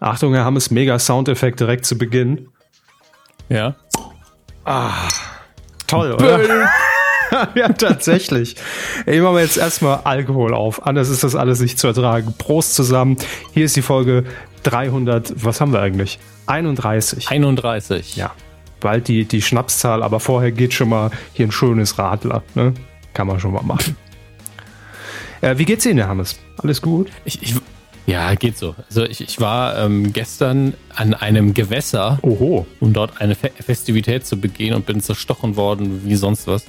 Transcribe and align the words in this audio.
Achtung, 0.00 0.32
wir 0.32 0.44
haben 0.44 0.56
es 0.56 0.70
mega 0.70 0.98
Soundeffekt 0.98 1.60
direkt 1.60 1.86
zu 1.86 1.96
Beginn. 1.96 2.48
Ja. 3.48 3.76
Ah, 4.64 5.08
toll, 5.86 6.12
oder? 6.12 6.68
ja, 7.54 7.68
tatsächlich. 7.68 8.56
Ich 9.06 9.20
mache 9.20 9.40
jetzt 9.40 9.56
erstmal 9.56 10.00
Alkohol 10.04 10.54
auf. 10.54 10.86
Anders 10.86 11.08
ist 11.08 11.24
das 11.24 11.34
alles 11.34 11.60
nicht 11.60 11.78
zu 11.78 11.86
ertragen. 11.86 12.34
Prost 12.36 12.74
zusammen. 12.74 13.16
Hier 13.52 13.64
ist 13.64 13.76
die 13.76 13.82
Folge 13.82 14.24
300. 14.64 15.44
Was 15.44 15.60
haben 15.60 15.72
wir 15.72 15.80
eigentlich? 15.80 16.18
31. 16.46 17.30
31. 17.30 18.16
Ja. 18.16 18.32
Bald 18.80 19.08
die, 19.08 19.24
die 19.24 19.42
Schnapszahl, 19.42 20.02
aber 20.02 20.20
vorher 20.20 20.52
geht 20.52 20.74
schon 20.74 20.90
mal 20.90 21.10
hier 21.32 21.46
ein 21.46 21.52
schönes 21.52 21.98
Radler. 21.98 22.42
Ne? 22.54 22.74
Kann 23.14 23.26
man 23.26 23.40
schon 23.40 23.52
mal 23.52 23.62
machen. 23.62 23.96
äh, 25.40 25.56
wie 25.58 25.64
geht's 25.64 25.86
Ihnen, 25.86 25.98
Herr 25.98 26.08
Hammes? 26.08 26.38
Alles 26.58 26.82
gut? 26.82 27.08
Ich, 27.24 27.42
ich, 27.42 27.54
ja, 28.06 28.34
geht 28.34 28.56
so. 28.56 28.74
Also 28.88 29.04
ich, 29.04 29.20
ich 29.20 29.40
war 29.40 29.76
ähm, 29.78 30.12
gestern 30.12 30.74
an 30.94 31.12
einem 31.14 31.54
Gewässer, 31.54 32.18
Oho. 32.22 32.66
um 32.80 32.92
dort 32.92 33.20
eine 33.20 33.34
Fe 33.34 33.50
Festivität 33.58 34.24
zu 34.26 34.40
begehen 34.40 34.74
und 34.74 34.86
bin 34.86 35.00
zerstochen 35.00 35.56
worden 35.56 36.02
wie 36.04 36.14
sonst 36.14 36.46
was. 36.46 36.64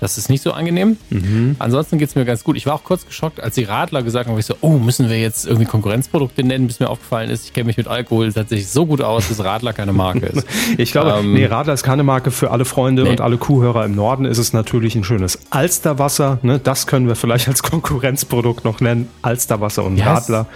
Das 0.00 0.18
ist 0.18 0.28
nicht 0.28 0.42
so 0.42 0.52
angenehm. 0.52 0.96
Mhm. 1.10 1.56
Ansonsten 1.58 1.98
geht's 1.98 2.14
mir 2.14 2.24
ganz 2.24 2.44
gut. 2.44 2.56
Ich 2.56 2.66
war 2.66 2.74
auch 2.74 2.84
kurz 2.84 3.06
geschockt, 3.06 3.40
als 3.40 3.54
die 3.54 3.64
Radler 3.64 4.02
gesagt 4.02 4.28
haben, 4.28 4.38
ich 4.38 4.46
so, 4.46 4.56
oh, 4.60 4.78
müssen 4.78 5.08
wir 5.08 5.18
jetzt 5.18 5.46
irgendwie 5.46 5.66
Konkurrenzprodukte 5.66 6.42
nennen, 6.42 6.66
bis 6.66 6.80
mir 6.80 6.88
aufgefallen 6.88 7.30
ist, 7.30 7.46
ich 7.46 7.52
kenne 7.52 7.66
mich 7.66 7.76
mit 7.76 7.88
Alkohol 7.88 8.32
tatsächlich 8.32 8.68
so 8.68 8.86
gut 8.86 9.00
aus, 9.00 9.28
dass 9.28 9.42
Radler 9.42 9.72
keine 9.72 9.92
Marke 9.92 10.26
ist. 10.26 10.46
ich 10.76 10.92
glaube, 10.92 11.16
ähm, 11.18 11.32
nee, 11.32 11.46
Radler 11.46 11.72
ist 11.72 11.82
keine 11.82 12.02
Marke 12.02 12.30
für 12.30 12.50
alle 12.50 12.64
Freunde 12.64 13.04
nee. 13.04 13.10
und 13.10 13.20
alle 13.20 13.38
Kuhhörer 13.38 13.84
im 13.84 13.94
Norden 13.94 14.24
ist 14.24 14.38
es 14.38 14.52
natürlich 14.52 14.94
ein 14.94 15.04
schönes 15.04 15.38
Alsterwasser. 15.50 16.38
Ne? 16.42 16.60
Das 16.62 16.86
können 16.86 17.08
wir 17.08 17.16
vielleicht 17.16 17.48
als 17.48 17.62
Konkurrenzprodukt 17.62 18.64
noch 18.64 18.80
nennen. 18.80 19.08
Alsterwasser 19.22 19.84
und 19.84 19.96
ja, 19.96 20.14
Radler. 20.14 20.46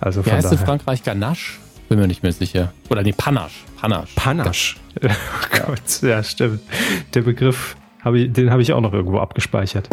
Also 0.00 0.22
von 0.22 0.32
Wie 0.32 0.36
heißt 0.36 0.52
in 0.52 0.58
Frankreich 0.58 1.02
Ganache? 1.02 1.58
Bin 1.88 1.98
mir 1.98 2.06
nicht 2.06 2.22
mehr 2.22 2.32
sicher. 2.32 2.72
Oder 2.88 3.02
nee, 3.02 3.12
Panache. 3.12 3.50
Panache. 3.80 4.08
Panache. 4.14 4.76
Oh 5.02 5.66
Gott, 5.66 6.02
ja, 6.02 6.22
stimmt. 6.22 6.60
Der 7.14 7.22
Begriff 7.22 7.76
hab 8.02 8.14
ich, 8.14 8.32
den 8.32 8.50
habe 8.50 8.62
ich 8.62 8.72
auch 8.72 8.80
noch 8.80 8.92
irgendwo 8.92 9.18
abgespeichert. 9.18 9.88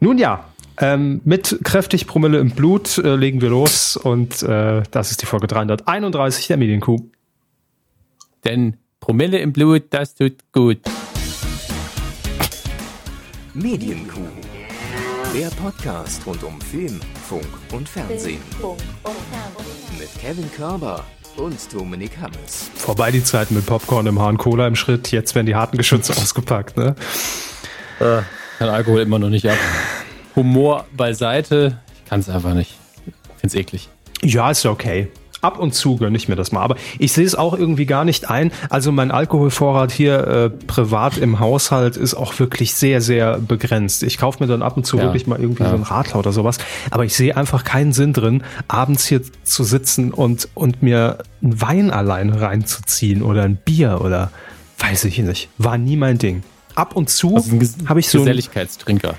Nun 0.00 0.18
ja, 0.18 0.44
ähm, 0.80 1.20
mit 1.24 1.58
kräftig 1.64 2.06
Promille 2.06 2.38
im 2.38 2.50
Blut 2.50 2.98
äh, 2.98 3.16
legen 3.16 3.40
wir 3.40 3.50
los 3.50 3.96
und 3.96 4.42
äh, 4.42 4.82
das 4.90 5.10
ist 5.10 5.22
die 5.22 5.26
Folge 5.26 5.48
331 5.48 6.46
der 6.46 6.56
Medienkuh. 6.56 6.98
Denn 8.44 8.76
Promille 9.00 9.38
im 9.38 9.52
Blut, 9.52 9.84
das 9.90 10.14
tut 10.14 10.36
gut. 10.52 10.78
Medienkuh. 13.54 14.20
Der 15.34 15.48
Podcast 15.48 16.24
rund 16.26 16.42
um 16.44 16.60
Film, 16.60 17.00
Funk 17.28 17.46
und 17.72 17.88
Fernsehen. 17.88 18.40
Mit 19.98 20.08
Kevin 20.20 20.50
Körber 20.52 21.04
und 21.38 21.72
Dominik 21.72 22.18
Hammes. 22.20 22.70
Vorbei 22.74 23.10
die 23.10 23.22
Zeit 23.22 23.50
mit 23.50 23.64
Popcorn 23.66 24.06
im 24.06 24.18
Haar 24.18 24.28
und 24.28 24.38
Cola 24.38 24.66
im 24.66 24.76
Schritt. 24.76 25.10
Jetzt 25.10 25.34
werden 25.34 25.46
die 25.46 25.54
harten 25.54 25.76
Geschütze 25.76 26.12
ausgepackt, 26.16 26.76
ne? 26.76 26.94
Äh, 28.00 28.22
kann 28.58 28.68
Alkohol 28.68 29.00
immer 29.00 29.18
noch 29.18 29.30
nicht 29.30 29.48
ab. 29.48 29.56
Humor 30.36 30.86
beiseite. 30.96 31.80
Ich 32.04 32.10
kann 32.10 32.20
es 32.20 32.28
einfach 32.28 32.54
nicht. 32.54 32.76
Ich 33.06 33.12
Find's 33.40 33.54
eklig. 33.54 33.88
Ja, 34.22 34.50
ist 34.50 34.66
okay 34.66 35.08
ab 35.40 35.58
und 35.58 35.74
zu 35.74 35.96
gönne 35.96 36.16
ich 36.16 36.28
mir 36.28 36.36
das 36.36 36.52
mal. 36.52 36.62
Aber 36.62 36.76
ich 36.98 37.12
sehe 37.12 37.24
es 37.24 37.34
auch 37.34 37.54
irgendwie 37.54 37.86
gar 37.86 38.04
nicht 38.04 38.28
ein. 38.30 38.52
Also 38.70 38.92
mein 38.92 39.10
Alkoholvorrat 39.10 39.92
hier 39.92 40.26
äh, 40.26 40.50
privat 40.50 41.18
im 41.18 41.40
Haushalt 41.40 41.96
ist 41.96 42.14
auch 42.14 42.38
wirklich 42.38 42.74
sehr, 42.74 43.00
sehr 43.00 43.38
begrenzt. 43.38 44.02
Ich 44.02 44.18
kaufe 44.18 44.42
mir 44.42 44.48
dann 44.48 44.62
ab 44.62 44.76
und 44.76 44.84
zu 44.84 44.96
ja. 44.96 45.04
wirklich 45.04 45.26
mal 45.26 45.40
irgendwie 45.40 45.62
ja. 45.62 45.70
so 45.70 45.76
ein 45.76 45.82
Radler 45.82 46.16
oder 46.16 46.32
sowas. 46.32 46.58
Aber 46.90 47.04
ich 47.04 47.14
sehe 47.14 47.36
einfach 47.36 47.64
keinen 47.64 47.92
Sinn 47.92 48.12
drin, 48.12 48.42
abends 48.66 49.06
hier 49.06 49.20
zu 49.44 49.64
sitzen 49.64 50.12
und, 50.12 50.48
und 50.54 50.82
mir 50.82 51.18
einen 51.42 51.60
Wein 51.60 51.90
alleine 51.90 52.40
reinzuziehen 52.40 53.22
oder 53.22 53.42
ein 53.42 53.56
Bier 53.56 54.00
oder 54.02 54.30
weiß 54.78 55.04
ich 55.04 55.18
nicht. 55.18 55.48
War 55.58 55.78
nie 55.78 55.96
mein 55.96 56.18
Ding. 56.18 56.42
Ab 56.74 56.94
und 56.94 57.10
zu 57.10 57.34
also 57.34 57.58
habe 57.86 58.00
ich 58.00 58.08
so. 58.08 58.18
Geselligkeitstrinker. 58.18 59.14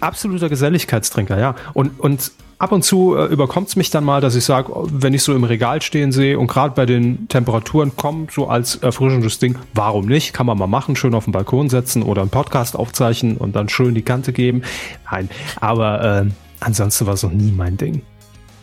Absoluter 0.00 0.48
Geselligkeitstrinker, 0.48 1.38
ja. 1.38 1.54
Und, 1.74 1.98
und 2.00 2.32
ab 2.62 2.70
und 2.70 2.82
zu 2.84 3.16
äh, 3.16 3.24
überkommt 3.24 3.68
es 3.68 3.76
mich 3.76 3.90
dann 3.90 4.04
mal, 4.04 4.20
dass 4.20 4.36
ich 4.36 4.44
sage, 4.44 4.72
wenn 4.86 5.12
ich 5.14 5.24
so 5.24 5.34
im 5.34 5.42
Regal 5.42 5.82
stehen 5.82 6.12
sehe 6.12 6.38
und 6.38 6.46
gerade 6.46 6.76
bei 6.76 6.86
den 6.86 7.26
Temperaturen 7.26 7.96
kommt 7.96 8.30
so 8.30 8.46
als 8.46 8.76
erfrischendes 8.76 9.40
Ding, 9.40 9.58
warum 9.74 10.06
nicht? 10.06 10.32
Kann 10.32 10.46
man 10.46 10.56
mal 10.56 10.68
machen, 10.68 10.94
schön 10.94 11.12
auf 11.14 11.24
den 11.24 11.32
Balkon 11.32 11.68
setzen 11.68 12.04
oder 12.04 12.22
einen 12.22 12.30
Podcast 12.30 12.76
aufzeichnen 12.76 13.36
und 13.36 13.56
dann 13.56 13.68
schön 13.68 13.96
die 13.96 14.02
Kante 14.02 14.32
geben. 14.32 14.62
Nein, 15.10 15.28
aber 15.60 16.22
äh, 16.22 16.30
ansonsten 16.60 17.06
war 17.06 17.14
es 17.14 17.24
noch 17.24 17.32
nie 17.32 17.50
mein 17.50 17.76
Ding. 17.76 18.02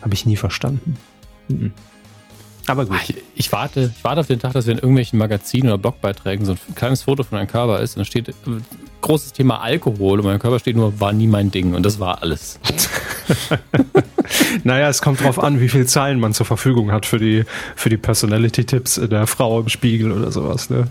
Habe 0.00 0.14
ich 0.14 0.24
nie 0.24 0.36
verstanden. 0.36 0.96
Mhm. 1.48 1.72
Aber 2.68 2.86
gut. 2.86 2.96
Ich, 3.06 3.16
ich, 3.34 3.52
warte, 3.52 3.92
ich 3.94 4.02
warte 4.02 4.20
auf 4.20 4.28
den 4.28 4.38
Tag, 4.38 4.54
dass 4.54 4.64
wir 4.64 4.72
in 4.72 4.78
irgendwelchen 4.78 5.18
Magazinen 5.18 5.68
oder 5.68 5.78
Blogbeiträgen 5.78 6.46
so 6.46 6.52
ein 6.52 6.74
kleines 6.74 7.02
Foto 7.02 7.22
von 7.22 7.36
einem 7.36 7.48
Körper 7.48 7.80
ist 7.80 7.96
und 7.96 8.00
da 8.00 8.04
steht 8.06 8.34
großes 9.00 9.32
Thema 9.32 9.60
Alkohol 9.60 10.20
und 10.20 10.26
mein 10.26 10.38
Körper 10.38 10.58
steht 10.58 10.76
nur, 10.76 11.00
war 11.00 11.12
nie 11.12 11.26
mein 11.26 11.50
Ding 11.50 11.74
und 11.74 11.84
das 11.84 12.00
war 12.00 12.22
alles. 12.22 12.58
naja, 14.64 14.88
es 14.88 15.02
kommt 15.02 15.22
drauf 15.22 15.38
an, 15.38 15.60
wie 15.60 15.68
viel 15.68 15.86
Zeilen 15.86 16.20
man 16.20 16.34
zur 16.34 16.46
Verfügung 16.46 16.92
hat 16.92 17.06
für 17.06 17.18
die, 17.18 17.44
für 17.76 17.88
die 17.88 17.96
Personality-Tipps 17.96 19.00
der 19.10 19.26
Frau 19.26 19.60
im 19.60 19.68
Spiegel 19.68 20.12
oder 20.12 20.30
sowas. 20.30 20.70
Ne? 20.70 20.88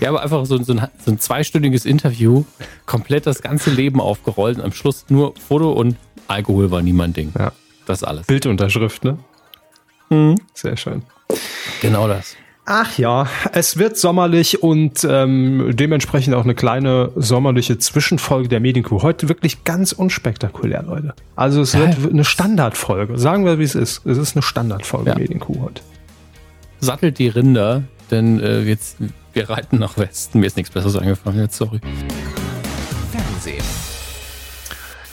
Ja, 0.00 0.08
aber 0.08 0.22
einfach 0.22 0.44
so, 0.46 0.62
so, 0.62 0.72
ein, 0.72 0.88
so 1.04 1.10
ein 1.10 1.18
zweistündiges 1.18 1.84
Interview, 1.84 2.44
komplett 2.86 3.26
das 3.26 3.42
ganze 3.42 3.70
Leben 3.70 4.00
aufgerollt 4.00 4.58
und 4.58 4.64
am 4.64 4.72
Schluss 4.72 5.06
nur 5.08 5.34
Foto 5.36 5.72
und 5.72 5.96
Alkohol 6.28 6.70
war 6.70 6.82
nie 6.82 6.92
mein 6.92 7.12
Ding. 7.12 7.32
Ja. 7.38 7.52
Das 7.86 8.04
alles. 8.04 8.26
Bildunterschrift, 8.26 9.04
ne? 9.04 9.18
Mhm. 10.10 10.36
Sehr 10.54 10.76
schön. 10.76 11.02
Genau 11.80 12.06
das. 12.06 12.36
Ach 12.64 12.96
ja, 12.96 13.26
es 13.52 13.76
wird 13.76 13.96
sommerlich 13.96 14.62
und 14.62 15.04
ähm, 15.08 15.70
dementsprechend 15.74 16.34
auch 16.34 16.44
eine 16.44 16.54
kleine 16.54 17.10
sommerliche 17.16 17.78
Zwischenfolge 17.78 18.48
der 18.48 18.60
Medienkuh. 18.60 19.02
Heute 19.02 19.28
wirklich 19.28 19.64
ganz 19.64 19.90
unspektakulär, 19.90 20.84
Leute. 20.84 21.14
Also 21.34 21.60
es 21.60 21.76
wird 21.76 21.96
eine 22.08 22.24
Standardfolge. 22.24 23.18
Sagen 23.18 23.44
wir, 23.44 23.58
wie 23.58 23.64
es 23.64 23.74
ist. 23.74 24.06
Es 24.06 24.16
ist 24.16 24.36
eine 24.36 24.42
Standardfolge 24.42 25.10
ja. 25.10 25.18
Medienkuh 25.18 25.60
heute. 25.60 25.82
Sattelt 26.78 27.18
die 27.18 27.28
Rinder, 27.28 27.82
denn 28.12 28.38
äh, 28.38 28.60
jetzt, 28.62 28.96
wir 29.32 29.50
reiten 29.50 29.78
nach 29.78 29.98
Westen. 29.98 30.38
Mir 30.38 30.46
ist 30.46 30.56
nichts 30.56 30.72
Besseres 30.72 30.96
eingefallen 30.96 31.40
jetzt, 31.40 31.56
sorry. 31.56 31.80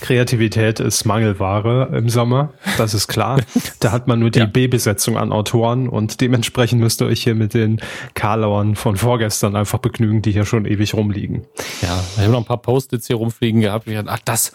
Kreativität 0.10 0.80
ist 0.80 1.06
Mangelware 1.06 1.96
im 1.96 2.10
Sommer, 2.10 2.52
das 2.80 2.96
ist 2.96 3.08
klar. 3.08 3.42
da 3.80 3.92
hat 3.92 4.08
man 4.08 4.18
nur 4.18 4.32
die 4.32 4.40
ja. 4.40 4.48
B-Besetzung 4.48 5.20
an 5.20 5.32
Autoren 5.32 5.88
und 5.88 6.20
dementsprechend 6.20 6.82
müsst 6.82 7.00
ihr 7.04 7.06
euch 7.06 7.22
hier 7.22 7.36
mit 7.36 7.54
den 7.54 7.80
Karlauern 8.16 8.76
von 8.76 8.98
vorgestern 8.98 9.56
einfach 9.56 9.78
begnügen, 9.78 10.24
die 10.24 10.32
hier 10.32 10.48
schon 10.48 10.66
ewig 10.66 10.96
rumliegen. 10.96 11.46
Ja, 11.84 12.04
ich 12.16 12.24
habe 12.24 12.32
noch 12.32 12.40
ein 12.40 12.46
paar 12.46 12.58
Post-its 12.58 13.06
hier 13.06 13.18
rumfliegen 13.18 13.62
gehabt. 13.62 13.88
Ich 13.88 13.94
dachte, 13.94 14.10
ach, 14.10 14.20
das, 14.26 14.52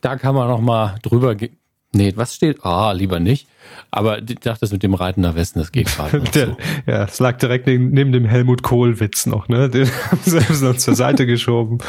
da 0.00 0.16
kann 0.16 0.34
man 0.34 0.48
noch 0.48 0.62
mal 0.62 0.94
drüber 1.02 1.34
gehen. 1.34 1.58
Nee, 1.92 2.14
was 2.16 2.34
steht? 2.34 2.64
Ah, 2.64 2.92
lieber 2.92 3.20
nicht. 3.20 3.46
Aber 3.90 4.20
ich 4.20 4.36
dachte, 4.36 4.60
das 4.60 4.72
mit 4.72 4.82
dem 4.82 4.94
Reiten 4.94 5.20
nach 5.20 5.34
Westen, 5.34 5.58
das 5.58 5.70
geht 5.70 5.88
gerade 5.88 6.22
so. 6.32 6.56
Ja, 6.86 7.04
es 7.04 7.20
lag 7.20 7.36
direkt 7.36 7.66
neben, 7.66 8.10
dem 8.12 8.24
Helmut 8.24 8.62
Kohl-Witz 8.62 9.26
noch, 9.26 9.48
ne? 9.48 9.68
Den 9.68 9.86
haben 10.10 10.20
sie 10.24 10.38
noch 10.64 10.78
zur 10.78 10.94
Seite 10.94 11.26
geschoben 11.26 11.80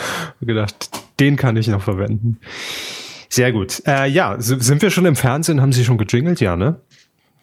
und 0.42 0.48
gedacht, 0.48 0.90
den 1.20 1.36
kann 1.36 1.58
ich 1.58 1.68
noch 1.68 1.82
verwenden. 1.82 2.40
Sehr 3.30 3.52
gut. 3.52 3.82
Äh, 3.86 4.08
ja, 4.10 4.36
sind 4.40 4.82
wir 4.82 4.90
schon 4.90 5.06
im 5.06 5.16
Fernsehen? 5.16 5.62
Haben 5.62 5.74
Sie 5.74 5.84
schon 5.84 5.98
gejingelt? 5.98 6.40
Ja, 6.40 6.56
ne? 6.56 6.80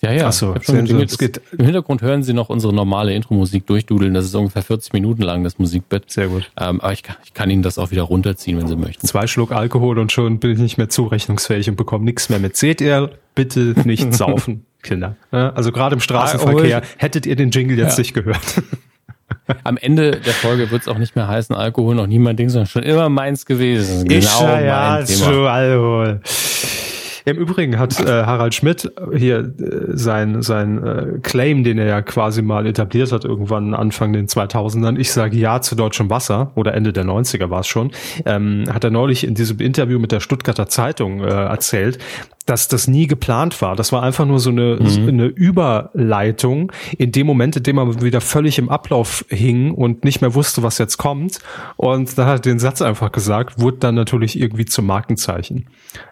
Ja, 0.03 0.11
ja. 0.11 0.27
Achso, 0.27 0.55
Im 0.67 0.87
Hintergrund 0.87 2.03
hören 2.03 2.25
Sie 2.25 2.33
noch 2.33 2.49
unsere 2.49 2.73
normale 2.73 3.15
Intro-Musik 3.15 3.67
durchdudeln. 3.67 4.15
Das 4.15 4.25
ist 4.25 4.35
ungefähr 4.35 4.63
40 4.63 4.93
Minuten 4.95 5.23
lang, 5.23 5.45
das 5.45 5.61
Musikbett. 5.61 6.11
Sehr 6.11 6.27
gut. 6.27 6.51
Ähm, 6.59 6.81
aber 6.81 6.93
ich 6.93 7.05
kann, 7.05 7.17
ich 7.25 7.35
kann 7.35 7.51
Ihnen 7.51 7.63
das 7.63 7.79
auch 7.79 7.93
wieder 7.93 8.03
runterziehen, 8.03 8.59
wenn 8.59 8.67
Sie 8.67 8.75
möchten. 8.75 9.07
Zwei 9.07 9.29
Schluck 9.29 9.53
Alkohol 9.53 10.01
und 10.01 10.11
schon 10.11 10.41
bin 10.41 10.51
ich 10.51 10.59
nicht 10.59 10.77
mehr 10.77 10.89
zurechnungsfähig 10.89 11.71
und 11.71 11.77
bekomme 11.77 12.05
nichts 12.05 12.31
mehr 12.31 12.41
mit. 12.41 12.57
Seht 12.57 12.81
ihr, 12.81 13.11
bitte 13.37 13.75
nicht 13.85 14.13
saufen, 14.17 14.67
Kinder. 14.83 15.17
Also 15.31 15.71
gerade 15.71 15.95
im 15.95 16.01
Straßenverkehr 16.01 16.83
hättet 16.97 17.25
ihr 17.25 17.37
den 17.37 17.51
Jingle 17.51 17.79
jetzt 17.79 17.97
ja. 17.97 18.01
nicht 18.01 18.13
gehört. 18.13 18.63
Am 19.65 19.77
Ende 19.77 20.13
der 20.13 20.33
Folge 20.33 20.71
wird 20.71 20.83
es 20.83 20.89
auch 20.89 20.99
nicht 20.99 21.17
mehr 21.17 21.29
heißen, 21.29 21.55
Alkohol 21.55 21.95
noch 21.95 22.07
nie 22.07 22.19
mein 22.19 22.37
Ding, 22.37 22.49
sondern 22.49 22.67
schon 22.67 22.83
immer 22.83 23.09
meins 23.09 23.47
gewesen. 23.47 24.07
Genau 24.09 24.19
ich, 24.19 24.65
ja, 24.65 24.97
mein 24.99 25.07
Thema. 25.07 25.53
Alkohol. 25.53 26.21
Im 27.25 27.37
Übrigen 27.37 27.79
hat 27.79 28.01
äh, 28.01 28.25
Harald 28.25 28.55
Schmidt 28.55 28.91
hier 29.15 29.39
äh, 29.39 29.97
sein, 29.97 30.43
sein 30.43 30.85
äh, 30.85 31.19
Claim, 31.23 31.65
den 31.65 31.79
er 31.79 31.87
ja 31.87 32.03
quasi 32.03 32.43
mal 32.43 32.67
etabliert 32.67 33.13
hat, 33.13 33.25
irgendwann 33.25 33.75
Anfang 33.75 34.13
den 34.13 34.27
2000ern, 34.27 34.99
ich 34.99 35.13
sage 35.13 35.37
Ja 35.37 35.61
zu 35.61 35.75
deutschem 35.75 36.11
Wasser, 36.11 36.53
oder 36.55 36.75
Ende 36.75 36.93
der 36.93 37.05
90er 37.05 37.51
war 37.51 37.61
es 37.61 37.67
schon, 37.67 37.93
ähm, 38.27 38.65
hat 38.73 38.85
er 38.85 38.91
neulich 38.91 39.25
in 39.25 39.35
diesem 39.35 39.61
Interview 39.61 39.99
mit 39.99 40.13
der 40.13 40.21
Stuttgarter 40.21 40.69
Zeitung 40.69 41.21
äh, 41.21 41.29
erzählt, 41.29 41.99
dass 42.47 42.69
das 42.69 42.89
nie 42.89 43.07
geplant 43.07 43.61
war. 43.63 43.77
Das 43.77 43.93
war 43.93 44.03
einfach 44.03 44.27
nur 44.27 44.41
so 44.41 44.51
eine, 44.51 44.79
mhm. 44.81 44.87
so 44.87 45.01
eine 45.03 45.27
Überleitung 45.27 46.73
in 46.99 47.13
dem 47.13 47.27
Moment, 47.27 47.57
in 47.57 47.63
dem 47.63 47.77
man 47.77 48.03
wieder 48.03 48.21
völlig 48.21 48.59
im 48.59 48.69
Ablauf 48.69 49.25
hing 49.29 49.73
und 49.73 50.05
nicht 50.05 50.21
mehr 50.21 50.35
wusste, 50.35 50.63
was 50.63 50.79
jetzt 50.79 50.97
kommt. 50.97 51.39
Und 51.77 52.19
dann 52.19 52.27
hat 52.27 52.47
er 52.47 52.53
den 52.53 52.59
Satz 52.59 52.83
einfach 52.83 53.13
gesagt, 53.13 53.61
wurde 53.61 53.79
dann 53.79 53.95
natürlich 53.95 54.41
irgendwie 54.41 54.65
zum 54.65 54.87
Markenzeichen. 54.87 55.69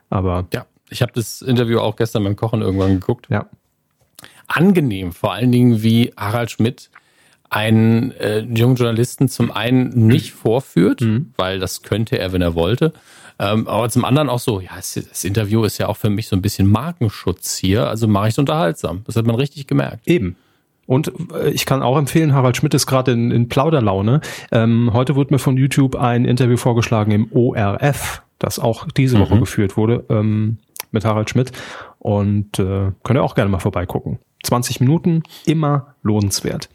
Aber 0.09 0.47
ja. 0.53 0.67
Ich 0.91 1.03
habe 1.03 1.13
das 1.15 1.43
Interview 1.43 1.79
auch 1.79 1.97
gestern 1.97 2.25
beim 2.25 2.37
Kochen 2.37 2.61
irgendwann 2.61 3.01
geguckt. 3.01 3.27
Ja. 3.31 3.47
angenehm, 4.49 5.13
vor 5.13 5.33
allen 5.33 5.53
Dingen 5.53 5.83
wie 5.83 6.13
Harald 6.17 6.51
Schmidt 6.51 6.91
einen 7.51 8.13
äh, 8.13 8.41
jungen 8.41 8.77
Journalisten 8.77 9.29
zum 9.29 9.51
einen 9.51 10.07
nicht 10.07 10.33
vorführt, 10.33 11.01
mhm. 11.01 11.33
weil 11.37 11.59
das 11.59 11.83
könnte 11.83 12.19
er, 12.19 12.33
wenn 12.33 12.43
er 12.43 12.55
wollte. 12.55 12.93
Ähm, 13.41 13.67
aber 13.67 13.89
zum 13.89 14.05
anderen 14.05 14.29
auch 14.29 14.39
so, 14.39 14.61
ja, 14.61 14.77
das 14.77 15.25
Interview 15.25 15.65
ist 15.65 15.79
ja 15.79 15.89
auch 15.89 15.97
für 15.97 16.11
mich 16.11 16.29
so 16.29 16.37
ein 16.37 16.43
bisschen 16.43 16.71
Markenschutz 16.71 17.57
hier, 17.57 17.89
also 17.89 18.07
mache 18.07 18.29
ich 18.29 18.35
es 18.35 18.39
unterhaltsam. 18.39 19.03
Das 19.07 19.17
hat 19.17 19.27
man 19.27 19.35
richtig 19.35 19.67
gemerkt. 19.67 20.07
Eben. 20.07 20.37
Und 20.87 21.13
äh, 21.33 21.51
ich 21.51 21.67
kann 21.67 21.83
auch 21.83 21.97
empfehlen, 21.97 22.35
Harald 22.35 22.57
Schmidt 22.57 22.75
ist 22.75 22.87
gerade 22.87 23.13
in, 23.13 23.31
in 23.31 23.49
Plauderlaune. 23.49 24.21
Ähm, 24.53 24.91
heute 24.93 25.17
wurde 25.17 25.35
mir 25.35 25.39
von 25.39 25.57
YouTube 25.57 25.97
ein 25.97 26.25
Interview 26.25 26.57
vorgeschlagen 26.57 27.11
im 27.13 27.33
ORF, 27.33 28.23
das 28.39 28.59
auch 28.59 28.87
diese 28.97 29.19
Woche 29.19 29.37
mhm. 29.37 29.41
geführt 29.41 29.77
wurde 29.77 30.05
ähm, 30.09 30.59
mit 30.93 31.05
Harald 31.05 31.31
Schmidt. 31.31 31.53
Und 31.99 32.59
äh, 32.59 32.93
könnt 33.03 33.19
ihr 33.19 33.23
auch 33.23 33.35
gerne 33.35 33.51
mal 33.51 33.59
vorbeigucken. 33.59 34.19
20 34.43 34.81
Minuten, 34.81 35.23
immer 35.45 35.95
lohnenswert. 36.03 36.71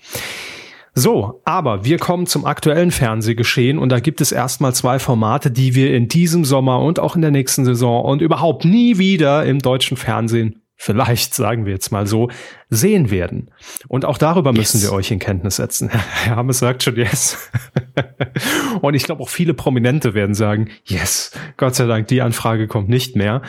So, 0.94 1.42
aber 1.44 1.84
wir 1.84 1.98
kommen 1.98 2.26
zum 2.26 2.46
aktuellen 2.46 2.92
Fernsehgeschehen 2.92 3.78
und 3.78 3.90
da 3.90 4.00
gibt 4.00 4.22
es 4.22 4.32
erstmal 4.32 4.74
zwei 4.74 4.98
Formate, 4.98 5.52
die 5.52 5.76
wir 5.76 5.94
in 5.94 6.08
diesem 6.08 6.46
Sommer 6.46 6.80
und 6.80 7.00
auch 7.00 7.16
in 7.16 7.22
der 7.22 7.32
nächsten 7.32 7.66
Saison 7.66 8.06
und 8.06 8.22
überhaupt 8.22 8.64
nie 8.64 8.98
wieder 8.98 9.46
im 9.46 9.60
deutschen 9.60 9.98
Fernsehen 9.98 10.62
vielleicht 10.78 11.34
sagen 11.34 11.66
wir 11.66 11.74
jetzt 11.74 11.92
mal 11.92 12.06
so, 12.06 12.30
sehen 12.70 13.10
werden. 13.10 13.52
Und 13.88 14.06
auch 14.06 14.18
darüber 14.18 14.52
yes. 14.52 14.74
müssen 14.74 14.82
wir 14.82 14.94
euch 14.94 15.12
in 15.12 15.20
Kenntnis 15.20 15.56
setzen. 15.56 15.90
Herr 16.24 16.36
Hammes 16.36 16.60
sagt 16.60 16.84
schon 16.84 16.96
yes. 16.96 17.50
Und 18.82 18.94
ich 18.94 19.04
glaube 19.04 19.24
auch 19.24 19.30
viele 19.30 19.54
Prominente 19.54 20.14
werden 20.14 20.36
sagen, 20.36 20.70
yes, 20.84 21.32
Gott 21.58 21.76
sei 21.76 21.86
Dank, 21.86 22.08
die 22.08 22.22
Anfrage 22.22 22.68
kommt 22.68 22.90
nicht 22.90 23.16
mehr. 23.16 23.42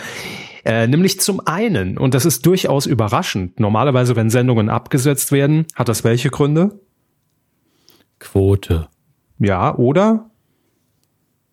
Äh, 0.66 0.88
nämlich 0.88 1.20
zum 1.20 1.40
einen, 1.46 1.96
und 1.96 2.12
das 2.12 2.24
ist 2.24 2.44
durchaus 2.44 2.86
überraschend, 2.86 3.60
normalerweise, 3.60 4.16
wenn 4.16 4.30
Sendungen 4.30 4.68
abgesetzt 4.68 5.30
werden, 5.30 5.66
hat 5.76 5.88
das 5.88 6.02
welche 6.02 6.28
Gründe? 6.28 6.80
Quote. 8.18 8.88
Ja, 9.38 9.76
oder? 9.76 10.28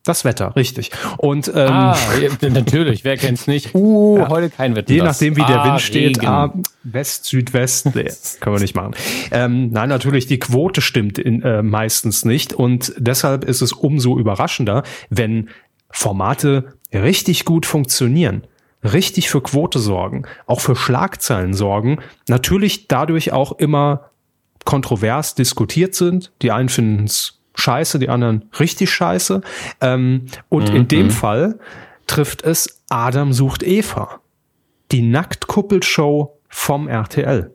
Das 0.03 0.25
Wetter, 0.25 0.55
richtig. 0.55 0.89
Und 1.17 1.47
ähm, 1.49 1.69
ah, 1.69 1.95
natürlich, 2.41 3.03
wer 3.03 3.15
kennt's 3.17 3.45
nicht? 3.45 3.75
Uh, 3.83 4.17
ja. 4.17 4.29
heute 4.29 4.49
kein 4.49 4.75
Wetter. 4.75 4.91
Je 4.91 5.01
nachdem, 5.01 5.35
wie 5.35 5.43
der 5.43 5.61
ah, 5.61 5.65
Wind 5.65 5.81
steht, 5.81 6.25
ah, 6.25 6.51
West, 6.83 7.25
Südwest, 7.25 7.95
nee, 7.95 8.09
können 8.39 8.55
wir 8.55 8.61
nicht 8.61 8.75
machen. 8.75 8.95
Ähm, 9.31 9.69
nein, 9.69 9.89
natürlich, 9.89 10.25
die 10.25 10.39
Quote 10.39 10.81
stimmt 10.81 11.19
in, 11.19 11.43
äh, 11.43 11.61
meistens 11.61 12.25
nicht 12.25 12.53
und 12.53 12.93
deshalb 12.97 13.45
ist 13.45 13.61
es 13.61 13.73
umso 13.73 14.17
überraschender, 14.17 14.83
wenn 15.09 15.49
Formate 15.89 16.73
richtig 16.91 17.45
gut 17.45 17.65
funktionieren, 17.65 18.43
richtig 18.83 19.29
für 19.29 19.41
Quote 19.41 19.79
sorgen, 19.79 20.23
auch 20.45 20.61
für 20.61 20.75
Schlagzeilen 20.75 21.53
sorgen, 21.53 21.99
natürlich 22.27 22.87
dadurch 22.87 23.31
auch 23.31 23.53
immer 23.53 24.09
kontrovers 24.65 25.35
diskutiert 25.35 25.95
sind. 25.95 26.31
Die 26.41 26.51
einen 26.51 26.69
finden 26.69 27.05
es 27.05 27.39
scheiße, 27.55 27.99
die 27.99 28.09
anderen 28.09 28.49
richtig 28.59 28.91
scheiße. 28.91 29.41
Ähm, 29.81 30.25
und 30.49 30.69
mhm. 30.69 30.75
in 30.75 30.87
dem 30.87 31.05
mhm. 31.07 31.11
Fall 31.11 31.59
trifft 32.07 32.43
es 32.43 32.81
Adam 32.89 33.33
sucht 33.33 33.63
Eva. 33.63 34.19
Die 34.91 35.01
Nacktkuppelshow 35.01 36.39
vom 36.49 36.87
RTL. 36.87 37.51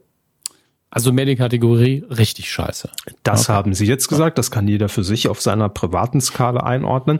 Also 0.90 1.12
mehr 1.12 1.26
die 1.26 1.36
Kategorie 1.36 2.04
richtig 2.10 2.50
scheiße. 2.50 2.88
Das 3.22 3.44
okay. 3.44 3.52
haben 3.52 3.74
Sie 3.74 3.86
jetzt 3.86 4.08
gesagt. 4.08 4.38
Das 4.38 4.50
kann 4.50 4.66
jeder 4.66 4.88
für 4.88 5.04
sich 5.04 5.28
auf 5.28 5.40
seiner 5.40 5.68
privaten 5.68 6.20
Skala 6.20 6.60
einordnen. 6.60 7.18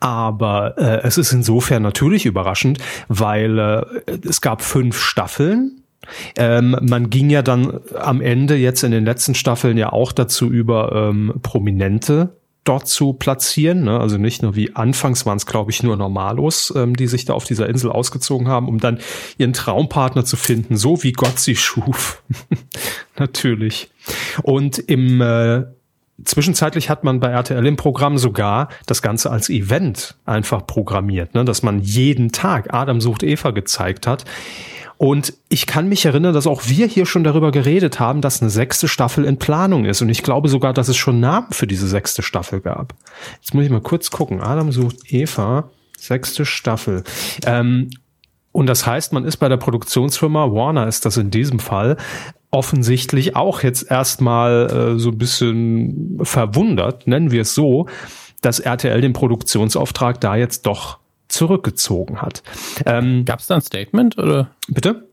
Aber 0.00 0.76
äh, 0.76 1.00
es 1.02 1.16
ist 1.16 1.32
insofern 1.32 1.82
natürlich 1.82 2.26
überraschend, 2.26 2.78
weil 3.08 3.58
äh, 3.58 4.18
es 4.28 4.40
gab 4.40 4.62
fünf 4.62 5.00
Staffeln 5.00 5.82
ähm, 6.36 6.76
man 6.82 7.10
ging 7.10 7.30
ja 7.30 7.42
dann 7.42 7.80
am 7.98 8.20
Ende 8.20 8.54
jetzt 8.54 8.84
in 8.84 8.92
den 8.92 9.04
letzten 9.04 9.34
Staffeln 9.34 9.76
ja 9.76 9.92
auch 9.92 10.12
dazu 10.12 10.48
über, 10.48 10.92
ähm, 10.92 11.34
Prominente 11.42 12.30
dort 12.68 12.88
zu 12.88 13.12
platzieren. 13.12 13.84
Ne? 13.84 13.98
Also 13.98 14.18
nicht 14.18 14.42
nur 14.42 14.56
wie 14.56 14.74
anfangs 14.76 15.24
waren 15.24 15.36
es, 15.36 15.46
glaube 15.46 15.70
ich, 15.70 15.82
nur 15.82 15.96
Normalos, 15.96 16.72
ähm, 16.76 16.96
die 16.96 17.06
sich 17.06 17.24
da 17.24 17.34
auf 17.34 17.44
dieser 17.44 17.68
Insel 17.68 17.90
ausgezogen 17.90 18.48
haben, 18.48 18.68
um 18.68 18.78
dann 18.78 18.98
ihren 19.38 19.52
Traumpartner 19.52 20.24
zu 20.24 20.36
finden, 20.36 20.76
so 20.76 21.02
wie 21.02 21.12
Gott 21.12 21.38
sie 21.38 21.56
schuf. 21.56 22.22
Natürlich. 23.16 23.90
Und 24.42 24.78
im 24.78 25.20
äh, 25.20 25.64
Zwischenzeitlich 26.24 26.88
hat 26.88 27.04
man 27.04 27.20
bei 27.20 27.28
RTL 27.28 27.66
im 27.66 27.76
Programm 27.76 28.16
sogar 28.16 28.70
das 28.86 29.02
Ganze 29.02 29.30
als 29.30 29.50
Event 29.50 30.16
einfach 30.24 30.66
programmiert, 30.66 31.34
ne? 31.34 31.44
dass 31.44 31.62
man 31.62 31.80
jeden 31.80 32.32
Tag 32.32 32.72
Adam 32.72 33.02
sucht 33.02 33.22
Eva 33.22 33.50
gezeigt 33.50 34.06
hat. 34.06 34.24
Und 34.98 35.34
ich 35.48 35.66
kann 35.66 35.88
mich 35.88 36.06
erinnern, 36.06 36.32
dass 36.32 36.46
auch 36.46 36.62
wir 36.66 36.86
hier 36.86 37.04
schon 37.04 37.24
darüber 37.24 37.50
geredet 37.50 38.00
haben, 38.00 38.22
dass 38.22 38.40
eine 38.40 38.50
sechste 38.50 38.88
Staffel 38.88 39.24
in 39.24 39.38
Planung 39.38 39.84
ist. 39.84 40.00
Und 40.00 40.08
ich 40.08 40.22
glaube 40.22 40.48
sogar, 40.48 40.72
dass 40.72 40.88
es 40.88 40.96
schon 40.96 41.20
Namen 41.20 41.52
für 41.52 41.66
diese 41.66 41.86
sechste 41.86 42.22
Staffel 42.22 42.60
gab. 42.60 42.94
Jetzt 43.40 43.54
muss 43.54 43.64
ich 43.64 43.70
mal 43.70 43.82
kurz 43.82 44.10
gucken. 44.10 44.40
Adam 44.40 44.72
sucht 44.72 45.12
Eva, 45.12 45.70
sechste 45.98 46.46
Staffel. 46.46 47.04
Ähm, 47.44 47.90
und 48.52 48.66
das 48.66 48.86
heißt, 48.86 49.12
man 49.12 49.26
ist 49.26 49.36
bei 49.36 49.50
der 49.50 49.58
Produktionsfirma, 49.58 50.50
Warner 50.50 50.86
ist 50.86 51.04
das 51.04 51.18
in 51.18 51.30
diesem 51.30 51.58
Fall, 51.58 51.98
offensichtlich 52.50 53.36
auch 53.36 53.62
jetzt 53.62 53.90
erstmal 53.90 54.94
äh, 54.94 54.98
so 54.98 55.10
ein 55.10 55.18
bisschen 55.18 56.18
verwundert, 56.22 57.06
nennen 57.06 57.30
wir 57.30 57.42
es 57.42 57.54
so, 57.54 57.86
dass 58.40 58.58
RTL 58.58 59.02
den 59.02 59.12
Produktionsauftrag 59.12 60.22
da 60.22 60.36
jetzt 60.36 60.64
doch 60.64 60.98
zurückgezogen 61.36 62.22
hat. 62.22 62.42
Ähm, 62.84 63.24
Gab 63.24 63.40
es 63.40 63.46
da 63.46 63.56
ein 63.56 63.60
Statement 63.60 64.18
oder? 64.18 64.50
Bitte? 64.68 65.08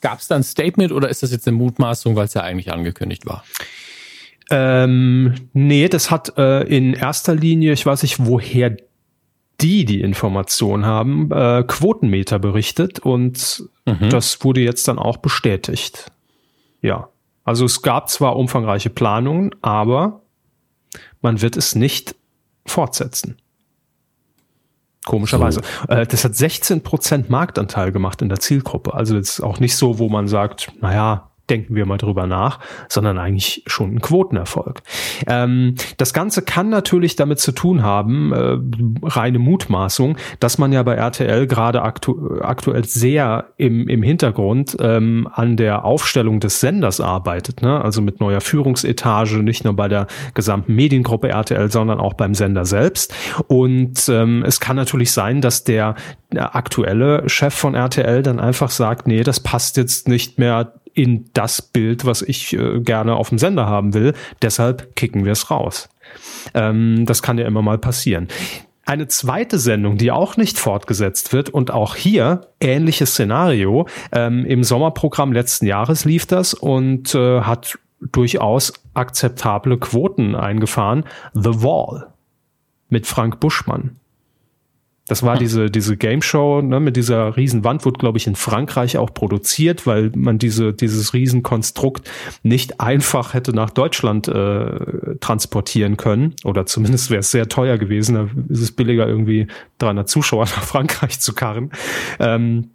Gab 0.00 0.20
es 0.20 0.28
da 0.28 0.36
ein 0.36 0.42
Statement 0.42 0.92
oder 0.92 1.08
ist 1.08 1.22
das 1.22 1.32
jetzt 1.32 1.48
eine 1.48 1.56
Mutmaßung, 1.56 2.16
weil 2.16 2.26
es 2.26 2.34
ja 2.34 2.42
eigentlich 2.42 2.72
angekündigt 2.72 3.26
war? 3.26 3.44
Ähm, 4.50 5.34
nee, 5.52 5.88
das 5.88 6.10
hat 6.10 6.38
äh, 6.38 6.62
in 6.62 6.94
erster 6.94 7.34
Linie, 7.34 7.72
ich 7.72 7.84
weiß 7.84 8.02
nicht, 8.02 8.24
woher 8.24 8.76
die 9.60 9.84
die 9.84 10.00
Information 10.00 10.86
haben, 10.86 11.30
äh, 11.32 11.64
Quotenmeter 11.66 12.38
berichtet 12.38 13.00
und 13.00 13.64
mhm. 13.86 14.10
das 14.10 14.42
wurde 14.44 14.60
jetzt 14.60 14.86
dann 14.86 14.98
auch 14.98 15.16
bestätigt. 15.16 16.10
Ja, 16.80 17.08
also 17.44 17.64
es 17.64 17.82
gab 17.82 18.08
zwar 18.08 18.36
umfangreiche 18.36 18.90
Planungen, 18.90 19.54
aber 19.62 20.22
man 21.20 21.42
wird 21.42 21.56
es 21.56 21.74
nicht 21.74 22.14
fortsetzen. 22.66 23.36
Komischerweise. 25.08 25.62
So. 25.86 25.94
Äh, 25.94 26.06
das 26.06 26.24
hat 26.24 26.34
16 26.34 26.82
Prozent 26.82 27.30
Marktanteil 27.30 27.92
gemacht 27.92 28.20
in 28.20 28.28
der 28.28 28.40
Zielgruppe. 28.40 28.92
Also 28.92 29.16
das 29.16 29.30
ist 29.30 29.40
auch 29.40 29.58
nicht 29.58 29.74
so, 29.74 29.98
wo 29.98 30.10
man 30.10 30.28
sagt, 30.28 30.70
naja, 30.80 31.27
denken 31.50 31.74
wir 31.74 31.86
mal 31.86 31.98
drüber 31.98 32.26
nach, 32.26 32.60
sondern 32.88 33.18
eigentlich 33.18 33.62
schon 33.66 33.94
ein 33.94 34.00
Quotenerfolg. 34.00 34.82
Ähm, 35.26 35.74
das 35.96 36.12
Ganze 36.12 36.42
kann 36.42 36.68
natürlich 36.68 37.16
damit 37.16 37.38
zu 37.38 37.52
tun 37.52 37.82
haben, 37.82 38.32
äh, 38.32 38.58
reine 39.06 39.38
Mutmaßung, 39.38 40.16
dass 40.40 40.58
man 40.58 40.72
ja 40.72 40.82
bei 40.82 40.94
RTL 40.94 41.46
gerade 41.46 41.82
aktu 41.82 42.38
aktuell 42.40 42.84
sehr 42.84 43.52
im, 43.56 43.88
im 43.88 44.02
Hintergrund 44.02 44.76
ähm, 44.80 45.28
an 45.32 45.56
der 45.56 45.84
Aufstellung 45.84 46.40
des 46.40 46.60
Senders 46.60 47.00
arbeitet, 47.00 47.62
ne? 47.62 47.82
also 47.82 48.02
mit 48.02 48.20
neuer 48.20 48.40
Führungsetage, 48.40 49.42
nicht 49.42 49.64
nur 49.64 49.74
bei 49.74 49.88
der 49.88 50.06
gesamten 50.34 50.74
Mediengruppe 50.74 51.28
RTL, 51.28 51.70
sondern 51.70 52.00
auch 52.00 52.14
beim 52.14 52.34
Sender 52.34 52.64
selbst. 52.64 53.14
Und 53.46 54.08
ähm, 54.08 54.44
es 54.46 54.60
kann 54.60 54.76
natürlich 54.76 55.12
sein, 55.12 55.40
dass 55.40 55.64
der 55.64 55.96
aktuelle 56.36 57.28
Chef 57.28 57.54
von 57.54 57.74
RTL 57.74 58.22
dann 58.22 58.40
einfach 58.40 58.70
sagt, 58.70 59.06
nee, 59.06 59.22
das 59.22 59.40
passt 59.40 59.76
jetzt 59.76 60.08
nicht 60.08 60.38
mehr 60.38 60.74
in 60.98 61.30
das 61.32 61.62
Bild, 61.62 62.04
was 62.04 62.22
ich 62.22 62.54
äh, 62.54 62.80
gerne 62.80 63.14
auf 63.14 63.28
dem 63.28 63.38
Sender 63.38 63.66
haben 63.66 63.94
will. 63.94 64.14
Deshalb 64.42 64.96
kicken 64.96 65.24
wir 65.24 65.30
es 65.30 65.48
raus. 65.48 65.88
Ähm, 66.54 67.06
das 67.06 67.22
kann 67.22 67.38
ja 67.38 67.46
immer 67.46 67.62
mal 67.62 67.78
passieren. 67.78 68.26
Eine 68.84 69.06
zweite 69.06 69.60
Sendung, 69.60 69.96
die 69.96 70.10
auch 70.10 70.36
nicht 70.36 70.58
fortgesetzt 70.58 71.32
wird 71.32 71.50
und 71.50 71.70
auch 71.70 71.94
hier 71.94 72.48
ähnliches 72.58 73.12
Szenario. 73.12 73.86
Ähm, 74.10 74.44
Im 74.44 74.64
Sommerprogramm 74.64 75.32
letzten 75.32 75.66
Jahres 75.66 76.04
lief 76.04 76.26
das 76.26 76.52
und 76.52 77.14
äh, 77.14 77.42
hat 77.42 77.78
durchaus 78.00 78.72
akzeptable 78.94 79.78
Quoten 79.78 80.34
eingefahren. 80.34 81.04
The 81.32 81.62
Wall 81.62 82.08
mit 82.88 83.06
Frank 83.06 83.38
Buschmann. 83.38 84.00
Das 85.08 85.22
war 85.22 85.38
diese, 85.38 85.70
diese 85.70 85.96
Game 85.96 86.22
Show 86.22 86.60
ne, 86.62 86.80
mit 86.80 86.96
dieser 86.96 87.36
riesen 87.36 87.64
Wand, 87.64 87.84
wurde, 87.84 87.98
glaube 87.98 88.18
ich, 88.18 88.26
in 88.26 88.36
Frankreich 88.36 88.98
auch 88.98 89.12
produziert, 89.12 89.86
weil 89.86 90.12
man 90.14 90.38
diese, 90.38 90.72
dieses 90.72 91.14
Riesenkonstrukt 91.14 92.08
nicht 92.42 92.80
einfach 92.80 93.34
hätte 93.34 93.52
nach 93.52 93.70
Deutschland 93.70 94.28
äh, 94.28 95.16
transportieren 95.20 95.96
können. 95.96 96.34
Oder 96.44 96.66
zumindest 96.66 97.10
wäre 97.10 97.20
es 97.20 97.30
sehr 97.30 97.48
teuer 97.48 97.78
gewesen. 97.78 98.14
Da 98.14 98.28
ist 98.48 98.60
es 98.60 98.72
billiger, 98.72 99.08
irgendwie 99.08 99.48
300 99.78 100.08
Zuschauer 100.08 100.44
nach 100.56 100.62
Frankreich 100.62 101.20
zu 101.20 101.32
karren. 101.32 101.70
Ähm, 102.20 102.70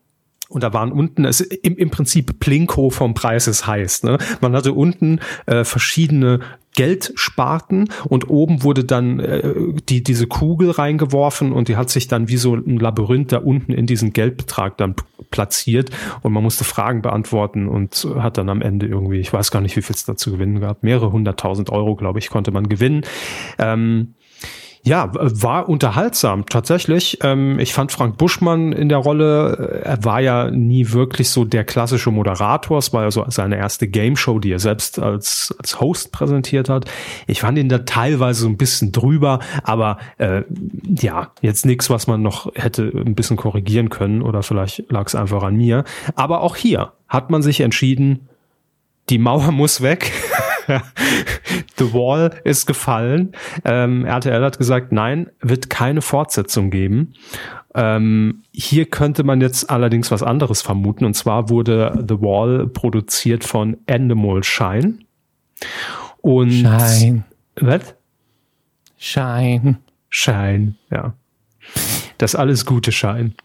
Und 0.54 0.64
da 0.64 0.72
waren 0.72 0.92
unten, 0.92 1.26
es 1.26 1.42
im, 1.42 1.76
im 1.78 1.90
Prinzip 1.90 2.40
Plinko 2.40 2.92
vom 2.92 3.16
Preis 3.16 3.48
ist 3.48 3.66
heiß. 3.66 4.04
Ne? 4.04 4.20
Man 4.40 4.54
hatte 4.56 4.74
unten 4.74 5.20
äh, 5.48 5.64
verschiedene 5.64 6.42
Geldsparten 6.76 7.90
und 8.06 8.30
oben 8.30 8.64
wurde 8.64 8.84
dann 8.84 9.20
äh, 9.20 9.54
die, 9.90 10.04
diese 10.04 10.28
Kugel 10.28 10.72
reingeworfen 10.72 11.52
und 11.52 11.68
die 11.68 11.76
hat 11.76 11.90
sich 11.90 12.08
dann 12.08 12.28
wie 12.28 12.38
so 12.38 12.56
ein 12.56 12.78
Labyrinth 12.78 13.32
da 13.32 13.38
unten 13.38 13.74
in 13.74 13.86
diesen 13.86 14.14
Geldbetrag 14.14 14.78
dann 14.78 14.96
platziert 15.32 15.90
und 16.22 16.34
man 16.34 16.44
musste 16.44 16.64
Fragen 16.64 17.02
beantworten 17.02 17.68
und 17.68 18.08
hat 18.18 18.38
dann 18.38 18.50
am 18.50 18.62
Ende 18.62 18.88
irgendwie, 18.88 19.20
ich 19.20 19.32
weiß 19.34 19.52
gar 19.52 19.62
nicht, 19.62 19.76
wie 19.76 19.82
viel 19.82 19.96
es 19.96 20.06
da 20.06 20.16
zu 20.16 20.32
gewinnen 20.32 20.62
gab, 20.62 20.84
mehrere 20.84 21.12
hunderttausend 21.12 21.70
Euro, 21.70 21.96
glaube 21.96 22.20
ich, 22.20 22.30
konnte 22.30 22.52
man 22.52 22.70
gewinnen. 22.70 23.04
Ähm, 23.58 24.14
ja, 24.86 25.10
war 25.14 25.70
unterhaltsam 25.70 26.46
tatsächlich. 26.46 27.20
Ähm, 27.22 27.58
ich 27.58 27.74
fand 27.74 27.94
Frank 27.94 28.18
Buschmann 28.18 28.74
in 28.74 28.90
der 28.90 28.98
Rolle, 28.98 29.82
äh, 29.82 29.88
er 29.88 30.04
war 30.04 30.20
ja 30.20 30.52
nie 30.52 30.92
wirklich 30.92 31.30
so 31.30 31.46
der 31.46 31.64
klassische 31.64 32.12
Moderator. 32.12 32.80
Es 32.80 32.92
war 32.92 33.04
ja 33.04 33.12
so 33.12 33.24
seine 33.30 33.56
erste 33.56 33.88
Game 33.88 34.18
Show, 34.18 34.40
die 34.40 34.52
er 34.52 34.60
selbst 34.60 35.00
als, 35.00 35.56
als 35.58 35.80
Host 35.80 36.12
präsentiert 36.12 36.68
hat. 36.68 36.92
Ich 37.28 37.40
fand 37.40 37.58
ihn 37.58 37.70
da 37.70 37.80
teilweise 37.80 38.42
so 38.42 38.48
ein 38.50 38.58
bisschen 38.58 38.92
drüber, 38.92 39.40
aber 39.64 40.00
äh, 40.18 40.42
ja, 41.00 41.32
jetzt 41.42 41.66
nichts, 41.66 41.90
was 41.90 42.08
man 42.08 42.22
noch 42.22 42.54
hätte 42.56 42.84
ein 42.84 43.16
bisschen 43.16 43.38
korrigieren 43.38 43.90
können 43.90 44.22
oder 44.22 44.44
vielleicht 44.44 44.92
lag 44.92 45.08
es 45.08 45.16
einfach 45.16 45.44
an 45.44 45.56
mir. 45.56 45.86
Aber 46.16 46.42
auch 46.42 46.58
hier 46.58 46.92
hat 47.08 47.30
man 47.30 47.42
sich 47.42 47.62
entschieden, 47.62 48.28
die 49.10 49.18
Mauer 49.18 49.52
muss 49.52 49.82
weg. 49.82 50.12
The 51.78 51.94
Wall 51.94 52.40
ist 52.44 52.66
gefallen. 52.66 53.34
Ähm, 53.66 54.06
RTL 54.06 54.44
hat 54.44 54.58
gesagt, 54.58 54.92
nein, 54.92 55.30
wird 55.42 55.70
keine 55.70 56.02
Fortsetzung 56.02 56.70
geben. 56.70 57.14
Ähm, 57.76 58.44
hier 58.52 58.86
könnte 58.86 59.24
man 59.24 59.42
jetzt 59.42 59.70
allerdings 59.70 60.12
was 60.12 60.24
anderes 60.24 60.62
vermuten. 60.62 61.06
Und 61.06 61.16
zwar 61.16 61.50
wurde 61.50 62.06
The 62.08 62.22
Wall 62.22 62.68
produziert 62.68 63.44
von 63.44 63.78
Endemol 63.86 64.44
Shine. 64.44 65.00
Und 66.22 66.52
Shine. 66.52 67.24
Was? 67.56 67.96
Shine. 68.98 69.80
Shine, 70.10 70.76
ja. 70.92 71.14
Das 72.18 72.36
alles 72.36 72.66
Gute 72.66 72.92
Schein. 72.92 73.36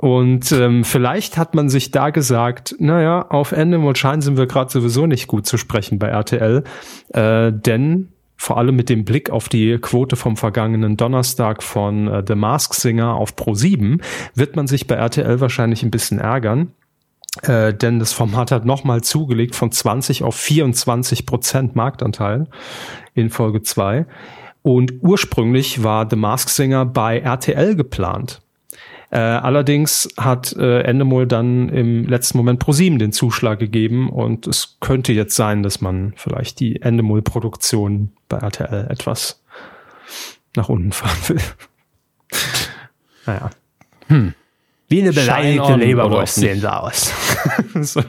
Und 0.00 0.52
ähm, 0.52 0.84
vielleicht 0.84 1.36
hat 1.38 1.56
man 1.56 1.68
sich 1.68 1.90
da 1.90 2.10
gesagt, 2.10 2.76
naja, 2.78 3.26
auf 3.30 3.50
Endemol 3.50 3.96
Shine 3.96 4.22
sind 4.22 4.36
wir 4.36 4.46
gerade 4.46 4.70
sowieso 4.70 5.06
nicht 5.06 5.26
gut 5.26 5.44
zu 5.44 5.56
sprechen 5.56 5.98
bei 5.98 6.06
RTL, 6.06 6.62
äh, 7.08 7.52
denn 7.52 8.12
vor 8.36 8.58
allem 8.58 8.76
mit 8.76 8.90
dem 8.90 9.04
Blick 9.04 9.30
auf 9.30 9.48
die 9.48 9.76
Quote 9.78 10.14
vom 10.14 10.36
vergangenen 10.36 10.96
Donnerstag 10.96 11.64
von 11.64 12.06
äh, 12.06 12.22
The 12.24 12.36
Mask 12.36 12.74
Singer 12.74 13.14
auf 13.14 13.34
Pro7 13.34 14.00
wird 14.36 14.54
man 14.54 14.68
sich 14.68 14.86
bei 14.86 14.94
RTL 14.94 15.40
wahrscheinlich 15.40 15.82
ein 15.82 15.90
bisschen 15.90 16.20
ärgern. 16.20 16.70
Äh, 17.42 17.74
denn 17.74 17.98
das 17.98 18.12
Format 18.12 18.52
hat 18.52 18.64
nochmal 18.64 19.02
zugelegt 19.02 19.56
von 19.56 19.72
20 19.72 20.22
auf 20.22 20.36
24 20.36 21.26
Prozent 21.26 21.74
Marktanteil 21.74 22.46
in 23.14 23.30
Folge 23.30 23.62
2. 23.62 24.06
Und 24.62 24.92
ursprünglich 25.00 25.82
war 25.82 26.06
The 26.08 26.14
Mask 26.16 26.50
Singer 26.50 26.86
bei 26.86 27.18
RTL 27.18 27.74
geplant. 27.74 28.42
Äh, 29.10 29.18
allerdings 29.18 30.08
hat 30.18 30.54
äh, 30.56 30.82
Endemol 30.82 31.26
dann 31.26 31.70
im 31.70 32.04
letzten 32.06 32.36
Moment 32.36 32.58
ProSieben 32.58 32.98
den 32.98 33.12
Zuschlag 33.12 33.58
gegeben 33.58 34.10
und 34.10 34.46
es 34.46 34.76
könnte 34.80 35.12
jetzt 35.12 35.34
sein, 35.34 35.62
dass 35.62 35.80
man 35.80 36.12
vielleicht 36.16 36.60
die 36.60 36.82
Endemol-Produktion 36.82 38.12
bei 38.28 38.36
RTL 38.36 38.88
etwas 38.90 39.42
nach 40.56 40.68
unten 40.68 40.92
fahren 40.92 41.16
will. 41.28 41.40
naja. 43.26 43.50
Hm. 44.08 44.34
Wie 44.88 45.02
eine 45.02 45.12
beleidigte 45.12 45.74
Leberwurst 45.76 46.34
sehen 46.34 46.60
sie 46.60 46.72
aus. 46.72 47.12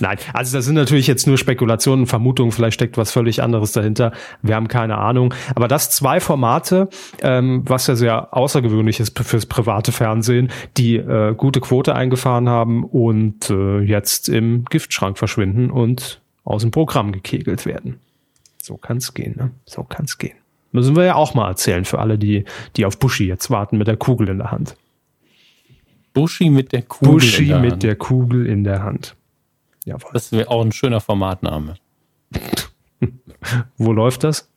Nein, 0.00 0.18
also 0.32 0.56
das 0.56 0.64
sind 0.64 0.74
natürlich 0.74 1.06
jetzt 1.06 1.26
nur 1.26 1.38
Spekulationen, 1.38 2.06
Vermutungen, 2.06 2.52
vielleicht 2.52 2.74
steckt 2.74 2.96
was 2.96 3.10
völlig 3.10 3.42
anderes 3.42 3.72
dahinter. 3.72 4.12
Wir 4.42 4.54
haben 4.54 4.68
keine 4.68 4.98
Ahnung. 4.98 5.34
Aber 5.54 5.68
das 5.68 5.90
zwei 5.90 6.20
Formate, 6.20 6.88
ähm, 7.22 7.62
was 7.66 7.86
ja 7.86 7.94
sehr 7.94 8.36
außergewöhnlich 8.36 9.00
ist 9.00 9.18
fürs 9.18 9.46
private 9.46 9.92
Fernsehen, 9.92 10.50
die 10.76 10.96
äh, 10.96 11.34
gute 11.34 11.60
Quote 11.60 11.94
eingefahren 11.94 12.48
haben 12.48 12.84
und 12.84 13.50
äh, 13.50 13.80
jetzt 13.80 14.28
im 14.28 14.64
Giftschrank 14.66 15.18
verschwinden 15.18 15.70
und 15.70 16.20
aus 16.44 16.62
dem 16.62 16.70
Programm 16.70 17.12
gekegelt 17.12 17.66
werden. 17.66 18.00
So 18.62 18.76
kann's 18.76 19.14
gehen, 19.14 19.36
ne? 19.36 19.50
So 19.66 19.82
kann's 19.82 20.18
gehen. 20.18 20.36
Müssen 20.72 20.96
wir 20.96 21.04
ja 21.04 21.14
auch 21.16 21.34
mal 21.34 21.48
erzählen 21.48 21.84
für 21.84 21.98
alle, 21.98 22.18
die, 22.18 22.44
die 22.76 22.86
auf 22.86 22.98
Buschi 22.98 23.26
jetzt 23.26 23.50
warten 23.50 23.76
mit 23.76 23.88
der 23.88 23.96
Kugel 23.96 24.28
in 24.28 24.38
der 24.38 24.50
Hand. 24.50 24.74
Buschi 26.12 26.50
mit 26.50 26.72
der 26.72 26.82
Kugel 26.82 27.14
Buschi 27.14 27.42
in 27.42 27.48
der 27.48 27.58
mit 27.60 27.72
Hand. 27.72 27.82
der 27.82 27.96
Kugel 27.96 28.46
in 28.46 28.64
der 28.64 28.82
Hand. 28.82 29.16
Jawohl. 29.84 30.10
Das 30.12 30.32
wäre 30.32 30.48
auch 30.48 30.64
ein 30.64 30.72
schöner 30.72 31.00
Formatname. 31.00 31.74
Wo 33.76 33.92
läuft 33.92 34.24
das? 34.24 34.48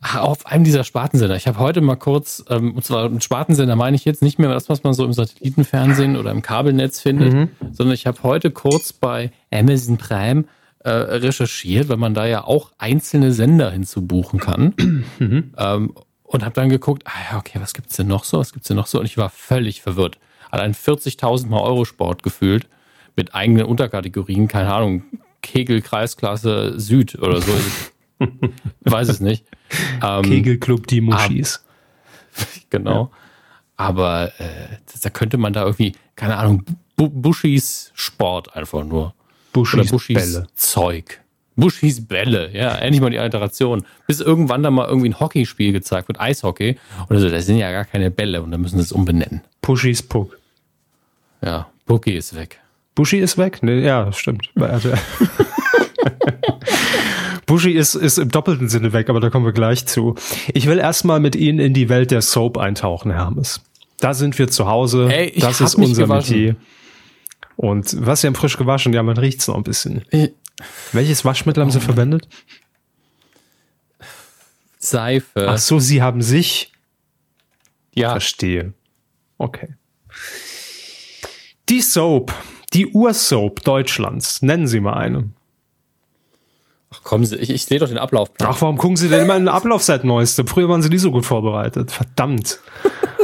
Auf 0.00 0.46
einem 0.46 0.62
dieser 0.62 0.84
Spartensender. 0.84 1.34
Ich 1.34 1.48
habe 1.48 1.58
heute 1.58 1.80
mal 1.80 1.96
kurz, 1.96 2.44
ähm, 2.48 2.74
und 2.74 2.84
zwar 2.84 3.06
ein 3.06 3.20
Spartensender 3.20 3.74
meine 3.74 3.96
ich 3.96 4.04
jetzt 4.04 4.22
nicht 4.22 4.38
mehr 4.38 4.48
das, 4.50 4.68
was 4.68 4.84
man 4.84 4.92
so 4.92 5.04
im 5.04 5.12
Satellitenfernsehen 5.12 6.16
oder 6.16 6.30
im 6.30 6.40
Kabelnetz 6.40 7.00
findet, 7.00 7.32
mhm. 7.32 7.48
sondern 7.72 7.94
ich 7.94 8.06
habe 8.06 8.22
heute 8.22 8.52
kurz 8.52 8.92
bei 8.92 9.32
Amazon 9.50 9.96
Prime 9.96 10.44
äh, 10.80 10.90
recherchiert, 10.90 11.88
weil 11.88 11.96
man 11.96 12.14
da 12.14 12.26
ja 12.26 12.44
auch 12.44 12.70
einzelne 12.78 13.32
Sender 13.32 13.72
hinzubuchen 13.72 14.38
kann. 14.38 14.74
Mhm. 15.18 15.52
Ähm, 15.56 15.92
und 16.28 16.44
habe 16.44 16.54
dann 16.54 16.68
geguckt, 16.68 17.04
ah 17.06 17.32
ja, 17.32 17.38
okay, 17.38 17.58
was 17.60 17.72
gibt's 17.72 17.96
denn 17.96 18.06
noch 18.06 18.24
so? 18.24 18.38
Was 18.38 18.52
gibt's 18.52 18.68
denn 18.68 18.76
noch 18.76 18.86
so? 18.86 19.00
Und 19.00 19.06
ich 19.06 19.16
war 19.16 19.30
völlig 19.30 19.80
verwirrt. 19.80 20.18
Allein 20.50 20.74
40.000 20.74 21.48
Mal 21.48 21.60
Eurosport 21.60 22.22
gefühlt 22.22 22.68
mit 23.16 23.34
eigenen 23.34 23.64
Unterkategorien, 23.64 24.46
keine 24.46 24.72
Ahnung, 24.72 25.02
Kegel 25.42 25.80
Kreisklasse 25.80 26.78
Süd 26.78 27.18
oder 27.18 27.40
so. 27.40 27.52
weiß 28.80 29.08
es 29.08 29.20
nicht. 29.20 29.44
Ähm, 30.02 30.22
Kegelclub 30.22 30.86
die 30.86 31.00
Muschis. 31.00 31.64
genau. 32.70 33.04
Ja. 33.04 33.10
Aber 33.76 34.32
äh, 34.38 34.76
da 35.00 35.10
könnte 35.10 35.38
man 35.38 35.52
da 35.52 35.62
irgendwie, 35.62 35.92
keine 36.14 36.36
Ahnung, 36.36 36.64
Buschis 36.96 37.90
Sport 37.94 38.54
einfach 38.54 38.84
nur. 38.84 39.14
Buschis, 39.52 39.90
Buschis. 39.90 40.42
Zeug. 40.54 41.22
Buschis 41.58 42.06
Bälle, 42.06 42.50
ja, 42.52 42.74
endlich 42.76 43.00
mal 43.00 43.10
die 43.10 43.18
Alteration. 43.18 43.84
Bis 44.06 44.20
irgendwann 44.20 44.62
dann 44.62 44.74
mal 44.74 44.86
irgendwie 44.86 45.08
ein 45.08 45.18
Hockeyspiel 45.18 45.72
gezeigt 45.72 46.08
wird, 46.08 46.20
Eishockey. 46.20 46.78
Oder 47.10 47.20
so, 47.20 47.28
das 47.28 47.46
sind 47.46 47.58
ja 47.58 47.70
gar 47.72 47.84
keine 47.84 48.10
Bälle 48.10 48.42
und 48.42 48.50
dann 48.50 48.60
müssen 48.60 48.76
sie 48.76 48.84
es 48.84 48.92
umbenennen. 48.92 49.42
Buschis 49.60 50.02
Puck. 50.02 50.38
Ja, 51.42 51.68
Pucki 51.86 52.16
ist 52.16 52.34
weg. 52.36 52.60
Buschi 52.94 53.18
ist 53.18 53.38
weg? 53.38 53.60
Nee, 53.62 53.80
ja, 53.80 54.12
stimmt. 54.12 54.50
Buschi 57.46 57.70
ist, 57.70 57.94
ist 57.94 58.18
im 58.18 58.30
doppelten 58.30 58.68
Sinne 58.68 58.92
weg, 58.92 59.08
aber 59.08 59.20
da 59.20 59.30
kommen 59.30 59.46
wir 59.46 59.52
gleich 59.52 59.86
zu. 59.86 60.16
Ich 60.52 60.66
will 60.66 60.78
erstmal 60.78 61.20
mit 61.20 61.36
Ihnen 61.36 61.60
in 61.60 61.74
die 61.74 61.88
Welt 61.88 62.10
der 62.10 62.22
Soap 62.22 62.58
eintauchen, 62.58 63.12
Hermes. 63.12 63.62
Da 64.00 64.14
sind 64.14 64.38
wir 64.38 64.48
zu 64.48 64.66
Hause. 64.66 65.08
Ey, 65.10 65.32
das 65.38 65.60
ist 65.60 65.76
unser 65.76 66.06
Metier. 66.08 66.56
Und 67.56 67.96
was, 68.04 68.20
Sie 68.20 68.26
haben 68.26 68.34
frisch 68.34 68.56
gewaschen? 68.56 68.92
Ja, 68.92 69.02
man 69.02 69.16
riecht's 69.16 69.48
noch 69.48 69.56
ein 69.56 69.62
bisschen. 69.62 70.02
Ich, 70.10 70.32
welches 70.92 71.24
Waschmittel 71.24 71.62
haben 71.62 71.70
Sie 71.70 71.80
verwendet? 71.80 72.28
Seife. 74.78 75.48
Ach 75.48 75.58
so, 75.58 75.78
Sie 75.78 76.02
haben 76.02 76.22
sich. 76.22 76.72
Ja. 77.94 78.10
Verstehe. 78.10 78.74
Okay. 79.38 79.74
Die 81.68 81.80
Soap, 81.80 82.32
die 82.72 82.86
Ursoap 82.86 83.62
Deutschlands, 83.62 84.42
nennen 84.42 84.66
Sie 84.66 84.80
mal 84.80 84.94
eine. 84.94 85.30
Ach 86.90 87.02
kommen 87.02 87.26
Sie, 87.26 87.36
ich, 87.36 87.50
ich 87.50 87.64
sehe 87.66 87.78
doch 87.78 87.88
den 87.88 87.98
Ablaufplan. 87.98 88.48
Ach, 88.50 88.60
warum 88.62 88.78
gucken 88.78 88.96
Sie 88.96 89.08
denn 89.08 89.22
immer 89.22 89.36
in 89.36 89.42
den 89.42 89.48
Ablauf 89.48 89.82
seit 89.82 90.04
Neueste? 90.04 90.46
Früher 90.46 90.68
waren 90.68 90.82
Sie 90.82 90.88
nie 90.88 90.98
so 90.98 91.10
gut 91.10 91.26
vorbereitet. 91.26 91.90
Verdammt. 91.90 92.60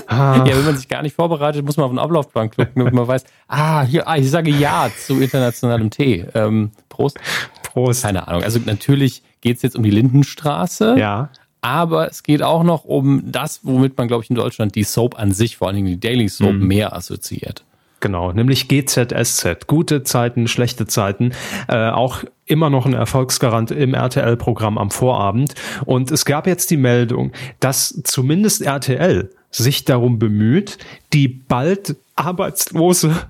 Ah. 0.06 0.44
Ja, 0.46 0.56
wenn 0.56 0.64
man 0.64 0.76
sich 0.76 0.88
gar 0.88 1.02
nicht 1.02 1.14
vorbereitet, 1.14 1.64
muss 1.64 1.76
man 1.76 1.86
auf 1.86 1.92
den 1.92 1.98
Ablaufplan 1.98 2.50
gucken, 2.50 2.72
damit 2.74 2.94
man 2.94 3.06
weiß, 3.06 3.24
ah, 3.48 3.82
hier, 3.82 4.06
ah, 4.08 4.16
ich 4.16 4.30
sage 4.30 4.50
ja 4.50 4.88
zu 4.96 5.20
internationalem 5.20 5.90
Tee. 5.90 6.26
Ähm, 6.34 6.70
Prost. 6.88 7.18
Prost. 7.62 8.02
Keine 8.02 8.28
Ahnung. 8.28 8.42
Also 8.42 8.60
natürlich 8.64 9.22
geht 9.40 9.56
es 9.56 9.62
jetzt 9.62 9.76
um 9.76 9.82
die 9.82 9.90
Lindenstraße. 9.90 10.96
Ja. 10.98 11.30
Aber 11.60 12.10
es 12.10 12.22
geht 12.22 12.42
auch 12.42 12.62
noch 12.62 12.84
um 12.84 13.22
das, 13.24 13.60
womit 13.62 13.96
man, 13.96 14.06
glaube 14.06 14.22
ich, 14.22 14.30
in 14.30 14.36
Deutschland 14.36 14.74
die 14.74 14.84
Soap 14.84 15.18
an 15.18 15.32
sich, 15.32 15.56
vor 15.56 15.68
allen 15.68 15.76
Dingen 15.76 15.88
die 15.88 16.00
Daily 16.00 16.28
Soap, 16.28 16.52
mhm. 16.52 16.66
mehr 16.66 16.94
assoziiert. 16.94 17.64
Genau, 18.04 18.32
nämlich 18.32 18.68
GZSZ. 18.68 19.66
Gute 19.66 20.02
Zeiten, 20.02 20.46
schlechte 20.46 20.86
Zeiten. 20.86 21.32
Äh, 21.68 21.88
auch 21.88 22.22
immer 22.44 22.68
noch 22.68 22.84
ein 22.84 22.92
Erfolgsgarant 22.92 23.70
im 23.70 23.94
RTL-Programm 23.94 24.76
am 24.76 24.90
Vorabend. 24.90 25.54
Und 25.86 26.10
es 26.10 26.26
gab 26.26 26.46
jetzt 26.46 26.70
die 26.70 26.76
Meldung, 26.76 27.32
dass 27.60 27.98
zumindest 28.04 28.60
RTL 28.60 29.30
sich 29.62 29.84
darum 29.84 30.18
bemüht, 30.18 30.78
die 31.12 31.28
bald 31.28 31.96
arbeitslose 32.16 33.28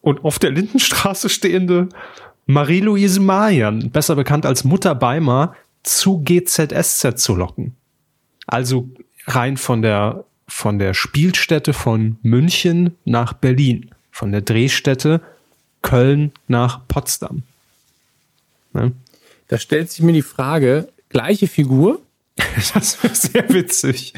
und 0.00 0.24
auf 0.24 0.38
der 0.38 0.50
Lindenstraße 0.50 1.28
stehende 1.28 1.88
Marie-Louise 2.46 3.20
Marian, 3.20 3.90
besser 3.90 4.14
bekannt 4.14 4.46
als 4.46 4.64
Mutter 4.64 4.94
Beimer, 4.94 5.54
zu 5.82 6.18
GZSZ 6.22 7.18
zu 7.18 7.34
locken. 7.34 7.74
Also 8.46 8.88
rein 9.26 9.56
von 9.56 9.82
der 9.82 10.24
von 10.48 10.78
der 10.78 10.94
Spielstätte 10.94 11.72
von 11.72 12.18
München 12.22 12.96
nach 13.04 13.32
Berlin, 13.32 13.90
von 14.12 14.30
der 14.30 14.42
Drehstätte 14.42 15.20
Köln 15.82 16.32
nach 16.46 16.86
Potsdam. 16.86 17.42
Ne? 18.72 18.92
Da 19.48 19.58
stellt 19.58 19.90
sich 19.90 20.02
mir 20.02 20.12
die 20.12 20.22
Frage, 20.22 20.88
gleiche 21.08 21.48
Figur? 21.48 22.00
das 22.74 23.02
wäre 23.02 23.14
sehr 23.14 23.48
witzig. 23.48 24.12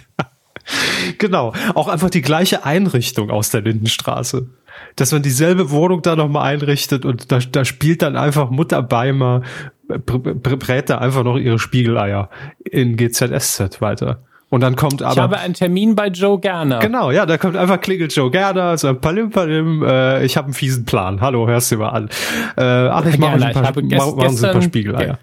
Genau, 1.19 1.53
auch 1.75 1.89
einfach 1.89 2.11
die 2.11 2.23
gleiche 2.23 2.65
Einrichtung 2.65 3.31
aus 3.31 3.51
der 3.51 3.63
Lindenstraße. 3.63 4.49
Dass 4.97 5.13
man 5.13 5.23
dieselbe 5.23 5.71
Wohnung 5.71 6.03
da 6.03 6.15
nochmal 6.15 6.55
einrichtet 6.55 7.05
und 7.05 7.33
da, 7.33 7.39
da 7.39 7.65
spielt 7.65 8.03
dann 8.03 8.17
einfach 8.17 8.51
Mutter 8.51 8.83
Beimer, 8.83 9.43
brät 9.89 10.91
da 10.91 10.99
einfach 10.99 11.25
noch 11.25 11.37
ihre 11.37 11.59
Spiegeleier 11.59 12.31
in 12.65 12.97
GZSZ 12.97 13.81
weiter. 13.81 14.23
Und 14.51 14.63
dann 14.63 14.77
kommt 14.77 15.03
aber. 15.03 15.13
Ich 15.13 15.19
habe 15.19 15.39
einen 15.39 15.55
Termin 15.55 15.95
bei 15.95 16.09
Joe 16.09 16.41
Gerner. 16.41 16.79
Genau, 16.79 17.11
ja, 17.11 17.27
da 17.27 17.37
kommt 17.37 17.57
einfach 17.57 17.81
klingelt 17.81 18.15
Joe 18.15 18.31
Gerner, 18.31 18.79
so 18.79 18.95
Palim 18.95 19.31
Palim, 19.31 19.83
äh, 19.83 20.25
ich 20.25 20.37
habe 20.37 20.47
einen 20.47 20.55
fiesen 20.55 20.85
Plan. 20.87 21.21
Hallo, 21.21 21.47
hörst 21.47 21.71
du 21.71 21.77
mal 21.77 21.91
an. 21.91 22.09
Äh, 22.57 22.63
ach, 22.63 23.05
ich 23.05 23.19
mache 23.19 23.33
ein 23.33 23.53
paar, 23.53 23.77
ich 23.77 23.97
mach, 23.97 24.17
gestern, 24.17 24.49
ein 24.49 24.53
paar 24.53 24.63
Spiegeleier. 24.63 25.19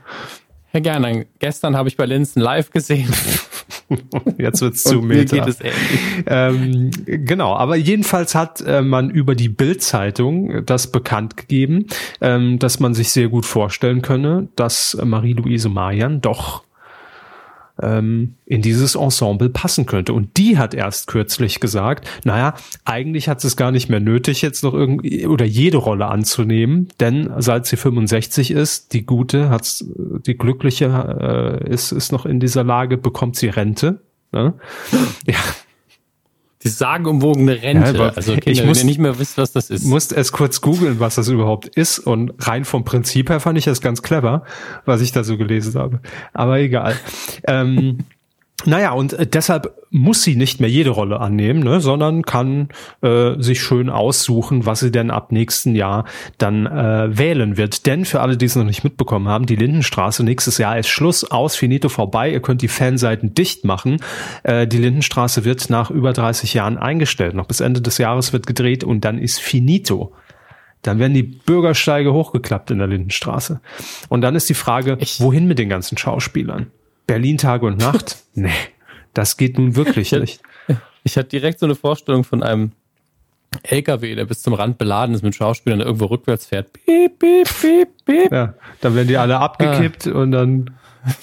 Herr 0.68 0.82
Gerner, 0.82 1.24
gestern 1.40 1.75
habe 1.75 1.90
ich 1.90 1.98
bei 1.98 2.06
Linzen 2.06 2.42
live 2.42 2.70
gesehen. 2.70 3.12
Jetzt 4.38 4.62
wird's 4.62 4.84
zu 4.84 5.01
Meta. 5.01 5.38
Geht 5.38 5.48
es 5.48 5.60
ähm, 6.27 6.92
genau, 7.06 7.56
aber 7.56 7.75
jedenfalls 7.75 8.36
hat 8.36 8.62
äh, 8.62 8.82
man 8.82 9.10
über 9.10 9.36
die 9.36 9.50
Bild-Zeitung 9.50 10.65
das 10.65 10.92
bekannt 10.92 11.38
gegeben, 11.38 11.88
ähm, 12.22 12.60
dass 12.60 12.80
man 12.80 12.94
sich 12.94 13.10
sehr 13.10 13.30
gut 13.30 13.46
vorstellen 13.46 14.01
könne, 14.01 14.50
dass 14.56 14.98
Marie-Louise 15.01 15.70
Marian 15.70 16.22
doch 16.22 16.64
ähm, 17.82 18.36
in 18.46 18.62
dieses 18.62 18.96
Ensemble 18.96 19.50
passen 19.50 19.86
könnte. 19.86 20.13
Und 20.13 20.38
die 20.38 20.58
hat 20.58 20.74
erst 20.74 21.08
kürzlich 21.08 21.60
gesagt, 21.60 22.08
naja, 22.24 22.55
eigentlich 22.86 23.27
hat 23.27 23.44
es 23.44 23.55
gar 23.55 23.72
nicht 23.72 23.89
mehr 23.89 24.00
nötig, 24.00 24.41
jetzt 24.41 24.63
noch 24.63 24.74
irgendwie 24.74 25.27
oder 25.27 25.46
jede 25.46 25.77
Rolle 25.77 26.08
anzunehmen, 26.08 26.89
denn 27.00 27.32
seit 27.39 27.65
sie 27.65 27.77
65 27.77 28.51
ist, 28.51 28.94
die 28.94 29.05
gute, 29.05 29.50
hat 29.50 29.84
die 30.25 30.38
glückliche 30.38 31.62
äh, 31.65 31.70
ist, 31.70 31.91
ist 31.91 32.12
noch 32.12 32.25
in 32.25 32.39
dieser 32.39 32.63
Lage, 32.63 32.98
bekommt 32.98 33.36
sie 33.36 33.48
Rente. 33.48 34.01
Ne? 34.32 34.53
Ja, 35.25 35.39
die 36.65 36.69
sagenumwogene 36.69 37.62
Rente. 37.62 37.95
Ja, 37.95 38.10
also 38.10 38.34
Kinder, 38.34 38.50
ich 38.50 38.65
muss, 38.65 38.84
nicht 38.84 39.00
mehr 39.00 39.19
wisst, 39.19 39.38
was 39.38 39.51
das 39.51 39.69
ist. 39.69 39.86
Musste 39.86 40.15
erst 40.15 40.31
kurz 40.31 40.62
googeln, 40.62 41.00
was 41.00 41.15
das 41.15 41.27
überhaupt 41.27 41.67
ist. 41.67 42.00
Und 42.00 42.34
rein 42.39 42.65
vom 42.65 42.84
Prinzip 42.84 43.29
her 43.29 43.39
fand 43.39 43.57
ich 43.57 43.65
das 43.65 43.81
ganz 43.81 44.01
clever, 44.01 44.43
was 44.84 45.01
ich 45.01 45.12
da 45.12 45.24
so 45.24 45.38
gelesen 45.38 45.79
habe. 45.79 46.01
Aber 46.34 46.60
egal. 46.60 46.95
ähm, 47.48 48.00
naja, 48.63 48.93
und 48.93 49.13
äh, 49.13 49.27
deshalb 49.27 49.75
muss 49.91 50.24
sie 50.24 50.35
nicht 50.35 50.59
mehr 50.59 50.69
jede 50.69 50.89
Rolle 50.89 51.19
annehmen, 51.19 51.62
ne, 51.62 51.81
sondern 51.81 52.24
kann 52.24 52.69
äh, 53.01 53.33
sich 53.38 53.62
schön 53.62 53.89
aussuchen, 53.89 54.65
was 54.65 54.79
sie 54.79 54.91
denn 54.91 55.12
ab 55.12 55.31
nächsten 55.31 55.75
Jahr 55.75 56.05
dann 56.38 56.65
äh, 56.65 57.17
wählen 57.17 57.57
wird. 57.57 57.85
Denn 57.85 58.05
für 58.05 58.21
alle, 58.21 58.38
die 58.38 58.45
es 58.45 58.55
noch 58.55 58.63
nicht 58.63 58.83
mitbekommen 58.83 59.27
haben, 59.27 59.45
die 59.45 59.57
Lindenstraße 59.57 60.24
nächstes 60.24 60.57
Jahr 60.57 60.79
ist 60.79 60.88
Schluss 60.88 61.29
aus, 61.29 61.55
finito 61.55 61.89
vorbei. 61.89 62.31
Ihr 62.31 62.41
könnt 62.41 62.62
die 62.62 62.67
Fanseiten 62.69 63.33
dicht 63.33 63.65
machen. 63.65 63.97
Äh, 64.43 64.67
die 64.67 64.77
Lindenstraße 64.77 65.43
wird 65.43 65.69
nach 65.69 65.91
über 65.91 66.13
30 66.13 66.53
Jahren 66.53 66.77
eingestellt. 66.77 67.35
Noch 67.35 67.47
bis 67.47 67.59
Ende 67.59 67.81
des 67.81 67.97
Jahres 67.97 68.31
wird 68.31 68.47
gedreht 68.47 68.83
und 68.83 69.03
dann 69.03 69.19
ist 69.19 69.41
finito. 69.41 70.13
Dann 70.81 71.00
werden 71.00 71.13
die 71.13 71.24
Bürgersteige 71.24 72.13
hochgeklappt 72.13 72.71
in 72.71 72.77
der 72.77 72.88
Lindenstraße. 72.88 73.59
Und 74.07 74.21
dann 74.21 74.35
ist 74.35 74.50
die 74.50 74.53
Frage, 74.53 74.97
wohin 75.19 75.47
mit 75.47 75.59
den 75.59 75.67
ganzen 75.67 75.97
Schauspielern? 75.97 76.71
Berlin 77.07 77.38
Tag 77.38 77.62
und 77.63 77.77
Nacht? 77.77 78.17
nee, 78.33 78.51
das 79.13 79.38
geht 79.38 79.57
nun 79.57 79.75
wirklich 79.75 80.13
ich 80.13 80.19
nicht. 80.19 80.41
ich 81.03 81.17
hatte 81.17 81.29
direkt 81.29 81.59
so 81.59 81.65
eine 81.65 81.75
Vorstellung 81.75 82.24
von 82.24 82.43
einem 82.43 82.71
LKW, 83.63 84.15
der 84.15 84.25
bis 84.25 84.41
zum 84.41 84.53
Rand 84.53 84.77
beladen 84.77 85.15
ist 85.15 85.21
mit 85.21 85.35
Schauspielern, 85.35 85.79
der 85.79 85.88
irgendwo 85.88 86.05
rückwärts 86.05 86.45
fährt. 86.45 86.74
Piep, 86.74 87.19
piep, 87.19 87.47
piep, 87.62 87.89
piep. 88.05 88.31
Ja, 88.31 88.53
dann 88.81 88.95
werden 88.95 89.07
die 89.07 89.17
alle 89.17 89.39
abgekippt 89.39 90.07
ah. 90.07 90.12
und 90.12 90.31
dann 90.31 90.71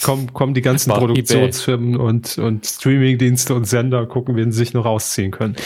kommen, 0.02 0.32
kommen 0.32 0.54
die 0.54 0.62
ganzen 0.62 0.92
Produktionsfirmen 0.92 1.96
und, 1.96 2.38
und 2.38 2.66
Streamingdienste 2.66 3.54
und 3.54 3.66
Sender, 3.66 4.06
gucken, 4.06 4.36
wen 4.36 4.52
sie 4.52 4.58
sich 4.58 4.72
noch 4.72 4.84
rausziehen 4.84 5.30
können. 5.30 5.56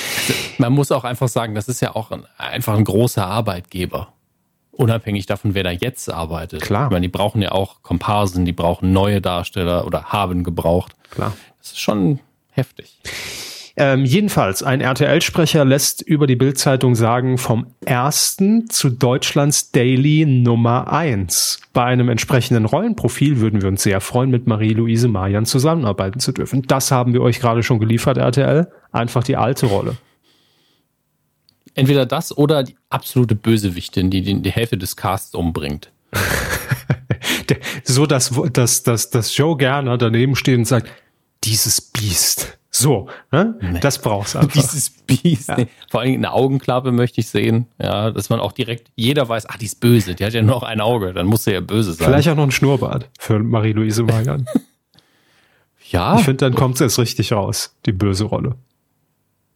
Man 0.59 0.73
muss 0.73 0.91
auch 0.91 1.05
einfach 1.05 1.29
sagen, 1.29 1.55
das 1.55 1.69
ist 1.69 1.81
ja 1.81 1.95
auch 1.95 2.11
ein, 2.11 2.25
einfach 2.39 2.77
ein 2.77 2.85
großer 2.85 3.27
Arbeitgeber 3.27 4.13
unabhängig 4.77 5.27
davon, 5.27 5.55
wer 5.55 5.65
da 5.65 5.71
jetzt 5.71 6.11
arbeitet. 6.13 6.63
Klar. 6.63 6.87
Ich 6.87 6.91
meine, 6.91 7.03
die 7.03 7.13
brauchen 7.13 7.43
ja 7.43 7.53
auch 7.53 7.83
Komparsen, 7.83 8.45
die 8.45 8.53
brauchen 8.53 8.93
neue 8.93 9.21
Darsteller 9.21 9.87
oder 9.87 10.05
haben 10.05 10.45
gebraucht. 10.45 10.93
Klar. 11.11 11.37
Das 11.59 11.73
ist 11.73 11.81
schon 11.81 12.21
heftig. 12.51 12.99
Ähm, 13.79 14.07
jedenfalls, 14.07 14.63
ein 14.63 14.81
RTL-Sprecher 14.81 15.67
lässt 15.67 16.01
über 16.01 16.27
die 16.27 16.37
Bildzeitung 16.37 16.95
sagen, 16.95 17.37
vom 17.37 17.67
ersten 17.85 18.71
zu 18.71 18.89
Deutschlands 18.89 19.71
Daily 19.71 20.25
Nummer 20.25 20.91
eins. 20.91 21.61
Bei 21.75 21.85
einem 21.85 22.09
entsprechenden 22.09 22.65
Rollenprofil 22.65 23.39
würden 23.39 23.61
wir 23.61 23.69
uns 23.69 23.83
sehr 23.83 24.01
freuen, 24.01 24.31
mit 24.31 24.47
Marie-Louise 24.47 25.09
Marian 25.09 25.45
zusammenarbeiten 25.45 26.21
zu 26.21 26.33
dürfen. 26.33 26.63
Das 26.63 26.91
haben 26.91 27.13
wir 27.13 27.21
euch 27.21 27.39
gerade 27.39 27.63
schon 27.63 27.79
geliefert, 27.79 28.17
RTL. 28.17 28.69
Einfach 28.93 29.23
die 29.23 29.37
alte 29.37 29.67
Rolle 29.67 29.97
entweder 31.77 32.07
das 32.07 32.37
oder 32.37 32.65
die 32.65 32.77
absolute 32.91 33.35
Bösewichtin, 33.35 34.11
die 34.11 34.23
die, 34.23 34.43
die 34.43 34.51
Hälfte 34.51 34.77
des 34.77 34.97
Casts 34.97 35.35
umbringt. 35.35 35.93
so, 37.85 38.07
dass, 38.07 38.33
dass, 38.53 38.83
dass, 38.83 39.11
dass 39.11 39.37
Joe 39.37 39.57
Gerner 39.57 39.99
daneben 39.99 40.35
steht 40.35 40.59
und 40.59 40.65
sagt, 40.65 40.91
dieses 41.45 41.81
Biest. 41.81 42.59
So, 42.71 43.09
ne? 43.33 43.55
Nee. 43.61 43.81
das 43.81 44.01
brauchst 44.01 44.35
du 44.35 44.41
einfach. 44.41 44.53
Dieses 44.53 44.91
Biest. 44.91 45.49
Ja. 45.49 45.57
Nee. 45.57 45.69
Vor 45.89 46.01
allem 46.01 46.15
eine 46.15 46.33
Augenklappe 46.33 46.93
möchte 46.93 47.21
ich 47.21 47.29
sehen. 47.29 47.67
Ja, 47.81 48.11
dass 48.11 48.29
man 48.29 48.39
auch 48.39 48.53
direkt, 48.53 48.91
jeder 48.97 49.27
weiß, 49.29 49.49
ach, 49.49 49.57
die 49.57 49.65
ist 49.65 49.81
böse. 49.81 50.15
Die 50.15 50.25
hat 50.25 50.35
ja 50.35 50.43
nur 50.43 50.57
noch 50.57 50.63
ein 50.63 50.81
Auge. 50.81 51.15
Dann 51.15 51.27
muss 51.27 51.45
sie 51.45 51.53
ja 51.53 51.61
böse 51.61 51.95
sein. 51.95 52.07
Vielleicht 52.07 52.29
auch 52.29 52.37
noch 52.37 52.43
ein 52.45 52.51
Schnurrbart 52.51 53.09
für 53.19 53.39
Marie-Louise 53.39 54.03
Magan. 54.03 54.47
ja. 55.91 56.19
Ich 56.19 56.25
finde, 56.25 56.45
dann 56.45 56.55
kommt 56.55 56.75
es 56.75 56.83
erst 56.83 56.99
richtig 56.99 57.33
raus, 57.33 57.75
die 57.87 57.93
böse 57.93 58.25
Rolle. 58.25 58.57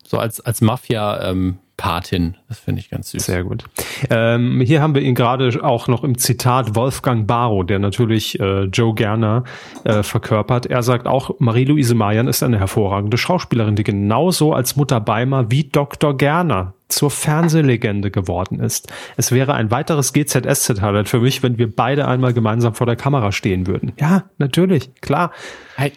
So 0.07 0.19
als, 0.19 0.41
als 0.41 0.63
Mafia, 0.63 1.31
ähm, 1.31 1.59
Patin. 1.81 2.37
Das 2.47 2.59
finde 2.59 2.81
ich 2.81 2.91
ganz 2.91 3.11
süß. 3.11 3.25
Sehr 3.25 3.43
gut. 3.43 3.65
Ähm, 4.11 4.61
hier 4.61 4.83
haben 4.83 4.95
wir 4.95 5.01
ihn 5.01 5.15
gerade 5.15 5.65
auch 5.65 5.89
noch 5.89 6.05
im 6.05 6.19
Zitat 6.19 6.75
Wolfgang 6.77 7.27
Barrow, 7.27 7.65
der 7.65 7.79
natürlich 7.79 8.39
äh, 8.39 8.65
Joe 8.65 8.95
Gerner 8.95 9.45
äh, 9.85 10.03
verkörpert. 10.03 10.67
Er 10.67 10.83
sagt 10.83 11.07
auch, 11.07 11.37
Marie-Louise 11.39 11.95
Mayan 11.95 12.29
ist 12.29 12.43
eine 12.43 12.59
hervorragende 12.59 13.17
Schauspielerin, 13.17 13.77
die 13.77 13.83
genauso 13.83 14.53
als 14.53 14.77
Mutter 14.77 15.01
Beimer 15.01 15.51
wie 15.51 15.65
Dr. 15.65 16.15
Gerner 16.19 16.75
zur 16.89 17.11
Fernsehlegende 17.11 18.11
geworden 18.11 18.61
ist. 18.61 18.93
Es 19.17 19.33
wäre 19.33 19.55
ein 19.55 19.71
weiteres 19.71 20.13
GZSZ-Highlight 20.13 21.09
für 21.09 21.21
mich, 21.21 21.43
wenn 21.43 21.57
wir 21.57 21.75
beide 21.75 22.07
einmal 22.07 22.35
gemeinsam 22.35 22.75
vor 22.75 22.87
der 22.87 22.97
Kamera 22.97 23.33
stehen 23.33 23.67
würden. 23.67 23.93
Ja, 23.99 24.25
natürlich, 24.37 24.91
klar. 25.01 25.33
Hey, 25.77 25.93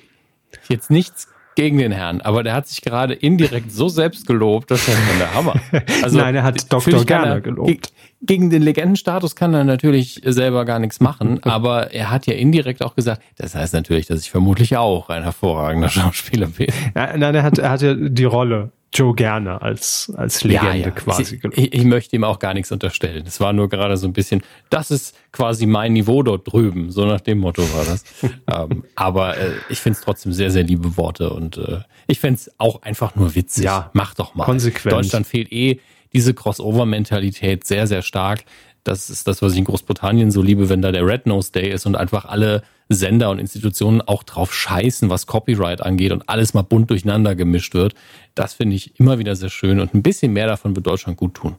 jetzt 0.70 0.90
nichts 0.90 1.28
gegen 1.56 1.78
den 1.78 1.92
Herrn, 1.92 2.22
aber 2.22 2.44
der 2.44 2.54
hat 2.54 2.68
sich 2.68 2.82
gerade 2.82 3.14
indirekt 3.14 3.72
so 3.72 3.90
selbst 3.90 4.28
gelobt, 4.28 4.72
dass 4.72 4.88
er 4.88 4.96
von 4.96 5.20
der 5.20 5.34
Hammer. 5.34 5.56
Also, 6.04 6.18
Nein, 6.18 6.36
er 6.36 6.44
hat 6.44 6.72
Dr. 6.72 7.06
Gerner 7.06 7.42
gelobt. 7.42 7.94
Gegen 8.22 8.50
den 8.50 8.62
Legendenstatus 8.62 9.36
kann 9.36 9.54
er 9.54 9.64
natürlich 9.64 10.22
selber 10.24 10.66
gar 10.66 10.80
nichts 10.80 11.00
machen, 11.00 11.42
aber 11.44 11.92
er 11.94 12.10
hat 12.10 12.26
ja 12.26 12.34
indirekt 12.34 12.84
auch 12.84 12.96
gesagt, 12.96 13.22
das 13.38 13.56
heißt 13.56 13.74
natürlich, 13.74 14.06
dass 14.06 14.22
ich 14.22 14.32
vermutlich 14.32 14.78
auch 14.78 15.10
ein 15.10 15.24
hervorragender 15.24 15.90
Schauspieler 15.90 16.48
bin. 16.48 16.68
Nein, 16.94 17.22
er 17.22 17.44
hat, 17.44 17.58
er 17.58 17.70
hat 17.70 17.82
ja 17.82 17.94
die 17.94 18.26
Rolle 18.26 18.72
Joe 18.94 19.16
gerne 19.16 19.62
als, 19.62 20.12
als 20.16 20.44
Legende 20.44 20.78
ja, 20.78 20.86
ja. 20.86 20.92
quasi. 20.92 21.40
Ich, 21.54 21.74
ich, 21.74 21.84
möchte 21.84 22.16
ihm 22.16 22.24
auch 22.24 22.40
gar 22.40 22.54
nichts 22.54 22.72
unterstellen. 22.72 23.24
Es 23.26 23.40
war 23.40 23.52
nur 23.52 23.70
gerade 23.70 23.98
so 23.98 24.08
ein 24.08 24.14
bisschen, 24.14 24.44
das 24.70 24.92
ist 24.92 25.16
quasi 25.32 25.66
mein 25.66 25.94
Niveau 25.94 26.22
dort 26.22 26.52
drüben. 26.52 26.92
So 26.92 27.06
nach 27.06 27.22
dem 27.22 27.40
Motto 27.40 27.64
war 27.74 27.86
das. 27.86 28.04
ähm, 28.72 28.84
aber 28.96 29.38
äh, 29.38 29.52
ich 29.70 29.80
finde 29.80 29.98
es 29.98 30.04
trotzdem 30.04 30.32
sehr, 30.32 30.52
sehr 30.52 30.64
liebe 30.64 30.96
Worte 30.96 31.32
und 31.32 31.58
äh, 31.58 31.80
ich 32.08 32.20
fände 32.20 32.36
es 32.36 32.52
auch 32.60 32.82
einfach 32.84 33.16
nur 33.16 33.34
witzig. 33.36 33.66
Ja, 33.66 33.90
mach 33.94 34.14
doch 34.14 34.36
mal. 34.36 34.46
Konsequent. 34.46 34.94
Deutschland 34.94 35.26
fehlt 35.28 35.52
eh 35.52 35.80
diese 36.14 36.34
Crossover-Mentalität 36.34 37.66
sehr, 37.66 37.88
sehr 37.88 38.04
stark. 38.04 38.44
Das 38.84 39.10
ist 39.10 39.28
das, 39.28 39.42
was 39.42 39.54
ich 39.54 39.60
in 39.60 39.66
Großbritannien 39.66 40.30
so 40.30 40.42
liebe, 40.42 40.70
wenn 40.70 40.82
da 40.82 40.92
der 40.92 41.06
Red 41.08 41.26
Nose 41.26 41.52
Day 41.52 41.72
ist 41.72 41.86
und 41.86 41.96
einfach 41.96 42.26
alle 42.26 42.64
Sender 42.90 43.30
und 43.30 43.40
Institutionen 43.40 44.02
auch 44.02 44.24
drauf 44.24 44.54
scheißen, 44.54 45.10
was 45.10 45.26
Copyright 45.26 45.82
angeht 45.82 46.12
und 46.12 46.28
alles 46.28 46.54
mal 46.54 46.64
bunt 46.64 46.90
durcheinander 46.90 47.34
gemischt 47.34 47.74
wird. 47.74 47.94
Das 48.36 48.56
finde 48.56 48.76
ich 48.76 49.00
immer 49.00 49.20
wieder 49.20 49.36
sehr 49.36 49.50
schön 49.50 49.80
und 49.80 49.94
ein 49.94 50.02
bisschen 50.02 50.34
mehr 50.34 50.48
davon 50.48 50.76
wird 50.76 50.88
Deutschland 50.88 51.18
gut 51.18 51.36
tun. 51.36 51.56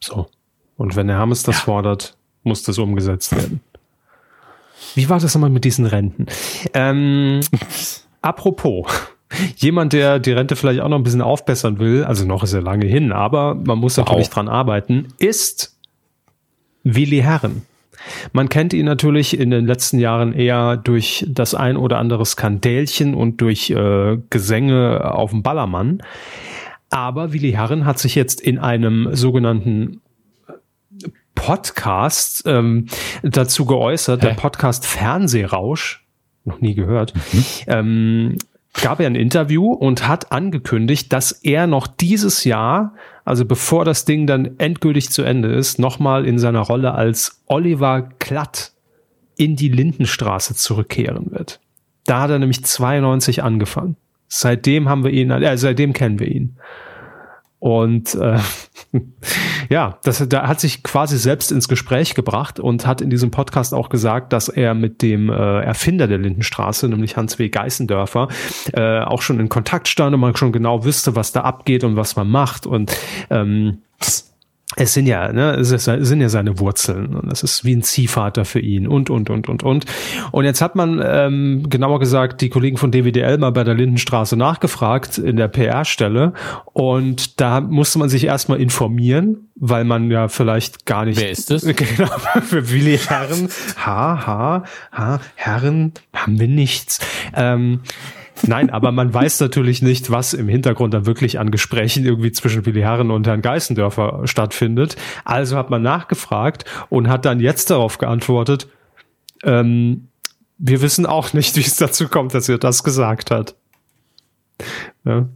So. 0.00 0.28
Und 0.76 0.96
wenn 0.96 1.06
der 1.06 1.18
Hammes 1.18 1.42
das 1.42 1.56
ja. 1.56 1.64
fordert, 1.64 2.16
muss 2.42 2.62
das 2.62 2.78
umgesetzt 2.78 3.34
werden. 3.34 3.60
Wie 4.94 5.08
war 5.08 5.20
das 5.20 5.34
nochmal 5.34 5.50
mit 5.50 5.64
diesen 5.64 5.86
Renten? 5.86 6.26
Ähm, 6.74 7.40
apropos, 8.22 8.90
jemand, 9.56 9.92
der 9.92 10.18
die 10.18 10.32
Rente 10.32 10.56
vielleicht 10.56 10.80
auch 10.80 10.88
noch 10.88 10.96
ein 10.96 11.02
bisschen 11.02 11.22
aufbessern 11.22 11.78
will, 11.78 12.04
also 12.04 12.24
noch 12.24 12.42
ist 12.42 12.52
er 12.52 12.62
lange 12.62 12.86
hin, 12.86 13.12
aber 13.12 13.54
man 13.54 13.78
muss 13.78 13.96
natürlich 13.96 14.26
wow. 14.26 14.34
dran 14.34 14.48
arbeiten, 14.48 15.08
ist 15.18 15.78
Willi 16.82 17.18
Herren. 17.18 17.62
Man 18.32 18.48
kennt 18.48 18.72
ihn 18.72 18.86
natürlich 18.86 19.38
in 19.38 19.50
den 19.50 19.66
letzten 19.66 19.98
Jahren 19.98 20.32
eher 20.32 20.76
durch 20.76 21.26
das 21.28 21.54
ein 21.54 21.76
oder 21.76 21.98
andere 21.98 22.24
Skandälchen 22.26 23.14
und 23.14 23.40
durch 23.40 23.70
äh, 23.70 24.18
Gesänge 24.30 25.14
auf 25.14 25.30
dem 25.30 25.42
Ballermann. 25.42 26.02
Aber 26.90 27.32
Willi 27.32 27.52
Herren 27.52 27.86
hat 27.86 27.98
sich 27.98 28.14
jetzt 28.14 28.40
in 28.40 28.58
einem 28.58 29.14
sogenannten 29.14 30.00
Podcast 31.34 32.42
ähm, 32.46 32.86
dazu 33.22 33.64
geäußert, 33.64 34.22
Hä? 34.22 34.28
der 34.28 34.34
Podcast 34.34 34.86
Fernsehrausch, 34.86 36.04
noch 36.44 36.60
nie 36.60 36.74
gehört, 36.74 37.14
mhm. 37.32 37.44
ähm, 37.66 38.38
gab 38.74 39.00
er 39.00 39.06
ein 39.06 39.14
Interview 39.14 39.72
und 39.72 40.06
hat 40.06 40.32
angekündigt, 40.32 41.12
dass 41.12 41.32
er 41.32 41.66
noch 41.66 41.86
dieses 41.86 42.44
Jahr, 42.44 42.94
also 43.24 43.44
bevor 43.44 43.84
das 43.84 44.04
Ding 44.04 44.26
dann 44.26 44.58
endgültig 44.58 45.10
zu 45.10 45.22
Ende 45.22 45.48
ist, 45.48 45.78
nochmal 45.78 46.26
in 46.26 46.38
seiner 46.38 46.60
Rolle 46.60 46.94
als 46.94 47.42
Oliver 47.46 48.08
Klatt 48.18 48.72
in 49.36 49.56
die 49.56 49.68
Lindenstraße 49.68 50.54
zurückkehren 50.54 51.32
wird. 51.32 51.60
Da 52.04 52.22
hat 52.22 52.30
er 52.30 52.38
nämlich 52.38 52.64
92 52.64 53.42
angefangen. 53.42 53.96
Seitdem 54.28 54.88
haben 54.88 55.04
wir 55.04 55.10
ihn, 55.10 55.30
äh, 55.30 55.58
seitdem 55.58 55.92
kennen 55.92 56.18
wir 56.18 56.28
ihn. 56.28 56.56
Und 57.60 58.14
äh, 58.14 58.38
ja, 59.68 59.98
das, 60.02 60.26
da 60.28 60.48
hat 60.48 60.60
sich 60.60 60.82
quasi 60.82 61.18
selbst 61.18 61.52
ins 61.52 61.68
Gespräch 61.68 62.14
gebracht 62.14 62.58
und 62.58 62.86
hat 62.86 63.02
in 63.02 63.10
diesem 63.10 63.30
Podcast 63.30 63.74
auch 63.74 63.90
gesagt, 63.90 64.32
dass 64.32 64.48
er 64.48 64.74
mit 64.74 65.02
dem 65.02 65.28
äh, 65.28 65.60
Erfinder 65.60 66.08
der 66.08 66.18
Lindenstraße, 66.18 66.88
nämlich 66.88 67.16
Hans 67.16 67.38
W. 67.38 67.50
Geißendörfer, 67.50 68.28
äh, 68.72 69.00
auch 69.00 69.20
schon 69.20 69.38
in 69.38 69.50
Kontakt 69.50 69.88
stand 69.88 70.14
und 70.14 70.20
man 70.20 70.34
schon 70.36 70.52
genau 70.52 70.84
wüsste, 70.84 71.14
was 71.14 71.32
da 71.32 71.42
abgeht 71.42 71.84
und 71.84 71.96
was 71.96 72.16
man 72.16 72.30
macht. 72.30 72.66
Und 72.66 72.96
ähm, 73.28 73.78
es 74.76 74.94
sind 74.94 75.06
ja, 75.06 75.32
ne, 75.32 75.54
es, 75.54 75.68
sind 75.68 76.20
ja 76.20 76.28
seine 76.28 76.60
Wurzeln 76.60 77.16
und 77.16 77.32
es 77.32 77.42
ist 77.42 77.64
wie 77.64 77.74
ein 77.74 77.82
Ziehvater 77.82 78.44
für 78.44 78.60
ihn 78.60 78.86
und 78.86 79.10
und 79.10 79.28
und 79.28 79.48
und 79.48 79.64
und. 79.64 79.84
Und 80.30 80.44
jetzt 80.44 80.62
hat 80.62 80.76
man 80.76 81.02
ähm, 81.04 81.66
genauer 81.68 81.98
gesagt 81.98 82.40
die 82.40 82.50
Kollegen 82.50 82.76
von 82.76 82.92
DWDL 82.92 83.38
mal 83.38 83.50
bei 83.50 83.64
der 83.64 83.74
Lindenstraße 83.74 84.36
nachgefragt 84.36 85.18
in 85.18 85.36
der 85.36 85.48
PR-Stelle 85.48 86.34
und 86.72 87.40
da 87.40 87.60
musste 87.60 87.98
man 87.98 88.08
sich 88.08 88.24
erstmal 88.24 88.60
informieren, 88.60 89.48
weil 89.56 89.84
man 89.84 90.08
ja 90.08 90.28
vielleicht 90.28 90.86
gar 90.86 91.04
nicht. 91.04 91.20
Wer 91.20 91.30
ist 91.30 91.50
das? 91.50 91.66
Genau, 91.80 92.10
für 92.42 92.70
Willi 92.70 92.98
Herren. 92.98 93.48
Ha, 93.84 94.26
ha, 94.26 94.64
ha, 94.92 95.20
Herren 95.34 95.92
haben 96.12 96.38
wir 96.38 96.48
nichts. 96.48 97.00
Ähm, 97.34 97.80
Nein, 98.46 98.70
aber 98.70 98.92
man 98.92 99.12
weiß 99.12 99.40
natürlich 99.40 99.82
nicht, 99.82 100.10
was 100.10 100.34
im 100.34 100.48
Hintergrund 100.48 100.94
dann 100.94 101.06
wirklich 101.06 101.38
an 101.38 101.50
Gesprächen 101.50 102.04
irgendwie 102.04 102.32
zwischen 102.32 102.64
Willi 102.66 102.80
Herren 102.80 103.10
und 103.10 103.26
Herrn 103.26 103.42
Geißendörfer 103.42 104.22
stattfindet. 104.24 104.96
Also 105.24 105.56
hat 105.56 105.70
man 105.70 105.82
nachgefragt 105.82 106.64
und 106.88 107.08
hat 107.08 107.24
dann 107.24 107.40
jetzt 107.40 107.70
darauf 107.70 107.98
geantwortet, 107.98 108.68
ähm, 109.42 110.08
wir 110.58 110.82
wissen 110.82 111.06
auch 111.06 111.32
nicht, 111.32 111.56
wie 111.56 111.60
es 111.60 111.76
dazu 111.76 112.08
kommt, 112.08 112.34
dass 112.34 112.48
er 112.48 112.58
das 112.58 112.84
gesagt 112.84 113.30
hat. 113.30 113.56
Ja. 115.04 115.28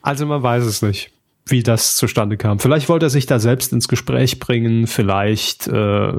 Also 0.00 0.24
man 0.24 0.42
weiß 0.42 0.64
es 0.64 0.80
nicht 0.80 1.14
wie 1.46 1.62
das 1.62 1.96
zustande 1.96 2.36
kam. 2.36 2.58
Vielleicht 2.58 2.88
wollte 2.88 3.06
er 3.06 3.10
sich 3.10 3.26
da 3.26 3.38
selbst 3.38 3.72
ins 3.72 3.88
Gespräch 3.88 4.40
bringen, 4.40 4.86
vielleicht 4.86 5.68
äh, 5.68 6.12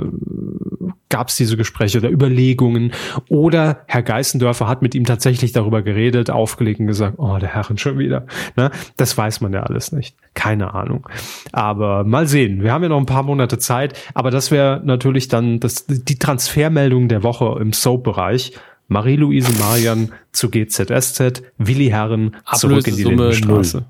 gab 1.10 1.30
es 1.30 1.36
diese 1.36 1.58
Gespräche 1.58 1.98
oder 2.00 2.10
Überlegungen 2.12 2.92
oder 3.30 3.84
Herr 3.88 4.04
Geißendörfer 4.04 4.68
hat 4.68 4.82
mit 4.82 4.96
ihm 4.96 5.06
tatsächlich 5.06 5.52
darüber 5.52 5.82
geredet, 5.82 6.30
aufgelegt 6.30 6.80
und 6.80 6.88
gesagt, 6.88 7.16
oh, 7.18 7.38
der 7.38 7.56
Herren 7.56 7.78
schon 7.78 7.98
wieder. 7.98 8.28
Ne? 8.56 8.70
Das 8.98 9.18
weiß 9.18 9.42
man 9.42 9.54
ja 9.54 9.64
alles 9.64 9.92
nicht. 9.92 10.16
Keine 10.34 10.74
Ahnung. 10.74 11.08
Aber 11.52 12.04
mal 12.04 12.28
sehen. 12.28 12.62
Wir 12.62 12.74
haben 12.74 12.84
ja 12.84 12.90
noch 12.90 13.00
ein 13.00 13.06
paar 13.06 13.24
Monate 13.24 13.58
Zeit, 13.58 13.98
aber 14.14 14.30
das 14.30 14.52
wäre 14.52 14.82
natürlich 14.84 15.28
dann 15.28 15.60
das, 15.60 15.86
die 15.88 16.20
Transfermeldung 16.20 17.08
der 17.08 17.24
Woche 17.24 17.58
im 17.62 17.74
Soap-Bereich. 17.74 18.54
Marie-Louise 18.88 19.52
Marian 19.58 20.12
zu 20.32 20.52
GZSZ, 20.52 21.42
Willi 21.58 21.88
Herren 21.88 22.36
zurück 22.54 22.88
in 22.88 22.96
die 22.96 23.04
Lindenstraße. 23.04 23.86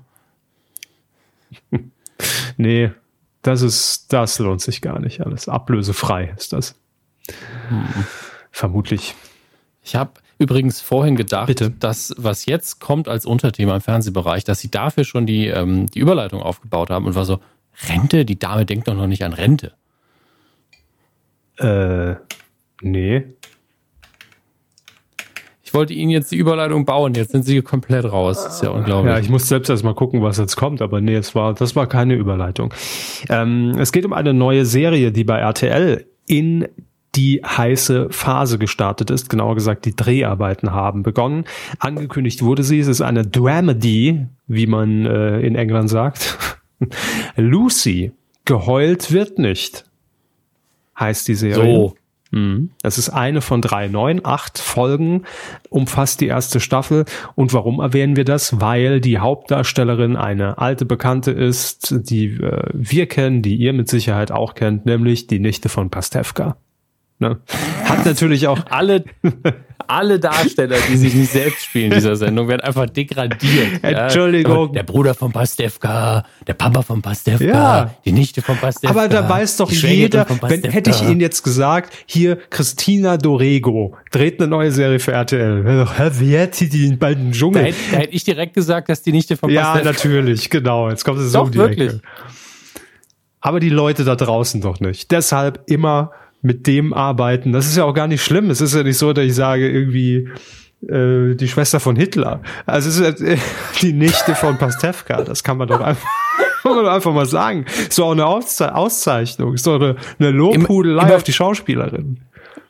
Nee, 2.56 2.90
das 3.42 3.62
ist, 3.62 4.12
das 4.12 4.38
lohnt 4.38 4.60
sich 4.60 4.80
gar 4.80 4.98
nicht 4.98 5.20
alles. 5.20 5.48
Ablösefrei 5.48 6.34
ist 6.36 6.52
das. 6.52 6.74
Hm. 7.68 7.86
Vermutlich. 8.50 9.14
Ich 9.82 9.94
habe 9.94 10.12
übrigens 10.38 10.80
vorhin 10.80 11.16
gedacht, 11.16 11.46
Bitte? 11.46 11.70
dass 11.70 12.14
was 12.16 12.46
jetzt 12.46 12.80
kommt 12.80 13.08
als 13.08 13.26
Unterthema 13.26 13.76
im 13.76 13.80
Fernsehbereich, 13.80 14.44
dass 14.44 14.60
sie 14.60 14.70
dafür 14.70 15.04
schon 15.04 15.26
die, 15.26 15.46
ähm, 15.46 15.86
die 15.86 16.00
Überleitung 16.00 16.42
aufgebaut 16.42 16.90
haben 16.90 17.06
und 17.06 17.14
war 17.14 17.24
so, 17.24 17.40
Rente? 17.88 18.24
Die 18.24 18.38
Dame 18.38 18.66
denkt 18.66 18.88
doch 18.88 18.94
noch 18.94 19.06
nicht 19.06 19.24
an 19.24 19.32
Rente. 19.32 19.74
Äh, 21.58 22.16
nee 22.80 23.35
wollte 25.76 25.94
Ihnen 25.94 26.10
jetzt 26.10 26.32
die 26.32 26.36
Überleitung 26.36 26.84
bauen. 26.84 27.14
Jetzt 27.14 27.30
sind 27.30 27.44
Sie 27.44 27.62
komplett 27.62 28.04
raus. 28.10 28.42
Das 28.42 28.56
ist 28.56 28.62
ja 28.62 28.70
unglaublich. 28.70 29.12
Ja, 29.12 29.20
ich 29.20 29.28
muss 29.28 29.46
selbst 29.46 29.68
erst 29.68 29.84
mal 29.84 29.94
gucken, 29.94 30.22
was 30.22 30.38
jetzt 30.38 30.56
kommt. 30.56 30.82
Aber 30.82 31.00
nee, 31.00 31.14
es 31.14 31.36
war, 31.36 31.54
das 31.54 31.76
war 31.76 31.86
keine 31.86 32.14
Überleitung. 32.14 32.74
Ähm, 33.28 33.74
es 33.78 33.92
geht 33.92 34.04
um 34.04 34.12
eine 34.12 34.34
neue 34.34 34.64
Serie, 34.64 35.12
die 35.12 35.22
bei 35.22 35.38
RTL 35.38 36.04
in 36.26 36.66
die 37.14 37.42
heiße 37.44 38.08
Phase 38.10 38.58
gestartet 38.58 39.10
ist. 39.10 39.30
Genauer 39.30 39.54
gesagt, 39.54 39.84
die 39.84 39.94
Dreharbeiten 39.94 40.72
haben 40.72 41.02
begonnen. 41.02 41.44
Angekündigt 41.78 42.42
wurde 42.42 42.62
sie. 42.62 42.80
Es 42.80 42.88
ist 42.88 43.00
eine 43.00 43.26
Dramedy, 43.26 44.26
wie 44.46 44.66
man 44.66 45.06
äh, 45.06 45.40
in 45.40 45.54
England 45.54 45.88
sagt. 45.88 46.38
Lucy, 47.36 48.12
geheult 48.44 49.12
wird 49.12 49.38
nicht, 49.38 49.84
heißt 50.98 51.26
die 51.28 51.34
Serie. 51.34 51.74
So. 51.74 51.94
Mhm. 52.30 52.70
Das 52.82 52.98
ist 52.98 53.10
eine 53.10 53.40
von 53.40 53.62
drei, 53.62 53.88
neun, 53.88 54.20
acht 54.24 54.58
Folgen 54.58 55.22
umfasst 55.70 56.20
die 56.20 56.26
erste 56.26 56.60
Staffel. 56.60 57.04
Und 57.34 57.52
warum 57.52 57.80
erwähnen 57.80 58.16
wir 58.16 58.24
das? 58.24 58.60
Weil 58.60 59.00
die 59.00 59.18
Hauptdarstellerin 59.18 60.16
eine 60.16 60.58
alte 60.58 60.84
Bekannte 60.84 61.30
ist, 61.30 61.94
die 62.10 62.26
äh, 62.26 62.62
wir 62.72 63.06
kennen, 63.06 63.42
die 63.42 63.56
ihr 63.56 63.72
mit 63.72 63.88
Sicherheit 63.88 64.32
auch 64.32 64.54
kennt, 64.54 64.86
nämlich 64.86 65.26
die 65.26 65.38
Nichte 65.38 65.68
von 65.68 65.90
Pastewka. 65.90 66.56
Ne? 67.18 67.38
Hat 67.84 68.04
natürlich 68.04 68.46
auch 68.46 68.58
alle, 68.70 69.04
alle 69.86 70.20
Darsteller, 70.20 70.76
die 70.90 70.96
sich 70.98 71.14
nicht 71.14 71.32
selbst 71.32 71.64
spielen 71.64 71.86
in 71.86 71.92
dieser 71.92 72.16
Sendung, 72.16 72.48
werden 72.48 72.60
einfach 72.60 72.86
degradiert. 72.86 73.82
Entschuldigung. 73.82 74.66
Ja? 74.68 74.72
Der 74.72 74.82
Bruder 74.82 75.14
von 75.14 75.32
Pastewka, 75.32 76.24
der 76.46 76.54
Papa 76.54 76.82
von 76.82 77.00
Pastewka, 77.00 77.44
ja. 77.44 77.94
die 78.04 78.12
Nichte 78.12 78.42
von 78.42 78.56
Pastewka. 78.56 78.90
Aber 78.90 79.08
da 79.08 79.26
weiß 79.26 79.56
doch 79.56 79.70
jeder, 79.70 80.26
wenn, 80.42 80.64
hätte 80.64 80.90
ich 80.90 81.02
Ihnen 81.02 81.20
jetzt 81.20 81.42
gesagt, 81.42 81.94
hier 82.04 82.36
Christina 82.50 83.16
Dorego 83.16 83.96
dreht 84.10 84.38
eine 84.38 84.48
neue 84.48 84.70
Serie 84.70 84.98
für 84.98 85.12
RTL. 85.12 85.64
Wie 86.18 86.36
hätte 86.36 86.68
die 86.68 86.86
in 86.86 86.98
beiden 86.98 87.32
Dschungel? 87.32 87.62
Da 87.62 87.68
hätte, 87.68 87.78
da 87.92 87.96
hätte, 87.98 88.12
ich 88.12 88.24
direkt 88.24 88.52
gesagt, 88.52 88.90
dass 88.90 89.02
die 89.02 89.12
Nichte 89.12 89.38
von 89.38 89.48
Pastewka. 89.48 89.78
Ja, 89.78 89.84
natürlich, 89.84 90.50
genau. 90.50 90.90
Jetzt 90.90 91.04
kommt 91.04 91.20
es 91.20 91.32
so 91.32 91.42
um 91.42 91.50
die 91.50 91.58
wirklich. 91.58 91.94
Ecke. 91.94 92.02
Aber 93.40 93.60
die 93.60 93.70
Leute 93.70 94.04
da 94.04 94.16
draußen 94.16 94.60
doch 94.60 94.80
nicht. 94.80 95.12
Deshalb 95.12 95.62
immer 95.66 96.10
mit 96.42 96.66
dem 96.66 96.92
arbeiten. 96.92 97.52
Das 97.52 97.66
ist 97.66 97.76
ja 97.76 97.84
auch 97.84 97.94
gar 97.94 98.06
nicht 98.06 98.22
schlimm. 98.22 98.50
Es 98.50 98.60
ist 98.60 98.74
ja 98.74 98.82
nicht 98.82 98.98
so, 98.98 99.12
dass 99.12 99.24
ich 99.24 99.34
sage, 99.34 99.68
irgendwie 99.68 100.28
äh, 100.88 101.34
die 101.34 101.48
Schwester 101.48 101.80
von 101.80 101.96
Hitler. 101.96 102.42
Also 102.66 102.88
es 102.88 102.98
ist 102.98 103.20
äh, 103.20 103.36
die 103.82 103.92
Nichte 103.92 104.34
von 104.34 104.58
Pastewka. 104.58 105.22
Das 105.22 105.42
kann 105.42 105.58
man 105.58 105.68
doch 105.68 105.80
einfach, 105.80 106.08
kann 106.62 106.76
man 106.76 106.86
einfach 106.86 107.12
mal 107.12 107.26
sagen. 107.26 107.64
Ist 107.88 107.98
doch 107.98 108.06
auch 108.06 108.12
eine 108.12 108.26
Ausze 108.26 108.74
Auszeichnung. 108.74 109.54
Ist 109.54 109.66
doch 109.66 109.76
eine, 109.76 109.96
eine 110.18 110.30
Lobhudelei 110.30 110.92
immer, 110.92 111.08
immer, 111.08 111.16
auf 111.16 111.22
die 111.24 111.32
Schauspielerin. 111.32 112.20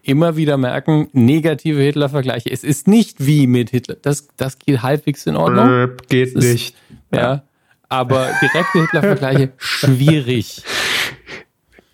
Immer 0.02 0.36
wieder 0.36 0.56
merken, 0.56 1.08
negative 1.12 1.80
Hitler-Vergleiche. 1.80 2.50
Es 2.50 2.62
ist 2.62 2.86
nicht 2.86 3.26
wie 3.26 3.48
mit 3.48 3.70
Hitler. 3.70 3.96
Das, 4.00 4.28
das 4.36 4.58
geht 4.58 4.82
halbwegs 4.82 5.26
in 5.26 5.34
Ordnung. 5.34 5.68
Äh, 5.68 5.88
geht 6.08 6.34
ist, 6.34 6.44
nicht. 6.44 6.76
Ja. 7.12 7.42
Aber 7.88 8.30
direkte 8.40 8.80
Hitler-Vergleiche 8.80 9.52
schwierig. 9.58 10.62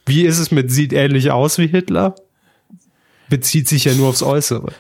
Wie 0.06 0.22
ist 0.22 0.38
es 0.38 0.50
mit 0.50 0.70
sieht 0.70 0.92
ähnlich 0.92 1.30
aus 1.30 1.58
wie 1.58 1.66
Hitler? 1.66 2.14
Bezieht 3.28 3.68
sich 3.68 3.84
ja 3.84 3.94
nur 3.94 4.08
aufs 4.08 4.22
Äußere. 4.22 4.72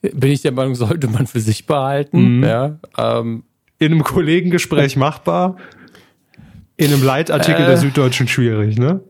Bin 0.00 0.30
ich 0.30 0.42
der 0.42 0.52
Meinung, 0.52 0.74
sollte 0.74 1.08
man 1.08 1.26
für 1.26 1.40
sich 1.40 1.66
behalten. 1.66 2.38
Mhm. 2.38 2.44
Ja, 2.44 2.78
ähm, 2.98 3.44
In 3.78 3.92
einem 3.92 4.04
Kollegengespräch 4.04 4.96
machbar. 4.96 5.56
In 6.76 6.92
einem 6.92 7.02
Leitartikel 7.02 7.62
äh, 7.64 7.66
der 7.66 7.76
Süddeutschen 7.76 8.28
schwierig, 8.28 8.78
ne? 8.78 9.00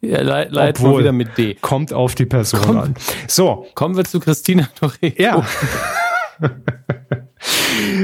Ja, 0.00 0.22
Leit, 0.22 0.52
Leit 0.52 0.78
Obwohl, 0.78 1.00
wieder 1.00 1.12
mit 1.12 1.36
D. 1.36 1.54
Kommt 1.54 1.92
auf 1.92 2.14
die 2.14 2.26
Person 2.26 2.60
Komm, 2.62 2.78
an. 2.78 2.94
So. 3.26 3.66
Kommen 3.74 3.96
wir 3.96 4.04
zu 4.04 4.20
Christina 4.20 4.68
Doré. 4.80 5.20
Ja. 5.20 5.46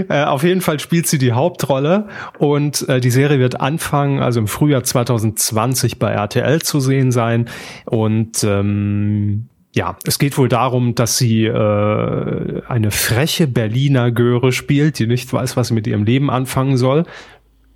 Äh, 0.08 0.24
auf 0.24 0.42
jeden 0.42 0.60
Fall 0.60 0.80
spielt 0.80 1.06
sie 1.06 1.18
die 1.18 1.32
Hauptrolle 1.32 2.08
und 2.38 2.88
äh, 2.88 3.00
die 3.00 3.10
Serie 3.10 3.38
wird 3.38 3.60
anfangen, 3.60 4.20
also 4.20 4.40
im 4.40 4.48
Frühjahr 4.48 4.82
2020 4.82 5.98
bei 5.98 6.12
RTL 6.12 6.62
zu 6.62 6.80
sehen 6.80 7.12
sein. 7.12 7.48
Und 7.84 8.42
ähm, 8.44 9.48
ja, 9.74 9.96
es 10.04 10.18
geht 10.18 10.36
wohl 10.36 10.48
darum, 10.48 10.94
dass 10.94 11.16
sie 11.16 11.44
äh, 11.44 12.62
eine 12.66 12.90
freche 12.90 13.46
Berliner 13.46 14.10
Göre 14.10 14.52
spielt, 14.52 14.98
die 14.98 15.06
nicht 15.06 15.32
weiß, 15.32 15.56
was 15.56 15.68
sie 15.68 15.74
mit 15.74 15.86
ihrem 15.86 16.04
Leben 16.04 16.30
anfangen 16.30 16.76
soll. 16.76 17.04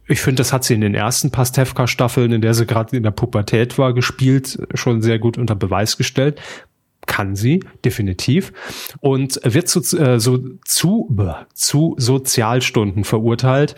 ich 0.08 0.20
finde, 0.20 0.40
das 0.40 0.52
hat 0.52 0.64
sie 0.64 0.74
in 0.74 0.82
den 0.82 0.94
ersten 0.94 1.30
Pastewka-Staffeln, 1.30 2.32
in 2.32 2.40
der 2.40 2.54
sie 2.54 2.66
gerade 2.66 2.96
in 2.96 3.02
der 3.02 3.10
Pubertät 3.12 3.78
war, 3.78 3.92
gespielt, 3.94 4.58
schon 4.74 5.02
sehr 5.02 5.18
gut 5.18 5.38
unter 5.38 5.54
Beweis 5.54 5.96
gestellt. 5.96 6.40
Kann 7.06 7.36
sie, 7.36 7.60
definitiv. 7.84 8.52
Und 9.00 9.40
wird 9.42 9.68
zu, 9.68 9.80
äh, 9.96 10.20
so, 10.20 10.38
zu, 10.64 11.16
zu 11.54 11.94
Sozialstunden 11.98 13.04
verurteilt 13.04 13.76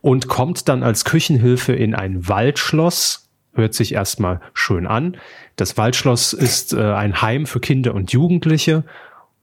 und 0.00 0.28
kommt 0.28 0.68
dann 0.68 0.82
als 0.82 1.04
Küchenhilfe 1.04 1.72
in 1.72 1.94
ein 1.94 2.26
Waldschloss. 2.28 3.28
Hört 3.52 3.74
sich 3.74 3.92
erstmal 3.94 4.40
schön 4.54 4.86
an. 4.86 5.16
Das 5.56 5.76
Waldschloss 5.76 6.32
ist 6.32 6.72
äh, 6.72 6.80
ein 6.80 7.20
Heim 7.20 7.46
für 7.46 7.60
Kinder 7.60 7.94
und 7.94 8.12
Jugendliche. 8.12 8.84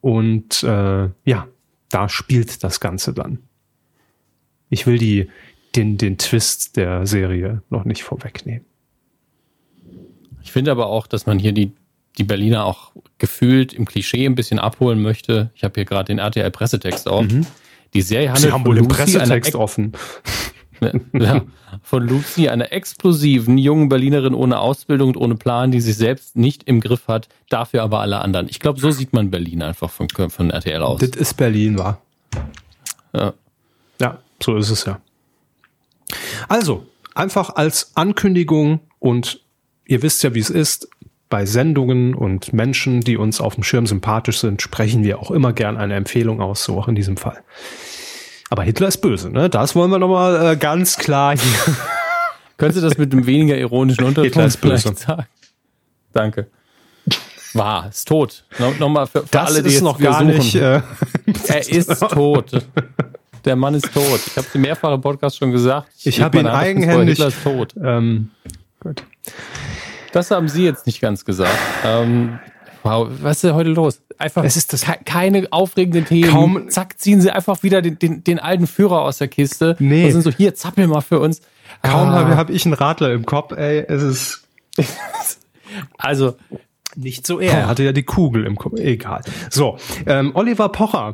Und 0.01 0.63
äh, 0.63 1.09
ja, 1.25 1.47
da 1.89 2.09
spielt 2.09 2.63
das 2.63 2.79
Ganze 2.79 3.13
dann. 3.13 3.39
Ich 4.69 4.87
will 4.87 4.97
die, 4.97 5.29
den, 5.75 5.97
den 5.97 6.17
Twist 6.17 6.77
der 6.77 7.05
Serie 7.05 7.61
noch 7.69 7.85
nicht 7.85 8.03
vorwegnehmen. 8.03 8.65
Ich 10.41 10.51
finde 10.51 10.71
aber 10.71 10.87
auch, 10.87 11.07
dass 11.07 11.25
man 11.25 11.39
hier 11.39 11.51
die, 11.51 11.73
die 12.17 12.23
Berliner 12.23 12.65
auch 12.65 12.91
gefühlt 13.17 13.73
im 13.73 13.85
Klischee 13.85 14.25
ein 14.25 14.35
bisschen 14.35 14.59
abholen 14.59 15.01
möchte. 15.01 15.51
Ich 15.55 15.63
habe 15.63 15.73
hier 15.75 15.85
gerade 15.85 16.05
den 16.05 16.19
RTL-Pressetext 16.19 17.07
auf. 17.07 17.25
Mhm. 17.25 17.45
Die 17.93 18.01
Serie 18.01 18.29
handelt 18.29 18.45
Sie 18.45 18.51
haben 18.51 18.65
wohl 18.65 18.75
den 18.75 18.87
Pressetext 18.87 19.55
offen. 19.55 19.93
ja, 21.13 21.41
von 21.81 22.07
Lucy, 22.07 22.49
einer 22.49 22.71
explosiven 22.71 23.57
jungen 23.57 23.89
Berlinerin 23.89 24.33
ohne 24.33 24.59
Ausbildung 24.59 25.09
und 25.09 25.17
ohne 25.17 25.35
Plan, 25.35 25.71
die 25.71 25.81
sich 25.81 25.97
selbst 25.97 26.35
nicht 26.35 26.63
im 26.63 26.81
Griff 26.81 27.07
hat, 27.07 27.29
dafür 27.49 27.83
aber 27.83 27.99
alle 27.99 28.19
anderen. 28.19 28.47
Ich 28.49 28.59
glaube, 28.59 28.79
so 28.79 28.91
sieht 28.91 29.13
man 29.13 29.31
Berlin 29.31 29.63
einfach 29.63 29.89
von, 29.89 30.07
von 30.09 30.49
RTL 30.51 30.81
aus. 30.83 30.99
Das 30.99 31.09
ist 31.11 31.35
Berlin, 31.35 31.77
war. 31.77 32.01
Ja. 33.13 33.33
ja, 33.99 34.19
so 34.41 34.57
ist 34.57 34.69
es 34.69 34.85
ja. 34.85 35.01
Also, 36.47 36.85
einfach 37.15 37.55
als 37.55 37.91
Ankündigung 37.95 38.81
und 38.99 39.41
ihr 39.85 40.01
wisst 40.01 40.23
ja, 40.23 40.35
wie 40.35 40.39
es 40.39 40.49
ist, 40.49 40.89
bei 41.29 41.45
Sendungen 41.45 42.15
und 42.15 42.53
Menschen, 42.53 43.01
die 43.01 43.17
uns 43.17 43.41
auf 43.41 43.55
dem 43.55 43.63
Schirm 43.63 43.85
sympathisch 43.85 44.39
sind, 44.39 44.61
sprechen 44.61 45.03
wir 45.03 45.19
auch 45.19 45.31
immer 45.31 45.53
gern 45.53 45.77
eine 45.77 45.95
Empfehlung 45.95 46.41
aus, 46.41 46.63
so 46.63 46.77
auch 46.77 46.87
in 46.87 46.95
diesem 46.95 47.17
Fall. 47.17 47.41
Aber 48.49 48.63
Hitler 48.63 48.87
ist 48.87 48.97
böse, 48.97 49.29
ne? 49.29 49.49
Das 49.49 49.75
wollen 49.75 49.91
wir 49.91 49.99
nochmal 49.99 50.53
äh, 50.53 50.55
ganz 50.55 50.97
klar 50.97 51.37
hier. 51.37 51.75
Könntest 52.57 52.81
du 52.81 52.87
das 52.87 52.97
mit 52.97 53.11
einem 53.11 53.25
weniger 53.25 53.57
ironischen 53.57 54.05
Unterton 54.05 54.49
vielleicht 54.49 54.99
sagen? 54.99 55.25
Danke. 56.13 56.47
War, 57.53 57.89
ist 57.89 58.07
tot. 58.07 58.45
No, 58.57 58.71
Nochmal 58.79 59.07
für, 59.07 59.21
für 59.21 59.27
das 59.31 59.49
alle, 59.49 59.61
die 59.61 59.69
ist 59.69 59.75
jetzt 59.75 59.83
noch 59.83 59.99
gar 59.99 60.19
suchen. 60.19 60.27
nicht. 60.27 60.55
Äh, 60.55 60.81
er 61.47 61.69
ist 61.69 61.99
tot. 61.99 62.51
Der 63.45 63.55
Mann 63.55 63.75
ist 63.75 63.93
tot. 63.93 64.19
Ich 64.25 64.37
habe 64.37 64.47
sie 64.51 64.59
mehrfach 64.59 64.93
im 64.93 65.01
Podcast 65.01 65.37
schon 65.37 65.51
gesagt. 65.51 65.89
Ich, 65.99 66.07
ich 66.07 66.21
habe 66.21 66.39
ihn 66.39 66.47
eigenhändig. 66.47 67.17
Hitler 67.17 67.27
ist 67.27 67.43
tot. 67.43 67.75
Ähm, 67.81 68.31
gut. 68.79 69.03
Das 70.11 70.31
haben 70.31 70.47
Sie 70.47 70.63
jetzt 70.63 70.85
nicht 70.85 71.01
ganz 71.01 71.25
gesagt. 71.25 71.57
Ähm, 71.85 72.39
wow, 72.83 73.07
was 73.21 73.37
ist 73.37 73.43
denn 73.43 73.53
heute 73.53 73.69
los? 73.69 74.01
Einfach 74.17 74.43
es 74.43 74.57
ist 74.57 74.73
das 74.73 74.85
keine 75.05 75.47
aufregenden 75.51 76.05
Themen. 76.05 76.29
Kaum, 76.29 76.69
Zack, 76.69 76.99
ziehen 76.99 77.21
Sie 77.21 77.29
einfach 77.29 77.61
wieder 77.61 77.81
den, 77.81 77.99
den, 77.99 78.23
den 78.23 78.39
alten 78.39 78.65
Führer 78.65 79.01
aus 79.01 79.19
der 79.19 79.27
Kiste. 79.27 79.75
Nee. 79.79 80.05
Und 80.05 80.11
sind 80.11 80.21
so, 80.23 80.31
hier, 80.31 80.55
zappel 80.55 80.87
mal 80.87 81.01
für 81.01 81.19
uns. 81.19 81.41
Kaum 81.83 82.09
ah. 82.09 82.13
habe 82.13 82.37
hab 82.37 82.49
ich 82.49 82.65
einen 82.65 82.73
Radler 82.73 83.11
im 83.11 83.25
Kopf, 83.25 83.51
ey, 83.51 83.85
es 83.87 84.01
ist. 84.01 84.47
also, 85.97 86.35
nicht 86.95 87.27
so 87.27 87.39
er. 87.39 87.53
Er 87.53 87.67
hatte 87.67 87.83
ja 87.83 87.91
die 87.91 88.03
Kugel 88.03 88.45
im 88.45 88.55
Kopf. 88.55 88.79
Egal. 88.79 89.21
So, 89.49 89.77
ähm, 90.07 90.31
Oliver 90.33 90.69
Pocher. 90.69 91.13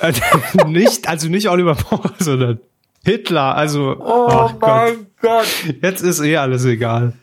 Äh, 0.00 0.12
nicht, 0.66 1.08
also 1.08 1.28
nicht 1.28 1.48
Oliver 1.48 1.74
Pocher, 1.74 2.12
sondern 2.18 2.60
Hitler. 3.04 3.56
Also, 3.56 3.96
oh 3.98 4.28
mein 4.28 4.58
Gott. 4.58 4.98
Gott. 5.22 5.46
Jetzt 5.80 6.02
ist 6.02 6.20
eh 6.20 6.36
alles 6.36 6.64
egal. 6.64 7.14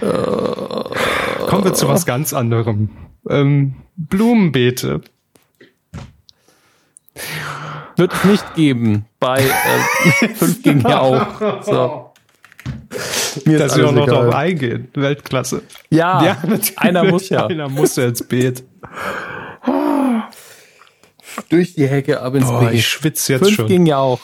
Kommen 0.00 1.64
wir 1.64 1.74
zu 1.74 1.88
was 1.88 2.06
ganz 2.06 2.32
anderem. 2.32 2.90
Ähm, 3.28 3.74
Blumenbeete. 3.96 5.02
Wird 7.96 8.12
es 8.12 8.24
nicht 8.24 8.54
geben 8.54 9.04
bei 9.20 9.38
äh, 9.40 10.28
5 10.34 10.62
gegen 10.62 10.80
ja 10.80 11.00
auch. 11.00 11.62
So. 11.62 12.12
Mir 13.44 13.58
Dass 13.58 13.76
wir 13.76 13.88
auch 13.88 13.92
noch 13.92 14.06
darauf 14.06 14.34
eingehen. 14.34 14.88
Weltklasse. 14.94 15.62
Ja, 15.90 16.24
ja 16.24 16.36
einer 16.76 17.04
muss 17.04 17.28
ja. 17.28 17.46
Einer 17.46 17.68
muss 17.68 17.96
ja 17.96 18.06
ins 18.06 18.22
Beet. 18.26 18.64
Durch 21.48 21.74
die 21.74 21.86
Hecke 21.86 22.20
ab 22.20 22.34
ins 22.34 22.46
Boah, 22.46 22.60
Beet. 22.60 22.74
Ich 22.74 22.86
schwitze 22.86 23.34
jetzt 23.34 23.44
Fünf 23.44 23.56
schon. 23.56 23.66
ging 23.66 23.86
ja 23.86 23.98
auch. 23.98 24.20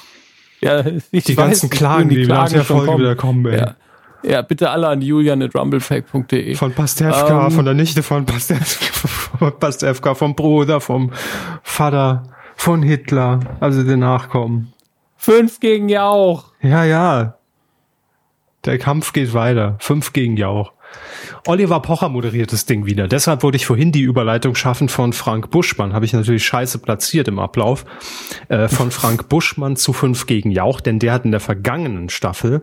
Ja, 0.61 0.85
ich 1.11 1.25
die 1.25 1.37
weiß, 1.37 1.47
ganzen 1.47 1.71
Klagen, 1.71 2.09
die, 2.09 2.17
die 2.17 2.27
nach 2.27 2.49
der 2.49 2.65
Folge 2.65 2.87
kommen. 2.87 2.99
wieder 3.01 3.17
kommen, 3.17 3.47
ey. 3.47 3.59
Ja. 3.59 3.77
Ja, 4.23 4.43
bitte 4.43 4.71
alle 4.71 4.89
an 4.89 5.01
julian.rumblepack.de. 5.01 6.55
Von 6.55 6.73
Pastewka, 6.73 7.47
ähm, 7.47 7.51
von 7.53 7.65
der 7.65 7.75
Nichte 7.75 8.03
von 8.03 8.27
Pastewka, 8.27 9.09
von 9.39 9.59
Pastewka, 9.59 10.15
vom 10.15 10.35
Bruder, 10.35 10.81
vom 10.81 11.13
Vater, 11.63 12.25
von 12.57 12.83
Hitler, 12.83 13.41
also 13.61 13.83
den 13.85 14.01
Nachkommen. 14.01 14.73
Fünf 15.17 15.61
gegen 15.61 15.89
Jauch. 15.89 16.53
Ja, 16.61 16.85
ja. 16.85 17.39
Der 18.65 18.79
Kampf 18.79 19.13
geht 19.13 19.35
weiter. 19.35 19.77
Fünf 19.79 20.13
gegen 20.13 20.37
Jauch. 20.37 20.73
Oliver 21.47 21.81
Pocher 21.81 22.09
moderiert 22.09 22.53
das 22.53 22.67
Ding 22.67 22.87
wieder. 22.87 23.09
Deshalb 23.09 23.43
wollte 23.43 23.57
ich 23.57 23.67
vorhin 23.67 23.93
die 23.93 24.03
Überleitung 24.03 24.55
schaffen 24.55 24.89
von 24.89 25.13
Frank 25.13 25.51
Buschmann. 25.51 25.93
Habe 25.93 26.05
ich 26.05 26.13
natürlich 26.13 26.45
scheiße 26.47 26.79
platziert 26.79 27.29
im 27.29 27.39
Ablauf. 27.39 27.85
Äh, 28.49 28.69
von 28.69 28.91
Frank 28.91 29.29
Buschmann 29.29 29.77
zu 29.77 29.93
fünf 29.93 30.27
gegen 30.27 30.51
Jauch, 30.51 30.81
denn 30.81 30.99
der 30.99 31.13
hat 31.13 31.25
in 31.25 31.31
der 31.31 31.41
vergangenen 31.41 32.09
Staffel 32.09 32.63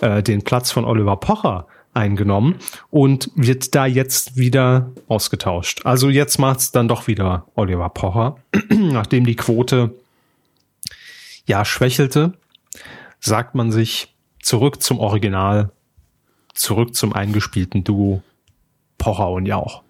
äh, 0.00 0.22
den 0.22 0.42
Platz 0.42 0.70
von 0.70 0.84
Oliver 0.84 1.16
Pocher 1.16 1.66
eingenommen 1.94 2.56
und 2.90 3.30
wird 3.34 3.74
da 3.74 3.86
jetzt 3.86 4.36
wieder 4.36 4.90
ausgetauscht. 5.08 5.82
Also 5.84 6.08
jetzt 6.08 6.38
macht's 6.38 6.72
dann 6.72 6.88
doch 6.88 7.06
wieder 7.06 7.46
Oliver 7.54 7.90
Pocher, 7.90 8.36
nachdem 8.70 9.26
die 9.26 9.36
Quote 9.36 9.94
ja 11.46 11.64
schwächelte, 11.64 12.32
sagt 13.20 13.54
man 13.54 13.72
sich 13.72 14.14
zurück 14.40 14.82
zum 14.82 14.98
Original 14.98 15.70
zurück 16.54 16.94
zum 16.94 17.12
eingespielten 17.12 17.84
Duo 17.84 18.22
Pocher 18.98 19.30
und 19.30 19.46
Jauch. 19.46 19.82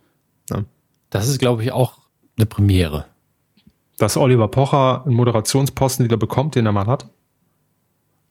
Ne? 0.51 0.65
Das 1.11 1.29
ist, 1.29 1.39
glaube 1.39 1.63
ich, 1.63 1.73
auch 1.73 1.99
eine 2.37 2.47
Premiere. 2.47 3.07
Dass 3.99 4.17
Oliver 4.17 4.49
Pocher 4.49 5.05
einen 5.05 5.15
Moderationsposten 5.15 6.05
wieder 6.05 6.17
bekommt, 6.17 6.55
den 6.55 6.67
er 6.67 6.73
mal 6.73 6.87
hat? 6.87 7.09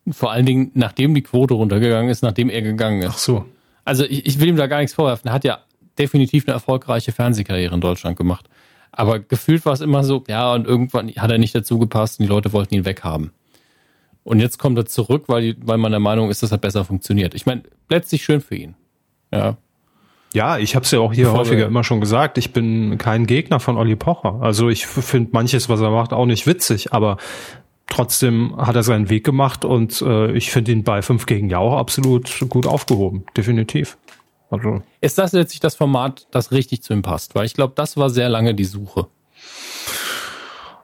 Vor 0.09 0.31
allen 0.31 0.45
Dingen, 0.45 0.71
nachdem 0.73 1.13
die 1.13 1.21
Quote 1.21 1.53
runtergegangen 1.53 2.09
ist, 2.09 2.23
nachdem 2.23 2.49
er 2.49 2.61
gegangen 2.61 3.03
ist. 3.03 3.09
Ach 3.09 3.17
so. 3.17 3.45
Also 3.85 4.03
ich, 4.03 4.25
ich 4.25 4.39
will 4.39 4.49
ihm 4.49 4.55
da 4.55 4.67
gar 4.67 4.79
nichts 4.79 4.93
vorwerfen. 4.93 5.27
Er 5.29 5.33
hat 5.33 5.43
ja 5.43 5.59
definitiv 5.97 6.47
eine 6.47 6.53
erfolgreiche 6.53 7.11
Fernsehkarriere 7.11 7.75
in 7.75 7.81
Deutschland 7.81 8.17
gemacht. 8.17 8.49
Aber 8.91 9.19
gefühlt 9.19 9.65
war 9.65 9.73
es 9.73 9.81
immer 9.81 10.03
so, 10.03 10.23
ja, 10.27 10.53
und 10.53 10.67
irgendwann 10.67 11.09
hat 11.15 11.31
er 11.31 11.37
nicht 11.37 11.55
dazu 11.55 11.79
gepasst 11.79 12.19
und 12.19 12.25
die 12.25 12.29
Leute 12.29 12.51
wollten 12.51 12.73
ihn 12.75 12.85
weghaben. 12.85 13.31
Und 14.23 14.39
jetzt 14.39 14.59
kommt 14.59 14.77
er 14.77 14.85
zurück, 14.85 15.23
weil, 15.27 15.55
weil 15.63 15.77
man 15.77 15.91
der 15.91 15.99
Meinung 15.99 16.29
ist, 16.29 16.43
dass 16.43 16.51
er 16.51 16.57
besser 16.57 16.85
funktioniert. 16.85 17.33
Ich 17.33 17.45
meine, 17.45 17.63
letztlich 17.89 18.23
schön 18.23 18.41
für 18.41 18.55
ihn. 18.55 18.75
Ja. 19.33 19.57
Ja, 20.33 20.57
ich 20.57 20.75
habe 20.75 20.85
es 20.85 20.91
ja 20.91 20.99
auch 20.99 21.11
hier 21.11 21.25
Bevor 21.25 21.39
häufiger 21.39 21.65
immer 21.65 21.83
schon 21.83 21.99
gesagt. 21.99 22.37
Ich 22.37 22.53
bin 22.53 22.97
kein 22.97 23.25
Gegner 23.25 23.59
von 23.59 23.77
Olli 23.77 23.95
Pocher. 23.95 24.39
Also 24.41 24.69
ich 24.69 24.85
finde 24.85 25.31
manches, 25.33 25.67
was 25.67 25.81
er 25.81 25.89
macht, 25.89 26.13
auch 26.13 26.25
nicht 26.25 26.47
witzig, 26.47 26.93
aber 26.93 27.17
trotzdem 27.87 28.55
hat 28.55 28.75
er 28.75 28.83
seinen 28.83 29.09
Weg 29.09 29.25
gemacht 29.25 29.65
und 29.65 30.01
äh, 30.01 30.31
ich 30.31 30.51
finde 30.51 30.71
ihn 30.71 30.83
bei 30.83 31.01
5 31.01 31.25
gegen 31.25 31.49
Jauch 31.49 31.77
absolut 31.77 32.45
gut 32.47 32.65
aufgehoben. 32.65 33.25
Definitiv. 33.35 33.97
Also. 34.49 34.81
Ist 35.01 35.17
das 35.17 35.33
letztlich 35.33 35.59
das 35.59 35.75
Format, 35.75 36.27
das 36.31 36.51
richtig 36.51 36.81
zu 36.81 36.93
ihm 36.93 37.01
passt? 37.01 37.35
Weil 37.35 37.45
ich 37.45 37.53
glaube, 37.53 37.73
das 37.75 37.97
war 37.97 38.09
sehr 38.09 38.29
lange 38.29 38.55
die 38.55 38.65
Suche. 38.65 39.07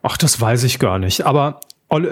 Ach, 0.02 0.18
das 0.18 0.40
weiß 0.40 0.64
ich 0.64 0.80
gar 0.80 1.00
nicht. 1.00 1.26
Aber 1.26 1.62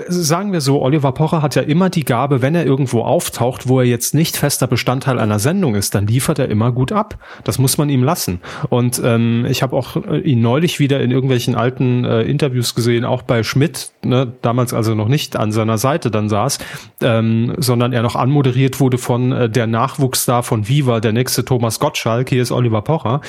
sagen 0.07 0.53
wir 0.53 0.61
so, 0.61 0.81
Oliver 0.81 1.11
Pocher 1.11 1.41
hat 1.41 1.55
ja 1.55 1.61
immer 1.61 1.89
die 1.89 2.05
Gabe, 2.05 2.41
wenn 2.41 2.55
er 2.55 2.65
irgendwo 2.65 3.01
auftaucht, 3.01 3.67
wo 3.67 3.81
er 3.81 3.85
jetzt 3.85 4.13
nicht 4.13 4.37
fester 4.37 4.67
Bestandteil 4.67 5.19
einer 5.19 5.37
Sendung 5.37 5.75
ist, 5.75 5.93
dann 5.95 6.07
liefert 6.07 6.39
er 6.39 6.47
immer 6.47 6.71
gut 6.71 6.93
ab. 6.93 7.17
Das 7.43 7.59
muss 7.59 7.77
man 7.77 7.89
ihm 7.89 8.01
lassen. 8.01 8.39
Und 8.69 9.01
ähm, 9.03 9.45
ich 9.49 9.63
habe 9.63 9.75
auch 9.75 9.97
äh, 9.97 10.19
ihn 10.19 10.39
neulich 10.39 10.79
wieder 10.79 11.01
in 11.01 11.11
irgendwelchen 11.11 11.55
alten 11.55 12.05
äh, 12.05 12.21
Interviews 12.21 12.73
gesehen, 12.73 13.03
auch 13.03 13.21
bei 13.21 13.43
Schmidt, 13.43 13.91
ne, 14.01 14.31
damals 14.41 14.73
also 14.73 14.95
noch 14.95 15.09
nicht 15.09 15.35
an 15.35 15.51
seiner 15.51 15.77
Seite 15.77 16.09
dann 16.09 16.29
saß, 16.29 16.59
ähm, 17.01 17.53
sondern 17.57 17.91
er 17.91 18.01
noch 18.01 18.15
anmoderiert 18.15 18.79
wurde 18.79 18.97
von 18.97 19.33
äh, 19.33 19.49
der 19.49 19.67
Nachwuchsstar 19.67 20.43
von 20.43 20.69
Viva, 20.69 21.01
der 21.01 21.11
nächste 21.11 21.43
Thomas 21.43 21.81
Gottschalk, 21.81 22.29
hier 22.29 22.41
ist 22.41 22.53
Oliver 22.53 22.81
Pocher. 22.81 23.19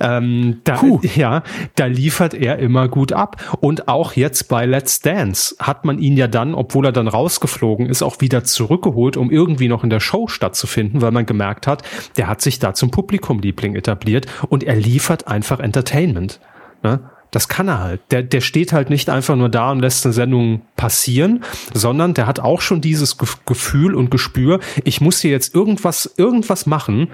Ähm, 0.00 0.62
da, 0.64 0.80
ja, 1.14 1.44
da 1.76 1.86
liefert 1.86 2.34
er 2.34 2.58
immer 2.58 2.88
gut 2.88 3.12
ab. 3.12 3.36
Und 3.60 3.86
auch 3.86 4.14
jetzt 4.14 4.48
bei 4.48 4.66
Let's 4.66 5.00
Dance 5.00 5.54
hat 5.60 5.84
man 5.84 5.91
man 5.92 6.02
ihn 6.02 6.16
ja 6.16 6.26
dann, 6.26 6.54
obwohl 6.54 6.86
er 6.86 6.92
dann 6.92 7.08
rausgeflogen 7.08 7.86
ist, 7.86 8.02
auch 8.02 8.20
wieder 8.20 8.44
zurückgeholt, 8.44 9.16
um 9.16 9.30
irgendwie 9.30 9.68
noch 9.68 9.84
in 9.84 9.90
der 9.90 10.00
Show 10.00 10.26
stattzufinden, 10.26 11.02
weil 11.02 11.10
man 11.10 11.26
gemerkt 11.26 11.66
hat, 11.66 11.82
der 12.16 12.28
hat 12.28 12.40
sich 12.40 12.58
da 12.58 12.72
zum 12.72 12.90
Publikumliebling 12.90 13.74
etabliert 13.74 14.26
und 14.48 14.64
er 14.64 14.76
liefert 14.76 15.28
einfach 15.28 15.60
Entertainment. 15.60 16.40
Ne? 16.82 17.00
Das 17.30 17.48
kann 17.48 17.68
er 17.68 17.80
halt. 17.80 18.00
Der, 18.10 18.22
der 18.22 18.40
steht 18.40 18.72
halt 18.72 18.90
nicht 18.90 19.10
einfach 19.10 19.36
nur 19.36 19.48
da 19.48 19.70
und 19.70 19.80
lässt 19.80 20.04
eine 20.06 20.12
Sendung 20.12 20.62
passieren, 20.76 21.44
sondern 21.74 22.14
der 22.14 22.26
hat 22.26 22.40
auch 22.40 22.60
schon 22.60 22.80
dieses 22.80 23.16
Gefühl 23.18 23.94
und 23.94 24.10
Gespür, 24.10 24.60
ich 24.84 25.00
muss 25.00 25.20
hier 25.20 25.30
jetzt 25.30 25.54
irgendwas, 25.54 26.14
irgendwas 26.16 26.66
machen, 26.66 27.08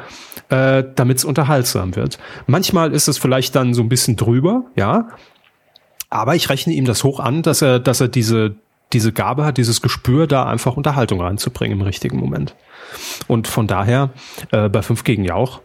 äh, 0.51 0.85
damit 0.95 1.19
es 1.19 1.25
unterhaltsam 1.25 1.97
wird. 1.97 2.19
Manchmal 2.47 2.93
ist 2.93 3.09
es 3.09 3.19
vielleicht 3.19 3.55
dann 3.55 3.75
so 3.75 3.83
ein 3.83 3.89
bisschen 3.89 4.17
drüber, 4.17 4.65
ja. 4.77 5.09
Aber 6.11 6.35
ich 6.35 6.49
rechne 6.49 6.73
ihm 6.73 6.85
das 6.85 7.05
hoch 7.05 7.21
an, 7.21 7.43
dass 7.43 7.61
er, 7.63 7.79
dass 7.79 8.01
er 8.01 8.09
diese, 8.09 8.57
diese 8.93 9.13
Gabe 9.13 9.45
hat, 9.45 9.59
dieses 9.59 9.83
Gespür, 9.83 10.27
da 10.27 10.47
einfach 10.47 10.77
Unterhaltung 10.77 11.21
reinzubringen 11.21 11.79
im 11.79 11.85
richtigen 11.85 12.19
Moment. 12.19 12.55
Und 13.27 13.49
von 13.49 13.67
daher, 13.67 14.11
äh, 14.51 14.69
bei 14.69 14.83
5 14.83 15.05
gegen 15.05 15.25
Jauch, 15.25 15.61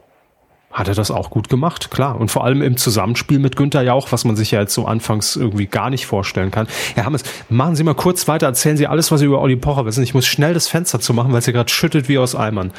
hat 0.74 0.88
er 0.88 0.96
das 0.96 1.12
auch 1.12 1.30
gut 1.30 1.50
gemacht, 1.50 1.92
klar. 1.92 2.20
Und 2.20 2.32
vor 2.32 2.44
allem 2.44 2.62
im 2.64 2.78
Zusammenspiel 2.78 3.38
mit 3.38 3.56
Günther 3.56 3.84
Jauch, 3.84 4.12
was 4.12 4.26
man 4.26 4.36
sich 4.36 4.52
ja 4.52 4.60
jetzt 4.60 4.74
so 4.74 4.86
anfangs 4.86 5.36
irgendwie 5.36 5.68
gar 5.68 5.92
nicht 5.92 6.08
vorstellen 6.08 6.50
kann. 6.50 6.68
Herr 6.96 7.06
Hammes, 7.06 7.24
machen 7.48 7.76
Sie 7.76 7.84
mal 7.84 7.94
kurz 7.94 8.28
weiter, 8.28 8.48
erzählen 8.48 8.76
Sie 8.76 8.88
alles, 8.88 9.12
was 9.12 9.20
Sie 9.20 9.28
über 9.28 9.40
Olli 9.40 9.56
Pocher 9.56 9.86
wissen. 9.86 10.04
Ich 10.04 10.16
muss 10.16 10.26
schnell 10.26 10.56
das 10.56 10.68
Fenster 10.68 11.00
zu 11.00 11.14
machen, 11.14 11.32
weil 11.32 11.40
es 11.40 11.46
hier 11.46 11.54
gerade 11.54 11.70
schüttet 11.70 12.10
wie 12.10 12.18
aus 12.18 12.36
Eimern. 12.36 12.72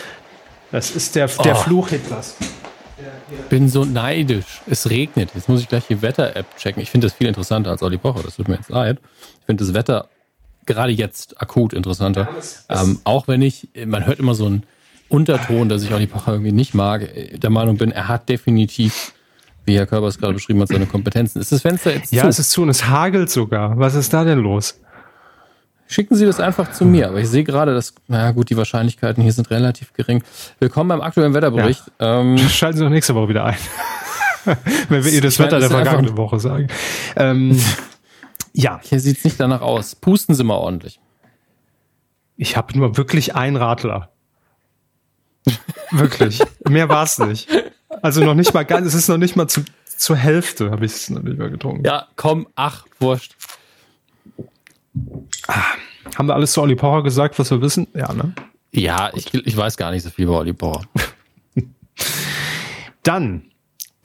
Das 0.72 0.90
ist 0.90 1.14
der, 1.14 1.28
der 1.28 1.54
oh. 1.54 1.58
Fluch 1.58 1.88
Hitlers. 1.90 2.36
Bin 3.48 3.68
so 3.68 3.84
neidisch. 3.84 4.60
Es 4.66 4.90
regnet. 4.90 5.30
Jetzt 5.34 5.48
muss 5.48 5.60
ich 5.60 5.68
gleich 5.68 5.86
die 5.86 6.02
Wetter-App 6.02 6.46
checken. 6.56 6.82
Ich 6.82 6.90
finde 6.90 7.06
das 7.06 7.14
viel 7.14 7.28
interessanter 7.28 7.70
als 7.70 7.82
Olli 7.82 7.96
Pocher. 7.98 8.22
Das 8.24 8.36
tut 8.36 8.48
mir 8.48 8.56
jetzt 8.56 8.70
leid. 8.70 8.98
Ich 9.40 9.46
finde 9.46 9.64
das 9.64 9.74
Wetter 9.74 10.08
gerade 10.66 10.92
jetzt 10.92 11.40
akut 11.40 11.72
interessanter. 11.72 12.28
Ähm, 12.68 13.00
auch 13.04 13.28
wenn 13.28 13.42
ich, 13.42 13.68
man 13.86 14.06
hört 14.06 14.18
immer 14.18 14.34
so 14.34 14.48
ein 14.48 14.64
Unterton, 15.08 15.68
dass 15.68 15.82
ich 15.82 15.92
Olli 15.92 16.06
Pocher 16.06 16.32
irgendwie 16.32 16.52
nicht 16.52 16.74
mag, 16.74 17.08
der 17.32 17.50
Meinung 17.50 17.76
bin, 17.76 17.92
er 17.92 18.08
hat 18.08 18.28
definitiv, 18.28 19.12
wie 19.64 19.76
Herr 19.76 19.86
Körber 19.86 20.08
es 20.08 20.18
gerade 20.18 20.34
beschrieben 20.34 20.60
hat, 20.60 20.68
seine 20.68 20.86
Kompetenzen. 20.86 21.40
Ist 21.40 21.52
das 21.52 21.62
Fenster 21.62 21.92
jetzt 21.92 22.12
ja, 22.12 22.22
zu? 22.22 22.26
Ja, 22.26 22.30
es 22.30 22.38
ist 22.38 22.50
zu 22.50 22.62
und 22.62 22.68
es 22.68 22.88
hagelt 22.88 23.30
sogar. 23.30 23.78
Was 23.78 23.94
ist 23.94 24.12
da 24.12 24.24
denn 24.24 24.40
los? 24.40 24.80
Schicken 25.86 26.16
Sie 26.16 26.24
das 26.24 26.40
einfach 26.40 26.72
zu 26.72 26.84
mir. 26.84 27.08
Aber 27.08 27.20
ich 27.20 27.28
sehe 27.28 27.44
gerade, 27.44 27.74
dass, 27.74 27.94
na 28.08 28.32
gut, 28.32 28.50
die 28.50 28.56
Wahrscheinlichkeiten 28.56 29.22
hier 29.22 29.32
sind 29.32 29.50
relativ 29.50 29.92
gering. 29.92 30.22
Willkommen 30.58 30.88
beim 30.88 31.00
aktuellen 31.02 31.34
Wetterbericht. 31.34 31.82
Ja. 32.00 32.20
Ähm, 32.20 32.38
Schalten 32.48 32.78
Sie 32.78 32.84
doch 32.84 32.90
nächste 32.90 33.14
Woche 33.14 33.28
wieder 33.28 33.44
ein. 33.44 33.56
Wenn 34.88 35.04
wir 35.04 35.12
ihr 35.12 35.20
das 35.20 35.38
Wetter 35.38 35.60
der 35.60 35.70
vergangenen 35.70 36.16
Woche 36.16 36.40
sagen. 36.40 36.68
Ähm, 37.16 37.60
ja. 38.54 38.80
Hier 38.82 39.00
sieht 39.00 39.18
es 39.18 39.24
nicht 39.24 39.38
danach 39.38 39.60
aus. 39.60 39.94
Pusten 39.94 40.34
Sie 40.34 40.44
mal 40.44 40.56
ordentlich. 40.56 41.00
Ich 42.36 42.56
habe 42.56 42.76
nur 42.78 42.96
wirklich 42.96 43.34
einen 43.34 43.56
Radler. 43.56 44.10
Wirklich. 45.90 46.40
Mehr 46.68 46.88
war 46.88 47.04
es 47.04 47.18
nicht. 47.18 47.48
Also 48.02 48.24
noch 48.24 48.34
nicht 48.34 48.54
mal 48.54 48.64
ganz, 48.64 48.86
es 48.86 48.94
ist 48.94 49.08
noch 49.08 49.18
nicht 49.18 49.36
mal 49.36 49.48
zu, 49.48 49.62
zur 49.96 50.16
Hälfte, 50.16 50.70
habe 50.70 50.84
ich 50.84 50.92
es 50.92 51.10
noch 51.10 51.22
nicht 51.22 51.38
mehr 51.38 51.50
getrunken. 51.50 51.84
Ja, 51.84 52.08
komm, 52.16 52.48
ach, 52.56 52.86
wurscht. 52.98 53.36
Ah, 55.46 55.62
haben 56.16 56.26
wir 56.26 56.34
alles 56.34 56.52
zu 56.52 56.62
Olli 56.62 56.74
Power 56.74 57.02
gesagt, 57.02 57.38
was 57.38 57.50
wir 57.50 57.60
wissen? 57.60 57.86
Ja, 57.94 58.12
ne? 58.12 58.34
Ja, 58.72 59.10
ich, 59.14 59.32
ich 59.32 59.56
weiß 59.56 59.76
gar 59.76 59.90
nicht 59.90 60.02
so 60.02 60.10
viel 60.10 60.24
über 60.24 60.38
Olli 60.38 60.52
Power. 60.52 60.82
Dann 63.02 63.50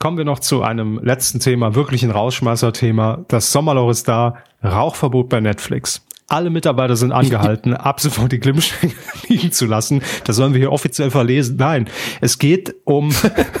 kommen 0.00 0.16
wir 0.16 0.24
noch 0.24 0.40
zu 0.40 0.62
einem 0.62 0.98
letzten 1.04 1.38
Thema, 1.38 1.76
wirklich 1.76 2.02
ein 2.02 2.10
Rausschmeißer-Thema. 2.10 3.24
Das 3.28 3.52
Sommerloch 3.52 3.90
ist 3.90 4.08
da. 4.08 4.38
Rauchverbot 4.64 5.28
bei 5.28 5.40
Netflix. 5.40 6.04
Alle 6.26 6.48
Mitarbeiter 6.48 6.96
sind 6.96 7.12
angehalten, 7.12 7.74
ab 7.76 8.00
sofort 8.00 8.32
die 8.32 8.40
Glimmstängel 8.40 8.96
liegen 9.28 9.52
zu 9.52 9.66
lassen. 9.66 10.02
Das 10.24 10.36
sollen 10.36 10.54
wir 10.54 10.58
hier 10.58 10.72
offiziell 10.72 11.10
verlesen. 11.10 11.56
Nein, 11.56 11.88
es 12.20 12.38
geht 12.38 12.74
um. 12.84 13.12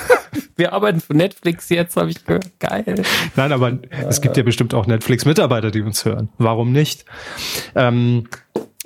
wir 0.56 0.72
arbeiten 0.72 1.00
für 1.00 1.14
Netflix 1.14 1.68
jetzt, 1.68 1.96
habe 1.96 2.10
ich 2.10 2.24
gehört. 2.24 2.58
Geil. 2.58 3.02
Nein, 3.36 3.52
aber 3.52 3.78
es 4.08 4.22
gibt 4.22 4.36
ja 4.36 4.42
bestimmt 4.42 4.72
auch 4.72 4.86
Netflix-Mitarbeiter, 4.86 5.70
die 5.70 5.82
uns 5.82 6.04
hören. 6.06 6.30
Warum 6.38 6.72
nicht? 6.72 7.04
Ähm, 7.74 8.28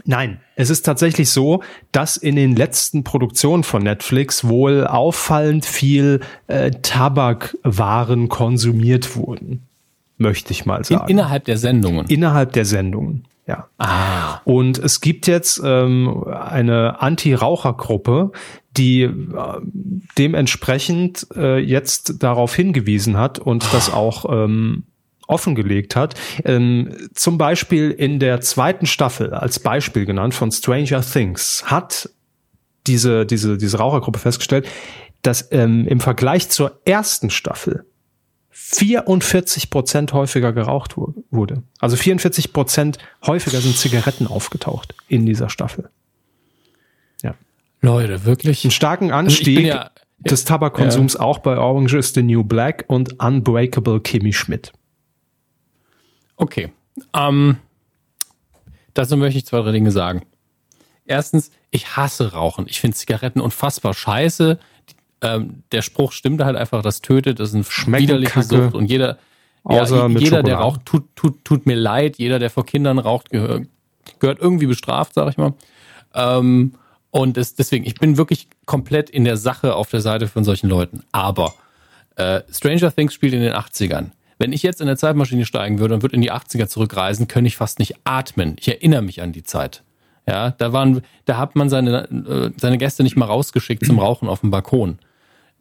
Nein, 0.06 0.40
es 0.54 0.68
ist 0.68 0.82
tatsächlich 0.82 1.30
so, 1.30 1.62
dass 1.90 2.16
in 2.16 2.36
den 2.36 2.54
letzten 2.54 3.04
Produktionen 3.04 3.64
von 3.64 3.82
Netflix 3.82 4.46
wohl 4.46 4.86
auffallend 4.86 5.64
viel 5.64 6.20
äh, 6.46 6.70
Tabakwaren 6.70 8.28
konsumiert 8.28 9.16
wurden. 9.16 9.62
Möchte 10.18 10.52
ich 10.52 10.66
mal 10.66 10.84
sagen. 10.84 11.04
In, 11.04 11.18
innerhalb 11.18 11.44
der 11.44 11.56
Sendungen. 11.56 12.06
Innerhalb 12.06 12.52
der 12.52 12.66
Sendungen. 12.66 13.24
Ja. 13.46 13.68
Ah. 13.78 14.40
Und 14.44 14.78
es 14.78 15.00
gibt 15.00 15.26
jetzt 15.26 15.60
ähm, 15.64 16.24
eine 16.24 17.00
Anti-Raucher-Gruppe, 17.00 18.32
die 18.76 19.02
äh, 19.02 19.10
dementsprechend 20.18 21.26
äh, 21.36 21.58
jetzt 21.58 22.22
darauf 22.22 22.54
hingewiesen 22.54 23.16
hat 23.16 23.38
und 23.38 23.72
das 23.72 23.92
auch 23.92 24.26
ähm, 24.30 24.84
offengelegt 25.26 25.96
hat. 25.96 26.14
Ähm, 26.44 27.08
zum 27.14 27.38
Beispiel 27.38 27.90
in 27.90 28.18
der 28.18 28.40
zweiten 28.40 28.86
Staffel, 28.86 29.32
als 29.32 29.58
Beispiel 29.58 30.04
genannt 30.04 30.34
von 30.34 30.50
Stranger 30.52 31.02
Things, 31.02 31.64
hat 31.66 32.10
diese, 32.86 33.24
diese, 33.26 33.56
diese 33.56 33.78
Rauchergruppe 33.78 34.18
festgestellt, 34.18 34.68
dass 35.22 35.50
ähm, 35.52 35.88
im 35.88 36.00
Vergleich 36.00 36.50
zur 36.50 36.80
ersten 36.84 37.30
Staffel 37.30 37.86
44 38.50 39.70
Prozent 39.70 40.12
häufiger 40.12 40.52
geraucht 40.52 40.96
wurde. 40.96 41.62
Also 41.80 41.96
44 41.96 42.52
Prozent 42.52 42.98
häufiger 43.26 43.60
sind 43.60 43.76
Zigaretten 43.76 44.26
aufgetaucht 44.26 44.94
in 45.08 45.26
dieser 45.26 45.48
Staffel. 45.48 45.90
Ja. 47.22 47.34
Leute, 47.80 48.24
wirklich. 48.24 48.64
Einen 48.64 48.70
starken 48.70 49.06
also 49.06 49.18
Anstieg 49.18 49.66
ja, 49.66 49.90
des 50.18 50.44
Tabakkonsums 50.44 51.14
ja. 51.14 51.20
auch 51.20 51.38
bei 51.40 51.58
Orange 51.58 51.96
is 51.96 52.14
the 52.14 52.22
New 52.22 52.44
Black 52.44 52.84
und 52.86 53.20
Unbreakable 53.20 54.00
Kimmy 54.00 54.32
Schmidt. 54.32 54.72
Okay. 56.36 56.72
Ähm, 57.12 57.58
dazu 58.94 59.16
möchte 59.16 59.38
ich 59.38 59.46
zwei, 59.46 59.60
drei 59.62 59.72
Dinge 59.72 59.90
sagen. 59.90 60.26
Erstens, 61.04 61.50
ich 61.70 61.96
hasse 61.96 62.32
Rauchen. 62.32 62.66
Ich 62.68 62.80
finde 62.80 62.96
Zigaretten 62.96 63.40
unfassbar 63.40 63.94
scheiße 63.94 64.58
ähm, 65.24 65.62
der 65.72 65.82
Spruch 65.82 66.12
stimmt 66.12 66.42
halt 66.44 66.56
einfach, 66.56 66.82
das 66.82 67.00
tötet, 67.00 67.40
das 67.40 67.54
ist 67.54 67.86
eine 67.86 67.98
widerliche 67.98 68.42
Sucht 68.42 68.74
und 68.74 68.90
jeder, 68.90 69.18
ja, 69.68 69.84
jeder, 70.08 70.42
der 70.42 70.56
raucht, 70.56 70.84
tut, 70.84 71.04
tut, 71.16 71.44
tut 71.44 71.66
mir 71.66 71.76
leid, 71.76 72.18
jeder, 72.18 72.38
der 72.38 72.50
vor 72.50 72.66
Kindern 72.66 72.98
raucht, 72.98 73.30
gehört, 73.30 73.66
gehört 74.18 74.38
irgendwie 74.38 74.66
bestraft, 74.66 75.14
sag 75.14 75.30
ich 75.30 75.38
mal. 75.38 75.54
Ähm, 76.14 76.74
und 77.10 77.38
es, 77.38 77.54
deswegen, 77.54 77.86
ich 77.86 77.94
bin 77.94 78.18
wirklich 78.18 78.48
komplett 78.66 79.08
in 79.08 79.24
der 79.24 79.38
Sache 79.38 79.74
auf 79.74 79.88
der 79.88 80.00
Seite 80.00 80.28
von 80.28 80.44
solchen 80.44 80.68
Leuten. 80.68 81.04
Aber 81.12 81.54
äh, 82.16 82.42
Stranger 82.52 82.94
Things 82.94 83.14
spielt 83.14 83.32
in 83.32 83.40
den 83.40 83.54
80ern. 83.54 84.10
Wenn 84.38 84.52
ich 84.52 84.62
jetzt 84.62 84.80
in 84.80 84.86
der 84.86 84.96
Zeitmaschine 84.96 85.46
steigen 85.46 85.78
würde 85.78 85.94
und 85.94 86.02
würde 86.02 86.16
in 86.16 86.22
die 86.22 86.32
80er 86.32 86.66
zurückreisen, 86.66 87.28
könnte 87.28 87.48
ich 87.48 87.56
fast 87.56 87.78
nicht 87.78 87.94
atmen. 88.04 88.56
Ich 88.58 88.68
erinnere 88.68 89.02
mich 89.02 89.22
an 89.22 89.32
die 89.32 89.42
Zeit. 89.42 89.82
Ja, 90.26 90.52
da 90.52 90.72
waren, 90.72 91.02
da 91.26 91.36
hat 91.36 91.54
man 91.54 91.68
seine, 91.68 92.08
äh, 92.08 92.50
seine 92.56 92.78
Gäste 92.78 93.02
nicht 93.02 93.16
mal 93.16 93.26
rausgeschickt 93.26 93.84
zum 93.84 93.98
Rauchen 93.98 94.28
auf 94.28 94.40
dem 94.40 94.50
Balkon 94.50 94.98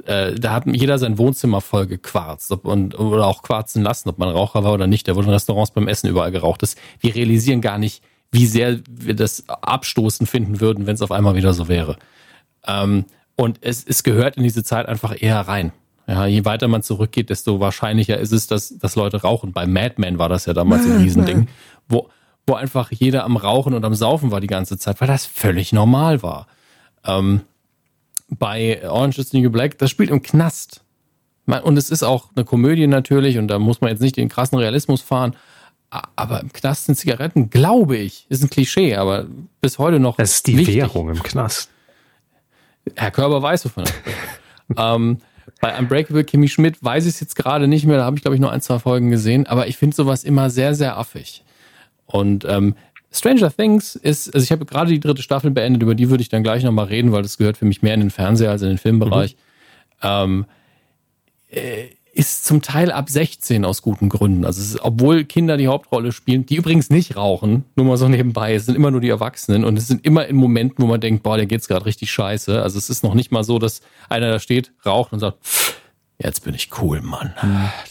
äh, 0.05 0.33
da 0.35 0.53
hat 0.53 0.65
jeder 0.65 0.97
sein 0.97 1.17
Wohnzimmer 1.17 1.61
voll 1.61 1.85
gequarzt 1.85 2.51
und, 2.51 2.97
oder 2.97 3.27
auch 3.27 3.43
quarzen 3.43 3.83
lassen, 3.83 4.09
ob 4.09 4.17
man 4.17 4.29
Raucher 4.29 4.63
war 4.63 4.73
oder 4.73 4.87
nicht. 4.87 5.07
Da 5.07 5.15
wurden 5.15 5.29
Restaurants 5.29 5.71
beim 5.71 5.87
Essen 5.87 6.09
überall 6.09 6.31
geraucht. 6.31 6.61
Das, 6.61 6.75
die 7.03 7.09
realisieren 7.09 7.61
gar 7.61 7.77
nicht, 7.77 8.03
wie 8.31 8.47
sehr 8.47 8.79
wir 8.89 9.15
das 9.15 9.47
abstoßen 9.47 10.25
finden 10.25 10.59
würden, 10.59 10.87
wenn 10.87 10.95
es 10.95 11.01
auf 11.01 11.11
einmal 11.11 11.35
wieder 11.35 11.53
so 11.53 11.67
wäre. 11.67 11.97
Ähm, 12.65 13.05
und 13.35 13.59
es, 13.61 13.85
es 13.85 14.03
gehört 14.03 14.37
in 14.37 14.43
diese 14.43 14.63
Zeit 14.63 14.87
einfach 14.87 15.15
eher 15.19 15.39
rein. 15.41 15.71
Ja, 16.07 16.25
je 16.25 16.43
weiter 16.43 16.67
man 16.67 16.83
zurückgeht, 16.83 17.29
desto 17.29 17.59
wahrscheinlicher 17.59 18.17
ist 18.17 18.33
es, 18.33 18.47
dass, 18.47 18.77
dass 18.77 18.95
Leute 18.95 19.21
rauchen. 19.21 19.53
Bei 19.53 19.65
Mad 19.65 19.95
Men 19.97 20.17
war 20.17 20.27
das 20.27 20.45
ja 20.45 20.53
damals 20.53 20.85
ein 20.85 20.97
Riesending, 20.97 21.47
wo, 21.87 22.09
wo 22.45 22.55
einfach 22.55 22.91
jeder 22.91 23.23
am 23.23 23.37
Rauchen 23.37 23.73
und 23.73 23.85
am 23.85 23.95
Saufen 23.95 24.29
war 24.31 24.41
die 24.41 24.47
ganze 24.47 24.77
Zeit, 24.77 24.99
weil 24.99 25.07
das 25.07 25.25
völlig 25.25 25.71
normal 25.71 26.21
war. 26.21 26.47
Ähm, 27.05 27.41
bei 28.29 28.81
Orange 28.89 29.19
is 29.19 29.29
the 29.29 29.39
New 29.39 29.49
Black, 29.49 29.77
das 29.77 29.91
spielt 29.91 30.09
im 30.09 30.21
Knast. 30.21 30.81
Und 31.45 31.77
es 31.77 31.89
ist 31.89 32.03
auch 32.03 32.29
eine 32.35 32.45
Komödie 32.45 32.87
natürlich 32.87 33.37
und 33.37 33.47
da 33.47 33.59
muss 33.59 33.81
man 33.81 33.89
jetzt 33.89 34.01
nicht 34.01 34.17
den 34.17 34.29
krassen 34.29 34.57
Realismus 34.57 35.01
fahren. 35.01 35.35
Aber 36.15 36.41
im 36.41 36.51
Knast 36.51 36.85
sind 36.85 36.95
Zigaretten, 36.95 37.49
glaube 37.49 37.97
ich, 37.97 38.25
ist 38.29 38.43
ein 38.43 38.49
Klischee, 38.49 38.95
aber 38.95 39.27
bis 39.61 39.77
heute 39.77 39.99
noch. 39.99 40.15
Das 40.15 40.35
ist 40.35 40.47
die 40.47 40.57
wichtig. 40.57 40.75
Währung 40.77 41.09
im 41.09 41.21
Knast. 41.21 41.69
Herr 42.95 43.11
Körber 43.11 43.41
weiß, 43.41 43.65
wovon 43.65 43.83
er 44.75 44.95
ähm, 44.95 45.17
Bei 45.61 45.77
Unbreakable 45.77 46.23
Kimmy 46.23 46.47
Schmidt 46.47 46.83
weiß 46.83 47.05
ich 47.05 47.15
es 47.15 47.19
jetzt 47.19 47.35
gerade 47.35 47.67
nicht 47.67 47.85
mehr, 47.85 47.97
da 47.97 48.05
habe 48.05 48.15
ich, 48.15 48.21
glaube 48.21 48.35
ich, 48.35 48.41
nur 48.41 48.51
ein, 48.51 48.61
zwei 48.61 48.79
Folgen 48.79 49.09
gesehen, 49.09 49.47
aber 49.47 49.67
ich 49.67 49.77
finde 49.77 49.95
sowas 49.95 50.23
immer 50.23 50.49
sehr, 50.49 50.75
sehr 50.75 50.97
affig. 50.97 51.43
Und 52.05 52.45
ähm, 52.45 52.75
Stranger 53.11 53.55
Things 53.55 53.95
ist, 53.95 54.33
also 54.33 54.43
ich 54.43 54.51
habe 54.51 54.65
gerade 54.65 54.91
die 54.91 54.99
dritte 54.99 55.21
Staffel 55.21 55.51
beendet, 55.51 55.83
über 55.83 55.95
die 55.95 56.09
würde 56.09 56.21
ich 56.21 56.29
dann 56.29 56.43
gleich 56.43 56.63
nochmal 56.63 56.85
reden, 56.85 57.11
weil 57.11 57.21
das 57.21 57.37
gehört 57.37 57.57
für 57.57 57.65
mich 57.65 57.81
mehr 57.81 57.93
in 57.93 57.99
den 57.99 58.09
Fernseher 58.09 58.51
als 58.51 58.61
in 58.61 58.69
den 58.69 58.77
Filmbereich. 58.77 59.35
Mhm. 60.01 60.07
Ähm, 60.09 60.45
äh, 61.49 61.85
ist 62.15 62.45
zum 62.45 62.61
Teil 62.61 62.91
ab 62.91 63.09
16 63.09 63.65
aus 63.65 63.81
guten 63.81 64.07
Gründen. 64.07 64.45
Also 64.45 64.61
ist, 64.61 64.83
obwohl 64.83 65.25
Kinder 65.25 65.57
die 65.57 65.67
Hauptrolle 65.67 66.11
spielen, 66.11 66.45
die 66.45 66.55
übrigens 66.55 66.91
nicht 66.91 67.15
rauchen, 67.15 67.65
nur 67.75 67.87
mal 67.87 67.97
so 67.97 68.07
nebenbei, 68.07 68.53
es 68.53 68.67
sind 68.67 68.75
immer 68.75 68.91
nur 68.91 69.01
die 69.01 69.09
Erwachsenen 69.09 69.65
und 69.65 69.77
es 69.77 69.87
sind 69.87 70.05
immer 70.05 70.27
in 70.27 70.35
Momenten, 70.35 70.83
wo 70.83 70.87
man 70.87 71.01
denkt, 71.01 71.23
boah, 71.23 71.37
der 71.37 71.47
geht's 71.47 71.67
gerade 71.67 71.87
richtig 71.87 72.11
scheiße. 72.11 72.61
Also 72.61 72.77
es 72.77 72.91
ist 72.91 73.03
noch 73.03 73.15
nicht 73.15 73.31
mal 73.31 73.43
so, 73.43 73.57
dass 73.57 73.81
einer 74.09 74.29
da 74.29 74.39
steht, 74.39 74.71
raucht 74.85 75.11
und 75.11 75.19
sagt, 75.19 75.39
jetzt 76.23 76.43
bin 76.43 76.55
ich 76.55 76.69
cool, 76.81 77.01
Mann. 77.01 77.33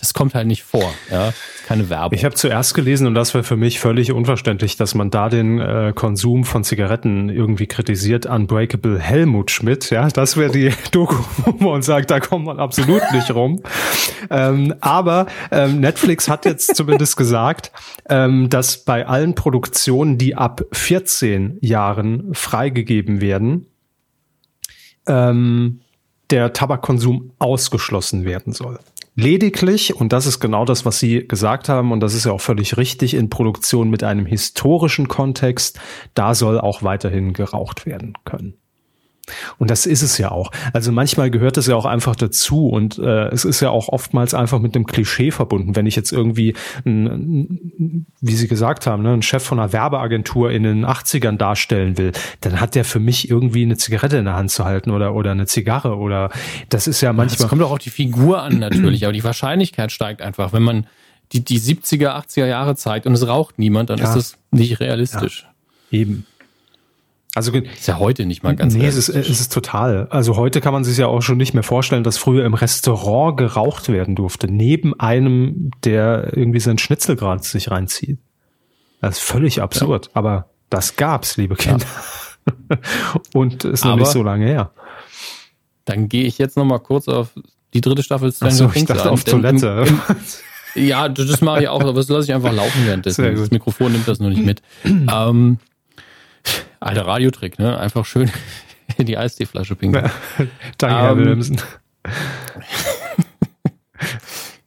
Das 0.01 0.14
kommt 0.14 0.35
halt 0.35 0.47
nicht 0.47 0.62
vor, 0.62 0.93
ja. 1.11 1.33
Keine 1.66 1.89
Werbung. 1.91 2.18
Ich 2.18 2.24
habe 2.24 2.35
zuerst 2.35 2.74
gelesen 2.74 3.07
und 3.07 3.14
das 3.14 3.35
war 3.35 3.45
für 3.45 3.57
mich 3.57 3.78
völlig 3.78 4.12
unverständlich, 4.12 4.76
dass 4.76 4.95
man 4.95 5.11
da 5.11 5.28
den 5.28 5.61
äh, 5.61 5.93
Konsum 5.95 6.45
von 6.45 6.64
Zigaretten 6.64 7.28
irgendwie 7.28 7.66
kritisiert. 7.66 8.26
Unbreakable 8.26 8.99
Helmut 8.99 9.51
Schmidt, 9.51 9.91
ja, 9.91 10.09
das 10.09 10.37
wäre 10.37 10.51
die 10.51 10.72
Doku, 10.91 11.16
wo 11.45 11.70
man 11.70 11.83
sagt, 11.83 12.11
da 12.11 12.20
kommt 12.20 12.47
man 12.47 12.59
absolut 12.59 13.03
nicht 13.12 13.33
rum. 13.35 13.62
Ähm, 14.30 14.74
aber 14.80 15.26
ähm, 15.51 15.80
Netflix 15.80 16.28
hat 16.28 16.45
jetzt 16.45 16.74
zumindest 16.74 17.16
gesagt, 17.16 17.70
ähm, 18.09 18.49
dass 18.49 18.85
bei 18.85 19.07
allen 19.07 19.35
Produktionen, 19.35 20.18
die 20.18 20.35
ab 20.35 20.62
14 20.72 21.59
Jahren 21.61 22.35
freigegeben 22.35 23.20
werden, 23.20 23.66
ähm, 25.07 25.82
der 26.33 26.53
Tabakkonsum 26.53 27.33
ausgeschlossen 27.39 28.24
werden 28.24 28.53
soll. 28.53 28.78
Lediglich, 29.14 29.95
und 29.95 30.14
das 30.14 30.24
ist 30.26 30.41
genau 30.41 30.64
das, 30.64 30.87
was 30.87 30.99
Sie 30.99 31.28
gesagt 31.28 31.68
haben, 31.68 31.93
und 31.93 32.01
das 32.01 32.14
ist 32.14 32.24
ja 32.24 32.33
auch 32.33 32.41
völlig 32.41 32.78
richtig, 32.78 33.12
in 33.12 33.28
Produktion 33.28 33.91
mit 33.91 34.03
einem 34.03 34.24
historischen 34.24 35.07
Kontext, 35.07 35.78
da 36.14 36.35
soll 36.35 36.59
auch 36.59 36.83
weiterhin 36.83 37.35
geraucht 37.35 37.85
werden 37.85 38.14
können. 38.24 38.55
Und 39.59 39.70
das 39.70 39.87
ist 39.87 40.03
es 40.03 40.18
ja 40.18 40.33
auch. 40.33 40.51
Also 40.73 40.91
manchmal 40.91 41.31
gehört 41.31 41.57
es 41.57 41.68
ja 41.68 41.77
auch 41.77 41.85
einfach 41.85 42.16
dazu 42.16 42.68
und 42.68 42.99
äh, 42.99 43.29
es 43.29 43.45
ist 43.45 43.61
ja 43.61 43.70
auch 43.70 43.89
oftmals 43.89 44.35
einfach 44.35 44.59
mit 44.59 44.75
einem 44.75 44.87
Klischee 44.87 45.31
verbunden. 45.31 45.77
Wenn 45.77 45.87
ich 45.87 45.95
jetzt 45.95 46.12
irgendwie, 46.12 46.55
ein, 46.85 48.12
wie 48.20 48.35
Sie 48.35 48.49
gesagt 48.49 48.87
haben, 48.87 49.03
ne, 49.05 49.12
einen 49.12 49.23
Chef 49.23 49.45
von 49.45 49.61
einer 49.61 49.73
Werbeagentur 49.73 50.51
in 50.51 50.64
den 50.64 50.85
80ern 50.85 51.37
darstellen 51.37 51.99
will, 51.99 52.12
dann 52.41 52.61
hat 52.61 52.75
der 52.75 52.85
für 52.85 52.99
mich 52.99 53.31
irgendwie 53.31 53.62
eine 53.62 53.77
Zigarette 53.77 54.16
in 54.16 54.25
der 54.25 54.35
Hand 54.35 54.51
zu 54.51 54.64
halten 54.64 54.91
oder, 54.91 55.14
oder 55.14 55.31
eine 55.31 55.47
Zigarre 55.47 55.97
oder 55.97 56.31
das 56.68 56.89
ist 56.89 57.01
ja 57.01 57.12
manchmal. 57.12 57.39
Das 57.39 57.49
kommt 57.49 57.62
auch 57.62 57.70
auf 57.70 57.79
die 57.79 57.91
Figur 57.91 58.43
an 58.43 58.59
natürlich, 58.59 59.05
aber 59.05 59.12
die 59.12 59.25
Wahrscheinlichkeit 59.25 59.93
steigt 59.93 60.20
einfach. 60.20 60.53
Wenn 60.53 60.64
man 60.64 60.87
die, 61.33 61.45
die 61.45 61.61
70er, 61.61 62.09
80er 62.09 62.47
Jahre 62.47 62.77
zeigt 62.77 63.07
und 63.07 63.14
es 63.14 63.27
raucht 63.27 63.59
niemand, 63.59 63.91
dann 63.91 63.99
ja. 63.99 64.05
ist 64.05 64.14
das 64.14 64.39
nicht 64.51 64.81
realistisch. 64.81 65.47
Ja, 65.91 66.01
eben. 66.01 66.27
Also 67.35 67.51
ist 67.53 67.89
ja 67.89 67.99
heute 67.99 68.26
nicht 68.26 68.43
mal 68.43 68.55
ganz. 68.55 68.74
Nee, 68.74 68.87
es 68.87 68.97
ist, 68.97 69.09
es 69.09 69.41
ist 69.41 69.53
total. 69.53 70.07
Also 70.11 70.37
heute 70.37 70.61
kann 70.61 70.74
man 70.74 70.85
sich 70.85 70.99
ja 70.99 71.07
auch 71.07 71.22
schon 71.22 71.39
nicht 71.39 71.55
mehr 71.55 71.62
vorstellen, 71.62 72.05
dass 72.05 72.18
früher 72.18 72.45
im 72.45 72.53
Restaurant 72.53 73.39
geraucht 73.39 73.89
werden 73.89 74.14
durfte, 74.14 74.49
neben 74.49 74.99
einem, 75.01 75.70
der 75.83 76.37
irgendwie 76.37 76.61
sein 76.61 76.76
Schnitzel 76.76 77.16
gerade 77.16 77.43
sich 77.43 77.70
reinzieht. 77.70 78.18
Das 79.01 79.16
ist 79.16 79.24
völlig 79.24 79.62
absurd. 79.62 80.07
Ja. 80.07 80.12
Aber 80.14 80.51
das 80.68 80.97
gab's, 80.97 81.39
liebe 81.39 81.57
Kinder. 81.57 81.87
Ja. 82.70 82.78
Und 83.33 83.64
ist 83.64 83.85
noch 83.85 83.93
Aber 83.93 84.01
nicht 84.01 84.11
so 84.11 84.22
lange 84.22 84.47
her. 84.47 84.72
Dann 85.87 86.09
gehe 86.09 86.24
ich 86.24 86.37
jetzt 86.39 86.57
noch 86.57 86.64
mal 86.64 86.78
kurz 86.80 87.09
auf 87.09 87.30
die 87.72 87.80
dritte 87.80 88.03
Staffel 88.03 88.30
Stranger 88.30 88.53
so, 88.53 88.66
Things 88.68 88.91
ich 88.91 88.97
dachte 88.97 89.11
auf 89.11 89.24
Toilette. 89.24 89.85
Im, 89.87 90.01
im, 90.74 90.87
ja, 90.87 91.09
das 91.09 91.41
mache 91.41 91.62
ich 91.62 91.68
auch, 91.68 91.80
aber 91.80 91.95
das 91.95 92.09
lasse 92.09 92.24
ich 92.24 92.35
einfach 92.35 92.53
laufen 92.53 92.87
währenddessen. 92.87 93.35
Das 93.35 93.51
Mikrofon 93.51 93.93
nimmt 93.93 94.07
das 94.07 94.20
nur 94.20 94.30
nicht 94.30 94.45
mit. 94.45 94.62
ähm, 94.85 95.59
Alter 96.83 97.07
Radiotrick, 97.07 97.59
ne? 97.59 97.78
Einfach 97.78 98.05
schön 98.05 98.30
in 98.99 99.07
die 99.07 99.16
Eisteeflasche 99.16 99.76
pinkeln. 99.76 100.11
Danke, 100.78 100.97
Herr 100.97 101.12
ähm, 101.12 101.18
Williamson. 101.18 101.61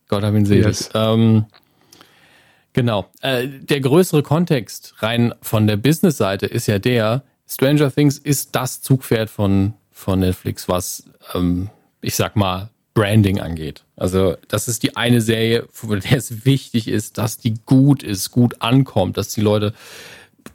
Gott 0.07 0.23
hab 0.23 0.33
ihn 0.33 0.45
selig. 0.45 0.65
Yes. 0.65 0.89
Ähm, 0.93 1.45
genau. 2.73 3.09
Äh, 3.21 3.47
der 3.47 3.81
größere 3.81 4.23
Kontext 4.23 4.95
rein 4.99 5.33
von 5.41 5.67
der 5.67 5.77
Business-Seite 5.77 6.45
ist 6.45 6.67
ja 6.67 6.79
der, 6.79 7.23
Stranger 7.47 7.93
Things 7.93 8.17
ist 8.17 8.55
das 8.55 8.81
Zugpferd 8.81 9.29
von, 9.29 9.73
von 9.91 10.19
Netflix, 10.19 10.67
was, 10.67 11.03
ähm, 11.33 11.69
ich 12.01 12.15
sag 12.15 12.35
mal, 12.35 12.69
Branding 12.93 13.39
angeht. 13.39 13.83
Also 13.97 14.35
das 14.47 14.67
ist 14.67 14.83
die 14.83 14.95
eine 14.95 15.21
Serie, 15.21 15.67
von 15.71 15.99
der 15.99 16.17
es 16.17 16.45
wichtig 16.45 16.87
ist, 16.87 17.17
dass 17.17 17.37
die 17.37 17.55
gut 17.65 18.03
ist, 18.03 18.31
gut 18.31 18.61
ankommt, 18.61 19.17
dass 19.17 19.29
die 19.29 19.41
Leute 19.41 19.73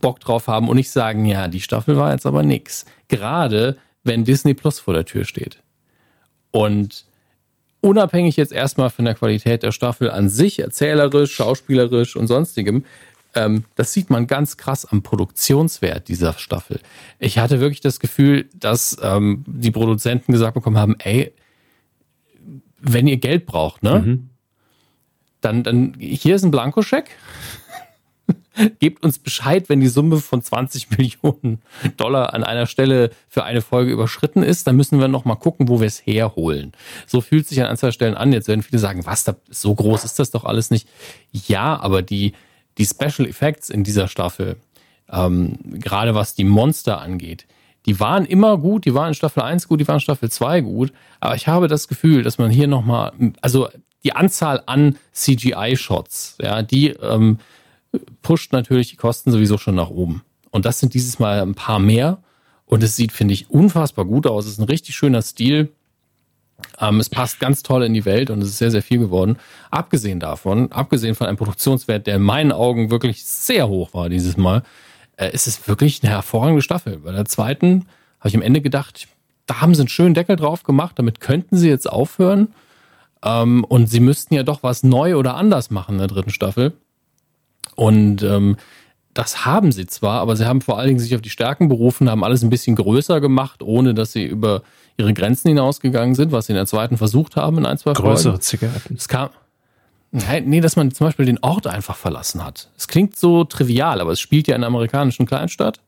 Bock 0.01 0.21
drauf 0.21 0.49
haben 0.49 0.69
und 0.69 0.77
nicht 0.77 0.91
sagen, 0.91 1.25
ja, 1.25 1.49
die 1.49 1.61
Staffel 1.61 1.97
war 1.97 2.13
jetzt 2.13 2.27
aber 2.27 2.43
nix. 2.43 2.85
Gerade 3.09 3.77
wenn 4.03 4.25
Disney 4.25 4.55
Plus 4.55 4.81
vor 4.81 4.95
der 4.95 5.05
Tür 5.05 5.25
steht. 5.25 5.63
Und 6.51 7.05
unabhängig 7.81 8.37
jetzt 8.37 8.53
erstmal 8.53 8.91
von 8.91 9.05
der 9.05 9.15
Qualität 9.15 9.63
der 9.63 9.73
Staffel 9.73 10.11
an 10.11 10.29
sich, 10.29 10.59
erzählerisch, 10.59 11.35
schauspielerisch 11.35 12.17
und 12.17 12.27
sonstigem, 12.27 12.85
ähm, 13.35 13.65
das 13.77 13.93
sieht 13.93 14.11
man 14.11 14.27
ganz 14.27 14.57
krass 14.57 14.85
am 14.85 15.03
Produktionswert 15.03 16.09
dieser 16.09 16.33
Staffel. 16.35 16.81
Ich 17.19 17.39
hatte 17.39 17.61
wirklich 17.61 17.81
das 17.81 18.01
Gefühl, 18.01 18.49
dass 18.55 18.97
ähm, 19.03 19.45
die 19.47 19.71
Produzenten 19.71 20.33
gesagt 20.33 20.55
bekommen 20.55 20.79
haben, 20.79 20.97
ey, 20.99 21.33
wenn 22.81 23.07
ihr 23.07 23.19
Geld 23.19 23.47
braucht, 23.47 23.83
ne? 23.83 24.01
Mhm. 24.01 24.31
Dann, 25.41 25.63
dann, 25.63 25.95
hier 25.99 26.35
ist 26.35 26.45
ein 26.45 26.51
Blankoscheck. 26.51 27.11
Gebt 28.81 29.05
uns 29.05 29.19
Bescheid, 29.19 29.69
wenn 29.69 29.81
die 29.81 29.89
Summe 29.89 30.19
von 30.19 30.43
20 30.43 30.91
Millionen 30.99 31.63
Dollar 31.97 32.35
an 32.35 32.45
einer 32.45 32.67
Stelle 32.67 33.11
für 33.29 33.45
eine 33.45 33.63
Folge 33.63 33.93
überschritten 33.93 34.43
ist. 34.43 34.67
Dann 34.67 34.77
müssen 34.77 34.99
wir 34.99 35.09
noch 35.09 35.25
mal 35.25 35.37
gucken, 35.37 35.69
wo 35.69 35.81
wir 35.81 35.87
es 35.87 36.05
herholen. 36.05 36.73
So 37.07 37.21
fühlt 37.21 37.47
sich 37.47 37.63
an 37.63 37.69
ein, 37.69 37.93
Stellen 37.93 38.17
an. 38.17 38.33
Jetzt 38.33 38.49
werden 38.49 38.63
viele 38.63 38.79
sagen, 38.79 39.07
was, 39.07 39.25
so 39.49 39.75
groß 39.75 40.05
ist 40.05 40.19
das 40.19 40.31
doch 40.31 40.45
alles 40.45 40.71
nicht. 40.71 40.89
Ja, 41.33 41.79
aber 41.81 42.03
die, 42.03 42.33
die 42.79 42.87
Special 42.87 43.29
Effects 43.29 43.71
in 43.71 43.85
dieser 43.85 44.09
Staffel, 44.09 44.57
ähm, 45.11 45.59
gerade 45.65 46.15
was 46.15 46.35
die 46.35 46.45
Monster 46.45 47.01
angeht, 47.01 47.47
die 47.87 47.99
waren 47.99 48.27
immer 48.27 48.59
gut, 48.59 48.85
die 48.85 48.95
waren 48.95 49.09
in 49.09 49.15
Staffel 49.15 49.43
1 49.43 49.69
gut, 49.69 49.81
die 49.81 49.89
waren 49.89 49.97
in 49.97 50.01
Staffel 50.01 50.31
2 50.31 50.61
gut, 50.61 50.93
aber 51.19 51.35
ich 51.35 51.49
habe 51.49 51.67
das 51.67 51.89
Gefühl, 51.89 52.23
dass 52.23 52.39
man 52.39 52.51
hier 52.51 52.67
nochmal, 52.67 53.13
also 53.41 53.69
die 54.05 54.13
Anzahl 54.13 54.63
an 54.67 54.97
CGI-Shots, 55.13 56.39
ja, 56.41 56.63
die 56.63 56.89
ähm, 56.89 57.39
pusht 58.23 58.53
natürlich 58.53 58.91
die 58.91 58.97
Kosten 58.97 59.31
sowieso 59.31 59.59
schon 59.59 59.75
nach 59.75 59.91
oben. 59.91 60.23
Und 60.51 60.65
das 60.65 60.81
sind 60.81 60.95
dieses 60.95 61.19
Mal 61.19 61.41
ein 61.41 61.55
paar 61.55 61.79
mehr. 61.79 62.19
Und 62.67 62.83
es 62.83 62.97
sieht, 62.97 63.13
finde 63.13 63.35
ich, 63.35 63.51
unfassbar 63.51 64.05
gut 64.05 64.27
aus. 64.27 64.47
Es 64.47 64.53
ist 64.53 64.59
ein 64.59 64.65
richtig 64.65 64.95
schöner 64.95 65.23
Stil. 65.23 65.73
Ähm, 66.79 67.01
es 67.01 67.09
passt 67.09 67.41
ganz 67.41 67.63
toll 67.63 67.83
in 67.83 67.95
die 67.95 68.05
Welt 68.05 68.31
und 68.31 68.43
es 68.43 68.51
ist 68.51 68.59
sehr, 68.59 68.71
sehr 68.71 68.83
viel 68.83 68.99
geworden. 68.99 69.39
Abgesehen 69.71 70.21
davon, 70.21 70.71
abgesehen 70.73 71.15
von 71.15 71.27
einem 71.27 71.37
Produktionswert, 71.37 72.07
der 72.07 72.17
in 72.17 72.23
meinen 72.23 72.53
Augen 72.53 72.91
wirklich 72.91 73.25
sehr 73.25 73.69
hoch 73.69 73.95
war 73.95 74.09
dieses 74.09 74.37
Mal, 74.37 74.63
äh, 75.17 75.33
ist 75.33 75.47
es 75.47 75.67
wirklich 75.69 76.03
eine 76.03 76.13
hervorragende 76.13 76.63
Staffel. 76.63 76.99
Bei 76.99 77.13
der 77.13 77.25
zweiten 77.25 77.87
habe 78.19 78.29
ich 78.29 78.37
am 78.37 78.43
Ende 78.43 78.61
gedacht, 78.61 79.09
da 79.47 79.61
haben 79.61 79.75
sie 79.75 79.83
einen 79.83 79.89
schönen 79.89 80.15
Deckel 80.15 80.37
drauf 80.37 80.63
gemacht, 80.63 80.99
damit 80.99 81.21
könnten 81.21 81.57
sie 81.57 81.69
jetzt 81.69 81.91
aufhören. 81.91 82.55
Ähm, 83.25 83.65
und 83.65 83.89
sie 83.89 84.01
müssten 84.01 84.35
ja 84.35 84.43
doch 84.43 84.63
was 84.63 84.83
neu 84.83 85.17
oder 85.17 85.37
anders 85.37 85.71
machen 85.71 85.95
in 85.95 85.99
der 85.99 86.09
dritten 86.09 86.31
Staffel. 86.31 86.75
Und 87.77 88.23
ähm, 88.23 88.57
das 89.15 89.45
haben 89.45 89.73
sie 89.73 89.87
zwar, 89.87 90.21
aber 90.21 90.37
sie 90.37 90.47
haben 90.47 90.61
vor 90.61 90.79
allen 90.79 90.89
Dingen 90.89 91.01
sich 91.01 91.15
auf 91.15 91.21
die 91.21 91.31
Stärken 91.31 91.69
berufen, 91.69 92.09
haben 92.09 92.25
alles 92.25 92.43
ein 92.43 92.51
bisschen 92.51 92.77
größer 92.77 93.21
gemacht, 93.21 93.63
ohne 93.63 93.93
dass 93.95 94.13
sie 94.13 94.25
über 94.25 94.63
ihre 94.97 95.13
Grenzen 95.15 95.49
hinausgegangen 95.49 96.15
sind, 96.15 96.33
was 96.33 96.47
sie 96.47 96.53
in 96.53 96.57
der 96.57 96.67
zweiten 96.67 96.97
versucht 96.97 97.37
haben 97.37 97.59
in 97.59 97.67
ein, 97.67 97.79
zwei 97.79 97.93
Größere 97.93 98.35
Folgen. 98.35 98.41
Zigaretten. 98.41 98.95
Es 98.95 99.09
kam, 99.09 99.31
nee, 100.13 100.61
dass 100.61 100.77
man 100.77 100.93
zum 100.93 101.07
Beispiel 101.07 101.27
den 101.27 101.39
Ort 101.43 101.67
einfach 101.67 101.97
verlassen 101.97 102.45
hat. 102.45 102.71
Es 102.77 102.87
klingt 102.87 103.17
so 103.17 103.45
trivial, 103.45 104.01
aber 104.01 104.13
es 104.13 104.21
spielt 104.21 104.47
ja 104.47 104.55
in 104.55 104.61
einer 104.61 104.69
amerikanischen 104.69 105.27
Kleinstadt. 105.27 105.81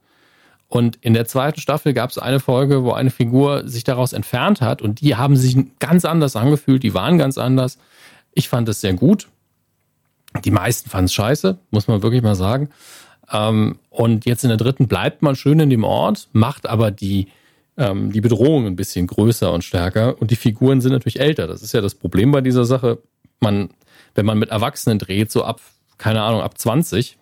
Und 0.68 0.96
in 1.02 1.12
der 1.12 1.26
zweiten 1.26 1.60
Staffel 1.60 1.92
gab 1.92 2.08
es 2.08 2.16
eine 2.16 2.40
Folge, 2.40 2.82
wo 2.82 2.92
eine 2.92 3.10
Figur 3.10 3.68
sich 3.68 3.84
daraus 3.84 4.14
entfernt 4.14 4.62
hat 4.62 4.80
und 4.80 5.02
die 5.02 5.16
haben 5.16 5.36
sich 5.36 5.56
ganz 5.78 6.06
anders 6.06 6.34
angefühlt, 6.34 6.82
die 6.82 6.94
waren 6.94 7.18
ganz 7.18 7.36
anders. 7.36 7.76
Ich 8.32 8.48
fand 8.48 8.68
es 8.70 8.80
sehr 8.80 8.94
gut. 8.94 9.28
Die 10.44 10.50
meisten 10.50 10.88
fanden 10.88 11.06
es 11.06 11.14
scheiße, 11.14 11.58
muss 11.70 11.88
man 11.88 12.02
wirklich 12.02 12.22
mal 12.22 12.34
sagen. 12.34 12.70
Ähm, 13.30 13.78
und 13.90 14.24
jetzt 14.24 14.44
in 14.44 14.48
der 14.48 14.56
dritten 14.56 14.88
bleibt 14.88 15.22
man 15.22 15.36
schön 15.36 15.60
in 15.60 15.70
dem 15.70 15.84
Ort, 15.84 16.28
macht 16.32 16.66
aber 16.66 16.90
die, 16.90 17.28
ähm, 17.76 18.12
die 18.12 18.20
Bedrohung 18.20 18.66
ein 18.66 18.76
bisschen 18.76 19.06
größer 19.06 19.52
und 19.52 19.62
stärker. 19.62 20.20
Und 20.20 20.30
die 20.30 20.36
Figuren 20.36 20.80
sind 20.80 20.92
natürlich 20.92 21.20
älter. 21.20 21.46
Das 21.46 21.62
ist 21.62 21.72
ja 21.72 21.80
das 21.80 21.94
Problem 21.94 22.32
bei 22.32 22.40
dieser 22.40 22.64
Sache. 22.64 22.98
Man, 23.40 23.70
wenn 24.14 24.26
man 24.26 24.38
mit 24.38 24.50
Erwachsenen 24.50 24.98
dreht, 24.98 25.30
so 25.30 25.44
ab, 25.44 25.60
keine 25.98 26.22
Ahnung, 26.22 26.42
ab 26.42 26.58
20, 26.58 27.18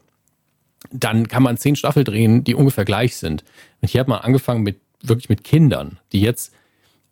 dann 0.92 1.28
kann 1.28 1.42
man 1.42 1.56
zehn 1.56 1.76
Staffel 1.76 2.04
drehen, 2.04 2.44
die 2.44 2.54
ungefähr 2.54 2.84
gleich 2.84 3.16
sind. 3.16 3.44
Und 3.80 3.88
hier 3.88 4.00
hat 4.00 4.08
man 4.08 4.20
angefangen 4.20 4.62
mit 4.62 4.80
wirklich 5.02 5.28
mit 5.28 5.44
Kindern, 5.44 5.98
die 6.12 6.20
jetzt 6.20 6.52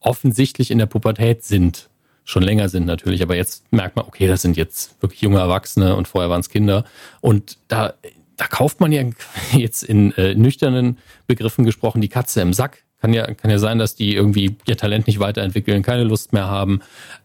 offensichtlich 0.00 0.70
in 0.70 0.78
der 0.78 0.86
Pubertät 0.86 1.44
sind 1.44 1.87
schon 2.28 2.42
länger 2.42 2.68
sind 2.68 2.84
natürlich, 2.84 3.22
aber 3.22 3.36
jetzt 3.36 3.72
merkt 3.72 3.96
man, 3.96 4.04
okay, 4.04 4.26
das 4.26 4.42
sind 4.42 4.58
jetzt 4.58 5.00
wirklich 5.00 5.22
junge 5.22 5.38
Erwachsene 5.38 5.96
und 5.96 6.06
vorher 6.06 6.28
waren 6.28 6.40
es 6.40 6.50
Kinder. 6.50 6.84
Und 7.22 7.56
da, 7.68 7.94
da 8.36 8.46
kauft 8.46 8.80
man 8.80 8.92
ja 8.92 9.02
jetzt 9.52 9.82
in 9.82 10.12
äh, 10.12 10.34
nüchternen 10.34 10.98
Begriffen 11.26 11.64
gesprochen 11.64 12.02
die 12.02 12.10
Katze 12.10 12.42
im 12.42 12.52
Sack. 12.52 12.84
Kann 13.00 13.14
ja, 13.14 13.32
kann 13.32 13.50
ja 13.50 13.58
sein, 13.58 13.78
dass 13.78 13.94
die 13.94 14.14
irgendwie 14.14 14.56
ihr 14.66 14.76
Talent 14.76 15.06
nicht 15.06 15.20
weiterentwickeln, 15.20 15.82
keine 15.82 16.04
Lust 16.04 16.34
mehr 16.34 16.48
haben, 16.48 16.80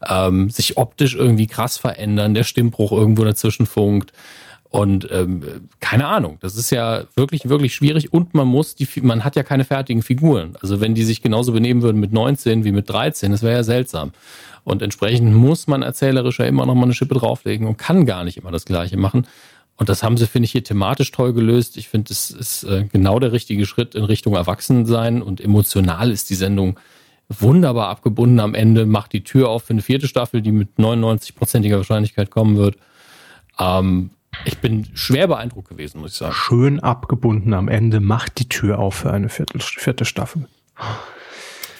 ähm, 0.08 0.48
sich 0.48 0.78
optisch 0.78 1.14
irgendwie 1.14 1.48
krass 1.48 1.76
verändern, 1.76 2.32
der 2.32 2.44
Stimmbruch 2.44 2.90
irgendwo 2.90 3.24
dazwischen 3.24 3.66
funkt. 3.66 4.12
Und 4.74 5.08
ähm, 5.12 5.68
keine 5.78 6.08
Ahnung, 6.08 6.38
das 6.40 6.56
ist 6.56 6.70
ja 6.70 7.04
wirklich, 7.14 7.48
wirklich 7.48 7.76
schwierig 7.76 8.12
und 8.12 8.34
man 8.34 8.48
muss, 8.48 8.74
die, 8.74 8.88
man 9.02 9.22
hat 9.22 9.36
ja 9.36 9.44
keine 9.44 9.64
fertigen 9.64 10.02
Figuren. 10.02 10.56
Also 10.62 10.80
wenn 10.80 10.96
die 10.96 11.04
sich 11.04 11.22
genauso 11.22 11.52
benehmen 11.52 11.82
würden 11.82 12.00
mit 12.00 12.12
19 12.12 12.64
wie 12.64 12.72
mit 12.72 12.90
13, 12.90 13.30
das 13.30 13.44
wäre 13.44 13.54
ja 13.54 13.62
seltsam. 13.62 14.10
Und 14.64 14.82
entsprechend 14.82 15.32
muss 15.32 15.68
man 15.68 15.82
erzählerisch 15.82 16.40
ja 16.40 16.46
immer 16.46 16.66
noch 16.66 16.74
mal 16.74 16.86
eine 16.86 16.94
Schippe 16.94 17.14
drauflegen 17.14 17.68
und 17.68 17.78
kann 17.78 18.04
gar 18.04 18.24
nicht 18.24 18.36
immer 18.36 18.50
das 18.50 18.64
Gleiche 18.64 18.96
machen. 18.96 19.28
Und 19.76 19.90
das 19.90 20.02
haben 20.02 20.16
sie, 20.16 20.26
finde 20.26 20.46
ich, 20.46 20.50
hier 20.50 20.64
thematisch 20.64 21.12
toll 21.12 21.34
gelöst. 21.34 21.76
Ich 21.76 21.88
finde, 21.88 22.12
es 22.12 22.32
ist 22.32 22.64
äh, 22.64 22.84
genau 22.92 23.20
der 23.20 23.30
richtige 23.30 23.66
Schritt 23.66 23.94
in 23.94 24.02
Richtung 24.02 24.34
Erwachsensein 24.34 25.22
und 25.22 25.40
emotional 25.40 26.10
ist 26.10 26.30
die 26.30 26.34
Sendung 26.34 26.80
wunderbar 27.28 27.90
abgebunden 27.90 28.40
am 28.40 28.56
Ende, 28.56 28.86
macht 28.86 29.12
die 29.12 29.22
Tür 29.22 29.50
auf 29.50 29.62
für 29.62 29.74
eine 29.74 29.82
vierte 29.82 30.08
Staffel, 30.08 30.42
die 30.42 30.50
mit 30.50 30.70
99-prozentiger 30.78 31.76
Wahrscheinlichkeit 31.76 32.32
kommen 32.32 32.56
wird. 32.56 32.74
Ähm, 33.60 34.10
ich 34.44 34.58
bin 34.58 34.86
schwer 34.94 35.26
beeindruckt 35.26 35.68
gewesen, 35.68 36.00
muss 36.00 36.12
ich 36.12 36.18
sagen. 36.18 36.34
Schön 36.34 36.80
abgebunden 36.80 37.54
am 37.54 37.68
Ende, 37.68 38.00
macht 38.00 38.38
die 38.38 38.48
Tür 38.48 38.78
auf 38.78 38.94
für 38.94 39.12
eine 39.12 39.28
vierte, 39.28 39.58
vierte 39.58 40.04
Staffel. 40.04 40.46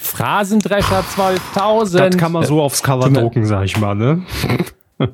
Phrasendrescher 0.01 1.01
12.000. 1.01 1.99
Das 1.99 2.17
kann 2.17 2.33
man 2.33 2.45
so 2.45 2.63
aufs 2.63 2.83
Cover 2.83 3.11
drucken, 3.11 3.47
sag 3.47 3.65
ich 3.65 3.79
mal, 3.79 3.95
ne? 3.95 4.25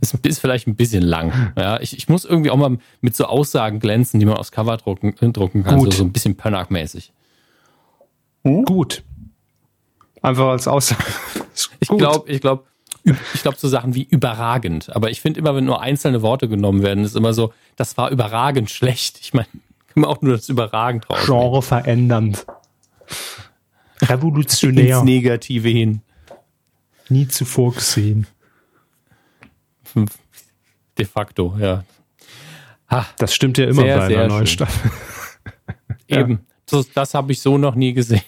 ist, 0.00 0.14
ist 0.24 0.38
vielleicht 0.38 0.66
ein 0.66 0.76
bisschen 0.76 1.02
lang. 1.02 1.52
Ja, 1.56 1.80
ich, 1.80 1.96
ich 1.96 2.08
muss 2.08 2.24
irgendwie 2.24 2.50
auch 2.50 2.56
mal 2.56 2.78
mit 3.00 3.16
so 3.16 3.26
Aussagen 3.26 3.80
glänzen, 3.80 4.20
die 4.20 4.26
man 4.26 4.36
aufs 4.36 4.52
Cover 4.52 4.76
drucken, 4.76 5.14
drucken 5.32 5.64
kann, 5.64 5.78
Gut. 5.78 5.92
So, 5.92 5.98
so 5.98 6.04
ein 6.04 6.12
bisschen 6.12 6.36
Pönnack-mäßig. 6.36 7.12
Hm? 8.44 8.64
Gut. 8.64 9.02
Einfach 10.22 10.48
als 10.48 10.68
Aussage. 10.68 11.02
ich 11.80 11.88
glaube, 11.88 12.30
ich 12.30 12.40
glaube, 12.40 12.64
ich 13.34 13.42
glaube 13.42 13.56
so 13.58 13.68
Sachen 13.68 13.94
wie 13.94 14.02
überragend. 14.02 14.94
Aber 14.94 15.10
ich 15.10 15.20
finde 15.20 15.40
immer, 15.40 15.54
wenn 15.54 15.64
nur 15.64 15.80
einzelne 15.80 16.22
Worte 16.22 16.48
genommen 16.48 16.82
werden, 16.82 17.04
ist 17.04 17.16
immer 17.16 17.32
so, 17.32 17.52
das 17.76 17.96
war 17.96 18.10
überragend 18.10 18.70
schlecht. 18.70 19.18
Ich 19.20 19.32
meine, 19.32 19.48
kann 19.88 20.02
man 20.02 20.10
auch 20.10 20.22
nur 20.22 20.36
das 20.36 20.48
überragend 20.48 21.08
raus. 21.08 21.24
Genre 21.24 21.62
verändernd. 21.62 22.46
Revolutionär. 24.02 24.98
Ins 24.98 25.04
Negative 25.04 25.68
hin. 25.68 26.02
Nie 27.08 27.28
zuvor 27.28 27.74
gesehen. 27.74 28.26
De 30.98 31.06
facto, 31.06 31.56
ja. 31.58 31.84
Ha, 32.90 33.06
das 33.18 33.34
stimmt 33.34 33.58
ja 33.58 33.66
immer 33.66 33.82
sehr, 33.82 33.96
bei 33.96 34.06
einer 34.06 34.28
neuen 34.28 34.46
Staffel. 34.46 34.90
Eben. 36.08 36.40
Das, 36.66 36.90
das 36.92 37.14
habe 37.14 37.32
ich 37.32 37.40
so 37.40 37.58
noch 37.58 37.74
nie 37.74 37.92
gesehen. 37.92 38.22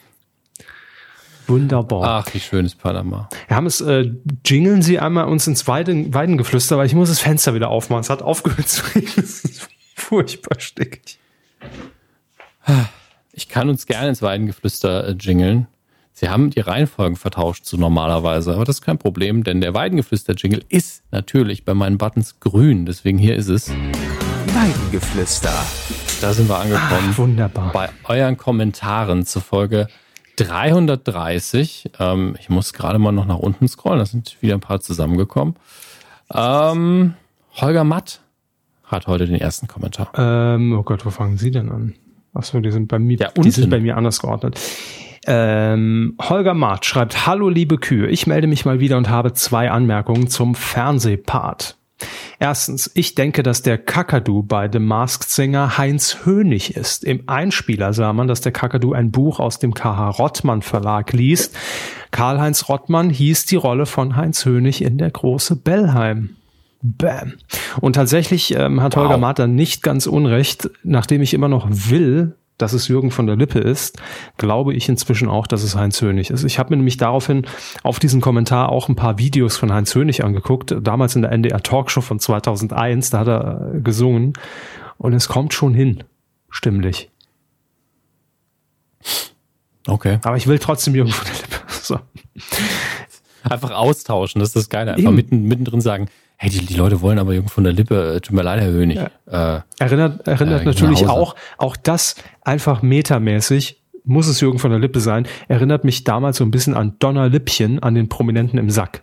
Wunderbar. 1.49 2.25
Ach, 2.27 2.35
wie 2.35 2.41
schön 2.41 2.67
ist 2.67 2.77
Panama. 2.77 3.29
Wir 3.47 3.57
haben 3.57 3.67
es, 3.67 3.81
äh, 3.81 4.13
jingeln 4.45 4.83
Sie 4.83 4.99
einmal 4.99 5.25
uns 5.25 5.47
ins 5.47 5.67
Weiden, 5.67 6.13
Weidengeflüster, 6.13 6.77
weil 6.77 6.87
ich 6.87 6.95
muss 6.95 7.09
das 7.09 7.21
Fenster 7.21 7.55
wieder 7.55 7.71
aufmachen. 7.71 8.03
Es 8.03 8.11
hat 8.11 8.23
aufgehört 8.23 8.69
zu 8.69 8.83
reden. 8.95 9.09
Das 9.17 9.41
ist 9.45 9.69
furchtbar 9.97 10.61
stickig. 10.61 11.19
Ich 13.33 13.49
kann 13.49 13.69
uns 13.69 13.87
gerne 13.87 14.11
ins 14.11 14.21
Weidengeflüster 14.21 15.09
äh, 15.09 15.17
jingeln. 15.19 15.67
Sie 16.13 16.29
haben 16.29 16.51
die 16.51 16.61
Reihenfolgen 16.61 17.17
vertauscht 17.17 17.65
zu 17.65 17.79
normalerweise, 17.79 18.55
aber 18.55 18.65
das 18.65 18.77
ist 18.77 18.83
kein 18.83 18.99
Problem, 18.99 19.45
denn 19.45 19.61
der 19.61 19.73
Weidengeflüster-Jingle 19.73 20.65
ist 20.69 21.05
natürlich 21.13 21.65
bei 21.65 21.75
meinen 21.75 21.97
Buttons 21.97 22.41
grün. 22.41 22.85
Deswegen 22.87 23.19
hier 23.19 23.37
ist 23.37 23.49
es. 23.49 23.71
Weidengeflüster. 24.53 25.55
Da 26.21 26.33
sind 26.33 26.49
wir 26.49 26.59
angekommen. 26.59 27.11
Ah, 27.13 27.17
wunderbar. 27.17 27.73
Bei 27.73 27.89
euren 28.05 28.37
Kommentaren 28.37 29.25
zur 29.25 29.43
Folge 29.43 29.87
330. 30.39 31.91
Ähm, 31.99 32.37
ich 32.39 32.49
muss 32.49 32.73
gerade 32.73 32.99
mal 32.99 33.13
noch 33.13 33.27
nach 33.27 33.39
unten 33.39 33.69
scrollen, 33.69 33.99
da 33.99 34.07
sind 34.07 34.37
wieder 34.41 34.55
ein 34.55 34.61
paar 34.61 34.81
zusammengekommen. 34.81 35.57
Ähm, 36.33 37.15
Holger 37.55 37.85
Matt 37.85 38.21
hat 38.85 39.07
heute 39.07 39.27
den 39.27 39.37
ersten 39.37 39.67
Kommentar. 39.67 40.11
Ähm, 40.17 40.73
oh 40.79 40.83
Gott, 40.83 41.05
wo 41.05 41.11
fangen 41.11 41.37
Sie 41.37 41.51
denn 41.51 41.71
an? 41.71 41.95
Achso, 42.35 42.61
die 42.61 42.71
sind 42.71 42.89
bei 42.89 42.99
mir, 42.99 43.19
ja, 43.19 43.31
die 43.37 43.51
sind 43.51 43.71
bei 43.71 43.81
mir 43.81 43.97
anders 43.97 44.21
geordnet. 44.21 44.59
Ähm, 45.27 46.15
Holger 46.21 46.55
Matt 46.55 46.87
schreibt, 46.87 47.27
Hallo 47.27 47.49
liebe 47.49 47.79
Kühe, 47.79 48.07
ich 48.07 48.27
melde 48.27 48.47
mich 48.47 48.65
mal 48.65 48.81
wieder 48.81 48.97
und 48.97 49.09
habe 49.09 49.33
zwei 49.33 49.71
Anmerkungen 49.71 50.29
zum 50.29 50.55
Fernsehpart. 50.55 51.78
Erstens, 52.39 52.91
ich 52.95 53.15
denke, 53.15 53.43
dass 53.43 53.63
der 53.63 53.79
Kakadu 53.79 54.43
bei 54.43 54.71
The 54.71 54.79
Masked 54.79 55.29
Singer 55.29 55.79
Heinz 55.79 56.19
Hönig 56.25 56.77
ist. 56.77 57.05
Im 57.05 57.25
Einspieler 57.27 57.93
sah 57.93 58.13
man, 58.13 58.29
dass 58.29 58.41
der 58.41 58.53
Kakadu 58.53 58.93
ein 58.93 59.11
Buch 59.11 59.41
aus 59.41 59.59
dem 59.59 59.75
KH 59.75 60.11
Rottmann 60.11 60.63
Verlag 60.63 61.13
liest. 61.13 61.57
Karl-Heinz 62.11 62.69
Rottmann 62.69 63.11
hieß 63.11 63.47
die 63.47 63.57
Rolle 63.57 63.87
von 63.87 64.17
Heinz 64.17 64.45
Hönig 64.45 64.83
in 64.83 64.99
der 64.99 65.11
große 65.11 65.57
Bellheim. 65.57 66.37
Bam. 66.81 67.35
Und 67.81 67.95
tatsächlich 67.95 68.55
ähm, 68.55 68.81
hat 68.81 68.95
wow. 68.95 69.03
Holger 69.03 69.19
Marter 69.19 69.49
nicht 69.49 69.83
ganz 69.83 70.07
unrecht, 70.07 70.71
nachdem 70.85 71.23
ich 71.23 71.35
immer 71.35 71.49
noch 71.49 71.67
will, 71.69 72.37
dass 72.59 72.73
es 72.73 72.89
Jürgen 72.89 73.11
von 73.11 73.27
der 73.27 73.37
Lippe 73.37 73.61
ist, 73.61 73.99
glaube 74.37 74.75
ich 74.75 74.89
inzwischen 74.89 75.29
auch, 75.29 75.47
dass 75.47 75.63
es 75.63 75.77
Heinz 75.77 76.03
Hönig 76.03 76.31
ist. 76.31 76.45
Ich 76.45 76.59
habe 76.59 76.71
mir 76.71 76.77
nämlich 76.77 76.97
daraufhin 76.97 77.47
auf 77.83 77.99
diesen 77.99 78.21
Kommentar 78.21 78.69
auch 78.71 78.89
ein 78.89 78.97
paar 78.97 79.19
Videos 79.19 79.57
von 79.57 79.73
Heinz 79.73 79.95
Hönig 79.95 80.25
angeguckt, 80.25 80.75
damals 80.83 81.17
in 81.17 81.23
der 81.23 81.33
NDR 81.33 81.63
Talkshow 81.63 82.01
von 82.01 82.19
2001, 82.19 83.11
da 83.11 83.21
hat 83.21 83.29
er 83.29 83.73
äh, 83.75 83.81
gesungen 83.81 84.35
und 84.99 85.15
es 85.15 85.29
kommt 85.29 85.55
schon 85.55 85.73
hin, 85.73 86.05
stimmlich. 86.51 87.11
Okay. 89.87 90.19
Aber 90.23 90.37
ich 90.37 90.47
will 90.47 90.59
trotzdem 90.59 90.95
Jürgen 90.95 91.13
von 91.13 91.27
der 91.27 91.35
Lippe. 91.35 91.49
So. 91.89 91.99
Einfach 93.51 93.71
austauschen, 93.71 94.41
das 94.41 94.51
ist 94.51 94.57
das 94.57 94.69
Geile. 94.69 94.95
Einfach 94.95 95.13
mitten, 95.13 95.45
mittendrin 95.45 95.81
sagen, 95.81 96.09
hey, 96.37 96.51
die, 96.51 96.65
die 96.65 96.75
Leute 96.75 97.01
wollen 97.01 97.19
aber 97.19 97.35
Jürgen 97.35 97.49
von 97.49 97.65
der 97.65 97.73
Lippe, 97.73 98.17
äh, 98.17 98.21
tut 98.21 98.35
mir 98.35 98.43
leid, 98.43 98.61
Herr 98.61 98.71
Hönig. 98.71 98.99
Ja. 99.31 99.57
Äh, 99.57 99.63
erinnert 99.79 100.27
erinnert 100.27 100.63
äh, 100.63 100.65
natürlich 100.65 101.07
auch, 101.07 101.35
auch 101.59 101.77
das 101.77 102.15
einfach 102.43 102.83
metamäßig, 102.83 103.83
muss 104.05 104.29
es 104.29 104.41
Jürgen 104.41 104.59
von 104.59 104.71
der 104.71 104.81
Lippe 104.81 105.01
sein, 105.01 105.27
erinnert 105.49 105.85
mich 105.85 106.05
damals 106.05 106.39
so 106.39 106.45
ein 106.45 106.51
bisschen 106.51 106.75
an 106.75 106.95
Donner 106.99 107.29
Lippchen, 107.29 107.83
an 107.83 107.95
den 107.95 108.09
Prominenten 108.09 108.59
im 108.59 108.71
Sack. 108.71 109.03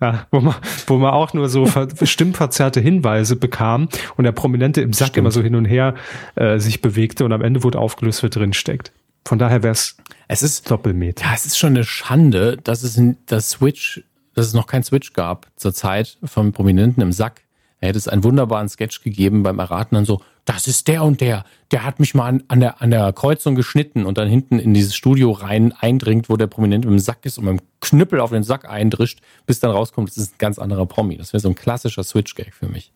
Ja, 0.00 0.26
wo 0.32 0.40
man, 0.40 0.54
wo 0.88 0.98
man 0.98 1.12
auch 1.12 1.32
nur 1.32 1.48
so 1.48 1.66
ver 1.66 1.88
stimmverzerrte 2.02 2.80
Hinweise 2.80 3.36
bekam 3.36 3.88
und 4.16 4.24
der 4.24 4.32
Prominente 4.32 4.80
im 4.82 4.92
Sack 4.92 5.08
Stimmt. 5.08 5.18
immer 5.18 5.30
so 5.30 5.40
hin 5.40 5.54
und 5.54 5.64
her 5.64 5.94
äh, 6.34 6.58
sich 6.58 6.82
bewegte 6.82 7.24
und 7.24 7.32
am 7.32 7.42
Ende 7.42 7.62
wurde 7.62 7.78
aufgelöst, 7.78 8.22
wer 8.22 8.30
drin 8.30 8.52
steckt. 8.52 8.92
Von 9.26 9.38
daher 9.38 9.62
wäre 9.62 9.72
es 9.72 9.96
es 10.26 10.42
ist 10.42 10.70
Doppelmeter. 10.70 11.24
Ja, 11.24 11.34
es 11.34 11.46
ist 11.46 11.58
schon 11.58 11.70
eine 11.70 11.84
Schande, 11.84 12.56
dass 12.56 12.82
es 12.82 12.98
das 13.26 13.50
Switch 13.50 14.02
dass 14.34 14.46
es 14.46 14.52
noch 14.52 14.66
kein 14.66 14.82
Switch 14.82 15.12
gab 15.12 15.50
zur 15.56 15.72
Zeit 15.72 16.18
von 16.24 16.52
Prominenten 16.52 17.02
im 17.02 17.12
Sack. 17.12 17.42
Er 17.80 17.88
hätte 17.88 17.98
es 17.98 18.08
einen 18.08 18.24
wunderbaren 18.24 18.68
Sketch 18.68 19.02
gegeben 19.02 19.42
beim 19.42 19.58
Erraten 19.58 19.94
dann 19.94 20.04
so, 20.04 20.22
das 20.44 20.66
ist 20.66 20.88
der 20.88 21.02
und 21.02 21.20
der, 21.20 21.44
der 21.70 21.84
hat 21.84 22.00
mich 22.00 22.14
mal 22.14 22.26
an, 22.26 22.44
an, 22.48 22.60
der, 22.60 22.82
an 22.82 22.90
der 22.90 23.12
Kreuzung 23.12 23.54
geschnitten 23.54 24.04
und 24.04 24.18
dann 24.18 24.28
hinten 24.28 24.58
in 24.58 24.74
dieses 24.74 24.94
Studio 24.94 25.32
rein 25.32 25.72
eindringt, 25.72 26.28
wo 26.28 26.36
der 26.36 26.46
Prominent 26.46 26.84
im 26.84 26.98
Sack 26.98 27.24
ist 27.24 27.38
und 27.38 27.44
mit 27.44 27.60
dem 27.60 27.66
Knüppel 27.80 28.20
auf 28.20 28.30
den 28.30 28.42
Sack 28.42 28.68
eindrischt, 28.68 29.20
bis 29.46 29.60
dann 29.60 29.70
rauskommt, 29.70 30.10
das 30.10 30.16
ist 30.16 30.34
ein 30.34 30.38
ganz 30.38 30.58
anderer 30.58 30.86
Promi. 30.86 31.16
Das 31.16 31.32
wäre 31.32 31.40
so 31.40 31.48
ein 31.48 31.54
klassischer 31.54 32.04
Switch-Gag 32.04 32.54
für 32.54 32.66
mich. 32.66 32.92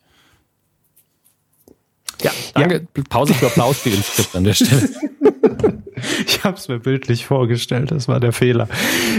Ja, 2.23 2.33
danke. 2.55 2.87
Ja. 2.97 3.03
Pause 3.09 3.33
für 3.35 3.47
Applaus 3.47 3.81
steht 3.81 3.95
im 3.95 4.03
Skript 4.03 4.35
an 4.35 4.45
der 4.45 4.55
Stelle. 4.55 4.89
Ich 6.27 6.45
habe 6.45 6.57
es 6.57 6.69
mir 6.69 6.79
bildlich 6.79 7.27
vorgestellt, 7.27 7.91
das 7.91 8.09
war 8.09 8.21
der 8.21 8.33
Fehler. 8.33 8.69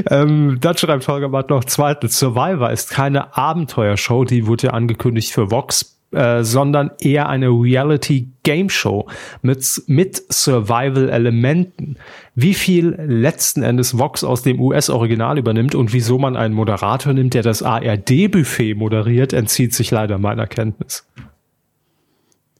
Ähm, 0.09 0.57
dann 0.61 0.77
schreibt 0.77 1.07
Holger 1.07 1.29
Matt 1.29 1.49
noch 1.49 1.63
zweitens, 1.63 2.17
Survivor 2.19 2.71
ist 2.71 2.91
keine 2.91 3.35
Abenteuershow, 3.37 4.25
die 4.25 4.47
wurde 4.47 4.67
ja 4.67 4.73
angekündigt 4.73 5.31
für 5.31 5.51
Vox, 5.51 5.99
äh, 6.11 6.43
sondern 6.43 6.89
eher 6.99 7.29
eine 7.29 7.49
Reality-Game-Show 7.49 9.07
mit, 9.43 9.83
mit 9.85 10.23
Survival-Elementen. 10.33 11.97
Wie 12.33 12.55
viel 12.55 12.95
letzten 13.05 13.61
Endes 13.61 13.97
Vox 13.99 14.23
aus 14.23 14.41
dem 14.41 14.59
US-Original 14.59 15.37
übernimmt 15.37 15.75
und 15.75 15.93
wieso 15.93 16.17
man 16.17 16.35
einen 16.35 16.55
Moderator 16.55 17.13
nimmt, 17.13 17.35
der 17.35 17.43
das 17.43 17.61
ARD-Buffet 17.61 18.73
moderiert, 18.73 19.33
entzieht 19.33 19.75
sich 19.75 19.91
leider 19.91 20.17
meiner 20.17 20.47
Kenntnis. 20.47 21.05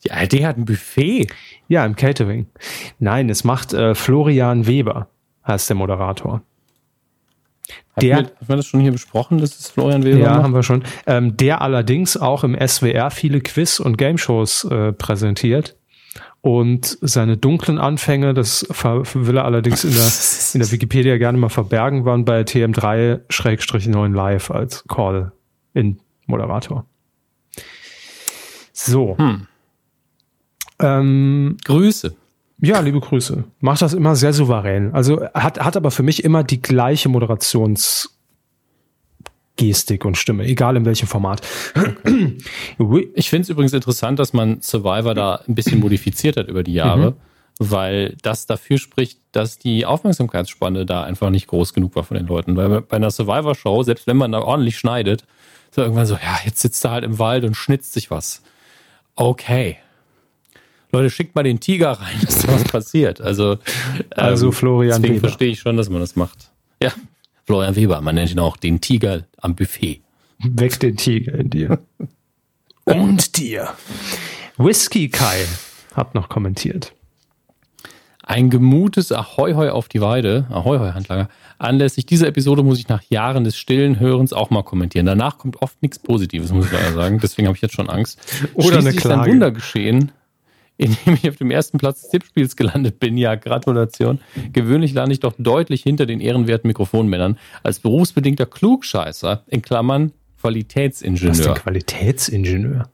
Die 0.04 0.12
ARD 0.12 0.46
hat 0.46 0.58
ein 0.58 0.66
Buffet? 0.66 1.28
Ja, 1.70 1.86
im 1.86 1.96
Catering. 1.96 2.48
Nein, 2.98 3.30
es 3.30 3.46
macht 3.46 3.74
äh, 3.74 3.96
Florian 3.96 4.68
Weber, 4.68 5.08
heißt 5.48 5.70
der 5.70 5.78
Moderator. 5.78 6.42
Der, 8.02 8.18
haben, 8.18 8.26
wir, 8.26 8.32
haben 8.32 8.48
wir 8.48 8.56
das 8.56 8.66
schon 8.66 8.80
hier 8.80 8.92
besprochen, 8.92 9.38
dass 9.38 9.58
es 9.60 9.70
Florian 9.70 10.04
Weber 10.04 10.18
Ja, 10.18 10.32
macht? 10.32 10.44
haben 10.44 10.54
wir 10.56 10.64
schon. 10.64 10.84
Ähm, 11.06 11.38
der 11.38 11.62
allerdings 11.62 12.18
auch 12.18 12.44
im 12.44 12.58
SWR 12.60 13.12
viele 13.12 13.40
Quiz- 13.42 13.80
und 13.80 13.98
Game-Shows 13.98 14.66
äh, 14.66 14.92
präsentiert. 14.94 15.78
Und 16.42 16.98
seine 17.02 17.38
dunklen 17.38 17.78
Anfänge, 17.78 18.34
das 18.34 18.66
will 18.70 19.38
er 19.38 19.46
allerdings 19.46 19.84
in 19.84 19.92
der, 19.92 20.02
in 20.54 20.60
der 20.62 20.72
Wikipedia 20.72 21.18
gerne 21.18 21.38
mal 21.38 21.50
verbergen, 21.50 22.06
waren 22.06 22.26
bei 22.26 22.42
TM3-9 22.42 24.16
Live 24.16 24.50
als 24.50 24.86
Call-in-Moderator. 24.88 26.86
So. 28.72 29.18
Hm. 29.18 29.49
Ähm, 30.82 31.58
Grüße. 31.66 32.16
Ja, 32.62 32.80
liebe 32.82 33.00
Grüße. 33.00 33.44
Macht 33.62 33.82
das 33.82 33.94
immer 33.94 34.16
sehr 34.16 34.34
souverän. 34.34 34.94
Also 34.94 35.22
hat, 35.34 35.60
hat 35.60 35.78
aber 35.78 35.92
für 35.92 36.04
mich 36.04 36.24
immer 36.24 36.44
die 36.44 36.62
gleiche 36.62 37.08
Moderations 37.08 38.16
Gestik 39.56 40.06
und 40.06 40.18
Stimme, 40.18 40.46
egal 40.46 40.78
in 40.78 40.86
welchem 40.86 41.08
Format. 41.08 41.42
Okay. 42.78 43.10
Ich 43.14 43.30
finde 43.30 43.44
es 43.44 43.50
übrigens 43.50 43.74
interessant, 43.74 44.18
dass 44.18 44.32
man 44.32 44.62
Survivor 44.62 45.14
da 45.14 45.42
ein 45.48 45.54
bisschen 45.54 45.82
modifiziert 45.82 46.38
hat 46.38 46.48
über 46.48 46.64
die 46.64 46.74
Jahre, 46.74 47.12
mhm. 47.12 47.16
weil 47.60 48.16
das 48.22 48.46
dafür 48.46 48.78
spricht, 48.78 49.20
dass 49.34 49.60
die 49.60 49.86
Aufmerksamkeitsspanne 49.86 50.86
da 50.86 51.04
einfach 51.04 51.30
nicht 51.30 51.48
groß 51.48 51.74
genug 51.74 51.96
war 51.98 52.06
von 52.06 52.16
den 52.16 52.28
Leuten. 52.28 52.56
Weil 52.56 52.82
bei 52.82 52.96
einer 52.96 53.12
Survivor-Show, 53.12 53.84
selbst 53.84 54.08
wenn 54.08 54.16
man 54.16 54.32
da 54.32 54.40
ordentlich 54.40 54.78
schneidet, 54.78 55.26
so 55.72 55.82
irgendwann 55.82 56.06
so, 56.06 56.16
ja, 56.16 56.40
jetzt 56.46 56.62
sitzt 56.62 56.86
er 56.86 56.92
halt 56.92 57.04
im 57.04 57.20
Wald 57.20 57.44
und 57.44 57.56
schnitzt 57.56 57.92
sich 57.92 58.10
was. 58.10 58.42
Okay. 59.16 59.78
Leute, 60.92 61.10
schickt 61.10 61.36
mal 61.36 61.44
den 61.44 61.60
Tiger 61.60 61.92
rein, 61.92 62.18
dass 62.22 62.40
da 62.42 62.54
was 62.54 62.64
passiert. 62.64 63.22
Also, 63.22 63.58
also 64.16 64.48
ähm, 64.48 64.54
Florian 64.54 65.02
Deswegen 65.02 65.16
Weber. 65.16 65.28
verstehe 65.30 65.50
ich 65.52 65.60
schon, 65.60 65.78
dass 65.78 65.90
man 65.90 66.02
das 66.02 66.16
macht. 66.16 66.52
Ja, 66.82 66.92
Florian 67.46 67.76
Weber, 67.76 68.02
man 68.02 68.16
nennt 68.16 68.32
ihn 68.32 68.40
auch 68.40 68.58
den 68.58 68.82
Tiger 68.82 69.26
am 69.38 69.56
Buffet. 69.56 70.02
Weg 70.40 70.80
den 70.80 70.98
Tiger 70.98 71.34
in 71.36 71.50
dir. 71.50 71.80
Und 72.86 73.38
dir. 73.38 73.70
Whisky 74.58 75.10
Kai 75.10 75.46
hat 75.94 76.16
noch 76.16 76.30
kommentiert. 76.30 76.94
Ein 78.24 78.50
gemutes 78.50 79.12
Ahoi 79.12 79.54
hoi 79.54 79.70
auf 79.70 79.88
die 79.88 80.02
Weide, 80.02 80.46
Ahoi 80.50 80.78
hoi 80.78 80.92
Handlanger. 80.92 81.30
Anlässlich 81.58 82.06
dieser 82.06 82.28
Episode 82.28 82.64
muss 82.64 82.80
ich 82.80 82.88
nach 82.88 83.02
Jahren 83.10 83.44
des 83.44 83.58
stillen 83.58 84.00
Hörens 84.00 84.34
auch 84.34 84.50
mal 84.50 84.64
kommentieren. 84.64 85.06
Danach 85.06 85.38
kommt 85.40 85.62
oft 85.62 85.82
nichts 85.82 86.00
Positives, 86.00 86.52
muss 86.52 86.68
ich 86.68 86.72
leider 86.72 86.94
sagen. 86.94 87.20
Deswegen 87.22 87.48
habe 87.48 87.56
ich 87.56 87.62
jetzt 87.62 87.74
schon 87.74 87.90
Angst. 87.90 88.20
Oder 88.54 88.82
Schließlich 88.82 88.86
eine 88.86 88.94
Klage. 88.96 89.22
ist 89.22 89.26
ein 89.26 89.32
Wunder 89.32 89.52
geschehen, 89.52 90.12
indem 90.80 91.16
ich 91.16 91.30
auf 91.30 91.36
dem 91.36 91.52
ersten 91.52 91.78
Platz 91.78 92.02
des 92.02 92.10
Tippspiels 92.10 92.56
gelandet 92.56 93.00
bin. 93.00 93.18
Ja, 93.18 93.36
Gratulation. 93.36 94.20
Gewöhnlich 94.54 94.94
lande 94.94 95.14
ich 95.14 95.20
doch 95.20 95.34
deutlich 95.38 95.84
hinter 95.84 96.06
den 96.06 96.22
ehrenwerten 96.22 96.68
Mikrofonmännern. 96.68 97.38
Als 97.64 97.80
berufsbedingter 97.80 98.46
Klugscheißer, 98.46 99.44
in 99.48 99.62
Klammern 99.62 100.14
Qualitätsingenieur. 100.40 101.32
Was 101.32 101.40
ist 101.40 101.46
denn 101.46 101.54
Qualitätsingenieur? 101.56 102.90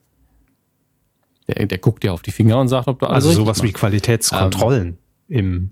Der, 1.48 1.68
der 1.68 1.78
guckt 1.78 2.02
dir 2.02 2.12
auf 2.12 2.24
die 2.24 2.32
Finger 2.32 2.60
und 2.60 2.70
sagt, 2.70 2.88
ob 2.88 3.00
du 3.00 3.06
alles 3.06 3.26
Also 3.26 3.44
sowas 3.44 3.58
machst. 3.58 3.64
wie 3.64 3.72
Qualitätskontrollen 3.72 4.98
ähm, 5.30 5.72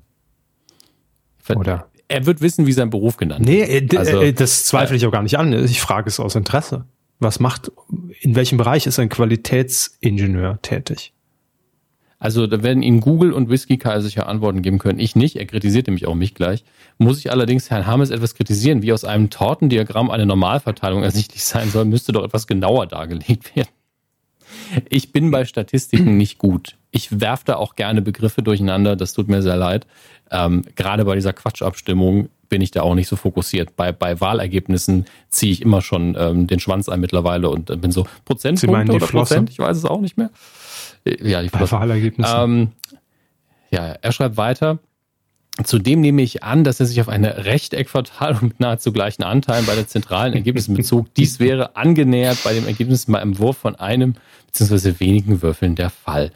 im 1.49 1.55
oder 1.57 1.89
er 2.07 2.28
wird 2.28 2.41
wissen, 2.41 2.68
wie 2.68 2.74
sein 2.74 2.91
Beruf 2.91 3.18
genannt 3.18 3.47
wird. 3.47 3.70
Nee, 3.70 3.78
äh, 3.80 3.97
also, 3.97 4.22
äh, 4.22 4.34
das 4.34 4.66
zweifle 4.66 4.95
ich 4.95 5.05
auch 5.07 5.11
gar 5.11 5.24
nicht 5.24 5.39
an. 5.39 5.51
Ich 5.66 5.82
frage 5.82 6.07
es 6.07 6.20
aus 6.20 6.36
Interesse. 6.36 6.86
Was 7.20 7.39
macht, 7.39 7.72
in 8.22 8.36
welchem 8.36 8.59
Bereich 8.59 8.86
ist 8.86 8.99
ein 8.99 9.09
Qualitätsingenieur 9.09 10.61
tätig? 10.61 11.14
Also 12.24 12.47
da 12.47 12.63
werden 12.63 12.84
Ihnen 12.84 13.01
Google 13.01 13.34
und 13.34 13.49
Whisky 13.49 13.78
Kai 13.78 13.99
sicher 13.99 14.28
Antworten 14.28 14.61
geben 14.61 14.80
können. 14.80 14.97
Ich 14.97 15.13
nicht. 15.13 15.36
Er 15.36 15.45
kritisiert 15.45 15.88
nämlich 15.88 16.07
auch 16.07 16.15
mich 16.15 16.34
gleich. 16.34 16.63
Muss 16.97 17.19
ich 17.19 17.30
allerdings 17.30 17.69
Herrn 17.69 17.86
Hammes 17.86 18.11
etwas 18.11 18.34
kritisieren, 18.34 18.82
wie 18.82 18.93
aus 18.93 19.03
einem 19.03 19.30
Tortendiagramm 19.30 20.09
eine 20.09 20.26
Normalverteilung 20.26 21.03
ersichtlich 21.03 21.43
sein 21.43 21.69
soll, 21.69 21.84
müsste 21.84 22.13
doch 22.13 22.24
etwas 22.24 22.47
genauer 22.47 22.88
dargelegt 22.88 23.53
werden. 23.57 23.67
Ich 24.88 25.11
bin 25.11 25.32
bei 25.32 25.43
Statistiken 25.43 26.15
nicht 26.15 26.38
gut. 26.38 26.78
Ich 26.91 27.19
werfe 27.19 27.43
da 27.45 27.55
auch 27.57 27.76
gerne 27.76 28.01
Begriffe 28.01 28.41
durcheinander. 28.41 28.95
Das 28.95 29.11
tut 29.11 29.28
mir 29.28 29.41
sehr 29.41 29.57
leid. 29.57 29.86
Ähm, 30.32 30.63
gerade 30.76 31.03
bei 31.03 31.15
dieser 31.15 31.34
Quatschabstimmung 31.34 32.30
bin 32.47 32.61
ich 32.61 32.71
da 32.71 32.84
auch 32.84 32.95
nicht 32.95 33.09
so 33.09 33.17
fokussiert. 33.17 33.76
Bei, 33.76 33.91
bei 33.91 34.21
Wahlergebnissen 34.21 35.07
ziehe 35.28 35.51
ich 35.51 35.61
immer 35.61 35.82
schon 35.82 36.15
ähm, 36.17 36.47
den 36.47 36.61
Schwanz 36.61 36.88
ein 36.88 37.01
mittlerweile 37.01 37.49
und 37.49 37.82
bin 37.82 37.91
so 37.91 38.07
Prozentpunkte 38.24 38.93
oder 38.93 39.07
Prozent, 39.07 39.49
ich 39.49 39.59
weiß 39.59 39.76
es 39.76 39.84
auch 39.84 39.99
nicht 39.99 40.15
mehr. 40.15 40.30
Ja, 41.05 41.41
die 41.41 41.49
Bei 41.49 41.69
Wahlergebnissen. 41.69 42.35
Ähm, 42.37 42.71
ja, 43.71 43.95
er 44.01 44.11
schreibt 44.11 44.37
weiter. 44.37 44.79
Zudem 45.63 46.01
nehme 46.01 46.23
ich 46.23 46.43
an, 46.43 46.63
dass 46.63 46.79
er 46.79 46.87
sich 46.87 46.99
auf 46.99 47.09
eine 47.09 47.45
Rechteckverteilung 47.45 48.39
mit 48.41 48.59
nahezu 48.59 48.91
gleichen 48.91 49.21
Anteilen 49.23 49.67
bei 49.67 49.75
der 49.75 49.87
zentralen 49.87 50.33
Ergebnissen 50.33 50.73
bezog. 50.73 51.13
Dies 51.13 51.39
wäre 51.39 51.75
angenähert 51.75 52.39
bei 52.43 52.53
dem 52.53 52.65
Ergebnis 52.65 53.07
mal 53.07 53.19
im 53.19 53.37
Wurf 53.37 53.57
von 53.57 53.75
einem 53.75 54.15
bzw. 54.47 54.95
wenigen 54.99 55.43
Würfeln 55.43 55.75
der 55.75 55.91
Fall. 55.91 56.31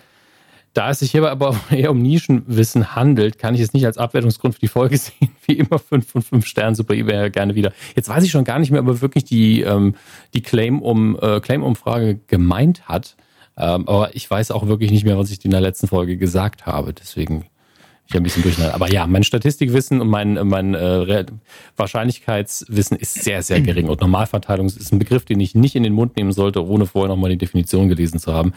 Da 0.78 0.92
es 0.92 1.00
sich 1.00 1.10
hierbei 1.10 1.32
aber 1.32 1.60
eher 1.72 1.90
um 1.90 2.00
Nischenwissen 2.00 2.96
handelt, 2.96 3.40
kann 3.40 3.56
ich 3.56 3.62
es 3.62 3.74
nicht 3.74 3.88
als 3.88 3.98
Abwertungsgrund 3.98 4.54
für 4.54 4.62
die 4.62 4.68
Folge 4.68 4.98
sehen. 5.00 5.30
Wie 5.48 5.54
immer 5.54 5.80
5 5.80 6.08
von 6.08 6.22
5 6.22 6.46
Sternen, 6.46 6.76
super 6.76 6.94
eBay 6.94 7.32
gerne 7.32 7.56
wieder. 7.56 7.74
Jetzt 7.96 8.10
weiß 8.10 8.24
ich 8.24 8.30
schon 8.30 8.44
gar 8.44 8.60
nicht 8.60 8.70
mehr, 8.70 8.82
ob 8.82 8.88
er 8.88 9.02
wirklich 9.02 9.24
die, 9.24 9.62
ähm, 9.62 9.96
die 10.36 10.42
Claim-Um, 10.44 11.18
äh, 11.20 11.40
Claim-Umfrage 11.40 12.20
gemeint 12.28 12.88
hat. 12.88 13.16
Ähm, 13.58 13.88
aber 13.88 14.16
ich 14.16 14.30
weiß 14.30 14.52
auch 14.52 14.68
wirklich 14.68 14.92
nicht 14.92 15.06
mehr, 15.06 15.18
was 15.18 15.32
ich 15.32 15.44
in 15.44 15.52
der 15.52 15.62
letzten 15.62 15.88
Folge 15.88 16.18
gesagt 16.18 16.66
habe. 16.66 16.94
Deswegen 16.94 17.46
ich 18.08 18.16
ein 18.16 18.24
bisschen 18.24 18.44
durcheinander. 18.44 18.74
Aber 18.74 18.90
ja, 18.92 19.06
mein 19.06 19.24
Statistikwissen 19.24 20.00
und 20.00 20.08
mein, 20.08 20.36
mein 20.48 20.76
äh, 20.76 21.26
Wahrscheinlichkeitswissen 21.76 22.98
ist 22.98 23.16
sehr, 23.16 23.44
sehr 23.44 23.60
gering. 23.60 23.90
Und 23.90 24.00
Normalverteilung 24.00 24.68
ist 24.68 24.94
ein 24.94 25.00
Begriff, 25.00 25.26
den 25.26 25.42
ich 25.42 25.56
nicht 25.56 25.76
in 25.76 25.84
den 25.84 25.94
Mund 25.94 26.16
nehmen 26.16 26.32
sollte, 26.32 26.66
ohne 26.66 26.86
vorher 26.86 27.10
nochmal 27.10 27.32
die 27.32 27.38
Definition 27.38 27.90
gelesen 27.90 28.20
zu 28.20 28.34
haben. 28.34 28.54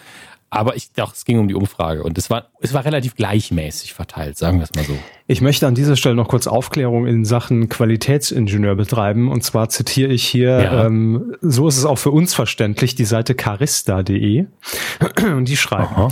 Aber 0.53 0.75
ich 0.75 0.93
dachte, 0.93 1.15
es 1.17 1.25
ging 1.25 1.39
um 1.39 1.47
die 1.47 1.55
Umfrage 1.55 2.03
und 2.03 2.19
es 2.19 2.29
war, 2.29 2.49
es 2.61 2.75
war 2.75 2.85
relativ 2.85 3.15
gleichmäßig 3.15 3.95
verteilt, 3.95 4.37
sagen 4.37 4.59
wir 4.59 4.65
es 4.65 4.75
mal 4.75 4.85
so. 4.85 4.99
Ich 5.29 5.41
möchte 5.41 5.69
an 5.69 5.77
dieser 5.77 5.95
Stelle 5.95 6.17
noch 6.17 6.27
kurz 6.27 6.49
Aufklärung 6.49 7.07
in 7.07 7.25
Sachen 7.25 7.69
Qualitätsingenieur 7.69 8.75
betreiben. 8.75 9.31
Und 9.31 9.45
zwar 9.45 9.69
zitiere 9.69 10.13
ich 10.13 10.25
hier, 10.25 10.61
ja. 10.61 10.87
ähm, 10.87 11.37
so 11.41 11.69
ist 11.69 11.77
es 11.77 11.85
auch 11.85 11.99
für 11.99 12.11
uns 12.11 12.35
verständlich, 12.35 12.97
die 12.97 13.05
Seite 13.05 13.37
carista.de. 13.37 14.47
Und 15.33 15.45
die 15.49 15.57
schreiben, 15.57 15.95
Aha. 15.95 16.09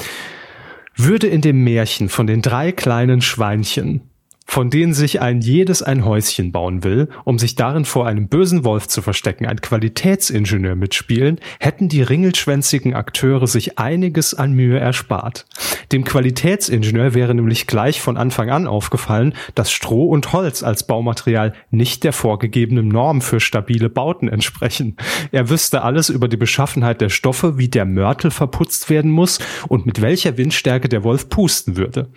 würde 0.94 1.26
in 1.26 1.40
dem 1.40 1.64
Märchen 1.64 2.08
von 2.08 2.28
den 2.28 2.40
drei 2.40 2.70
kleinen 2.70 3.20
Schweinchen 3.20 4.02
von 4.48 4.70
denen 4.70 4.94
sich 4.94 5.20
ein 5.20 5.42
jedes 5.42 5.82
ein 5.82 6.06
Häuschen 6.06 6.52
bauen 6.52 6.82
will, 6.82 7.10
um 7.24 7.38
sich 7.38 7.54
darin 7.54 7.84
vor 7.84 8.06
einem 8.06 8.28
bösen 8.28 8.64
Wolf 8.64 8.88
zu 8.88 9.02
verstecken, 9.02 9.46
ein 9.46 9.60
Qualitätsingenieur 9.60 10.74
mitspielen, 10.74 11.38
hätten 11.60 11.90
die 11.90 12.00
ringelschwänzigen 12.00 12.94
Akteure 12.94 13.46
sich 13.46 13.78
einiges 13.78 14.32
an 14.32 14.52
Mühe 14.52 14.78
erspart. 14.78 15.44
Dem 15.92 16.04
Qualitätsingenieur 16.04 17.12
wäre 17.12 17.34
nämlich 17.34 17.66
gleich 17.66 18.00
von 18.00 18.16
Anfang 18.16 18.48
an 18.50 18.66
aufgefallen, 18.66 19.34
dass 19.54 19.70
Stroh 19.70 20.08
und 20.08 20.32
Holz 20.32 20.62
als 20.62 20.86
Baumaterial 20.86 21.52
nicht 21.70 22.02
der 22.02 22.14
vorgegebenen 22.14 22.88
Norm 22.88 23.20
für 23.20 23.40
stabile 23.40 23.90
Bauten 23.90 24.28
entsprechen. 24.28 24.96
Er 25.30 25.50
wüsste 25.50 25.82
alles 25.82 26.08
über 26.08 26.26
die 26.26 26.36
Beschaffenheit 26.38 27.02
der 27.02 27.10
Stoffe, 27.10 27.58
wie 27.58 27.68
der 27.68 27.84
Mörtel 27.84 28.30
verputzt 28.30 28.88
werden 28.88 29.10
muss 29.10 29.40
und 29.68 29.84
mit 29.84 30.00
welcher 30.00 30.38
Windstärke 30.38 30.88
der 30.88 31.04
Wolf 31.04 31.28
pusten 31.28 31.76
würde. 31.76 32.08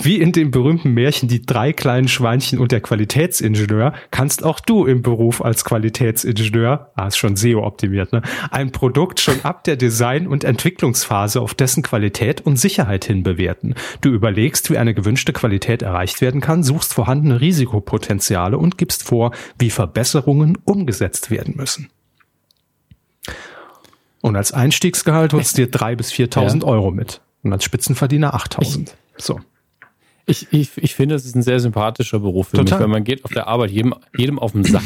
Wie 0.00 0.18
in 0.20 0.32
dem 0.32 0.50
berühmten 0.50 0.92
Märchen 0.94 1.21
Die 1.28 1.42
drei 1.42 1.72
kleinen 1.72 2.08
Schweinchen 2.08 2.58
und 2.58 2.72
der 2.72 2.80
Qualitätsingenieur 2.80 3.94
kannst 4.10 4.44
auch 4.44 4.60
du 4.60 4.86
im 4.86 5.02
Beruf 5.02 5.40
als 5.42 5.64
Qualitätsingenieur, 5.64 6.90
ah, 6.94 7.06
ist 7.06 7.16
schon 7.16 7.36
SEO 7.36 7.64
optimiert, 7.64 8.12
ne, 8.12 8.22
ein 8.50 8.72
Produkt 8.72 9.20
schon 9.20 9.40
ab 9.44 9.64
der 9.64 9.76
Design- 9.76 10.26
und 10.26 10.44
Entwicklungsphase 10.44 11.40
auf 11.40 11.54
dessen 11.54 11.82
Qualität 11.82 12.40
und 12.40 12.56
Sicherheit 12.56 13.04
hin 13.04 13.22
bewerten. 13.22 13.74
Du 14.00 14.10
überlegst, 14.10 14.70
wie 14.70 14.78
eine 14.78 14.94
gewünschte 14.94 15.32
Qualität 15.32 15.82
erreicht 15.82 16.20
werden 16.20 16.40
kann, 16.40 16.62
suchst 16.62 16.92
vorhandene 16.92 17.40
Risikopotenziale 17.40 18.58
und 18.58 18.76
gibst 18.76 19.04
vor, 19.04 19.32
wie 19.58 19.70
Verbesserungen 19.70 20.58
umgesetzt 20.64 21.30
werden 21.30 21.56
müssen. 21.56 21.88
Und 24.20 24.36
als 24.36 24.52
Einstiegsgehalt 24.52 25.32
holst 25.32 25.58
du 25.58 25.62
dir 25.62 25.70
drei 25.70 25.96
bis 25.96 26.12
4.000 26.12 26.60
ja. 26.60 26.66
Euro 26.66 26.90
mit. 26.90 27.20
Und 27.42 27.52
als 27.52 27.64
Spitzenverdiener 27.64 28.34
8.000. 28.36 28.92
So. 29.16 29.40
Ich, 30.32 30.46
ich, 30.50 30.70
ich 30.76 30.94
finde, 30.94 31.14
es 31.14 31.26
ist 31.26 31.36
ein 31.36 31.42
sehr 31.42 31.60
sympathischer 31.60 32.18
Beruf 32.18 32.48
für 32.48 32.56
Total. 32.56 32.78
mich, 32.78 32.80
weil 32.80 32.88
man 32.88 33.04
geht 33.04 33.22
auf 33.24 33.32
der 33.32 33.48
Arbeit 33.48 33.70
jedem, 33.70 33.94
jedem 34.16 34.38
auf 34.38 34.52
den 34.52 34.64
Sack. 34.64 34.82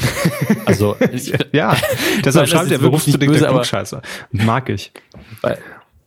Also, 0.64 0.96
ja, 1.52 1.76
deshalb 2.24 2.48
schreibt 2.48 2.72
der 2.72 2.78
berufsbedingte 2.78 3.46
Klugscheißer. 3.46 4.02
Mag 4.32 4.68
ich. 4.68 4.90
Weil, 5.42 5.58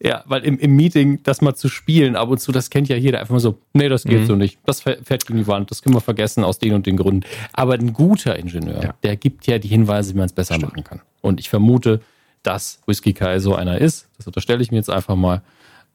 ja, 0.02 0.24
weil 0.28 0.44
im, 0.44 0.60
im 0.60 0.76
Meeting 0.76 1.24
das 1.24 1.40
mal 1.40 1.56
zu 1.56 1.70
spielen, 1.70 2.18
ab 2.18 2.30
und 2.30 2.40
zu, 2.40 2.52
das 2.52 2.70
kennt 2.70 2.90
ja 2.90 2.98
jeder, 2.98 3.20
einfach 3.20 3.34
mal 3.34 3.40
so, 3.40 3.60
nee, 3.74 3.88
das 3.88 4.04
geht 4.04 4.22
mhm. 4.22 4.26
so 4.26 4.36
nicht. 4.36 4.60
Das 4.66 4.82
fährt 4.82 5.26
gegen 5.26 5.40
die 5.40 5.48
Wand, 5.48 5.72
das 5.72 5.82
können 5.82 5.96
wir 5.96 6.02
vergessen 6.02 6.44
aus 6.44 6.60
den 6.60 6.74
und 6.74 6.86
den 6.86 6.98
Gründen. 6.98 7.26
Aber 7.54 7.76
ein 7.76 7.94
guter 7.94 8.36
Ingenieur, 8.36 8.84
ja. 8.84 8.94
der 9.04 9.16
gibt 9.16 9.48
ja 9.48 9.58
die 9.58 9.70
Hinweise, 9.70 10.14
wie 10.14 10.18
man 10.18 10.26
es 10.26 10.34
besser 10.34 10.56
Stimmt. 10.56 10.74
machen 10.74 10.84
kann. 10.84 11.02
Und 11.22 11.40
ich 11.40 11.50
vermute, 11.50 12.02
dass 12.44 12.82
Whisky 12.88 13.14
Kai 13.14 13.40
so 13.40 13.56
einer 13.56 13.80
ist. 13.80 14.10
Das 14.18 14.28
unterstelle 14.28 14.62
ich 14.62 14.72
mir 14.72 14.78
jetzt 14.78 14.90
einfach 14.90 15.16
mal. 15.16 15.42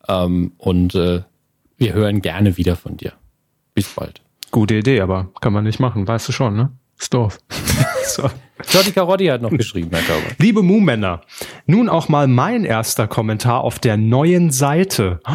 Ähm, 0.07 0.53
und 0.57 0.95
äh, 0.95 1.21
wir 1.77 1.93
hören 1.93 2.21
gerne 2.21 2.57
wieder 2.57 2.75
von 2.75 2.97
dir. 2.97 3.13
Bis 3.75 3.89
bald. 3.89 4.21
Gute 4.51 4.75
Idee, 4.75 5.01
aber 5.01 5.29
kann 5.41 5.53
man 5.53 5.65
nicht 5.65 5.79
machen, 5.79 6.07
weißt 6.07 6.27
du 6.29 6.31
schon, 6.31 6.55
ne? 6.55 6.71
Ist 6.97 7.13
doof. 7.13 7.37
so. 8.05 8.29
Johnny 8.71 8.91
Carotti 8.91 9.25
hat 9.25 9.41
noch 9.41 9.51
geschrieben, 9.51 9.89
Herr 9.91 10.01
Körber. 10.01 10.27
Liebe 10.39 10.63
Mu-Männer, 10.63 11.21
nun 11.65 11.89
auch 11.89 12.07
mal 12.07 12.27
mein 12.27 12.63
erster 12.63 13.07
Kommentar 13.07 13.61
auf 13.61 13.79
der 13.79 13.97
neuen 13.97 14.49
Seite. 14.51 15.19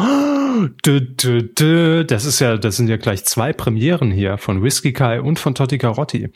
Das 0.83 2.25
ist 2.25 2.39
ja, 2.41 2.57
das 2.57 2.75
sind 2.75 2.89
ja 2.89 2.97
gleich 2.97 3.23
zwei 3.23 3.53
Premieren 3.53 4.11
hier 4.11 4.37
von 4.37 4.61
Whiskey 4.61 4.91
Kai 4.91 5.21
und 5.21 5.39
von 5.39 5.55
Totti 5.55 5.77
Carotti. 5.77 6.29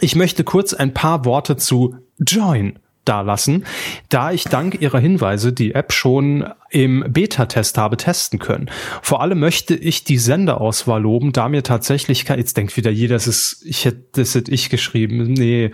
Ich 0.00 0.16
möchte 0.16 0.44
kurz 0.44 0.72
ein 0.72 0.94
paar 0.94 1.26
Worte 1.26 1.56
zu 1.56 1.94
Join 2.18 2.78
dalassen, 3.04 3.66
da 4.08 4.32
ich 4.32 4.44
dank 4.44 4.80
ihrer 4.80 4.98
Hinweise 4.98 5.52
die 5.52 5.74
App 5.74 5.92
schon 5.92 6.46
im 6.74 7.04
Beta-Test 7.06 7.78
habe 7.78 7.96
testen 7.96 8.40
können. 8.40 8.68
Vor 9.00 9.22
allem 9.22 9.38
möchte 9.38 9.76
ich 9.76 10.02
die 10.02 10.18
Senderauswahl 10.18 11.00
loben, 11.00 11.32
da 11.32 11.48
mir 11.48 11.62
tatsächlich, 11.62 12.28
jetzt 12.28 12.56
denkt 12.56 12.76
wieder 12.76 12.90
jeder, 12.90 13.14
das 13.14 13.28
ist, 13.28 13.62
ich 13.64 13.84
hätte, 13.84 14.02
das 14.12 14.34
hätte 14.34 14.50
ich 14.50 14.70
geschrieben, 14.70 15.22
nee, 15.22 15.70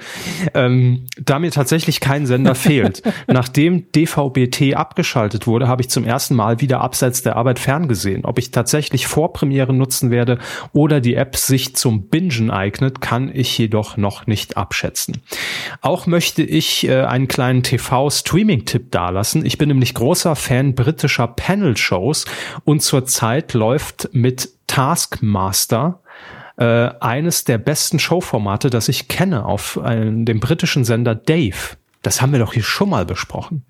ähm, 0.53 1.07
da 1.19 1.39
mir 1.39 1.51
tatsächlich 1.51 2.01
kein 2.01 2.27
Sender 2.27 2.55
fehlt. 2.55 3.03
Nachdem 3.27 3.91
DVB-T 3.93 4.75
abgeschaltet 4.75 5.47
wurde, 5.47 5.69
habe 5.69 5.81
ich 5.81 5.89
zum 5.89 6.05
ersten 6.05 6.35
Mal 6.35 6.61
wieder 6.61 6.83
abseits 6.83 7.23
der 7.23 7.37
Arbeit 7.37 7.59
ferngesehen. 7.59 8.27
Ob 8.27 8.39
ich 8.39 8.51
tatsächlich 8.51 9.07
Vorpremiere 9.07 9.73
nutzen 9.73 10.11
werde 10.11 10.39
oder 10.75 11.01
die 11.01 11.15
App 11.15 11.35
sich 11.35 11.75
zum 11.77 12.09
Bingen 12.09 12.51
eignet, 12.51 13.01
kann 13.01 13.35
ich 13.35 13.57
jedoch 13.57 13.97
noch 13.97 14.27
nicht 14.27 14.59
abschätzen. 14.59 15.23
Auch 15.81 16.07
möchte 16.07 16.43
ich 16.43 16.87
äh, 16.87 17.05
einen 17.05 17.27
kleinen 17.27 17.63
TV-Streaming-Tipp 17.63 18.91
dalassen. 18.91 19.47
Ich 19.47 19.57
bin 19.57 19.69
nämlich 19.69 19.95
großer 19.95 20.37
Fan 20.37 20.75
britischer 20.91 21.29
Panel-Shows 21.29 22.25
und 22.65 22.83
zurzeit 22.83 23.55
läuft 23.55 24.09
mit 24.13 24.51
Taskmaster 24.67 26.01
äh, 26.57 26.65
eines 27.01 27.45
der 27.45 27.59
besten 27.59 28.01
Showformate, 28.01 28.71
das 28.71 28.89
ich 28.89 29.07
kenne 29.07 29.45
auf 29.45 29.79
äh, 29.85 30.11
dem 30.11 30.41
britischen 30.41 30.85
Sender 30.85 31.15
Dave. 31.15 31.77
Das 32.03 32.21
haben 32.21 32.33
wir 32.33 32.41
doch 32.41 32.55
hier 32.55 32.65
schon 32.65 32.91
mal 32.91 33.07
besprochen. 33.07 33.65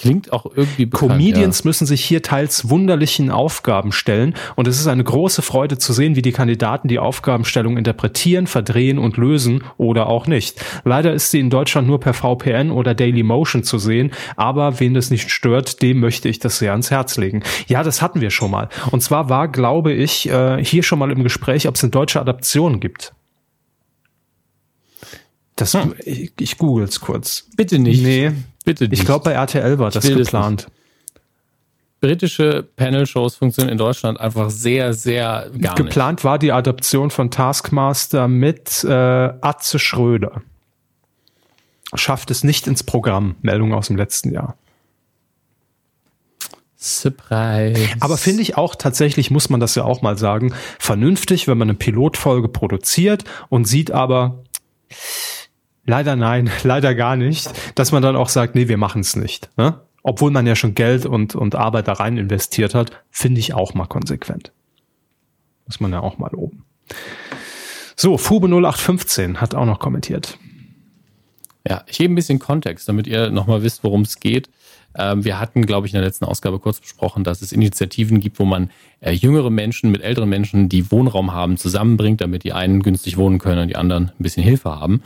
Klingt 0.00 0.32
auch 0.32 0.46
irgendwie 0.46 0.86
bekannt, 0.86 1.12
Comedians 1.12 1.58
ja. 1.60 1.68
müssen 1.68 1.86
sich 1.86 2.04
hier 2.04 2.22
teils 2.22 2.70
wunderlichen 2.70 3.30
Aufgaben 3.32 3.90
stellen 3.90 4.34
und 4.54 4.68
es 4.68 4.78
ist 4.78 4.86
eine 4.86 5.02
große 5.02 5.42
Freude 5.42 5.76
zu 5.76 5.92
sehen, 5.92 6.14
wie 6.14 6.22
die 6.22 6.30
Kandidaten 6.30 6.86
die 6.86 7.00
Aufgabenstellung 7.00 7.76
interpretieren, 7.76 8.46
verdrehen 8.46 8.98
und 8.98 9.16
lösen 9.16 9.64
oder 9.76 10.06
auch 10.06 10.28
nicht. 10.28 10.60
Leider 10.84 11.12
ist 11.12 11.32
sie 11.32 11.40
in 11.40 11.50
Deutschland 11.50 11.88
nur 11.88 11.98
per 11.98 12.14
VPN 12.14 12.70
oder 12.70 12.94
Daily 12.94 13.24
Motion 13.24 13.64
zu 13.64 13.78
sehen, 13.78 14.12
aber 14.36 14.78
wen 14.78 14.94
das 14.94 15.10
nicht 15.10 15.30
stört, 15.30 15.82
dem 15.82 15.98
möchte 15.98 16.28
ich 16.28 16.38
das 16.38 16.58
sehr 16.58 16.70
ans 16.70 16.92
Herz 16.92 17.16
legen. 17.16 17.42
Ja, 17.66 17.82
das 17.82 18.00
hatten 18.00 18.20
wir 18.20 18.30
schon 18.30 18.52
mal. 18.52 18.68
Und 18.92 19.02
zwar 19.02 19.28
war, 19.28 19.48
glaube 19.48 19.92
ich, 19.92 20.28
äh, 20.28 20.64
hier 20.64 20.84
schon 20.84 21.00
mal 21.00 21.10
im 21.10 21.24
Gespräch, 21.24 21.66
ob 21.66 21.74
es 21.74 21.82
eine 21.82 21.90
deutsche 21.90 22.20
Adaption 22.20 22.78
gibt. 22.78 23.14
Das, 25.56 25.74
hm. 25.74 25.94
ich, 26.04 26.32
ich 26.38 26.56
google 26.56 26.84
es 26.84 27.00
kurz. 27.00 27.48
Bitte 27.56 27.80
nicht. 27.80 28.04
Nee, 28.04 28.30
bitte 28.68 28.84
nicht. 28.88 29.00
Ich 29.00 29.06
glaube, 29.06 29.24
bei 29.24 29.32
RTL 29.32 29.78
war 29.78 29.90
das 29.90 30.06
geplant. 30.06 30.66
Britische 32.00 32.68
Panel-Shows 32.76 33.36
funktionieren 33.36 33.72
in 33.72 33.78
Deutschland 33.78 34.20
einfach 34.20 34.50
sehr, 34.50 34.92
sehr 34.92 35.50
gar 35.58 35.74
Geplant 35.74 36.18
nicht. 36.18 36.24
war 36.24 36.38
die 36.38 36.52
Adaption 36.52 37.10
von 37.10 37.30
Taskmaster 37.30 38.28
mit 38.28 38.84
äh, 38.84 38.92
Atze 38.92 39.78
Schröder. 39.78 40.42
Schafft 41.94 42.30
es 42.30 42.44
nicht 42.44 42.66
ins 42.66 42.82
Programm. 42.84 43.36
Meldung 43.40 43.72
aus 43.72 43.86
dem 43.86 43.96
letzten 43.96 44.32
Jahr. 44.32 44.56
Surprise. 46.76 47.88
Aber 48.00 48.18
finde 48.18 48.42
ich 48.42 48.56
auch 48.56 48.76
tatsächlich, 48.76 49.30
muss 49.30 49.48
man 49.48 49.58
das 49.58 49.74
ja 49.74 49.82
auch 49.84 50.02
mal 50.02 50.18
sagen, 50.18 50.52
vernünftig, 50.78 51.48
wenn 51.48 51.58
man 51.58 51.70
eine 51.70 51.78
Pilotfolge 51.78 52.48
produziert 52.48 53.24
und 53.48 53.64
sieht 53.64 53.90
aber, 53.90 54.44
Leider 55.88 56.16
nein, 56.16 56.50
leider 56.64 56.94
gar 56.94 57.16
nicht. 57.16 57.50
Dass 57.74 57.92
man 57.92 58.02
dann 58.02 58.14
auch 58.14 58.28
sagt, 58.28 58.54
nee, 58.54 58.68
wir 58.68 58.76
machen 58.76 59.00
es 59.00 59.16
nicht. 59.16 59.48
Ne? 59.56 59.80
Obwohl 60.02 60.30
man 60.30 60.46
ja 60.46 60.54
schon 60.54 60.74
Geld 60.74 61.06
und, 61.06 61.34
und 61.34 61.54
Arbeit 61.54 61.88
da 61.88 61.94
rein 61.94 62.18
investiert 62.18 62.74
hat, 62.74 62.92
finde 63.10 63.40
ich 63.40 63.54
auch 63.54 63.72
mal 63.72 63.86
konsequent. 63.86 64.52
Muss 65.66 65.80
man 65.80 65.90
ja 65.92 66.00
auch 66.00 66.18
mal 66.18 66.30
loben. 66.30 66.64
So, 67.96 68.18
Fube 68.18 68.48
0815 68.48 69.40
hat 69.40 69.54
auch 69.54 69.64
noch 69.64 69.80
kommentiert. 69.80 70.38
Ja, 71.66 71.84
ich 71.86 71.98
gebe 71.98 72.12
ein 72.12 72.16
bisschen 72.16 72.38
Kontext, 72.38 72.86
damit 72.88 73.06
ihr 73.06 73.30
nochmal 73.30 73.62
wisst, 73.62 73.82
worum 73.82 74.02
es 74.02 74.20
geht. 74.20 74.50
Ähm, 74.98 75.24
wir 75.24 75.38
hatten, 75.38 75.64
glaube 75.64 75.86
ich, 75.86 75.94
in 75.94 75.98
der 75.98 76.06
letzten 76.06 76.24
Ausgabe 76.24 76.58
kurz 76.58 76.80
besprochen, 76.80 77.24
dass 77.24 77.40
es 77.40 77.52
Initiativen 77.52 78.18
gibt, 78.20 78.38
wo 78.38 78.44
man 78.44 78.70
äh, 79.00 79.12
jüngere 79.12 79.48
Menschen 79.48 79.90
mit 79.92 80.02
älteren 80.02 80.28
Menschen, 80.28 80.68
die 80.68 80.90
Wohnraum 80.90 81.32
haben, 81.32 81.56
zusammenbringt, 81.56 82.20
damit 82.20 82.42
die 82.42 82.52
einen 82.52 82.82
günstig 82.82 83.16
wohnen 83.16 83.38
können 83.38 83.62
und 83.62 83.68
die 83.68 83.76
anderen 83.76 84.06
ein 84.08 84.22
bisschen 84.22 84.42
Hilfe 84.42 84.70
haben. 84.70 85.02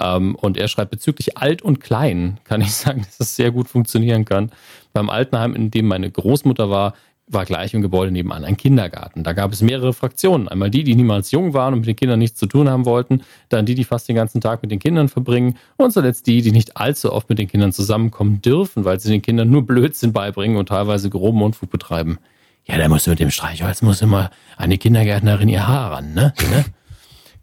Ähm, 0.00 0.36
und 0.36 0.56
er 0.56 0.68
schreibt 0.68 0.92
bezüglich 0.92 1.36
alt 1.36 1.60
und 1.60 1.80
klein, 1.80 2.38
kann 2.44 2.60
ich 2.60 2.72
sagen, 2.72 3.02
dass 3.02 3.18
das 3.18 3.34
sehr 3.34 3.50
gut 3.50 3.68
funktionieren 3.68 4.24
kann. 4.24 4.52
Beim 4.92 5.10
Altenheim, 5.10 5.54
in 5.54 5.70
dem 5.70 5.86
meine 5.86 6.10
Großmutter 6.10 6.70
war, 6.70 6.94
war 7.32 7.44
gleich 7.44 7.74
im 7.74 7.82
Gebäude 7.82 8.12
nebenan 8.12 8.44
ein 8.44 8.56
Kindergarten. 8.56 9.24
Da 9.24 9.32
gab 9.32 9.52
es 9.52 9.62
mehrere 9.62 9.92
Fraktionen. 9.92 10.48
Einmal 10.48 10.70
die, 10.70 10.84
die 10.84 10.94
niemals 10.94 11.30
jung 11.30 11.54
waren 11.54 11.74
und 11.74 11.80
mit 11.80 11.88
den 11.88 11.96
Kindern 11.96 12.18
nichts 12.18 12.38
zu 12.38 12.46
tun 12.46 12.68
haben 12.68 12.84
wollten, 12.84 13.22
dann 13.48 13.66
die, 13.66 13.74
die 13.74 13.84
fast 13.84 14.08
den 14.08 14.16
ganzen 14.16 14.40
Tag 14.40 14.62
mit 14.62 14.70
den 14.70 14.78
Kindern 14.78 15.08
verbringen 15.08 15.56
und 15.76 15.92
zuletzt 15.92 16.26
die, 16.26 16.42
die 16.42 16.52
nicht 16.52 16.76
allzu 16.76 17.12
oft 17.12 17.28
mit 17.28 17.38
den 17.38 17.48
Kindern 17.48 17.72
zusammenkommen 17.72 18.42
dürfen, 18.42 18.84
weil 18.84 19.00
sie 19.00 19.10
den 19.10 19.22
Kindern 19.22 19.50
nur 19.50 19.66
Blödsinn 19.66 20.12
beibringen 20.12 20.56
und 20.56 20.68
teilweise 20.68 21.10
groben 21.10 21.42
Unfug 21.42 21.70
betreiben. 21.70 22.18
Ja, 22.66 22.78
da 22.78 22.88
muss 22.88 23.06
mit 23.06 23.18
dem 23.18 23.30
Streichholz 23.30 23.82
muss 23.82 24.02
immer 24.02 24.30
eine 24.56 24.78
Kindergärtnerin 24.78 25.48
ihr 25.48 25.66
Haar 25.66 25.92
ran, 25.92 26.14
ne? 26.14 26.32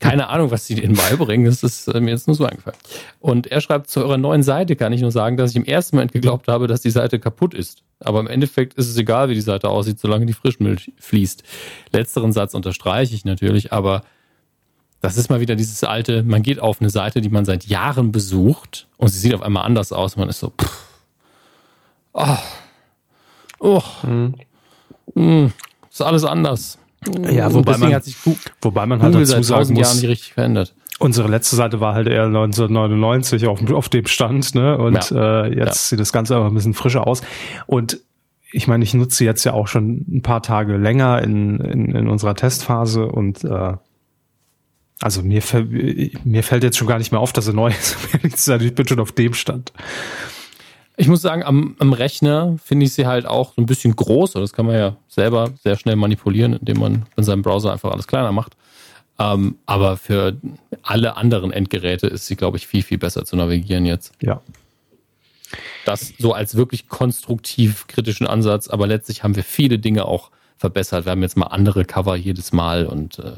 ne? 0.01 0.09
Keine 0.09 0.29
Ahnung, 0.29 0.51
was 0.51 0.65
sie 0.65 0.75
denen 0.75 0.95
beibringen. 0.95 1.45
Das 1.45 1.63
ist 1.63 1.87
äh, 1.87 1.99
mir 1.99 2.11
jetzt 2.11 2.27
nur 2.27 2.35
so 2.35 2.45
eingefallen. 2.45 2.77
Und 3.19 3.47
er 3.47 3.61
schreibt, 3.61 3.89
zu 3.89 4.01
eurer 4.01 4.17
neuen 4.17 4.43
Seite 4.43 4.75
kann 4.75 4.93
ich 4.93 5.01
nur 5.01 5.11
sagen, 5.11 5.37
dass 5.37 5.51
ich 5.51 5.57
im 5.57 5.65
ersten 5.65 5.95
Moment 5.95 6.11
geglaubt 6.11 6.47
habe, 6.47 6.67
dass 6.67 6.81
die 6.81 6.89
Seite 6.89 7.19
kaputt 7.19 7.53
ist. 7.53 7.83
Aber 7.99 8.19
im 8.19 8.27
Endeffekt 8.27 8.75
ist 8.75 8.87
es 8.87 8.97
egal, 8.97 9.29
wie 9.29 9.33
die 9.33 9.41
Seite 9.41 9.69
aussieht, 9.69 9.99
solange 9.99 10.25
die 10.25 10.33
Frischmilch 10.33 10.91
fließt. 10.99 11.43
Letzteren 11.91 12.31
Satz 12.31 12.53
unterstreiche 12.53 13.13
ich 13.13 13.25
natürlich, 13.25 13.73
aber 13.73 14.03
das 15.01 15.17
ist 15.17 15.29
mal 15.29 15.39
wieder 15.39 15.55
dieses 15.55 15.83
alte, 15.83 16.23
man 16.23 16.43
geht 16.43 16.59
auf 16.59 16.81
eine 16.81 16.89
Seite, 16.89 17.21
die 17.21 17.29
man 17.29 17.45
seit 17.45 17.65
Jahren 17.65 18.11
besucht 18.11 18.87
und 18.97 19.07
sie 19.07 19.19
sieht 19.19 19.33
auf 19.33 19.41
einmal 19.41 19.65
anders 19.65 19.93
aus. 19.93 20.17
Man 20.17 20.29
ist 20.29 20.39
so, 20.39 20.49
pff, 20.49 20.83
oh, 22.13 22.37
oh, 23.59 23.83
hm. 24.01 24.35
Mh, 25.15 25.51
ist 25.89 26.01
alles 26.01 26.23
anders. 26.23 26.77
Ja, 27.31 27.53
wobei 27.53 27.77
man, 27.77 27.93
hat 27.93 28.03
sich 28.03 28.15
wobei 28.61 28.85
man 28.85 29.01
halt 29.01 29.15
dazu 29.15 29.41
sagen 29.43 29.73
muss, 29.73 29.79
Jahren 29.79 29.97
nicht 29.97 30.09
richtig 30.09 30.33
verändert. 30.33 30.73
Unsere 30.99 31.29
letzte 31.29 31.55
Seite 31.55 31.79
war 31.79 31.93
halt 31.93 32.07
eher 32.07 32.25
1999 32.25 33.47
auf, 33.47 33.71
auf 33.71 33.89
dem 33.89 34.05
Stand, 34.07 34.53
ne? 34.53 34.77
Und 34.77 35.09
ja. 35.11 35.45
äh, 35.45 35.47
jetzt 35.49 35.57
ja. 35.59 35.73
sieht 35.73 35.99
das 35.99 36.11
Ganze 36.11 36.35
aber 36.35 36.47
ein 36.47 36.53
bisschen 36.53 36.73
frischer 36.73 37.07
aus. 37.07 37.21
Und 37.67 37.99
ich 38.51 38.67
meine, 38.67 38.83
ich 38.83 38.93
nutze 38.93 39.23
jetzt 39.23 39.43
ja 39.43 39.53
auch 39.53 39.67
schon 39.67 40.05
ein 40.09 40.21
paar 40.21 40.41
Tage 40.41 40.77
länger 40.77 41.21
in, 41.21 41.59
in, 41.59 41.95
in 41.95 42.07
unserer 42.07 42.35
Testphase 42.35 43.05
und 43.05 43.43
äh, 43.43 43.73
also 45.01 45.21
mir, 45.21 45.41
mir 46.25 46.43
fällt 46.43 46.63
jetzt 46.63 46.77
schon 46.77 46.87
gar 46.87 46.97
nicht 46.97 47.11
mehr 47.11 47.21
auf, 47.21 47.31
dass 47.31 47.47
er 47.47 47.53
neu 47.53 47.69
ist. 47.69 47.97
ich 48.61 48.75
bin 48.75 48.87
schon 48.87 48.99
auf 48.99 49.13
dem 49.13 49.33
Stand. 49.33 49.71
Ich 50.99 51.07
muss 51.07 51.21
sagen, 51.21 51.43
am, 51.43 51.77
am 51.79 51.93
Rechner 51.93 52.57
finde 52.61 52.85
ich 52.85 52.91
sie 52.91 53.07
halt 53.07 53.25
auch 53.25 53.53
so 53.53 53.61
ein 53.61 53.65
bisschen 53.65 53.95
groß. 53.95 54.33
Das 54.33 54.51
kann 54.51 54.65
man 54.65 54.75
ja 54.75 54.97
selber 55.07 55.51
sehr 55.63 55.77
schnell 55.77 55.95
manipulieren, 55.95 56.51
indem 56.51 56.79
man 56.79 57.05
in 57.15 57.23
seinem 57.23 57.41
Browser 57.41 57.71
einfach 57.71 57.91
alles 57.91 58.05
kleiner 58.05 58.33
macht. 58.33 58.57
Ähm, 59.17 59.55
aber 59.65 59.95
für 59.95 60.35
alle 60.83 61.15
anderen 61.15 61.53
Endgeräte 61.53 62.07
ist 62.07 62.27
sie, 62.27 62.35
glaube 62.35 62.57
ich, 62.57 62.67
viel, 62.67 62.83
viel 62.83 62.97
besser 62.97 63.23
zu 63.23 63.37
navigieren 63.37 63.85
jetzt. 63.85 64.11
Ja. 64.21 64.41
Das 65.85 66.13
so 66.19 66.33
als 66.33 66.55
wirklich 66.55 66.89
konstruktiv 66.89 67.87
kritischen 67.87 68.27
Ansatz. 68.27 68.67
Aber 68.67 68.85
letztlich 68.85 69.23
haben 69.23 69.37
wir 69.37 69.45
viele 69.45 69.79
Dinge 69.79 70.03
auch 70.03 70.31
verbessert. 70.57 71.05
Wir 71.05 71.13
haben 71.13 71.21
jetzt 71.21 71.37
mal 71.37 71.47
andere 71.47 71.85
Cover 71.85 72.17
jedes 72.17 72.51
Mal 72.51 72.85
und 72.85 73.19
äh, 73.19 73.37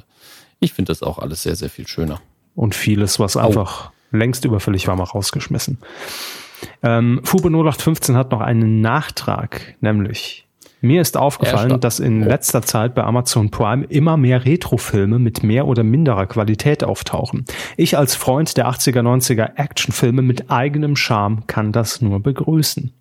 ich 0.59 0.73
finde 0.73 0.89
das 0.89 1.03
auch 1.03 1.19
alles 1.19 1.43
sehr, 1.43 1.55
sehr 1.55 1.69
viel 1.69 1.87
schöner. 1.87 2.21
Und 2.55 2.73
vieles, 2.73 3.19
was 3.19 3.37
einfach 3.37 3.91
oh. 3.91 4.17
längst 4.17 4.45
überfällig 4.45 4.87
war, 4.87 4.95
mal 4.95 5.03
rausgeschmissen. 5.03 5.77
Ähm, 6.83 7.21
Fube 7.23 7.49
0815 7.49 8.15
hat 8.15 8.31
noch 8.31 8.41
einen 8.41 8.81
Nachtrag, 8.81 9.75
nämlich 9.81 10.45
mir 10.83 10.99
ist 10.99 11.15
aufgefallen, 11.15 11.79
dass 11.79 11.99
in 11.99 12.23
letzter 12.23 12.63
Zeit 12.63 12.95
bei 12.95 13.03
Amazon 13.03 13.51
Prime 13.51 13.85
immer 13.85 14.17
mehr 14.17 14.45
Retrofilme 14.45 15.19
mit 15.19 15.43
mehr 15.43 15.67
oder 15.67 15.83
minderer 15.83 16.25
Qualität 16.25 16.83
auftauchen. 16.83 17.45
Ich 17.77 17.99
als 17.99 18.15
Freund 18.15 18.57
der 18.57 18.67
80er, 18.67 19.01
90er 19.01 19.57
Actionfilme 19.57 20.23
mit 20.23 20.49
eigenem 20.49 20.95
Charme 20.95 21.45
kann 21.45 21.71
das 21.71 22.01
nur 22.01 22.19
begrüßen. 22.19 22.91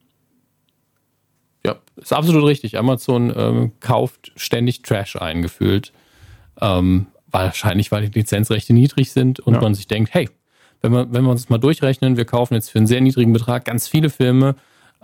Ja, 1.65 1.77
ist 1.97 2.13
absolut 2.13 2.45
richtig. 2.45 2.79
Amazon 2.79 3.33
ähm, 3.35 3.73
kauft 3.81 4.33
ständig 4.37 4.83
Trash 4.83 5.17
eingefühlt. 5.17 5.93
Ähm, 6.61 7.07
wahrscheinlich, 7.31 7.91
weil 7.93 8.09
die 8.09 8.19
Lizenzrechte 8.19 8.75
niedrig 8.75 9.13
sind 9.13 9.41
und 9.41 9.55
ja. 9.55 9.61
man 9.61 9.75
sich 9.75 9.87
denkt, 9.87 10.13
hey, 10.13 10.29
wenn 10.83 10.93
wir, 10.93 11.13
wenn 11.13 11.25
wir 11.25 11.31
uns 11.31 11.49
mal 11.49 11.59
durchrechnen, 11.59 12.17
wir 12.17 12.25
kaufen 12.25 12.55
jetzt 12.55 12.71
für 12.71 12.79
einen 12.79 12.87
sehr 12.87 13.01
niedrigen 13.01 13.33
Betrag 13.33 13.65
ganz 13.65 13.89
viele 13.89 14.11
Filme 14.11 14.57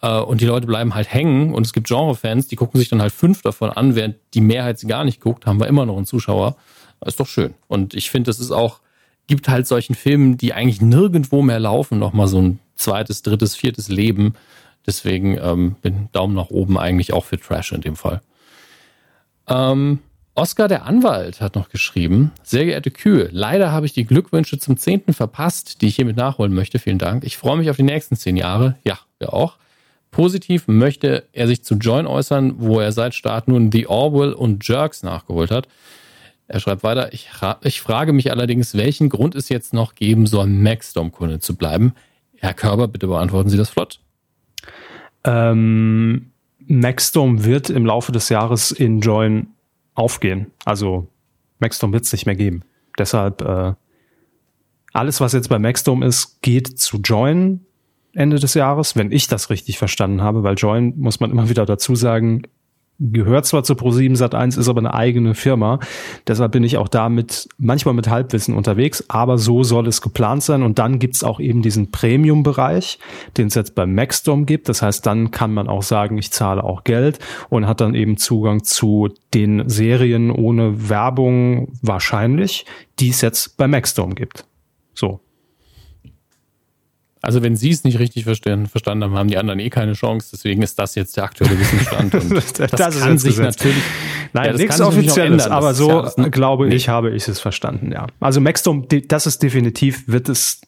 äh, 0.03 0.19
und 0.19 0.41
die 0.41 0.47
Leute 0.47 0.67
bleiben 0.67 0.95
halt 0.95 1.13
hängen 1.13 1.55
und 1.55 1.67
es 1.67 1.73
gibt 1.73 1.89
Genrefans, 1.89 2.49
die 2.49 2.57
gucken 2.57 2.79
sich 2.79 2.89
dann 2.89 3.03
halt 3.03 3.13
fünf 3.13 3.43
davon 3.43 3.71
an, 3.71 3.95
während 3.95 4.17
die 4.35 4.41
Mehrheit 4.41 4.79
sie 4.79 4.87
gar 4.87 5.05
nicht 5.05 5.21
guckt, 5.21 5.47
haben 5.47 5.61
wir 5.61 5.67
immer 5.67 5.87
noch 5.87 5.97
einen 5.97 6.07
Zuschauer. 6.07 6.57
Ist 7.05 7.21
doch 7.21 7.27
schön. 7.27 7.55
Und 7.69 7.95
ich 7.95 8.11
finde, 8.11 8.29
das 8.31 8.41
ist 8.41 8.51
auch, 8.51 8.81
gibt 9.27 9.49
halt 9.49 9.67
solchen 9.67 9.95
Filmen, 9.95 10.39
die 10.39 10.55
eigentlich 10.55 10.81
nirgendwo 10.81 11.43
mehr 11.43 11.61
laufen, 11.61 11.99
nochmal 11.99 12.27
so 12.27 12.41
ein 12.41 12.59
zweites, 12.75 13.23
drittes, 13.23 13.55
viertes 13.55 13.89
Leben. 13.89 14.35
Deswegen 14.87 15.37
ähm, 15.39 15.77
bin 15.83 16.09
Daumen 16.13 16.35
nach 16.35 16.51
oben 16.51 16.79
eigentlich 16.79 17.13
auch 17.13 17.25
für 17.25 17.39
Trash 17.39 17.73
in 17.73 17.81
dem 17.81 17.97
Fall. 17.97 18.23
Ähm, 19.49 19.99
Oskar 20.37 20.69
der 20.69 20.85
Anwalt 20.85 21.41
hat 21.41 21.55
noch 21.55 21.71
geschrieben, 21.71 22.31
sehr 22.43 22.67
geehrte 22.67 22.91
Kühe, 22.91 23.31
leider 23.33 23.73
habe 23.73 23.87
ich 23.87 23.95
die 23.95 24.05
Glückwünsche 24.05 24.59
zum 24.59 24.77
zehnten 24.77 25.15
verpasst, 25.15 25.81
die 25.81 25.87
ich 25.87 25.97
hiermit 25.97 26.17
nachholen 26.17 26.53
möchte. 26.53 26.79
Vielen 26.79 26.99
Dank. 26.99 27.25
Ich 27.25 27.39
freue 27.39 27.57
mich 27.57 27.71
auf 27.71 27.77
die 27.77 27.83
nächsten 27.83 28.17
zehn 28.17 28.37
Jahre. 28.37 28.77
Ja, 28.85 28.99
wir 29.19 29.33
auch. 29.33 29.57
Positiv 30.11 30.69
möchte 30.69 31.25
er 31.33 31.47
sich 31.47 31.65
zu 31.65 31.77
Join 31.77 32.07
äußern, 32.07 32.57
wo 32.59 32.81
er 32.81 32.93
seit 32.93 33.15
Start 33.15 33.49
nun 33.49 33.73
The 33.73 33.87
Orwell 33.87 34.35
und 34.35 34.67
Jerks 34.69 35.03
nachgeholt 35.03 35.51
hat. 35.51 35.69
Er 36.49 36.61
schreibt 36.61 36.85
weiter, 36.85 37.13
ich, 37.13 37.31
ich 37.63 37.81
frage 37.81 38.13
mich 38.13 38.31
allerdings, 38.31 38.77
welchen 38.77 39.09
Grund 39.09 39.35
es 39.35 39.49
jetzt 39.49 39.73
noch 39.73 39.95
geben 39.95 40.27
soll, 40.27 40.47
Maxstorm-Kunde 40.47 41.41
zu 41.41 41.57
bleiben. 41.57 41.95
Herr 42.39 42.55
Körber, 42.55 42.89
bitte 42.89 43.07
beantworten 43.07 43.49
Sie 43.49 43.57
das 43.57 43.71
flott. 43.71 44.01
Ähm, 45.25 46.31
Maxstorm 46.67 47.45
wird 47.45 47.71
im 47.71 47.87
Laufe 47.87 48.13
des 48.13 48.29
Jahres 48.29 48.71
in 48.71 49.01
Join 49.01 49.49
aufgehen. 49.97 50.53
Also 50.65 51.09
Maxstorm 51.59 51.93
wird 51.93 52.05
es 52.05 52.13
nicht 52.13 52.27
mehr 52.27 52.37
geben. 52.37 52.63
Deshalb 52.99 53.43
äh, 53.43 53.75
alles, 54.93 55.21
was 55.21 55.33
jetzt 55.33 55.49
bei 55.49 55.59
Maxstorm 55.59 56.03
ist, 56.03 56.41
geht 56.43 56.79
zu 56.79 56.99
Join 56.99 57.61
Ende 58.15 58.39
des 58.39 58.55
Jahres, 58.55 58.97
wenn 58.97 59.13
ich 59.13 59.29
das 59.29 59.51
richtig 59.51 59.77
verstanden 59.77 60.23
habe, 60.23 60.43
weil 60.43 60.55
Join, 60.55 60.95
muss 60.99 61.21
man 61.21 61.31
immer 61.31 61.51
wieder 61.51 61.67
dazu 61.67 61.95
sagen, 61.95 62.43
gehört 62.99 63.47
zwar 63.47 63.63
zu 63.63 63.75
Pro7 63.75 64.17
Sat1, 64.17 64.59
ist 64.59 64.69
aber 64.69 64.81
eine 64.81 64.95
eigene 64.95 65.35
Firma. 65.35 65.81
Deshalb 66.27 66.53
bin 66.53 66.65
ich 66.65 66.77
auch 66.77 66.89
damit 66.89 67.49
manchmal 67.59 67.95
mit 67.95 68.09
Halbwissen 68.09 68.55
unterwegs, 68.55 69.05
aber 69.09 69.39
so 69.39 69.63
soll 69.63 69.87
es 69.87 70.01
geplant 70.01 70.43
sein. 70.43 70.63
Und 70.63 70.79
dann 70.79 70.99
gibt's 70.99 71.25
auch 71.25 71.41
eben 71.41 71.63
diesen 71.63 71.91
Premium-Bereich, 71.91 72.99
den 73.37 73.49
es 73.49 73.55
jetzt 73.55 73.75
beim 73.75 73.95
Maxdom 73.95 74.47
gibt. 74.47 74.69
Das 74.69 74.83
heißt, 74.83 75.05
dann 75.05 75.31
kann 75.31 75.53
man 75.53 75.69
auch 75.69 75.83
sagen, 75.83 76.19
ich 76.19 76.31
zahle 76.33 76.65
auch 76.65 76.85
Geld 76.85 77.19
und 77.49 77.67
hat 77.67 77.81
dann 77.81 77.95
eben 77.95 78.17
Zugang 78.17 78.65
zu 78.65 79.09
den 79.35 79.69
Serien 79.69 80.31
ohne 80.31 80.89
Werbung 80.89 81.73
wahrscheinlich, 81.83 82.65
die 82.99 83.11
es 83.11 83.21
jetzt 83.21 83.57
bei 83.57 83.69
Maxdom 83.69 84.15
gibt. 84.15 84.47
So. 84.95 85.21
Also 87.27 87.43
wenn 87.43 87.57
Sie 87.57 87.71
es 87.71 87.83
nicht 87.83 87.99
richtig 87.99 88.23
verstanden, 88.23 88.67
verstanden 88.67 89.03
haben, 89.03 89.17
haben 89.17 89.29
die 89.29 89.37
anderen 89.37 89.59
eh 89.59 89.69
keine 89.69 89.95
Chance. 89.95 90.29
Deswegen 90.33 90.63
ist 90.63 90.79
das 90.79 90.95
jetzt 90.95 91.17
der 91.17 91.25
aktuelle 91.25 91.59
Wissensstand. 91.59 92.15
Das, 92.57 92.71
das 92.71 93.01
kann 93.01 93.19
sich 93.19 93.37
gesetzt. 93.37 93.59
natürlich. 93.59 93.83
Nein, 94.33 94.47
ja, 94.47 94.53
nichts 94.53 94.81
Offizielles, 94.81 95.47
aber 95.49 95.75
so 95.75 96.05
ja, 96.05 96.29
glaube 96.29 96.73
ich, 96.73 96.89
habe 96.89 97.11
ich 97.11 97.27
es 97.27 97.41
verstanden. 97.41 97.91
Ja, 97.91 98.07
also 98.21 98.41
Maxdome, 98.41 98.87
das 98.87 99.27
ist 99.27 99.43
definitiv, 99.43 100.07
wird 100.07 100.29
es 100.29 100.61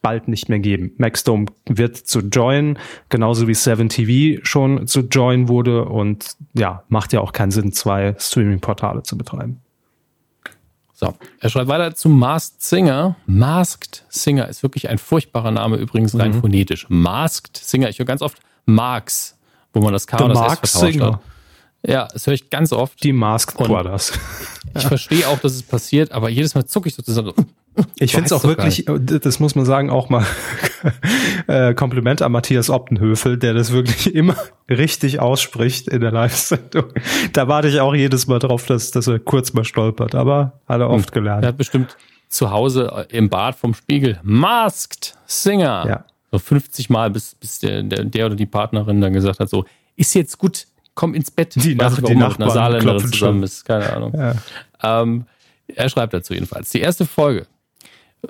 bald 0.00 0.28
nicht 0.28 0.48
mehr 0.48 0.60
geben. 0.60 0.92
Maxdome 0.98 1.46
wird 1.66 1.96
zu 1.96 2.20
Join, 2.20 2.78
genauso 3.08 3.48
wie 3.48 3.52
7TV 3.52 4.38
schon 4.44 4.86
zu 4.86 5.00
Join 5.00 5.48
wurde 5.48 5.84
und 5.86 6.36
ja, 6.54 6.84
macht 6.88 7.12
ja 7.12 7.20
auch 7.20 7.32
keinen 7.32 7.50
Sinn, 7.50 7.72
zwei 7.72 8.14
Streaming-Portale 8.18 9.02
zu 9.02 9.18
betreiben. 9.18 9.60
So, 11.00 11.14
er 11.38 11.48
schreibt 11.48 11.68
weiter 11.68 11.94
zu 11.94 12.08
Masked 12.08 12.60
Singer. 12.60 13.14
Masked 13.26 14.02
Singer 14.08 14.48
ist 14.48 14.64
wirklich 14.64 14.88
ein 14.88 14.98
furchtbarer 14.98 15.52
Name, 15.52 15.76
übrigens 15.76 16.18
rein 16.18 16.32
mhm. 16.32 16.40
phonetisch. 16.40 16.86
Masked 16.88 17.56
Singer. 17.56 17.88
Ich 17.88 18.00
höre 18.00 18.06
ganz 18.06 18.20
oft 18.20 18.38
Marx, 18.66 19.38
wo 19.72 19.80
man 19.80 19.92
das 19.92 20.08
K 20.08 20.16
und 20.24 20.30
das 20.30 20.40
S 20.40 20.58
vertauscht 20.58 20.92
Singer. 20.92 21.12
hat. 21.12 21.20
Ja, 21.86 22.08
das 22.12 22.26
höre 22.26 22.34
ich 22.34 22.50
ganz 22.50 22.72
oft. 22.72 23.00
Die 23.04 23.12
Masked 23.12 23.56
Brothers. 23.56 24.12
Ich 24.74 24.86
verstehe 24.88 25.28
auch, 25.28 25.38
dass 25.38 25.52
es 25.52 25.62
passiert, 25.62 26.10
aber 26.10 26.30
jedes 26.30 26.56
Mal 26.56 26.66
zucke 26.66 26.88
ich 26.88 26.96
sozusagen 26.96 27.28
so. 27.28 27.44
Ich 27.98 28.12
finde 28.12 28.26
es 28.26 28.32
auch 28.32 28.44
wirklich, 28.44 28.86
geil. 28.86 29.00
das 29.00 29.40
muss 29.40 29.54
man 29.54 29.64
sagen, 29.64 29.90
auch 29.90 30.08
mal 30.08 30.24
äh, 31.46 31.74
Kompliment 31.74 32.22
an 32.22 32.32
Matthias 32.32 32.70
Optenhöfel, 32.70 33.36
der 33.38 33.54
das 33.54 33.72
wirklich 33.72 34.14
immer 34.14 34.36
richtig 34.68 35.20
ausspricht 35.20 35.88
in 35.88 36.00
der 36.00 36.12
Live-Sendung. 36.12 36.92
Da 37.32 37.48
warte 37.48 37.68
ich 37.68 37.80
auch 37.80 37.94
jedes 37.94 38.26
Mal 38.26 38.38
drauf, 38.38 38.66
dass, 38.66 38.90
dass 38.90 39.06
er 39.06 39.18
kurz 39.18 39.52
mal 39.52 39.64
stolpert, 39.64 40.14
aber 40.14 40.60
hat 40.68 40.80
er 40.80 40.90
oft 40.90 41.12
gelernt. 41.12 41.44
Er 41.44 41.48
hat 41.48 41.56
bestimmt 41.56 41.96
zu 42.28 42.50
Hause 42.50 43.06
im 43.10 43.28
Bad 43.28 43.56
vom 43.56 43.74
Spiegel 43.74 44.18
Masked 44.22 45.16
Singer. 45.26 45.84
Ja. 45.86 46.04
So 46.30 46.38
50 46.38 46.90
Mal, 46.90 47.10
bis, 47.10 47.34
bis 47.34 47.58
der, 47.58 47.82
der, 47.82 48.04
der 48.04 48.26
oder 48.26 48.36
die 48.36 48.46
Partnerin 48.46 49.00
dann 49.00 49.14
gesagt 49.14 49.40
hat, 49.40 49.48
so, 49.48 49.64
ist 49.96 50.14
jetzt 50.14 50.36
gut, 50.36 50.66
komm 50.94 51.14
ins 51.14 51.30
Bett. 51.30 51.54
Die, 51.54 51.74
Nach, 51.74 51.98
die 52.00 52.14
Nachbarn 52.14 52.50
Saarländerin 52.50 53.12
zusammen 53.12 53.42
ist, 53.42 53.64
keine 53.64 53.92
Ahnung. 53.92 54.12
Ja. 54.14 54.34
Ähm, 54.82 55.24
er 55.74 55.88
schreibt 55.88 56.12
dazu 56.12 56.34
jedenfalls. 56.34 56.70
Die 56.70 56.80
erste 56.80 57.06
Folge 57.06 57.46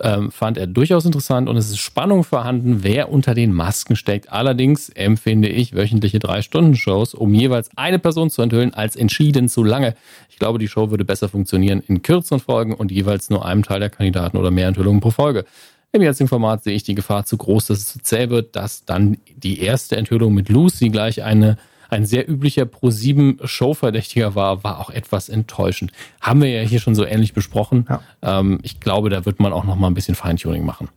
ähm, 0.00 0.30
fand 0.30 0.58
er 0.58 0.66
durchaus 0.66 1.04
interessant 1.04 1.48
und 1.48 1.56
es 1.56 1.70
ist 1.70 1.78
Spannung 1.78 2.24
vorhanden, 2.24 2.82
wer 2.82 3.10
unter 3.10 3.34
den 3.34 3.52
Masken 3.52 3.96
steckt. 3.96 4.30
Allerdings 4.30 4.88
empfinde 4.90 5.48
ich 5.48 5.74
wöchentliche 5.74 6.18
Drei-Stunden-Shows, 6.18 7.14
um 7.14 7.32
jeweils 7.32 7.70
eine 7.76 7.98
Person 7.98 8.30
zu 8.30 8.42
enthüllen, 8.42 8.74
als 8.74 8.96
entschieden 8.96 9.48
zu 9.48 9.64
lange. 9.64 9.94
Ich 10.28 10.38
glaube, 10.38 10.58
die 10.58 10.68
Show 10.68 10.90
würde 10.90 11.04
besser 11.04 11.28
funktionieren 11.28 11.82
in 11.86 12.02
kürzeren 12.02 12.40
Folgen 12.40 12.74
und 12.74 12.90
jeweils 12.90 13.30
nur 13.30 13.44
einem 13.44 13.62
Teil 13.62 13.80
der 13.80 13.90
Kandidaten 13.90 14.36
oder 14.36 14.50
mehr 14.50 14.68
Enthüllungen 14.68 15.00
pro 15.00 15.10
Folge. 15.10 15.44
Im 15.90 16.02
jetzigen 16.02 16.28
Format 16.28 16.64
sehe 16.64 16.74
ich 16.74 16.82
die 16.82 16.94
Gefahr 16.94 17.24
zu 17.24 17.38
groß, 17.38 17.68
dass 17.68 17.78
es 17.78 17.92
zu 17.92 17.98
zäh 18.00 18.28
wird, 18.28 18.56
dass 18.56 18.84
dann 18.84 19.16
die 19.34 19.60
erste 19.60 19.96
Enthüllung 19.96 20.34
mit 20.34 20.50
Lucy 20.50 20.90
gleich 20.90 21.22
eine 21.22 21.56
ein 21.88 22.06
sehr 22.06 22.28
üblicher 22.28 22.64
Pro7-Showverdächtiger 22.64 24.34
war, 24.34 24.62
war 24.64 24.78
auch 24.78 24.90
etwas 24.90 25.28
enttäuschend. 25.28 25.92
Haben 26.20 26.42
wir 26.42 26.50
ja 26.50 26.62
hier 26.62 26.80
schon 26.80 26.94
so 26.94 27.04
ähnlich 27.04 27.32
besprochen. 27.32 27.86
Ja. 27.88 28.02
Ähm, 28.22 28.58
ich 28.62 28.80
glaube, 28.80 29.10
da 29.10 29.24
wird 29.24 29.40
man 29.40 29.52
auch 29.52 29.64
noch 29.64 29.76
mal 29.76 29.88
ein 29.88 29.94
bisschen 29.94 30.14
Feintuning 30.14 30.64
machen. 30.64 30.88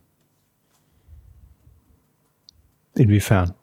Inwiefern? 2.94 3.54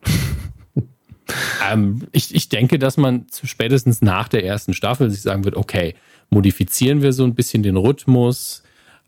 ähm, 1.71 2.07
ich, 2.11 2.33
ich 2.33 2.49
denke, 2.49 2.79
dass 2.79 2.97
man 2.97 3.27
spätestens 3.43 4.01
nach 4.01 4.27
der 4.27 4.43
ersten 4.43 4.73
Staffel 4.73 5.09
sich 5.09 5.21
sagen 5.21 5.45
wird, 5.45 5.55
okay, 5.55 5.95
modifizieren 6.29 7.01
wir 7.01 7.13
so 7.13 7.23
ein 7.23 7.35
bisschen 7.35 7.63
den 7.63 7.77
Rhythmus, 7.77 8.63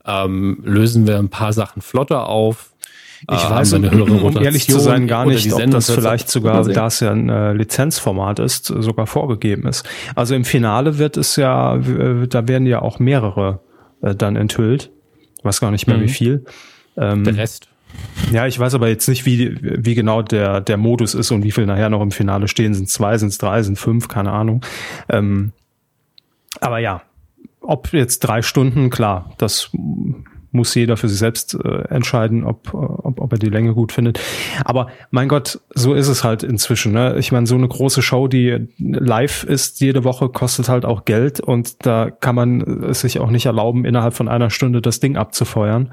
ähm, 0.05 0.61
lösen 0.63 1.07
wir 1.07 1.17
ein 1.17 1.30
paar 1.30 1.53
Sachen 1.53 1.82
flotter 1.82 2.28
auf, 2.28 2.74
ich 3.30 3.43
ähm, 3.43 3.49
weiß, 3.49 3.74
um, 3.74 3.84
um 4.24 4.38
ehrlich 4.38 4.67
zu 4.67 4.80
sein, 4.80 5.07
gar 5.07 5.26
nicht, 5.26 5.53
ob 5.53 5.69
das 5.69 5.91
vielleicht 5.91 6.30
sogar, 6.30 6.63
da 6.63 6.88
es 6.88 6.99
ja 6.99 7.11
ein 7.11 7.30
äh, 7.30 7.53
Lizenzformat 7.53 8.39
ist, 8.39 8.65
sogar 8.65 9.07
vorgegeben 9.07 9.67
ist. 9.67 9.88
Also 10.15 10.36
im 10.36 10.45
Finale 10.45 10.97
wird 10.97 11.17
es 11.17 11.36
ja, 11.36 11.76
äh, 11.76 12.28
da 12.28 12.47
werden 12.47 12.65
ja 12.65 12.82
auch 12.82 12.99
mehrere 12.99 13.59
äh, 14.01 14.15
dann 14.15 14.36
enthüllt. 14.36 14.91
Ich 15.38 15.45
weiß 15.45 15.59
gar 15.59 15.72
nicht 15.72 15.88
mehr, 15.88 15.97
mhm. 15.97 16.01
wie 16.01 16.09
viel. 16.09 16.45
Ähm, 16.97 17.24
Der 17.24 17.38
Rest. 17.38 17.67
Ja, 18.32 18.47
ich 18.47 18.57
weiß 18.57 18.74
aber 18.74 18.88
jetzt 18.88 19.09
nicht, 19.09 19.26
wie, 19.26 19.57
wie 19.61 19.95
genau 19.95 20.22
der, 20.22 20.61
der 20.61 20.78
Modus 20.78 21.13
ist 21.13 21.32
und 21.32 21.43
wie 21.43 21.51
viel 21.51 21.65
nachher 21.65 21.89
noch 21.89 22.01
im 22.01 22.11
Finale 22.11 22.47
stehen. 22.47 22.74
Sind 22.74 22.89
zwei, 22.89 23.17
sind 23.17 23.30
es 23.30 23.38
drei, 23.38 23.61
sind 23.63 23.78
fünf, 23.78 24.07
keine 24.07 24.32
Ahnung. 24.32 24.63
Ähm, 25.09 25.51
aber 26.61 26.80
ja, 26.80 27.01
ob 27.59 27.91
jetzt 27.93 28.19
drei 28.19 28.41
Stunden, 28.41 28.89
klar, 28.89 29.34
das 29.38 29.72
muss 30.52 30.76
jeder 30.76 30.97
für 30.97 31.08
sich 31.08 31.20
selbst 31.20 31.56
äh, 31.56 31.84
entscheiden, 31.89 32.43
ob, 32.43 32.74
ob, 32.74 33.20
ob 33.20 33.32
er 33.32 33.39
die 33.39 33.49
Länge 33.49 33.74
gut 33.74 33.91
findet. 33.91 34.20
Aber 34.66 34.88
mein 35.10 35.28
Gott, 35.28 35.60
so 35.74 35.93
ist 35.93 36.08
es 36.08 36.24
halt 36.24 36.43
inzwischen. 36.43 36.91
Ne? 36.93 37.16
Ich 37.18 37.32
meine, 37.32 37.47
so 37.47 37.56
eine 37.56 37.68
große 37.68 38.02
Show, 38.02 38.28
die 38.28 38.68
live 38.78 39.43
ist 39.43 39.80
jede 39.80 40.04
Woche, 40.04 40.30
kostet 40.30 40.70
halt 40.70 40.86
auch 40.86 41.06
Geld 41.06 41.39
und 41.39 41.86
da 41.86 42.10
kann 42.12 42.36
man 42.36 42.62
es 42.84 43.02
sich 43.02 43.20
auch 43.20 43.32
nicht 43.32 43.45
erlauben, 43.45 43.86
innerhalb 43.86 44.14
von 44.14 44.28
einer 44.28 44.49
Stunde 44.49 44.82
das 44.82 44.99
Ding 44.99 45.18
abzufeuern. 45.18 45.91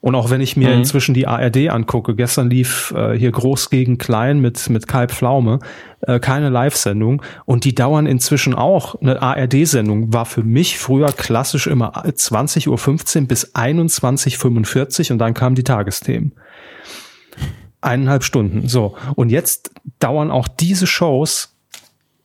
Und 0.00 0.14
auch 0.14 0.30
wenn 0.30 0.40
ich 0.40 0.56
mir 0.56 0.68
mhm. 0.68 0.78
inzwischen 0.78 1.12
die 1.12 1.26
ARD 1.26 1.70
angucke, 1.70 2.14
gestern 2.14 2.50
lief 2.50 2.92
äh, 2.96 3.18
hier 3.18 3.32
Groß 3.32 3.68
gegen 3.70 3.98
Klein 3.98 4.40
mit, 4.40 4.70
mit 4.70 4.86
Kai 4.86 5.08
Pflaume, 5.08 5.58
äh, 6.02 6.20
keine 6.20 6.50
Live-Sendung. 6.50 7.22
Und 7.46 7.64
die 7.64 7.74
dauern 7.74 8.06
inzwischen 8.06 8.54
auch. 8.54 8.94
Eine 9.00 9.20
ARD-Sendung 9.20 10.12
war 10.12 10.24
für 10.24 10.44
mich 10.44 10.78
früher 10.78 11.10
klassisch 11.12 11.66
immer 11.66 12.04
20.15 12.04 13.22
Uhr 13.22 13.26
bis 13.26 13.54
21.45 13.54 15.06
Uhr 15.06 15.10
und 15.12 15.18
dann 15.18 15.34
kamen 15.34 15.56
die 15.56 15.64
Tagesthemen. 15.64 16.32
Eineinhalb 17.80 18.22
Stunden. 18.22 18.68
So. 18.68 18.96
Und 19.16 19.30
jetzt 19.30 19.72
dauern 19.98 20.30
auch 20.30 20.46
diese 20.46 20.86
Shows 20.86 21.56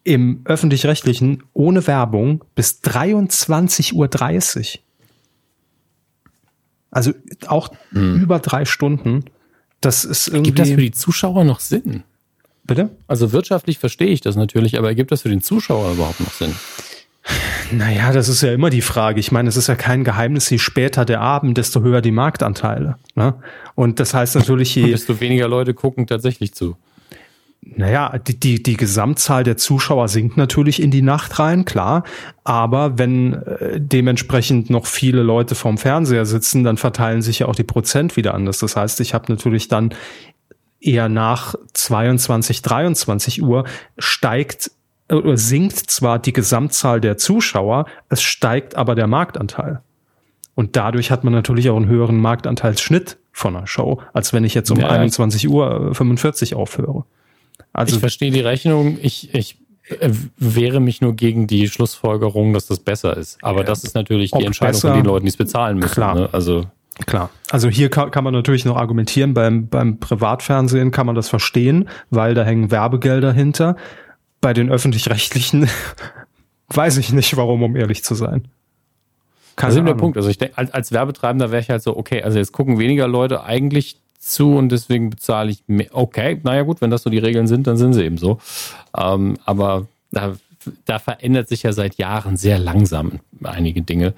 im 0.03 0.41
öffentlich-rechtlichen 0.45 1.43
ohne 1.53 1.87
Werbung 1.87 2.43
bis 2.55 2.81
23.30 2.83 3.93
Uhr. 3.93 4.79
Also 6.93 7.11
auch 7.47 7.71
hm. 7.91 8.21
über 8.21 8.39
drei 8.39 8.65
Stunden. 8.65 9.25
Das 9.81 10.05
ist 10.05 10.27
irgendwie. 10.27 10.51
Gibt 10.51 10.59
das 10.59 10.69
für 10.69 10.77
die 10.77 10.91
Zuschauer 10.91 11.43
noch 11.43 11.59
Sinn? 11.59 12.03
Bitte? 12.63 12.91
Also 13.07 13.33
wirtschaftlich 13.33 13.77
verstehe 13.77 14.07
ich 14.07 14.21
das 14.21 14.35
natürlich, 14.35 14.77
aber 14.77 14.93
gibt 14.95 15.11
das 15.11 15.23
für 15.23 15.29
den 15.29 15.41
Zuschauer 15.41 15.91
überhaupt 15.93 16.21
noch 16.21 16.31
Sinn? 16.31 16.55
Naja, 17.71 18.11
das 18.11 18.29
ist 18.29 18.41
ja 18.41 18.53
immer 18.53 18.69
die 18.69 18.81
Frage. 18.81 19.19
Ich 19.19 19.31
meine, 19.31 19.49
es 19.49 19.57
ist 19.57 19.67
ja 19.67 19.75
kein 19.75 20.03
Geheimnis, 20.03 20.49
je 20.49 20.59
später 20.59 21.05
der 21.05 21.21
Abend, 21.21 21.57
desto 21.57 21.81
höher 21.81 22.01
die 22.01 22.11
Marktanteile. 22.11 22.97
Ne? 23.15 23.33
Und 23.75 23.99
das 23.99 24.13
heißt 24.13 24.35
natürlich, 24.35 24.75
je. 24.75 24.91
desto 24.91 25.19
weniger 25.19 25.47
Leute 25.47 25.73
gucken 25.73 26.05
tatsächlich 26.05 26.53
zu. 26.53 26.77
Naja, 27.65 28.17
die, 28.17 28.39
die, 28.39 28.61
die 28.61 28.75
Gesamtzahl 28.77 29.43
der 29.43 29.57
Zuschauer 29.57 30.07
sinkt 30.07 30.37
natürlich 30.37 30.81
in 30.81 30.91
die 30.91 31.01
Nacht 31.01 31.39
rein, 31.39 31.65
klar. 31.65 32.03
Aber 32.43 32.97
wenn 32.97 33.33
äh, 33.33 33.79
dementsprechend 33.79 34.69
noch 34.69 34.85
viele 34.85 35.23
Leute 35.23 35.55
vorm 35.55 35.77
Fernseher 35.77 36.25
sitzen, 36.25 36.63
dann 36.63 36.77
verteilen 36.77 37.21
sich 37.21 37.39
ja 37.39 37.47
auch 37.47 37.55
die 37.55 37.63
Prozent 37.63 38.17
wieder 38.17 38.33
anders. 38.33 38.59
Das 38.59 38.75
heißt, 38.75 38.99
ich 38.99 39.13
habe 39.13 39.31
natürlich 39.31 39.69
dann 39.69 39.93
eher 40.81 41.07
nach 41.07 41.55
22, 41.73 42.61
23 42.61 43.41
Uhr 43.41 43.63
steigt 43.97 44.71
äh, 45.07 45.15
oder 45.15 45.37
sinkt 45.37 45.77
zwar 45.77 46.19
die 46.19 46.33
Gesamtzahl 46.33 46.99
der 46.99 47.17
Zuschauer, 47.17 47.85
es 48.09 48.21
steigt 48.21 48.75
aber 48.75 48.93
der 48.95 49.07
Marktanteil. 49.07 49.81
Und 50.55 50.75
dadurch 50.75 51.11
hat 51.11 51.23
man 51.23 51.33
natürlich 51.33 51.69
auch 51.69 51.77
einen 51.77 51.87
höheren 51.87 52.17
Marktanteilsschnitt 52.17 53.17
von 53.31 53.55
einer 53.55 53.67
Show, 53.67 54.01
als 54.11 54.33
wenn 54.33 54.43
ich 54.43 54.53
jetzt 54.53 54.69
um 54.69 54.79
ja, 54.79 54.89
21 54.89 55.49
Uhr 55.49 55.95
45 55.95 56.55
aufhöre. 56.55 57.05
Also 57.71 57.95
ich 57.95 57.99
verstehe 57.99 58.31
die 58.31 58.41
Rechnung. 58.41 58.97
Ich, 59.01 59.33
ich 59.33 59.57
äh, 59.87 60.09
wehre 60.37 60.79
mich 60.79 61.01
nur 61.01 61.15
gegen 61.15 61.47
die 61.47 61.67
Schlussfolgerung, 61.67 62.53
dass 62.53 62.67
das 62.67 62.79
besser 62.79 63.17
ist. 63.17 63.37
Aber 63.41 63.63
das 63.63 63.83
ist 63.83 63.95
natürlich 63.95 64.31
die 64.31 64.45
Entscheidung 64.45 64.73
besser, 64.73 64.87
von 64.89 64.97
den 64.97 65.05
Leuten, 65.05 65.25
die 65.25 65.29
es 65.29 65.37
bezahlen 65.37 65.77
müssen. 65.77 65.93
Klar. 65.93 66.15
Ne? 66.15 66.29
Also 66.31 66.65
Klar. 67.07 67.31
Also 67.49 67.69
hier 67.69 67.89
kann, 67.89 68.11
kann 68.11 68.23
man 68.23 68.33
natürlich 68.33 68.65
noch 68.65 68.77
argumentieren, 68.77 69.33
beim, 69.33 69.67
beim 69.67 69.99
Privatfernsehen 69.99 70.91
kann 70.91 71.07
man 71.07 71.15
das 71.15 71.27
verstehen, 71.27 71.89
weil 72.11 72.35
da 72.35 72.43
hängen 72.43 72.69
Werbegelder 72.69 73.33
hinter. 73.33 73.75
Bei 74.41 74.53
den 74.53 74.69
öffentlich-rechtlichen 74.69 75.67
weiß 76.69 76.97
ich 76.97 77.11
nicht, 77.11 77.35
warum, 77.35 77.63
um 77.63 77.75
ehrlich 77.75 78.03
zu 78.03 78.13
sein. 78.13 78.47
Keine 79.55 79.73
das 79.73 79.79
ist 79.79 79.87
der 79.87 79.95
Punkt. 79.95 80.17
Also 80.17 80.29
ich 80.29 80.37
denke, 80.37 80.57
als, 80.57 80.71
als 80.71 80.91
Werbetreibender 80.91 81.51
wäre 81.51 81.61
ich 81.61 81.69
halt 81.69 81.81
so, 81.81 81.97
okay, 81.97 82.21
also 82.21 82.37
jetzt 82.37 82.51
gucken 82.51 82.79
weniger 82.79 83.07
Leute 83.07 83.43
eigentlich 83.43 83.99
zu 84.23 84.55
und 84.55 84.69
deswegen 84.69 85.09
bezahle 85.09 85.51
ich 85.51 85.63
mehr. 85.67 85.89
Okay, 85.91 86.39
naja 86.43 86.63
gut, 86.63 86.81
wenn 86.81 86.89
das 86.89 87.03
so 87.03 87.09
die 87.09 87.17
Regeln 87.17 87.47
sind, 87.47 87.67
dann 87.67 87.77
sind 87.77 87.93
sie 87.93 88.03
eben 88.03 88.17
so. 88.17 88.39
Ähm, 88.97 89.37
aber 89.45 89.87
da, 90.11 90.35
da 90.85 90.99
verändert 90.99 91.49
sich 91.49 91.63
ja 91.63 91.73
seit 91.73 91.95
Jahren 91.95 92.37
sehr 92.37 92.57
langsam 92.57 93.19
einige 93.43 93.81
Dinge. 93.81 94.13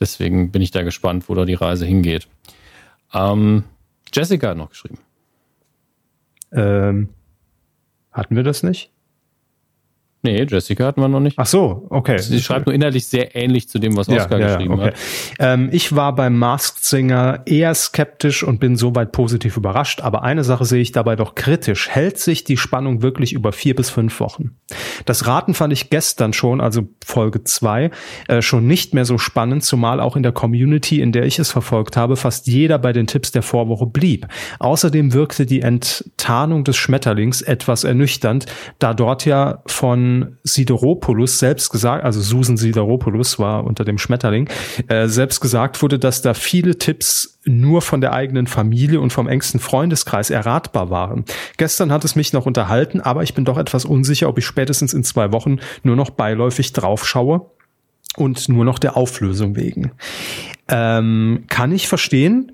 Deswegen 0.00 0.50
bin 0.50 0.62
ich 0.62 0.70
da 0.70 0.82
gespannt, 0.82 1.28
wo 1.28 1.34
da 1.34 1.44
die 1.44 1.54
Reise 1.54 1.86
hingeht. 1.86 2.28
Ähm, 3.12 3.64
Jessica 4.12 4.48
hat 4.48 4.56
noch 4.56 4.70
geschrieben. 4.70 4.98
Ähm, 6.52 7.10
hatten 8.12 8.36
wir 8.36 8.42
das 8.42 8.62
nicht? 8.62 8.90
Nee, 10.26 10.44
Jessica 10.48 10.86
hatten 10.86 11.00
wir 11.00 11.08
noch 11.08 11.20
nicht. 11.20 11.38
Ach 11.38 11.46
so, 11.46 11.86
okay. 11.90 12.18
Sie 12.18 12.40
schreibt 12.40 12.66
nur 12.66 12.74
inhaltlich 12.74 13.06
sehr 13.06 13.36
ähnlich 13.36 13.68
zu 13.68 13.78
dem, 13.78 13.96
was 13.96 14.08
Oscar 14.08 14.40
ja, 14.40 14.48
ja, 14.48 14.54
geschrieben 14.56 14.74
okay. 14.74 14.86
hat. 14.86 14.94
Ähm, 15.38 15.68
ich 15.70 15.94
war 15.94 16.16
beim 16.16 16.36
Masked 16.36 16.84
Singer 16.84 17.42
eher 17.46 17.72
skeptisch 17.74 18.42
und 18.42 18.58
bin 18.58 18.74
soweit 18.74 19.12
positiv 19.12 19.56
überrascht, 19.56 20.00
aber 20.00 20.24
eine 20.24 20.42
Sache 20.42 20.64
sehe 20.64 20.82
ich 20.82 20.90
dabei 20.90 21.14
doch 21.14 21.36
kritisch. 21.36 21.88
Hält 21.88 22.18
sich 22.18 22.42
die 22.42 22.56
Spannung 22.56 23.02
wirklich 23.02 23.34
über 23.34 23.52
vier 23.52 23.76
bis 23.76 23.88
fünf 23.88 24.18
Wochen? 24.18 24.56
Das 25.04 25.28
Raten 25.28 25.54
fand 25.54 25.72
ich 25.72 25.90
gestern 25.90 26.32
schon, 26.32 26.60
also 26.60 26.88
Folge 27.04 27.44
zwei, 27.44 27.92
äh, 28.26 28.42
schon 28.42 28.66
nicht 28.66 28.94
mehr 28.94 29.04
so 29.04 29.18
spannend, 29.18 29.62
zumal 29.62 30.00
auch 30.00 30.16
in 30.16 30.24
der 30.24 30.32
Community, 30.32 31.00
in 31.00 31.12
der 31.12 31.24
ich 31.24 31.38
es 31.38 31.52
verfolgt 31.52 31.96
habe, 31.96 32.16
fast 32.16 32.48
jeder 32.48 32.78
bei 32.80 32.92
den 32.92 33.06
Tipps 33.06 33.30
der 33.30 33.42
Vorwoche 33.42 33.86
blieb. 33.86 34.26
Außerdem 34.58 35.12
wirkte 35.12 35.46
die 35.46 35.62
Enttarnung 35.62 36.64
des 36.64 36.76
Schmetterlings 36.76 37.42
etwas 37.42 37.84
ernüchternd, 37.84 38.46
da 38.80 38.92
dort 38.92 39.24
ja 39.24 39.62
von 39.66 40.15
Sideropoulos 40.42 41.38
selbst 41.38 41.70
gesagt, 41.70 42.04
also 42.04 42.20
Susan 42.20 42.56
Sideropoulos 42.56 43.38
war 43.38 43.64
unter 43.64 43.84
dem 43.84 43.98
Schmetterling, 43.98 44.48
äh, 44.88 45.08
selbst 45.08 45.40
gesagt 45.40 45.82
wurde, 45.82 45.98
dass 45.98 46.22
da 46.22 46.34
viele 46.34 46.78
Tipps 46.78 47.38
nur 47.44 47.82
von 47.82 48.00
der 48.00 48.12
eigenen 48.12 48.46
Familie 48.46 49.00
und 49.00 49.12
vom 49.12 49.28
engsten 49.28 49.60
Freundeskreis 49.60 50.30
erratbar 50.30 50.90
waren. 50.90 51.24
Gestern 51.56 51.92
hat 51.92 52.04
es 52.04 52.16
mich 52.16 52.32
noch 52.32 52.46
unterhalten, 52.46 53.00
aber 53.00 53.22
ich 53.22 53.34
bin 53.34 53.44
doch 53.44 53.58
etwas 53.58 53.84
unsicher, 53.84 54.28
ob 54.28 54.38
ich 54.38 54.46
spätestens 54.46 54.94
in 54.94 55.04
zwei 55.04 55.32
Wochen 55.32 55.58
nur 55.82 55.96
noch 55.96 56.10
beiläufig 56.10 56.72
draufschaue 56.72 57.46
und 58.16 58.48
nur 58.48 58.64
noch 58.64 58.78
der 58.78 58.96
Auflösung 58.96 59.56
wegen. 59.56 59.92
Ähm, 60.68 61.44
kann 61.48 61.72
ich 61.72 61.86
verstehen 61.86 62.52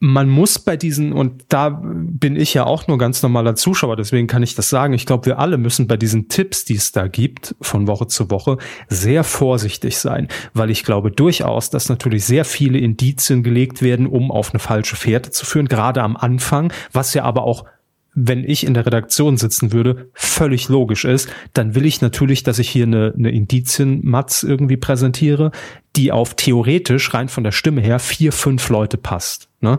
man 0.00 0.28
muss 0.28 0.58
bei 0.58 0.76
diesen, 0.76 1.12
und 1.12 1.44
da 1.48 1.80
bin 1.82 2.36
ich 2.36 2.54
ja 2.54 2.64
auch 2.64 2.86
nur 2.86 2.98
ganz 2.98 3.22
normaler 3.22 3.56
Zuschauer, 3.56 3.96
deswegen 3.96 4.28
kann 4.28 4.42
ich 4.42 4.54
das 4.54 4.68
sagen, 4.68 4.92
ich 4.94 5.06
glaube, 5.06 5.26
wir 5.26 5.38
alle 5.38 5.58
müssen 5.58 5.88
bei 5.88 5.96
diesen 5.96 6.28
Tipps, 6.28 6.64
die 6.64 6.76
es 6.76 6.92
da 6.92 7.08
gibt, 7.08 7.56
von 7.60 7.88
Woche 7.88 8.06
zu 8.06 8.30
Woche, 8.30 8.58
sehr 8.88 9.24
vorsichtig 9.24 9.98
sein, 9.98 10.28
weil 10.54 10.70
ich 10.70 10.84
glaube 10.84 11.10
durchaus, 11.10 11.70
dass 11.70 11.88
natürlich 11.88 12.24
sehr 12.24 12.44
viele 12.44 12.78
Indizien 12.78 13.42
gelegt 13.42 13.82
werden, 13.82 14.06
um 14.06 14.30
auf 14.30 14.52
eine 14.52 14.60
falsche 14.60 14.94
Fährte 14.94 15.30
zu 15.30 15.44
führen, 15.44 15.66
gerade 15.66 16.02
am 16.02 16.16
Anfang, 16.16 16.72
was 16.92 17.14
ja 17.14 17.24
aber 17.24 17.42
auch 17.42 17.64
wenn 18.20 18.42
ich 18.42 18.66
in 18.66 18.74
der 18.74 18.84
Redaktion 18.84 19.36
sitzen 19.36 19.72
würde, 19.72 20.10
völlig 20.12 20.68
logisch 20.68 21.04
ist, 21.04 21.28
dann 21.52 21.76
will 21.76 21.86
ich 21.86 22.00
natürlich, 22.00 22.42
dass 22.42 22.58
ich 22.58 22.68
hier 22.68 22.84
eine, 22.84 23.14
eine 23.16 23.30
Indizien-Matz 23.30 24.42
irgendwie 24.42 24.76
präsentiere, 24.76 25.52
die 25.94 26.10
auf 26.10 26.34
theoretisch 26.34 27.14
rein 27.14 27.28
von 27.28 27.44
der 27.44 27.52
Stimme 27.52 27.80
her 27.80 28.00
vier, 28.00 28.32
fünf 28.32 28.68
Leute 28.70 28.96
passt. 28.96 29.48
Ne? 29.60 29.78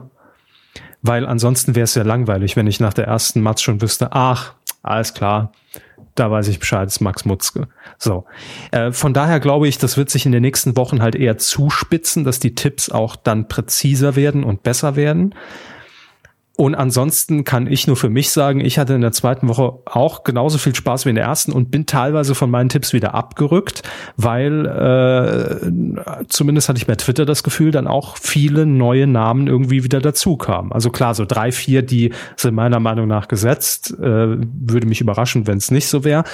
Weil 1.01 1.25
ansonsten 1.25 1.75
wäre 1.75 1.83
es 1.83 1.95
ja 1.95 2.03
langweilig, 2.03 2.55
wenn 2.55 2.67
ich 2.67 2.79
nach 2.79 2.93
der 2.93 3.07
ersten 3.07 3.41
Matz 3.41 3.61
schon 3.61 3.81
wüsste, 3.81 4.13
ach, 4.13 4.53
alles 4.83 5.13
klar, 5.13 5.51
da 6.15 6.31
weiß 6.31 6.47
ich 6.47 6.59
Bescheid, 6.59 6.87
ist 6.87 7.01
Max 7.01 7.25
Mutzke. 7.25 7.67
So. 7.97 8.25
Äh, 8.71 8.93
von 8.93 9.13
daher 9.13 9.39
glaube 9.39 9.67
ich, 9.67 9.77
das 9.77 9.97
wird 9.97 10.09
sich 10.09 10.25
in 10.25 10.31
den 10.31 10.41
nächsten 10.41 10.77
Wochen 10.77 11.01
halt 11.01 11.15
eher 11.15 11.37
zuspitzen, 11.37 12.23
dass 12.23 12.39
die 12.39 12.55
Tipps 12.55 12.89
auch 12.89 13.17
dann 13.17 13.47
präziser 13.49 14.15
werden 14.15 14.43
und 14.43 14.63
besser 14.63 14.95
werden. 14.95 15.35
Und 16.59 16.75
ansonsten 16.75 17.45
kann 17.45 17.67
ich 17.67 17.87
nur 17.87 17.95
für 17.95 18.09
mich 18.09 18.31
sagen, 18.31 18.59
ich 18.59 18.77
hatte 18.77 18.93
in 18.93 18.99
der 18.99 19.13
zweiten 19.13 19.47
Woche 19.47 19.79
auch 19.85 20.25
genauso 20.25 20.57
viel 20.57 20.75
Spaß 20.75 21.05
wie 21.05 21.09
in 21.11 21.15
der 21.15 21.23
ersten 21.23 21.53
und 21.53 21.71
bin 21.71 21.85
teilweise 21.85 22.35
von 22.35 22.51
meinen 22.51 22.67
Tipps 22.67 22.91
wieder 22.91 23.13
abgerückt, 23.13 23.81
weil 24.17 24.65
äh, 24.65 26.25
zumindest 26.27 26.67
hatte 26.67 26.77
ich 26.77 26.85
bei 26.85 26.95
Twitter 26.95 27.25
das 27.25 27.43
Gefühl, 27.43 27.71
dann 27.71 27.87
auch 27.87 28.17
viele 28.17 28.65
neue 28.65 29.07
Namen 29.07 29.47
irgendwie 29.47 29.85
wieder 29.85 30.01
dazu 30.01 30.35
kamen. 30.35 30.73
Also 30.73 30.89
klar, 30.89 31.15
so 31.15 31.23
drei, 31.23 31.53
vier, 31.53 31.81
die 31.81 32.11
sind 32.35 32.55
meiner 32.55 32.81
Meinung 32.81 33.07
nach 33.07 33.29
gesetzt. 33.29 33.91
Äh, 33.97 34.03
würde 34.03 34.85
mich 34.85 34.99
überraschen, 34.99 35.47
wenn 35.47 35.59
es 35.59 35.71
nicht 35.71 35.87
so 35.87 36.03
wäre. 36.03 36.25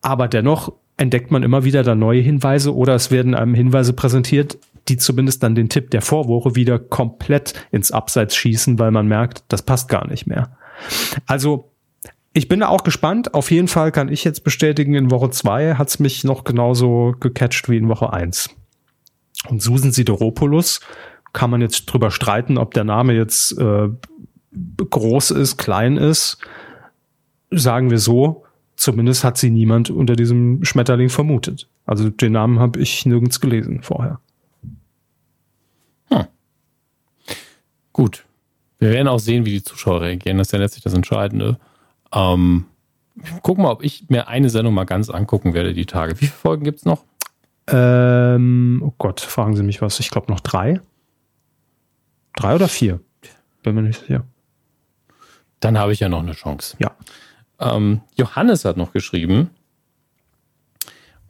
Aber 0.00 0.28
dennoch 0.28 0.72
entdeckt 0.96 1.32
man 1.32 1.42
immer 1.42 1.64
wieder 1.64 1.82
da 1.82 1.96
neue 1.96 2.20
Hinweise 2.20 2.72
oder 2.72 2.94
es 2.94 3.10
werden 3.10 3.34
einem 3.34 3.54
Hinweise 3.54 3.94
präsentiert, 3.94 4.58
die 4.90 4.96
zumindest 4.96 5.42
dann 5.42 5.54
den 5.54 5.68
Tipp 5.68 5.90
der 5.90 6.02
Vorwoche 6.02 6.56
wieder 6.56 6.78
komplett 6.78 7.54
ins 7.70 7.92
Abseits 7.92 8.36
schießen, 8.36 8.78
weil 8.78 8.90
man 8.90 9.06
merkt, 9.06 9.44
das 9.48 9.62
passt 9.62 9.88
gar 9.88 10.06
nicht 10.08 10.26
mehr. 10.26 10.56
Also 11.26 11.70
ich 12.32 12.48
bin 12.48 12.60
da 12.60 12.68
auch 12.68 12.84
gespannt. 12.84 13.34
Auf 13.34 13.50
jeden 13.50 13.68
Fall 13.68 13.92
kann 13.92 14.08
ich 14.08 14.24
jetzt 14.24 14.44
bestätigen, 14.44 14.94
in 14.94 15.10
Woche 15.10 15.30
zwei 15.30 15.74
hat's 15.74 15.98
mich 15.98 16.24
noch 16.24 16.44
genauso 16.44 17.14
gecatcht 17.18 17.68
wie 17.68 17.76
in 17.76 17.88
Woche 17.88 18.12
eins. 18.12 18.50
Und 19.48 19.62
Susan 19.62 19.92
Sideropoulos 19.92 20.80
kann 21.32 21.50
man 21.50 21.60
jetzt 21.60 21.86
drüber 21.86 22.10
streiten, 22.10 22.58
ob 22.58 22.74
der 22.74 22.84
Name 22.84 23.14
jetzt 23.14 23.56
äh, 23.58 23.88
groß 24.90 25.30
ist, 25.30 25.56
klein 25.56 25.96
ist. 25.96 26.38
Sagen 27.50 27.90
wir 27.90 27.98
so, 27.98 28.44
zumindest 28.76 29.24
hat 29.24 29.38
sie 29.38 29.50
niemand 29.50 29.90
unter 29.90 30.16
diesem 30.16 30.64
Schmetterling 30.64 31.08
vermutet. 31.08 31.68
Also 31.84 32.10
den 32.10 32.32
Namen 32.32 32.58
habe 32.58 32.80
ich 32.80 33.06
nirgends 33.06 33.40
gelesen 33.40 33.82
vorher. 33.82 34.20
Gut. 37.92 38.24
Wir 38.78 38.90
werden 38.90 39.08
auch 39.08 39.18
sehen, 39.18 39.44
wie 39.44 39.52
die 39.52 39.62
Zuschauer 39.62 40.02
reagieren. 40.02 40.38
Das 40.38 40.48
ist 40.48 40.52
ja 40.52 40.58
letztlich 40.58 40.84
das 40.84 40.94
Entscheidende. 40.94 41.58
Ähm, 42.12 42.66
guck 43.42 43.58
mal, 43.58 43.70
ob 43.70 43.82
ich 43.84 44.08
mir 44.08 44.28
eine 44.28 44.48
Sendung 44.50 44.74
mal 44.74 44.84
ganz 44.84 45.10
angucken 45.10 45.54
werde, 45.54 45.74
die 45.74 45.86
Tage. 45.86 46.14
Wie 46.14 46.26
viele 46.26 46.32
Folgen 46.32 46.64
gibt 46.64 46.78
es 46.78 46.84
noch? 46.84 47.04
Ähm, 47.68 48.82
oh 48.84 48.94
Gott, 48.98 49.20
fragen 49.20 49.54
Sie 49.54 49.62
mich 49.62 49.82
was. 49.82 50.00
Ich 50.00 50.10
glaube 50.10 50.32
noch 50.32 50.40
drei. 50.40 50.80
Drei 52.36 52.54
oder 52.54 52.68
vier? 52.68 53.00
Bin 53.62 53.74
mir 53.74 53.82
nicht 53.82 54.00
sicher. 54.00 54.24
Dann 55.60 55.78
habe 55.78 55.92
ich 55.92 56.00
ja 56.00 56.08
noch 56.08 56.20
eine 56.20 56.32
Chance. 56.32 56.76
Ja. 56.78 56.92
Ähm, 57.58 58.00
Johannes 58.16 58.64
hat 58.64 58.78
noch 58.78 58.92
geschrieben, 58.92 59.50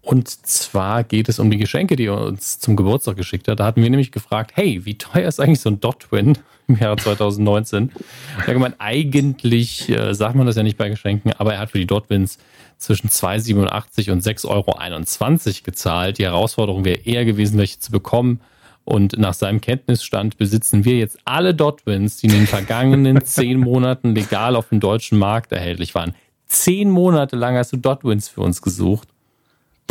und 0.02 0.28
zwar 0.28 1.04
geht 1.04 1.28
es 1.28 1.38
um 1.38 1.50
die 1.50 1.58
Geschenke, 1.58 1.94
die 1.96 2.06
er 2.06 2.20
uns 2.20 2.58
zum 2.58 2.74
Geburtstag 2.74 3.16
geschickt 3.16 3.48
hat. 3.48 3.60
Da 3.60 3.66
hatten 3.66 3.82
wir 3.82 3.90
nämlich 3.90 4.12
gefragt, 4.12 4.52
hey, 4.54 4.84
wie 4.84 4.96
teuer 4.96 5.28
ist 5.28 5.40
eigentlich 5.40 5.60
so 5.60 5.68
ein 5.68 5.80
Dot-Twin 5.80 6.38
im 6.68 6.76
Jahre 6.78 6.96
2019? 6.96 7.92
Ich 8.38 8.42
habe 8.42 8.54
gemeint, 8.54 8.76
eigentlich 8.78 9.90
äh, 9.90 10.14
sagt 10.14 10.36
man 10.36 10.46
das 10.46 10.56
ja 10.56 10.62
nicht 10.62 10.78
bei 10.78 10.88
Geschenken, 10.88 11.32
aber 11.34 11.54
er 11.54 11.60
hat 11.60 11.70
für 11.70 11.78
die 11.78 11.86
Dot-Twins 11.86 12.38
zwischen 12.78 13.08
2,87 13.08 14.10
und 14.10 14.22
6,21 14.22 14.48
Euro 14.48 15.54
gezahlt. 15.64 16.18
Die 16.18 16.24
Herausforderung 16.24 16.86
wäre 16.86 17.00
eher 17.04 17.26
gewesen, 17.26 17.58
welche 17.58 17.78
zu 17.78 17.92
bekommen. 17.92 18.40
Und 18.84 19.18
nach 19.18 19.34
seinem 19.34 19.60
Kenntnisstand 19.60 20.38
besitzen 20.38 20.86
wir 20.86 20.96
jetzt 20.96 21.18
alle 21.26 21.54
Dot-Twins, 21.54 22.16
die 22.16 22.28
in 22.28 22.32
den 22.32 22.46
vergangenen 22.46 23.20
zehn 23.24 23.60
Monaten 23.60 24.14
legal 24.14 24.56
auf 24.56 24.70
dem 24.70 24.80
deutschen 24.80 25.18
Markt 25.18 25.52
erhältlich 25.52 25.94
waren. 25.94 26.14
Zehn 26.46 26.90
Monate 26.90 27.36
lang 27.36 27.54
hast 27.56 27.72
du 27.72 27.76
Dot-Twins 27.76 28.28
für 28.28 28.40
uns 28.40 28.62
gesucht. 28.62 29.08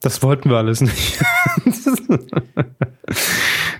Das 0.00 0.22
wollten 0.22 0.50
wir 0.50 0.56
alles 0.56 0.80
nicht. 0.80 1.20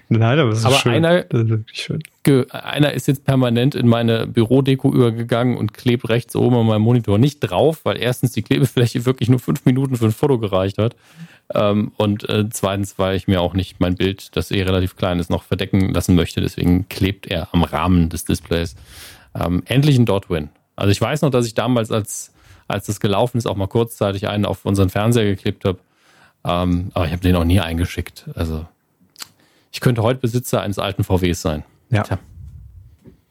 Nein, 0.08 0.38
aber 0.38 0.50
es 0.50 0.58
ist 0.58 0.66
aber 0.66 0.76
schön. 0.76 0.92
Einer, 0.92 1.22
das 1.22 1.42
ist 1.42 1.48
wirklich 1.48 1.82
schön. 1.82 2.02
Einer 2.50 2.92
ist 2.92 3.08
jetzt 3.08 3.24
permanent 3.24 3.74
in 3.74 3.88
meine 3.88 4.26
Bürodeko 4.26 4.92
übergegangen 4.92 5.56
und 5.56 5.72
klebt 5.74 6.08
rechts 6.08 6.36
oben 6.36 6.56
an 6.56 6.66
meinem 6.66 6.82
Monitor 6.82 7.18
nicht 7.18 7.40
drauf, 7.40 7.80
weil 7.84 7.98
erstens 7.98 8.32
die 8.32 8.42
Klebefläche 8.42 9.04
wirklich 9.06 9.28
nur 9.28 9.40
fünf 9.40 9.64
Minuten 9.64 9.96
für 9.96 10.04
ein 10.04 10.12
Foto 10.12 10.38
gereicht 10.38 10.78
hat. 10.78 10.94
Ähm, 11.54 11.92
und 11.96 12.28
äh, 12.28 12.48
zweitens, 12.50 12.98
weil 12.98 13.16
ich 13.16 13.26
mir 13.26 13.40
auch 13.40 13.54
nicht 13.54 13.80
mein 13.80 13.96
Bild, 13.96 14.36
das 14.36 14.50
eh 14.50 14.62
relativ 14.62 14.96
klein 14.96 15.18
ist, 15.18 15.30
noch 15.30 15.42
verdecken 15.42 15.92
lassen 15.92 16.14
möchte. 16.14 16.40
Deswegen 16.40 16.88
klebt 16.88 17.26
er 17.26 17.48
am 17.52 17.64
Rahmen 17.64 18.08
des 18.10 18.24
Displays. 18.24 18.76
Ähm, 19.34 19.62
endlich 19.66 19.98
ein 19.98 20.06
Dot-Win. 20.06 20.50
Also 20.82 20.90
ich 20.90 21.00
weiß 21.00 21.22
noch, 21.22 21.30
dass 21.30 21.46
ich 21.46 21.54
damals, 21.54 21.92
als, 21.92 22.32
als 22.66 22.86
das 22.86 22.98
gelaufen 22.98 23.38
ist, 23.38 23.46
auch 23.46 23.54
mal 23.54 23.68
kurzzeitig 23.68 24.26
einen 24.26 24.44
auf 24.44 24.64
unseren 24.64 24.90
Fernseher 24.90 25.26
geklebt 25.26 25.64
habe. 25.64 25.78
Ähm, 26.44 26.90
aber 26.92 27.06
ich 27.06 27.12
habe 27.12 27.22
den 27.22 27.36
auch 27.36 27.44
nie 27.44 27.60
eingeschickt. 27.60 28.28
Also 28.34 28.66
ich 29.70 29.78
könnte 29.78 30.02
heute 30.02 30.18
Besitzer 30.18 30.60
eines 30.60 30.80
alten 30.80 31.04
VWs 31.04 31.40
sein. 31.40 31.62
Ja. 31.90 32.02
Tja. 32.02 32.18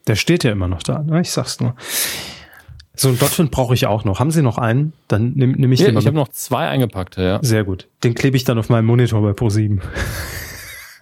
Der 0.06 0.14
steht 0.14 0.44
ja 0.44 0.52
immer 0.52 0.66
noch 0.66 0.82
da, 0.82 1.00
ne? 1.00 1.20
ich 1.20 1.30
sag's 1.30 1.60
nur. 1.60 1.74
So 2.94 3.10
ein 3.10 3.18
Dotfin 3.18 3.50
brauche 3.50 3.74
ich 3.74 3.84
auch 3.86 4.04
noch. 4.04 4.18
Haben 4.18 4.30
Sie 4.30 4.40
noch 4.40 4.56
einen? 4.56 4.94
Dann 5.08 5.32
nehme 5.34 5.52
nehm 5.52 5.72
ich 5.72 5.80
ja, 5.80 5.88
den. 5.88 5.98
Ich 5.98 6.06
habe 6.06 6.16
noch 6.16 6.28
zwei 6.28 6.68
eingepackte, 6.68 7.22
ja. 7.22 7.38
Sehr 7.42 7.64
gut. 7.64 7.86
Den 8.02 8.14
klebe 8.14 8.34
ich 8.38 8.44
dann 8.44 8.58
auf 8.58 8.70
meinem 8.70 8.86
Monitor 8.86 9.20
bei 9.20 9.32
Pro7. 9.32 9.82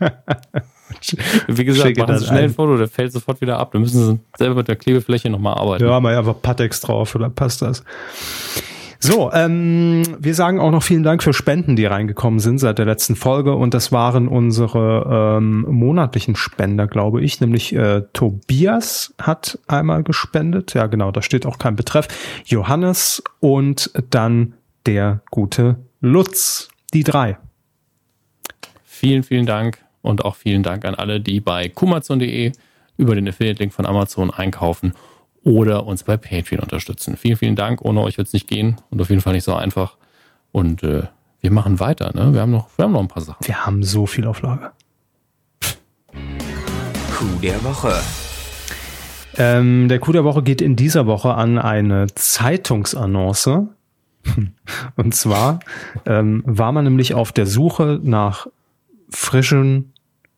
Wie 1.47 1.65
gesagt, 1.65 1.97
machen 1.99 2.19
Sie 2.19 2.27
schnell 2.27 2.45
ein 2.45 2.51
Foto, 2.51 2.77
der 2.77 2.89
fällt 2.89 3.13
sofort 3.13 3.41
wieder 3.41 3.59
ab. 3.59 3.73
Da 3.73 3.79
müssen 3.79 4.05
Sie 4.05 4.21
selber 4.37 4.57
mit 4.57 4.69
der 4.69 4.77
Klebefläche 4.77 5.31
nochmal 5.31 5.55
arbeiten. 5.55 5.85
Ja, 5.85 6.01
mal 6.01 6.17
einfach 6.17 6.41
Patex 6.41 6.81
drauf, 6.81 7.15
oder 7.15 7.31
passt 7.31 7.63
das? 7.63 7.85
So, 9.03 9.33
ähm, 9.33 10.03
wir 10.19 10.35
sagen 10.35 10.61
auch 10.61 10.71
noch 10.71 10.83
vielen 10.83 11.03
Dank 11.03 11.23
für 11.23 11.33
Spenden, 11.33 11.75
die 11.75 11.87
reingekommen 11.87 12.39
sind 12.39 12.59
seit 12.59 12.79
der 12.79 12.85
letzten 12.85 13.17
Folge. 13.17 13.55
Und 13.55 13.73
das 13.73 13.93
waren 13.93 14.29
unsere 14.29 15.39
ähm, 15.39 15.63
monatlichen 15.63 16.37
Spender, 16.37 16.87
glaube 16.87 17.23
ich. 17.23 17.41
Nämlich 17.41 17.75
äh, 17.75 18.03
Tobias 18.13 19.15
hat 19.19 19.59
einmal 19.67 20.03
gespendet. 20.03 20.75
Ja, 20.75 20.87
genau, 20.87 21.13
da 21.13 21.23
steht 21.23 21.47
auch 21.47 21.57
kein 21.57 21.77
Betreff. 21.77 22.09
Johannes 22.45 23.23
und 23.41 23.91
dann 24.11 24.53
der 24.85 25.23
gute 25.31 25.77
Lutz. 26.03 26.69
Die 26.93 27.03
drei. 27.03 27.39
Vielen, 28.85 29.23
vielen 29.23 29.47
Dank 29.47 29.79
und 30.03 30.25
auch 30.25 30.37
vielen 30.37 30.63
Dank 30.63 30.85
an 30.85 30.95
alle, 30.95 31.21
die 31.21 31.41
bei 31.41 31.69
kumazon.de 31.69 32.53
über 32.97 33.15
den 33.15 33.29
Affiliate-Link 33.29 33.73
von 33.73 33.87
Amazon 33.87 34.31
einkaufen 34.31 34.95
oder 35.43 35.87
uns 35.87 36.05
bei 36.05 36.17
Patreon 36.17 36.63
unterstützen. 36.63 37.17
Vielen, 37.17 37.37
vielen 37.37 37.57
Dank. 37.57 37.83
Ohne 37.83 38.03
euch 38.03 38.19
wird 38.19 38.27
es 38.27 38.33
nicht 38.33 38.49
gehen 38.49 38.77
und 38.91 39.01
auf 39.01 39.09
jeden 39.09 39.23
Fall 39.23 39.33
nicht 39.33 39.45
so 39.45 39.55
einfach. 39.55 39.97
Und 40.53 40.83
äh, 40.83 41.05
wir 41.41 41.51
machen 41.51 41.81
weiter. 41.81 42.13
Ne? 42.15 42.35
Wir, 42.35 42.43
haben 42.43 42.51
noch, 42.51 42.69
wir 42.77 42.85
haben 42.85 42.93
noch 42.93 43.01
ein 43.01 43.09
paar 43.09 43.23
Sachen. 43.23 43.47
Wir 43.47 43.65
haben 43.65 43.83
so 43.83 44.07
viel 44.07 44.27
auf 44.27 44.43
Lager. 44.43 44.73
Coup 47.17 47.41
der 47.43 47.63
Woche. 47.65 47.95
Ähm, 49.37 49.89
der 49.89 49.99
Coup 50.01 50.13
der 50.13 50.25
Woche 50.25 50.43
geht 50.43 50.61
in 50.61 50.77
dieser 50.77 51.07
Woche 51.07 51.35
an 51.35 51.59
eine 51.59 52.07
Zeitungsannonce. 52.15 53.69
Und 54.97 55.15
zwar 55.15 55.61
ähm, 56.05 56.43
war 56.45 56.73
man 56.73 56.85
nämlich 56.85 57.15
auf 57.15 57.33
der 57.33 57.47
Suche 57.47 57.99
nach 58.03 58.47
frischen, 59.11 59.93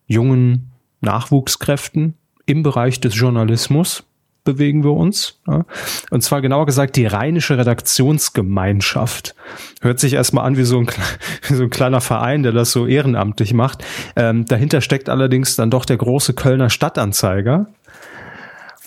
jungen 0.06 0.72
Nachwuchskräften 1.00 2.14
im 2.46 2.62
Bereich 2.62 3.00
des 3.00 3.16
Journalismus 3.16 4.04
bewegen 4.44 4.82
wir 4.82 4.92
uns. 4.92 5.40
Ja. 5.46 5.64
Und 6.10 6.22
zwar 6.22 6.40
genauer 6.40 6.66
gesagt 6.66 6.96
die 6.96 7.06
Rheinische 7.06 7.58
Redaktionsgemeinschaft. 7.58 9.34
Hört 9.80 10.00
sich 10.00 10.14
erstmal 10.14 10.46
an 10.46 10.56
wie 10.56 10.64
so 10.64 10.78
ein, 10.80 10.88
wie 11.48 11.54
so 11.54 11.64
ein 11.64 11.70
kleiner 11.70 12.00
Verein, 12.00 12.42
der 12.42 12.52
das 12.52 12.72
so 12.72 12.86
ehrenamtlich 12.86 13.54
macht. 13.54 13.84
Ähm, 14.16 14.44
dahinter 14.46 14.80
steckt 14.80 15.08
allerdings 15.08 15.56
dann 15.56 15.70
doch 15.70 15.84
der 15.84 15.96
große 15.96 16.34
Kölner 16.34 16.70
Stadtanzeiger. 16.70 17.66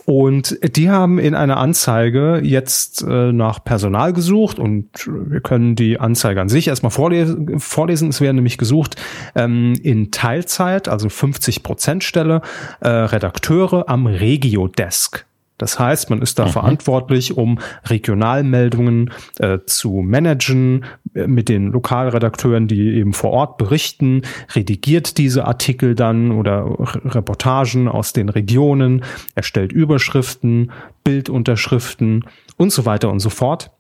Und 0.06 0.60
die 0.76 0.90
haben 0.92 1.18
in 1.18 1.34
einer 1.34 1.58
Anzeige 1.58 2.40
jetzt 2.44 3.02
äh, 3.02 3.32
nach 3.32 3.64
Personal 3.64 4.14
gesucht 4.14 4.60
und 4.60 4.90
wir 5.08 5.42
können 5.42 5.76
die 5.76 6.00
Anzeige 6.00 6.42
an 6.42 6.50
sich 6.50 6.68
erstmal 6.68 6.92
vorlesen. 6.92 7.60
vorlesen. 7.60 8.10
Es 8.10 8.22
werden 8.22 8.36
nämlich 8.36 8.60
gesucht 8.60 9.02
ähm, 9.34 9.74
in 9.82 10.12
Teilzeit, 10.12 10.88
also 10.88 11.10
50 11.10 11.64
Prozent 11.64 12.04
Stelle, 12.04 12.42
äh, 12.82 12.88
Redakteure 12.88 13.90
am 13.90 14.06
Regio-Desk. 14.06 15.26
Das 15.58 15.80
heißt, 15.80 16.10
man 16.10 16.22
ist 16.22 16.38
da 16.38 16.46
mhm. 16.46 16.50
verantwortlich, 16.50 17.38
um 17.38 17.60
Regionalmeldungen 17.86 19.12
äh, 19.40 19.60
zu 19.66 20.02
managen, 20.02 20.86
äh, 21.14 21.28
mit 21.28 21.50
den 21.50 21.72
Lokalredakteuren, 21.72 22.68
die 22.68 22.96
eben 22.96 23.14
vor 23.14 23.32
Ort 23.32 23.58
berichten, 23.58 24.24
redigiert 24.54 25.18
diese 25.18 25.46
Artikel 25.46 25.96
dann 25.96 26.32
oder 26.32 26.66
Reportagen 27.06 27.88
aus 27.88 28.14
den 28.14 28.30
Regionen, 28.30 29.04
erstellt 29.34 29.72
Überschriften, 29.72 30.72
Bildunterschriften 31.04 32.26
und 32.58 32.72
so 32.72 32.86
weiter 32.86 33.10
und 33.10 33.20
so 33.20 33.30
fort. 33.30 33.72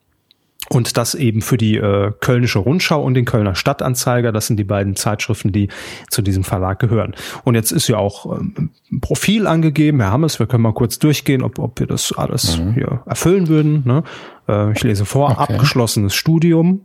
Und 0.70 0.97
das 0.97 1.13
eben 1.13 1.41
für 1.41 1.57
die 1.57 1.78
äh, 1.78 2.11
Kölnische 2.20 2.59
Rundschau 2.59 3.03
und 3.03 3.13
den 3.13 3.26
Kölner 3.26 3.55
Stadtanzeiger. 3.55 4.32
Das 4.32 4.47
sind 4.47 4.57
die 4.57 4.63
beiden 4.63 4.95
Zeitschriften, 4.95 5.51
die 5.51 5.70
zu 6.09 6.22
diesem 6.22 6.43
Verlag 6.43 6.80
gehören. 6.80 7.16
Und 7.43 7.55
jetzt 7.55 7.72
ist 7.72 7.88
ja 7.88 7.97
auch 7.97 8.38
ähm, 8.38 8.72
ein 8.91 9.01
Profil 9.01 9.47
angegeben. 9.47 9.99
Herr 9.99 10.11
Hammes, 10.11 10.39
wir 10.39 10.47
können 10.47 10.63
mal 10.63 10.74
kurz 10.74 10.97
durchgehen, 10.99 11.43
ob, 11.43 11.59
ob 11.59 11.80
wir 11.80 11.88
das 11.88 12.13
alles 12.13 12.57
mhm. 12.57 12.74
hier 12.74 13.03
erfüllen 13.05 13.47
würden. 13.47 13.84
Ne? 13.86 14.03
Äh, 14.47 14.72
ich 14.72 14.84
lese 14.84 15.05
vor, 15.05 15.32
okay. 15.32 15.53
abgeschlossenes 15.53 16.16
Studium. 16.16 16.82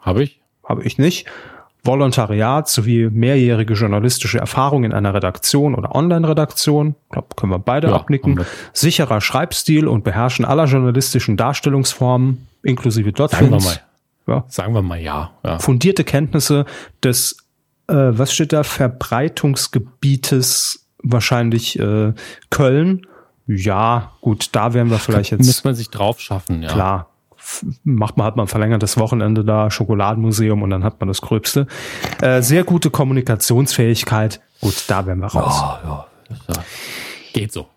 Habe 0.00 0.22
ich? 0.22 0.40
Habe 0.64 0.82
ich 0.84 0.98
nicht. 0.98 1.26
Volontariat 1.84 2.68
sowie 2.68 3.08
mehrjährige 3.10 3.74
journalistische 3.74 4.38
Erfahrung 4.38 4.84
in 4.84 4.92
einer 4.92 5.14
Redaktion 5.14 5.74
oder 5.74 5.94
Online-Redaktion. 5.94 6.96
Ich 7.04 7.12
glaube, 7.12 7.28
können 7.36 7.52
wir 7.52 7.58
beide 7.58 7.88
ja, 7.88 7.94
abnicken. 7.94 8.44
Sicherer 8.72 9.20
Schreibstil 9.20 9.86
und 9.86 10.04
Beherrschen 10.04 10.44
aller 10.44 10.64
journalistischen 10.64 11.36
Darstellungsformen 11.36 12.47
inklusive 12.62 13.12
Dotfins. 13.12 13.50
Sagen 13.50 13.62
wir 13.62 13.68
mal. 13.68 13.80
Ja. 14.26 14.44
Sagen 14.48 14.72
wir 14.74 14.82
mal 14.82 15.00
ja. 15.00 15.32
ja. 15.44 15.58
Fundierte 15.58 16.04
Kenntnisse 16.04 16.64
des, 17.02 17.38
äh, 17.88 17.94
was 17.94 18.32
steht 18.32 18.52
da, 18.52 18.62
Verbreitungsgebietes 18.62 20.86
wahrscheinlich 21.02 21.78
äh, 21.78 22.12
Köln. 22.50 23.06
Ja, 23.46 24.12
gut, 24.20 24.50
da 24.52 24.74
wären 24.74 24.90
wir 24.90 24.98
vielleicht 24.98 25.30
jetzt. 25.30 25.46
Müsste 25.46 25.66
man 25.66 25.74
sich 25.74 25.88
drauf 25.88 26.20
schaffen, 26.20 26.62
ja. 26.62 26.70
Klar. 26.70 27.08
Macht 27.84 28.18
man 28.18 28.26
halt 28.26 28.36
mal 28.36 28.42
ein 28.42 28.48
verlängertes 28.48 28.98
Wochenende 28.98 29.42
da, 29.42 29.70
Schokoladenmuseum 29.70 30.62
und 30.62 30.68
dann 30.68 30.84
hat 30.84 31.00
man 31.00 31.08
das 31.08 31.22
Gröbste. 31.22 31.66
Äh, 32.20 32.42
sehr 32.42 32.64
gute 32.64 32.90
Kommunikationsfähigkeit. 32.90 34.42
Gut, 34.60 34.84
da 34.88 35.06
wären 35.06 35.20
wir 35.20 35.28
raus. 35.28 35.62
Ja, 35.82 36.06
ja. 36.48 36.54
Geht 37.32 37.52
so. 37.52 37.68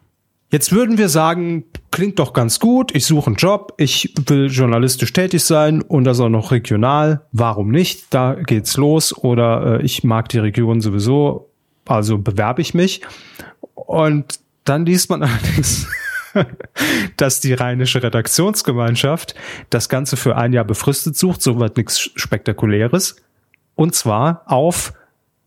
Jetzt 0.51 0.73
würden 0.73 0.97
wir 0.97 1.07
sagen, 1.07 1.63
klingt 1.91 2.19
doch 2.19 2.33
ganz 2.33 2.59
gut, 2.59 2.93
ich 2.93 3.05
suche 3.05 3.27
einen 3.27 3.35
Job, 3.37 3.73
ich 3.77 4.13
will 4.25 4.47
journalistisch 4.47 5.13
tätig 5.13 5.45
sein 5.45 5.81
und 5.81 6.03
das 6.03 6.19
auch 6.19 6.27
noch 6.27 6.51
regional. 6.51 7.21
Warum 7.31 7.71
nicht? 7.71 8.13
Da 8.13 8.33
geht's 8.35 8.75
los. 8.75 9.17
Oder 9.17 9.79
äh, 9.79 9.85
ich 9.85 10.03
mag 10.03 10.27
die 10.27 10.39
Region 10.39 10.81
sowieso, 10.81 11.49
also 11.87 12.17
bewerbe 12.17 12.61
ich 12.61 12.73
mich. 12.73 13.01
Und 13.75 14.41
dann 14.65 14.85
liest 14.85 15.09
man 15.09 15.23
allerdings, 15.23 15.87
dass 17.15 17.39
die 17.39 17.53
Rheinische 17.53 18.03
Redaktionsgemeinschaft 18.03 19.35
das 19.69 19.87
Ganze 19.87 20.17
für 20.17 20.35
ein 20.35 20.51
Jahr 20.51 20.65
befristet 20.65 21.15
sucht, 21.15 21.41
soweit 21.41 21.77
nichts 21.77 22.11
Spektakuläres. 22.15 23.15
Und 23.75 23.95
zwar 23.95 24.43
auf 24.47 24.91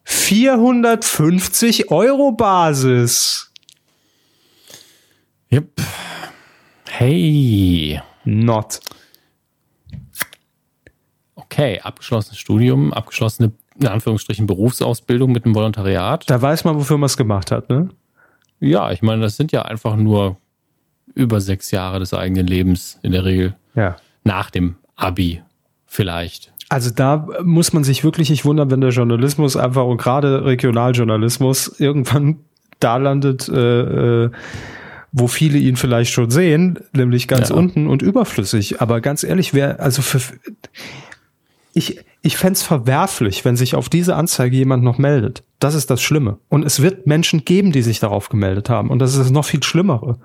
450 0.04 1.90
Euro 1.90 2.32
Basis. 2.32 3.50
Yep. 5.54 5.82
Hey. 6.88 8.00
Not. 8.24 8.80
Okay, 11.36 11.78
abgeschlossenes 11.80 12.38
Studium, 12.38 12.92
abgeschlossene, 12.92 13.52
in 13.78 13.86
Anführungsstrichen, 13.86 14.48
Berufsausbildung 14.48 15.30
mit 15.30 15.44
einem 15.44 15.54
Volontariat. 15.54 16.28
Da 16.28 16.42
weiß 16.42 16.64
man, 16.64 16.74
wofür 16.74 16.98
man 16.98 17.06
es 17.06 17.16
gemacht 17.16 17.52
hat, 17.52 17.68
ne? 17.68 17.90
Ja, 18.58 18.90
ich 18.90 19.00
meine, 19.02 19.22
das 19.22 19.36
sind 19.36 19.52
ja 19.52 19.62
einfach 19.62 19.94
nur 19.94 20.38
über 21.14 21.40
sechs 21.40 21.70
Jahre 21.70 22.00
des 22.00 22.12
eigenen 22.12 22.48
Lebens 22.48 22.98
in 23.04 23.12
der 23.12 23.24
Regel. 23.24 23.54
Ja. 23.76 23.94
Nach 24.24 24.50
dem 24.50 24.74
Abi 24.96 25.40
vielleicht. 25.86 26.52
Also 26.68 26.90
da 26.90 27.28
muss 27.44 27.72
man 27.72 27.84
sich 27.84 28.02
wirklich 28.02 28.28
nicht 28.28 28.44
wundern, 28.44 28.72
wenn 28.72 28.80
der 28.80 28.90
Journalismus 28.90 29.56
einfach 29.56 29.84
und 29.84 29.98
gerade 29.98 30.44
Regionaljournalismus 30.44 31.78
irgendwann 31.78 32.40
da 32.80 32.96
landet, 32.96 33.48
äh, 33.48 34.24
äh, 34.24 34.30
wo 35.16 35.28
viele 35.28 35.58
ihn 35.58 35.76
vielleicht 35.76 36.12
schon 36.12 36.30
sehen, 36.30 36.80
nämlich 36.92 37.28
ganz 37.28 37.50
ja. 37.50 37.54
unten 37.54 37.86
und 37.86 38.02
überflüssig. 38.02 38.82
Aber 38.82 39.00
ganz 39.00 39.22
ehrlich, 39.22 39.54
wer, 39.54 39.78
also 39.78 40.02
für, 40.02 40.20
ich, 41.72 42.00
ich 42.20 42.36
fände 42.36 42.58
verwerflich, 42.58 43.44
wenn 43.44 43.56
sich 43.56 43.76
auf 43.76 43.88
diese 43.88 44.16
Anzeige 44.16 44.56
jemand 44.56 44.82
noch 44.82 44.98
meldet. 44.98 45.44
Das 45.60 45.76
ist 45.76 45.88
das 45.88 46.02
Schlimme. 46.02 46.38
Und 46.48 46.64
es 46.64 46.82
wird 46.82 47.06
Menschen 47.06 47.44
geben, 47.44 47.70
die 47.70 47.82
sich 47.82 48.00
darauf 48.00 48.28
gemeldet 48.28 48.68
haben. 48.68 48.90
Und 48.90 48.98
das 48.98 49.12
ist 49.12 49.20
das 49.20 49.30
noch 49.30 49.44
viel 49.44 49.62
Schlimmere. 49.62 50.18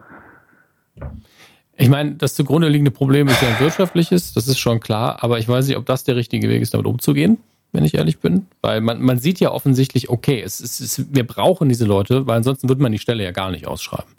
Ich 1.77 1.89
meine, 1.89 2.15
das 2.15 2.33
zugrunde 2.33 2.67
liegende 2.67 2.91
Problem 2.91 3.27
ist 3.27 3.43
ja 3.43 3.47
ein 3.47 3.59
wirtschaftliches, 3.59 4.33
das 4.33 4.47
ist 4.47 4.57
schon 4.57 4.79
klar, 4.79 5.23
aber 5.23 5.37
ich 5.37 5.47
weiß 5.47 5.67
nicht, 5.67 5.77
ob 5.77 5.85
das 5.85 6.03
der 6.03 6.15
richtige 6.15 6.49
Weg 6.49 6.63
ist, 6.63 6.73
damit 6.73 6.87
umzugehen, 6.87 7.37
wenn 7.73 7.85
ich 7.85 7.93
ehrlich 7.93 8.17
bin. 8.17 8.47
Weil 8.61 8.81
man, 8.81 9.03
man 9.03 9.19
sieht 9.19 9.39
ja 9.39 9.51
offensichtlich, 9.51 10.09
okay, 10.09 10.41
es, 10.41 10.59
es, 10.59 10.79
es, 10.79 11.05
wir 11.13 11.27
brauchen 11.27 11.69
diese 11.69 11.85
Leute, 11.85 12.25
weil 12.25 12.37
ansonsten 12.37 12.67
würde 12.69 12.81
man 12.81 12.91
die 12.91 12.97
Stelle 12.97 13.23
ja 13.23 13.29
gar 13.31 13.51
nicht 13.51 13.67
ausschreiben. 13.67 14.18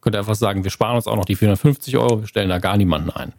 Könnte 0.00 0.18
einfach 0.18 0.34
sagen, 0.34 0.64
wir 0.64 0.70
sparen 0.70 0.96
uns 0.96 1.06
auch 1.06 1.16
noch 1.16 1.24
die 1.24 1.36
450 1.36 1.96
Euro, 1.96 2.20
wir 2.20 2.26
stellen 2.26 2.48
da 2.48 2.58
gar 2.58 2.76
niemanden 2.76 3.10
ein. 3.10 3.32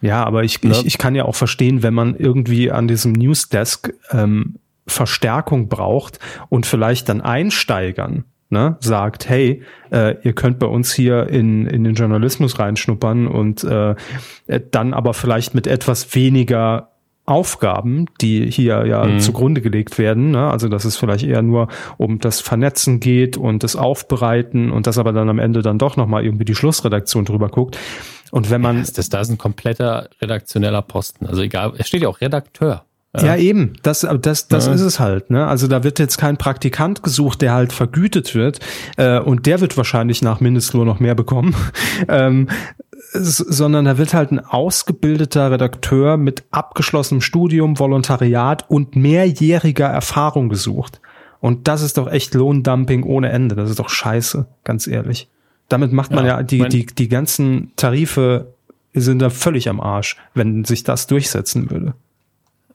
Ja, 0.00 0.24
aber 0.24 0.44
ich, 0.44 0.62
ne? 0.62 0.72
ich, 0.72 0.86
ich 0.86 0.98
kann 0.98 1.14
ja 1.14 1.24
auch 1.24 1.34
verstehen, 1.34 1.82
wenn 1.82 1.94
man 1.94 2.14
irgendwie 2.16 2.70
an 2.70 2.88
diesem 2.88 3.12
Newsdesk 3.12 3.94
ähm, 4.10 4.56
Verstärkung 4.86 5.68
braucht 5.68 6.18
und 6.50 6.66
vielleicht 6.66 7.08
dann 7.08 7.20
einsteigern, 7.20 8.24
ne, 8.50 8.76
sagt, 8.80 9.28
hey, 9.28 9.62
äh, 9.90 10.16
ihr 10.22 10.34
könnt 10.34 10.58
bei 10.58 10.66
uns 10.66 10.92
hier 10.92 11.28
in, 11.28 11.66
in 11.66 11.84
den 11.84 11.94
Journalismus 11.94 12.58
reinschnuppern 12.58 13.26
und 13.26 13.64
äh, 13.64 13.94
dann 14.70 14.94
aber 14.94 15.14
vielleicht 15.14 15.54
mit 15.54 15.66
etwas 15.66 16.14
weniger 16.14 16.90
Aufgaben, 17.26 18.06
die 18.20 18.50
hier 18.50 18.86
ja 18.86 19.04
mhm. 19.04 19.18
zugrunde 19.18 19.62
gelegt 19.62 19.98
werden. 19.98 20.32
Ne? 20.32 20.50
Also 20.50 20.68
dass 20.68 20.84
es 20.84 20.96
vielleicht 20.96 21.24
eher 21.24 21.42
nur 21.42 21.68
um 21.96 22.18
das 22.18 22.40
Vernetzen 22.40 23.00
geht 23.00 23.36
und 23.36 23.62
das 23.62 23.76
Aufbereiten 23.76 24.70
und 24.70 24.86
dass 24.86 24.98
aber 24.98 25.12
dann 25.12 25.28
am 25.28 25.38
Ende 25.38 25.62
dann 25.62 25.78
doch 25.78 25.96
nochmal 25.96 26.24
irgendwie 26.24 26.44
die 26.44 26.54
Schlussredaktion 26.54 27.24
drüber 27.24 27.48
guckt. 27.48 27.78
Und 28.30 28.50
wenn 28.50 28.60
man. 28.60 28.78
Ja, 28.78 28.84
das, 28.94 29.08
das 29.08 29.28
ist 29.28 29.32
ein 29.32 29.38
kompletter 29.38 30.08
redaktioneller 30.20 30.82
Posten. 30.82 31.26
Also 31.26 31.42
egal, 31.42 31.72
es 31.78 31.88
steht 31.88 32.02
ja 32.02 32.08
auch 32.08 32.20
Redakteur. 32.20 32.84
Ja, 33.16 33.26
ja 33.26 33.36
eben. 33.36 33.74
Das, 33.82 34.00
das, 34.00 34.48
das 34.48 34.66
ja. 34.66 34.72
ist 34.72 34.80
es 34.80 34.98
halt. 34.98 35.30
Ne? 35.30 35.46
Also 35.46 35.68
da 35.68 35.84
wird 35.84 35.98
jetzt 35.98 36.18
kein 36.18 36.36
Praktikant 36.36 37.02
gesucht, 37.02 37.42
der 37.42 37.52
halt 37.52 37.72
vergütet 37.72 38.34
wird. 38.34 38.58
Äh, 38.96 39.20
und 39.20 39.46
der 39.46 39.60
wird 39.60 39.76
wahrscheinlich 39.76 40.20
nach 40.22 40.40
Mindestlohn 40.40 40.86
noch 40.86 41.00
mehr 41.00 41.14
bekommen. 41.14 41.54
ähm, 42.08 42.48
sondern 43.14 43.84
da 43.84 43.96
wird 43.96 44.12
halt 44.12 44.32
ein 44.32 44.40
ausgebildeter 44.40 45.50
Redakteur 45.52 46.16
mit 46.16 46.44
abgeschlossenem 46.50 47.20
Studium, 47.20 47.78
Volontariat 47.78 48.68
und 48.68 48.96
mehrjähriger 48.96 49.86
Erfahrung 49.86 50.48
gesucht. 50.48 51.00
Und 51.40 51.68
das 51.68 51.82
ist 51.82 51.96
doch 51.96 52.10
echt 52.10 52.34
Lohndumping 52.34 53.04
ohne 53.04 53.28
Ende. 53.28 53.54
Das 53.54 53.70
ist 53.70 53.78
doch 53.78 53.88
scheiße, 53.88 54.46
ganz 54.64 54.86
ehrlich. 54.86 55.28
Damit 55.68 55.92
macht 55.92 56.10
man 56.10 56.26
ja, 56.26 56.38
ja 56.38 56.42
die, 56.42 56.68
die, 56.68 56.86
die 56.86 57.08
ganzen 57.08 57.72
Tarife 57.76 58.54
sind 58.94 59.20
da 59.20 59.30
völlig 59.30 59.68
am 59.68 59.80
Arsch, 59.80 60.16
wenn 60.34 60.64
sich 60.64 60.84
das 60.84 61.06
durchsetzen 61.06 61.70
würde. 61.70 61.94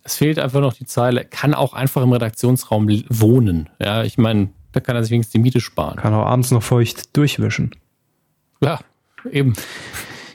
Es 0.04 0.16
fehlt 0.16 0.40
einfach 0.40 0.62
noch 0.62 0.74
die 0.74 0.86
Zeile, 0.86 1.26
kann 1.26 1.54
auch 1.54 1.74
einfach 1.74 2.02
im 2.02 2.14
Redaktionsraum 2.14 2.88
wohnen. 3.10 3.70
Ja, 3.80 4.04
ich 4.04 4.18
meine, 4.18 4.50
da 4.72 4.80
kann 4.80 4.96
er 4.96 5.04
sich 5.04 5.12
wenigstens 5.12 5.34
die 5.34 5.40
Miete 5.40 5.60
sparen. 5.60 5.98
Kann 5.98 6.14
auch 6.14 6.26
abends 6.26 6.52
noch 6.52 6.64
feucht 6.64 7.16
durchwischen. 7.18 7.72
Ja, 8.62 8.80
eben. 9.32 9.54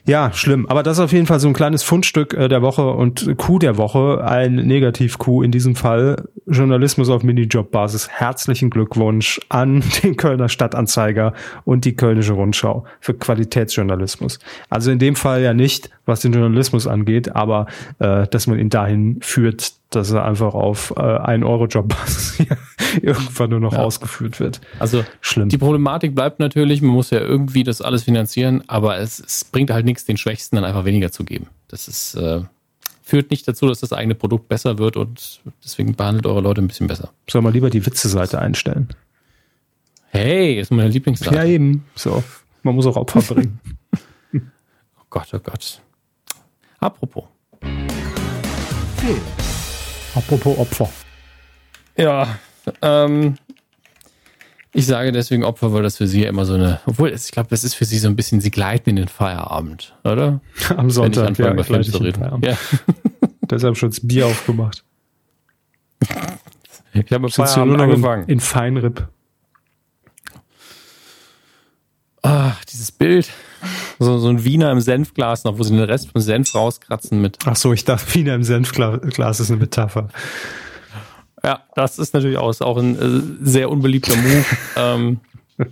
Ja, 0.07 0.33
schlimm. 0.35 0.67
Aber 0.69 0.83
das 0.83 0.99
ist 0.99 1.05
auf 1.05 1.13
jeden 1.13 1.27
Fall 1.27 1.41
so 1.41 1.49
ein 1.49 1.55
kleines 1.55 1.83
Fundstück 1.83 2.35
äh, 2.35 2.49
der 2.49 2.61
Woche 2.61 2.91
und 2.91 3.39
Coup 3.39 3.59
der 3.59 3.79
Woche, 3.79 4.23
ein 4.23 4.57
Negativ-Coup 4.57 5.43
in 5.43 5.51
diesem 5.51 5.77
Fall. 5.77 6.29
Journalismus 6.47 7.09
auf 7.09 7.23
Minijob-Basis. 7.23 8.11
Herzlichen 8.11 8.69
Glückwunsch 8.69 9.41
an 9.49 9.83
den 10.03 10.17
Kölner 10.17 10.51
Stadtanzeiger 10.51 11.33
und 11.65 11.87
die 11.87 11.97
Kölnische 11.97 12.35
Rundschau 12.35 12.85
für 13.01 13.15
Qualitätsjournalismus. 13.15 14.41
Also 14.69 14.91
in 14.91 14.99
dem 14.99 15.17
Fall 15.17 15.41
ja 15.41 15.55
nicht, 15.55 15.89
was 16.05 16.21
den 16.21 16.35
Journalismus 16.35 16.87
angeht, 16.87 17.35
aber 17.35 17.67
äh, 17.99 18.27
dass 18.29 18.47
man 18.47 18.59
ihn 18.59 18.69
dahin 18.69 19.19
führt, 19.23 19.73
dass 19.95 20.11
er 20.11 20.25
einfach 20.25 20.55
auf 20.55 20.93
äh, 20.97 21.01
1 21.01 21.45
Euro 21.45 21.67
Jobbasis 21.67 22.47
irgendwann 23.03 23.51
nur 23.51 23.61
noch 23.61 23.73
ja. 23.73 23.81
ausgeführt 23.81 24.41
wird. 24.41 24.61
Also 24.79 25.05
schlimm. 25.21 25.49
Die 25.49 25.59
Problematik 25.59 26.15
bleibt 26.15 26.41
natürlich, 26.41 26.83
man 26.83 26.93
muss 26.93 27.11
ja 27.11 27.21
irgendwie 27.21 27.65
das 27.65 27.81
alles 27.81 28.05
finanzieren, 28.05 28.63
aber 28.67 28.99
es, 28.99 29.19
es 29.21 29.45
bringt 29.45 29.71
halt 29.71 29.85
nichts, 29.85 30.05
den 30.05 30.17
Schwächsten 30.17 30.57
dann 30.57 30.65
einfach 30.65 30.85
weniger 30.85 31.11
zu 31.11 31.25
geben. 31.25 31.47
Das 31.69 31.89
ist 31.89 32.15
äh, 32.15 32.43
führt 33.05 33.31
nicht 33.31 33.47
dazu, 33.47 33.67
dass 33.67 33.81
das 33.81 33.93
eigene 33.93 34.15
Produkt 34.15 34.49
besser 34.49 34.79
wird 34.79 34.97
und 34.97 35.41
deswegen 35.63 35.95
behandelt 35.95 36.27
eure 36.27 36.41
Leute 36.41 36.63
ein 36.63 36.69
bisschen 36.69 36.87
besser. 36.87 37.11
Soll 37.29 37.43
man 37.43 37.53
lieber 37.53 37.69
die 37.69 37.85
Witze-Seite 37.85 38.41
einstellen? 38.41 38.89
Hey, 40.09 40.59
ist 40.59 40.71
meine 40.71 40.89
Lieblingsseite. 40.89 41.35
Ja, 41.37 41.45
eben. 41.45 41.85
So. 41.95 42.25
Man 42.63 42.75
muss 42.75 42.87
auch 42.87 42.97
Opfer 42.97 43.21
bringen. 43.35 43.61
oh 44.33 45.05
Gott, 45.11 45.29
oh 45.35 45.39
Gott. 45.39 45.83
Apropos. 46.81 47.25
Film. 48.97 49.44
Apropos 50.15 50.59
Opfer. 50.59 50.91
Ja, 51.97 52.39
ähm, 52.83 53.37
ich 54.73 54.87
sage 54.87 55.13
deswegen 55.13 55.45
Opfer, 55.45 55.73
weil 55.73 55.83
das 55.83 55.99
für 55.99 56.09
sie 56.09 56.23
ja 56.23 56.29
immer 56.29 56.45
so 56.45 56.55
eine, 56.55 56.81
obwohl 56.87 57.11
ich 57.13 57.31
glaube, 57.31 57.49
das 57.49 57.63
ist 57.63 57.75
für 57.75 57.85
sie 57.85 57.99
so 57.99 58.09
ein 58.09 58.17
bisschen, 58.17 58.41
sie 58.41 58.51
gleiten 58.51 58.91
in 58.91 58.97
den 58.97 59.09
Feierabend, 59.09 59.95
oder? 60.03 60.41
Am 60.77 60.91
Sonntag, 60.91 61.39
Wenn 61.39 61.59
ich 61.59 61.59
ja, 61.59 61.63
Film 61.63 61.85
zu 61.85 61.99
reden. 61.99 62.43
Ja. 62.43 62.57
Deshalb 63.51 63.77
schon 63.77 63.91
das 63.91 64.01
Bier 64.01 64.27
aufgemacht. 64.27 64.85
Ich 66.93 67.13
habe 67.13 67.29
Feierabend 67.29 67.81
angefangen. 67.81 68.25
In, 68.25 68.35
in 68.35 68.41
Feinripp. 68.41 69.09
Ach, 72.23 72.65
dieses 72.65 72.91
Bild. 72.91 73.29
So, 74.05 74.19
so 74.19 74.29
ein 74.29 74.45
Wiener 74.45 74.71
im 74.71 74.81
Senfglas 74.81 75.45
noch, 75.45 75.59
wo 75.59 75.63
sie 75.63 75.75
den 75.75 75.85
Rest 75.85 76.11
vom 76.11 76.21
Senf 76.21 76.55
rauskratzen 76.55 77.21
mit. 77.21 77.39
Ach 77.47 77.57
so, 77.57 77.73
ich 77.73 77.85
dachte, 77.85 78.15
Wiener 78.15 78.35
im 78.35 78.45
Senfglas 78.45 79.41
ist 79.41 79.51
eine 79.51 79.61
Metapher. 79.61 80.09
Ja, 81.43 81.63
das 81.75 81.99
ist 81.99 82.15
natürlich 82.15 82.39
auch, 82.39 82.59
auch 82.61 82.77
ein 82.79 82.99
äh, 82.99 83.47
sehr 83.47 83.71
unbeliebter 83.71 84.17
Move. 84.17 84.45
ähm, 84.77 85.21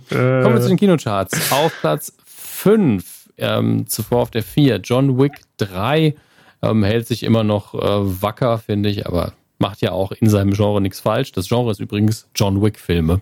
kommen 0.09 0.53
wir 0.53 0.61
zu 0.61 0.67
den 0.67 0.77
Kinocharts. 0.77 1.51
Auf 1.51 1.73
Platz 1.81 2.13
5, 2.25 3.29
ähm, 3.37 3.87
zuvor 3.87 4.21
auf 4.21 4.31
der 4.31 4.43
4, 4.43 4.77
John 4.77 5.19
Wick 5.19 5.41
3 5.57 6.15
ähm, 6.61 6.83
hält 6.83 7.07
sich 7.07 7.23
immer 7.23 7.43
noch 7.43 7.73
äh, 7.73 8.21
wacker, 8.21 8.57
finde 8.57 8.89
ich, 8.89 9.07
aber 9.07 9.33
macht 9.59 9.81
ja 9.81 9.91
auch 9.91 10.11
in 10.11 10.29
seinem 10.29 10.53
Genre 10.53 10.81
nichts 10.81 10.99
falsch. 10.99 11.31
Das 11.31 11.47
Genre 11.47 11.71
ist 11.71 11.79
übrigens 11.79 12.27
John 12.35 12.61
Wick-Filme. 12.61 13.21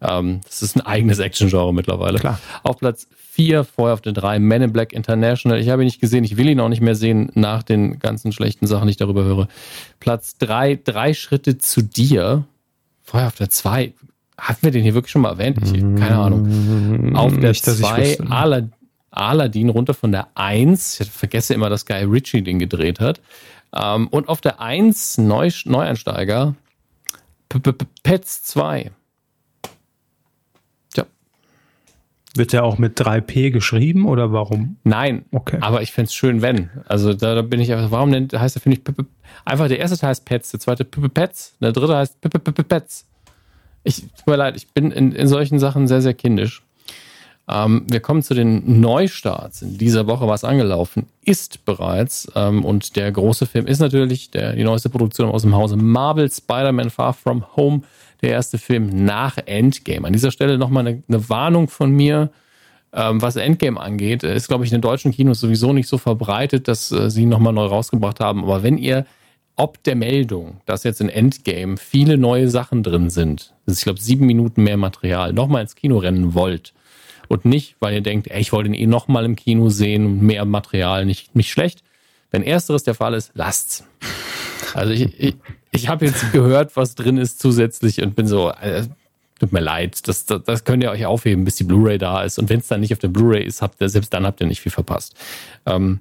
Ähm, 0.00 0.40
das 0.44 0.62
ist 0.62 0.76
ein 0.76 0.82
eigenes 0.82 1.18
Action-Genre 1.18 1.72
mittlerweile. 1.72 2.18
Klar. 2.18 2.38
Auf 2.62 2.78
Platz 2.78 3.08
4, 3.38 3.62
vorher 3.62 3.94
auf 3.94 4.00
der 4.00 4.12
3, 4.12 4.40
Men 4.40 4.62
in 4.62 4.72
Black 4.72 4.92
International. 4.92 5.60
Ich 5.60 5.68
habe 5.68 5.82
ihn 5.82 5.86
nicht 5.86 6.00
gesehen, 6.00 6.24
ich 6.24 6.36
will 6.36 6.48
ihn 6.48 6.58
auch 6.58 6.68
nicht 6.68 6.80
mehr 6.80 6.96
sehen 6.96 7.30
nach 7.34 7.62
den 7.62 8.00
ganzen 8.00 8.32
schlechten 8.32 8.66
Sachen, 8.66 8.88
die 8.88 8.90
ich 8.90 8.96
darüber 8.96 9.22
höre. 9.22 9.46
Platz 10.00 10.38
3, 10.38 10.80
drei 10.82 11.14
Schritte 11.14 11.56
zu 11.56 11.82
dir. 11.82 12.44
Vorher 13.04 13.28
auf 13.28 13.36
der 13.36 13.48
2, 13.48 13.92
hatten 14.36 14.62
wir 14.62 14.72
den 14.72 14.82
hier 14.82 14.94
wirklich 14.94 15.12
schon 15.12 15.22
mal 15.22 15.30
erwähnt? 15.30 15.58
Ich, 15.62 15.72
keine 15.72 16.18
Ahnung. 16.18 17.14
Auf 17.14 17.38
der 17.38 17.54
2, 17.54 18.18
Aladdin 19.12 19.68
runter 19.68 19.94
von 19.94 20.10
der 20.10 20.28
1. 20.34 21.00
Ich 21.00 21.10
vergesse 21.10 21.54
immer, 21.54 21.70
dass 21.70 21.86
Guy 21.86 22.02
Ritchie 22.02 22.42
den 22.42 22.58
gedreht 22.58 22.98
hat. 22.98 23.20
Ähm, 23.72 24.08
und 24.08 24.28
auf 24.28 24.40
der 24.40 24.60
1, 24.60 25.18
Neueinsteiger, 25.18 26.56
Pets 28.02 28.42
2. 28.42 28.90
Wird 32.34 32.52
der 32.52 32.64
auch 32.64 32.78
mit 32.78 33.00
3P 33.00 33.50
geschrieben 33.50 34.06
oder 34.06 34.32
warum? 34.32 34.76
Nein, 34.84 35.24
okay. 35.32 35.58
aber 35.60 35.82
ich 35.82 35.92
fände 35.92 36.08
es 36.08 36.14
schön, 36.14 36.42
wenn. 36.42 36.70
Also 36.86 37.14
da, 37.14 37.34
da, 37.34 37.42
bin 37.42 37.58
ich 37.58 37.72
einfach, 37.72 37.90
warum 37.90 38.10
nennt, 38.10 38.38
heißt 38.38 38.54
der, 38.54 38.62
finde 38.62 38.78
ich, 38.78 39.06
einfach 39.44 39.68
der 39.68 39.78
erste 39.78 39.96
Teil 39.96 40.10
heißt 40.10 40.24
Pets, 40.24 40.50
der 40.50 40.60
zweite 40.60 40.84
Pets, 40.84 41.56
der 41.60 41.72
dritte 41.72 41.96
heißt 41.96 42.20
Pets. 42.68 43.06
Ich, 43.82 44.02
tut 44.02 44.26
mir 44.26 44.36
leid, 44.36 44.56
ich 44.56 44.68
bin 44.68 44.90
in, 44.90 45.12
in 45.12 45.26
solchen 45.26 45.58
Sachen 45.58 45.88
sehr, 45.88 46.02
sehr 46.02 46.14
kindisch. 46.14 46.62
Ähm, 47.48 47.86
wir 47.88 48.00
kommen 48.00 48.22
zu 48.22 48.34
den 48.34 48.80
Neustarts. 48.80 49.62
In 49.62 49.78
dieser 49.78 50.06
Woche 50.06 50.28
was 50.28 50.44
angelaufen 50.44 51.06
ist 51.22 51.64
bereits. 51.64 52.30
Ähm, 52.34 52.64
und 52.64 52.94
der 52.96 53.10
große 53.10 53.46
Film 53.46 53.66
ist 53.66 53.78
natürlich 53.78 54.30
der, 54.30 54.52
die 54.52 54.64
neueste 54.64 54.90
Produktion 54.90 55.30
aus 55.30 55.42
dem 55.42 55.54
Hause 55.54 55.76
Marvel, 55.76 56.30
Spider-Man 56.30 56.90
Far 56.90 57.14
From 57.14 57.44
Home 57.56 57.82
der 58.22 58.30
erste 58.30 58.58
Film 58.58 59.04
nach 59.04 59.38
Endgame. 59.46 60.06
An 60.06 60.12
dieser 60.12 60.30
Stelle 60.30 60.58
nochmal 60.58 60.86
eine, 60.86 61.02
eine 61.08 61.28
Warnung 61.28 61.68
von 61.68 61.90
mir, 61.90 62.30
ähm, 62.92 63.22
was 63.22 63.36
Endgame 63.36 63.80
angeht. 63.80 64.22
Ist, 64.22 64.48
glaube 64.48 64.64
ich, 64.64 64.70
in 64.70 64.78
den 64.78 64.82
deutschen 64.82 65.12
Kinos 65.12 65.40
sowieso 65.40 65.72
nicht 65.72 65.88
so 65.88 65.98
verbreitet, 65.98 66.68
dass 66.68 66.90
äh, 66.90 67.10
sie 67.10 67.26
nochmal 67.26 67.52
neu 67.52 67.66
rausgebracht 67.66 68.20
haben. 68.20 68.42
Aber 68.42 68.62
wenn 68.62 68.78
ihr 68.78 69.06
ob 69.58 69.82
der 69.82 69.96
Meldung, 69.96 70.60
dass 70.66 70.84
jetzt 70.84 71.00
in 71.00 71.08
Endgame 71.08 71.78
viele 71.78 72.16
neue 72.16 72.48
Sachen 72.48 72.84
drin 72.84 73.10
sind, 73.10 73.54
ich 73.66 73.82
glaube 73.82 74.00
sieben 74.00 74.24
Minuten 74.24 74.62
mehr 74.62 74.76
Material, 74.76 75.32
nochmal 75.32 75.62
ins 75.62 75.74
Kino 75.74 75.98
rennen 75.98 76.34
wollt 76.34 76.74
und 77.26 77.44
nicht, 77.44 77.74
weil 77.80 77.94
ihr 77.94 78.00
denkt, 78.00 78.28
ey, 78.28 78.40
ich 78.40 78.52
wollte 78.52 78.68
ihn 78.68 78.74
eh 78.74 78.86
nochmal 78.86 79.24
im 79.24 79.34
Kino 79.34 79.68
sehen 79.68 80.06
und 80.06 80.22
mehr 80.22 80.44
Material, 80.44 81.04
nicht, 81.04 81.34
nicht 81.34 81.50
schlecht. 81.50 81.82
Wenn 82.30 82.42
ersteres 82.42 82.82
der 82.82 82.94
Fall 82.94 83.14
ist, 83.14 83.30
lasst's. 83.34 83.84
Also 84.74 84.92
ich, 84.92 85.18
ich, 85.18 85.36
ich 85.70 85.88
habe 85.88 86.06
jetzt 86.06 86.32
gehört, 86.32 86.76
was 86.76 86.94
drin 86.94 87.16
ist 87.16 87.40
zusätzlich 87.40 88.02
und 88.02 88.16
bin 88.16 88.26
so, 88.26 88.50
äh, 88.50 88.86
tut 89.38 89.52
mir 89.52 89.60
leid, 89.60 90.06
das, 90.08 90.26
das, 90.26 90.42
das 90.44 90.64
könnt 90.64 90.82
ihr 90.82 90.90
euch 90.90 91.06
aufheben, 91.06 91.44
bis 91.44 91.56
die 91.56 91.64
Blu-ray 91.64 91.98
da 91.98 92.22
ist. 92.22 92.38
Und 92.38 92.50
wenn 92.50 92.60
es 92.60 92.68
dann 92.68 92.80
nicht 92.80 92.92
auf 92.92 92.98
der 92.98 93.08
Blu-ray 93.08 93.44
ist, 93.44 93.62
habt 93.62 93.80
ihr, 93.80 93.88
selbst 93.88 94.12
dann 94.12 94.26
habt 94.26 94.40
ihr 94.40 94.46
nicht 94.46 94.60
viel 94.60 94.72
verpasst. 94.72 95.14
Ähm, 95.66 96.00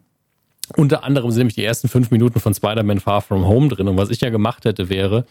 unter 0.76 1.04
anderem 1.04 1.32
sind 1.32 1.40
nämlich 1.40 1.56
die 1.56 1.64
ersten 1.64 1.88
fünf 1.88 2.12
Minuten 2.12 2.40
von 2.40 2.54
Spider-Man 2.54 3.00
Far 3.00 3.22
From 3.22 3.46
Home 3.46 3.70
drin. 3.70 3.88
Und 3.88 3.98
was 3.98 4.10
ich 4.10 4.20
ja 4.22 4.30
gemacht 4.30 4.66
hätte, 4.66 4.90
wäre, 4.90 5.26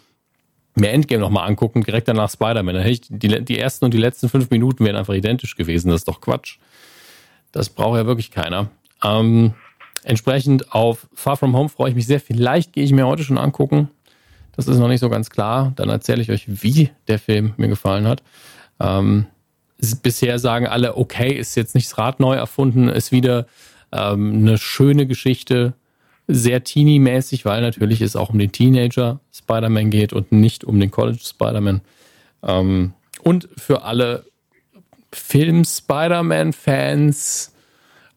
mir 0.76 0.90
Endgame 0.90 1.20
nochmal 1.20 1.48
angucken, 1.48 1.82
direkt 1.82 2.08
danach 2.08 2.30
Spider-Man. 2.30 2.74
Dann 2.74 2.84
hätte 2.84 2.92
ich 2.92 3.00
die, 3.08 3.44
die 3.44 3.58
ersten 3.58 3.84
und 3.84 3.92
die 3.92 3.98
letzten 3.98 4.28
fünf 4.28 4.50
Minuten 4.50 4.84
wären 4.84 4.96
einfach 4.96 5.14
identisch 5.14 5.56
gewesen. 5.56 5.88
Das 5.90 6.02
ist 6.02 6.08
doch 6.08 6.20
Quatsch. 6.20 6.58
Das 7.52 7.68
braucht 7.68 7.96
ja 7.96 8.06
wirklich 8.06 8.30
keiner. 8.30 8.70
Ähm, 9.02 9.54
entsprechend 10.06 10.72
auf 10.72 11.08
Far 11.14 11.36
From 11.36 11.56
Home 11.56 11.68
freue 11.68 11.90
ich 11.90 11.96
mich 11.96 12.06
sehr. 12.06 12.20
Vielleicht 12.20 12.72
gehe 12.72 12.84
ich 12.84 12.92
mir 12.92 13.06
heute 13.06 13.24
schon 13.24 13.38
angucken. 13.38 13.90
Das 14.54 14.68
ist 14.68 14.78
noch 14.78 14.88
nicht 14.88 15.00
so 15.00 15.10
ganz 15.10 15.30
klar. 15.30 15.72
Dann 15.76 15.88
erzähle 15.88 16.22
ich 16.22 16.30
euch, 16.30 16.44
wie 16.46 16.90
der 17.08 17.18
Film 17.18 17.54
mir 17.56 17.66
gefallen 17.68 18.06
hat. 18.06 18.22
Ähm, 18.80 19.26
bisher 20.02 20.38
sagen 20.38 20.66
alle, 20.66 20.96
okay, 20.96 21.32
ist 21.32 21.56
jetzt 21.56 21.74
nicht 21.74 21.90
das 21.90 21.98
Rad 21.98 22.20
neu 22.20 22.36
erfunden, 22.36 22.88
ist 22.88 23.12
wieder 23.12 23.46
ähm, 23.92 24.36
eine 24.36 24.56
schöne 24.58 25.06
Geschichte, 25.06 25.74
sehr 26.28 26.64
teeny-mäßig, 26.64 27.44
weil 27.44 27.60
natürlich 27.60 28.00
es 28.00 28.16
auch 28.16 28.30
um 28.30 28.38
den 28.38 28.52
Teenager 28.52 29.20
Spider-Man 29.32 29.90
geht 29.90 30.12
und 30.12 30.32
nicht 30.32 30.64
um 30.64 30.80
den 30.80 30.90
College 30.90 31.20
Spider-Man. 31.22 31.82
Ähm, 32.42 32.94
und 33.22 33.48
für 33.56 33.82
alle 33.82 34.24
Film-Spider-Man-Fans 35.12 37.52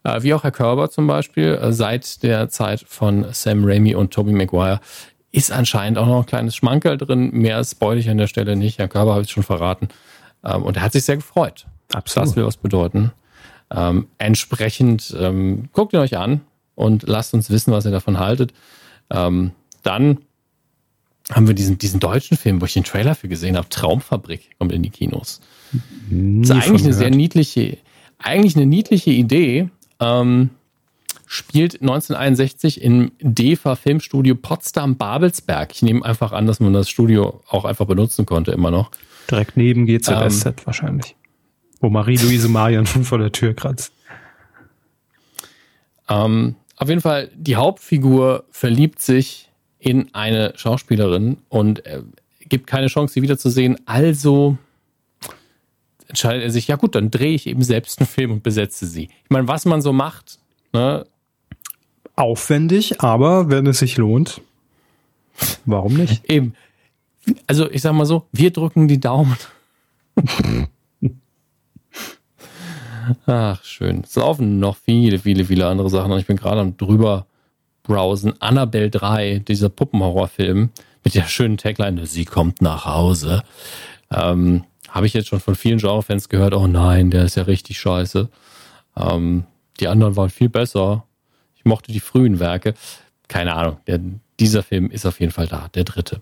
wie 0.03 0.34
auch 0.34 0.43
Herr 0.43 0.51
Körber 0.51 0.89
zum 0.89 1.07
Beispiel, 1.07 1.59
äh, 1.61 1.73
seit 1.73 2.23
der 2.23 2.49
Zeit 2.49 2.84
von 2.88 3.26
Sam 3.31 3.63
Raimi 3.65 3.95
und 3.95 4.11
Tobey 4.11 4.31
Maguire 4.31 4.80
ist 5.31 5.51
anscheinend 5.51 5.97
auch 5.97 6.07
noch 6.07 6.19
ein 6.19 6.26
kleines 6.26 6.55
Schmankerl 6.55 6.97
drin. 6.97 7.31
Mehr 7.31 7.63
spoil 7.63 7.97
ich 7.97 8.09
an 8.09 8.17
der 8.17 8.27
Stelle 8.27 8.55
nicht. 8.55 8.80
Herr 8.80 8.88
Körber 8.88 9.13
habe 9.13 9.23
ich 9.23 9.30
schon 9.30 9.43
verraten. 9.43 9.89
Ähm, 10.43 10.63
und 10.63 10.77
er 10.77 10.84
hat 10.84 10.93
sich 10.93 11.03
sehr 11.03 11.17
gefreut. 11.17 11.67
Absolut. 11.93 12.30
Das 12.30 12.35
will 12.35 12.45
was 12.45 12.57
bedeuten. 12.57 13.11
Ähm, 13.71 14.07
entsprechend 14.17 15.15
ähm, 15.19 15.69
guckt 15.73 15.93
ihn 15.93 15.99
euch 15.99 16.17
an 16.17 16.41
und 16.76 17.03
lasst 17.07 17.34
uns 17.34 17.49
wissen, 17.49 17.71
was 17.71 17.85
ihr 17.85 17.91
davon 17.91 18.19
haltet. 18.19 18.53
Dann 19.09 20.19
haben 21.31 21.47
wir 21.47 21.53
diesen, 21.53 21.77
diesen 21.77 21.99
deutschen 21.99 22.38
Film, 22.38 22.61
wo 22.61 22.65
ich 22.65 22.73
den 22.73 22.84
Trailer 22.84 23.15
für 23.15 23.27
gesehen 23.27 23.55
habe, 23.55 23.69
Traumfabrik, 23.69 24.57
kommt 24.57 24.71
in 24.71 24.84
die 24.84 24.89
Kinos. 24.89 25.41
Nie 26.09 26.41
das 26.41 26.57
ist 26.57 26.67
eigentlich 26.67 26.84
eine 26.84 26.93
sehr 26.93 27.11
niedliche, 27.11 27.77
eigentlich 28.17 28.55
eine 28.55 28.65
niedliche 28.65 29.11
Idee. 29.11 29.69
Ähm, 29.99 30.51
spielt 31.26 31.81
1961 31.81 32.81
im 32.81 33.11
DEFA 33.21 33.76
Filmstudio 33.76 34.35
Potsdam-Babelsberg. 34.35 35.71
Ich 35.73 35.81
nehme 35.84 36.03
einfach 36.03 36.31
an, 36.31 36.47
dass 36.47 36.59
man 36.59 36.73
das 36.73 36.89
Studio 36.89 37.41
auch 37.47 37.65
einfach 37.65 37.85
benutzen 37.85 38.26
konnte, 38.26 38.51
immer 38.51 38.71
noch. 38.71 38.91
Direkt 39.30 39.55
neben 39.55 39.85
GZSZ 39.85 40.45
ähm, 40.45 40.53
wahrscheinlich. 40.65 41.15
Wo 41.80 41.89
Marie-Louise 41.89 42.49
Marion 42.49 42.85
schon 42.85 43.03
vor 43.05 43.19
der 43.19 43.31
Tür 43.31 43.53
kratzt. 43.53 43.93
Ähm, 46.09 46.55
auf 46.77 46.89
jeden 46.89 47.01
Fall, 47.01 47.30
die 47.35 47.55
Hauptfigur 47.55 48.45
verliebt 48.49 49.01
sich 49.01 49.49
in 49.77 50.13
eine 50.13 50.53
Schauspielerin 50.55 51.38
und 51.49 51.85
äh, 51.85 52.01
gibt 52.39 52.67
keine 52.67 52.88
Chance, 52.88 53.13
sie 53.13 53.21
wiederzusehen. 53.21 53.77
Also 53.85 54.57
entscheidet 56.10 56.44
er 56.44 56.52
sich, 56.52 56.68
ja 56.68 56.76
gut, 56.76 56.95
dann 56.95 57.11
drehe 57.11 57.34
ich 57.34 57.48
eben 57.48 57.64
selbst 57.64 57.99
einen 57.99 58.07
Film 58.07 58.31
und 58.31 58.44
besetze 58.44 58.86
sie. 58.86 59.06
Ich 59.23 59.30
meine, 59.30 59.48
was 59.48 59.65
man 59.65 59.81
so 59.81 59.94
macht, 59.94 60.40
ne? 60.73 61.06
Aufwendig, 62.15 63.02
aber 63.02 63.49
wenn 63.49 63.65
es 63.65 63.80
sich 63.80 63.95
lohnt, 63.95 64.41
warum 65.65 65.94
nicht? 65.94 66.30
Eben. 66.30 66.53
Also 67.48 67.72
ich 67.72 67.81
sag 67.81 67.94
mal 67.94 68.06
so, 68.06 68.27
wir 68.34 68.52
drücken 68.52 68.90
die 68.90 68.99
Daumen. 68.99 69.38
Ach, 73.26 73.64
schön. 73.64 74.02
Es 74.03 74.15
laufen 74.15 74.60
noch 74.60 74.76
viele, 74.76 75.19
viele, 75.19 75.45
viele 75.45 75.68
andere 75.68 75.90
Sachen. 75.90 76.11
Und 76.11 76.19
ich 76.19 76.27
bin 76.27 76.38
gerade 76.38 76.60
am 76.60 76.76
drüber 76.76 77.26
browsen. 77.84 78.34
Annabelle 78.41 78.90
3, 78.90 79.40
dieser 79.40 79.69
Puppenhorrorfilm 79.69 80.69
mit 81.03 81.15
der 81.15 81.23
schönen 81.26 81.57
Tagline, 81.57 82.06
sie 82.06 82.26
kommt 82.26 82.61
nach 82.61 82.86
Hause. 82.86 83.44
Ähm, 84.11 84.64
Habe 84.90 85.07
ich 85.07 85.14
jetzt 85.14 85.28
schon 85.28 85.40
von 85.40 85.56
vielen 85.56 85.80
Genrefans 85.80 86.30
gehört, 86.30 86.53
oh 86.53 86.68
nein, 86.68 87.11
der 87.11 87.26
ist 87.26 87.36
ja 87.36 87.44
richtig 87.44 87.80
scheiße. 87.80 88.30
Ähm, 88.98 89.45
die 89.80 89.88
anderen 89.88 90.16
waren 90.16 90.30
viel 90.30 90.49
besser. 90.49 91.06
Ich 91.56 91.66
mochte 91.66 91.91
die 91.91 91.99
frühen 91.99 92.40
Werke. 92.40 92.74
Keine 93.28 93.56
Ahnung, 93.56 93.78
der, 93.88 93.99
dieser 94.40 94.64
Film 94.64 94.90
ist 94.91 95.06
auf 95.06 95.20
jeden 95.20 95.32
Fall 95.32 95.48
da, 95.48 95.70
der 95.74 95.84
dritte. 95.84 96.22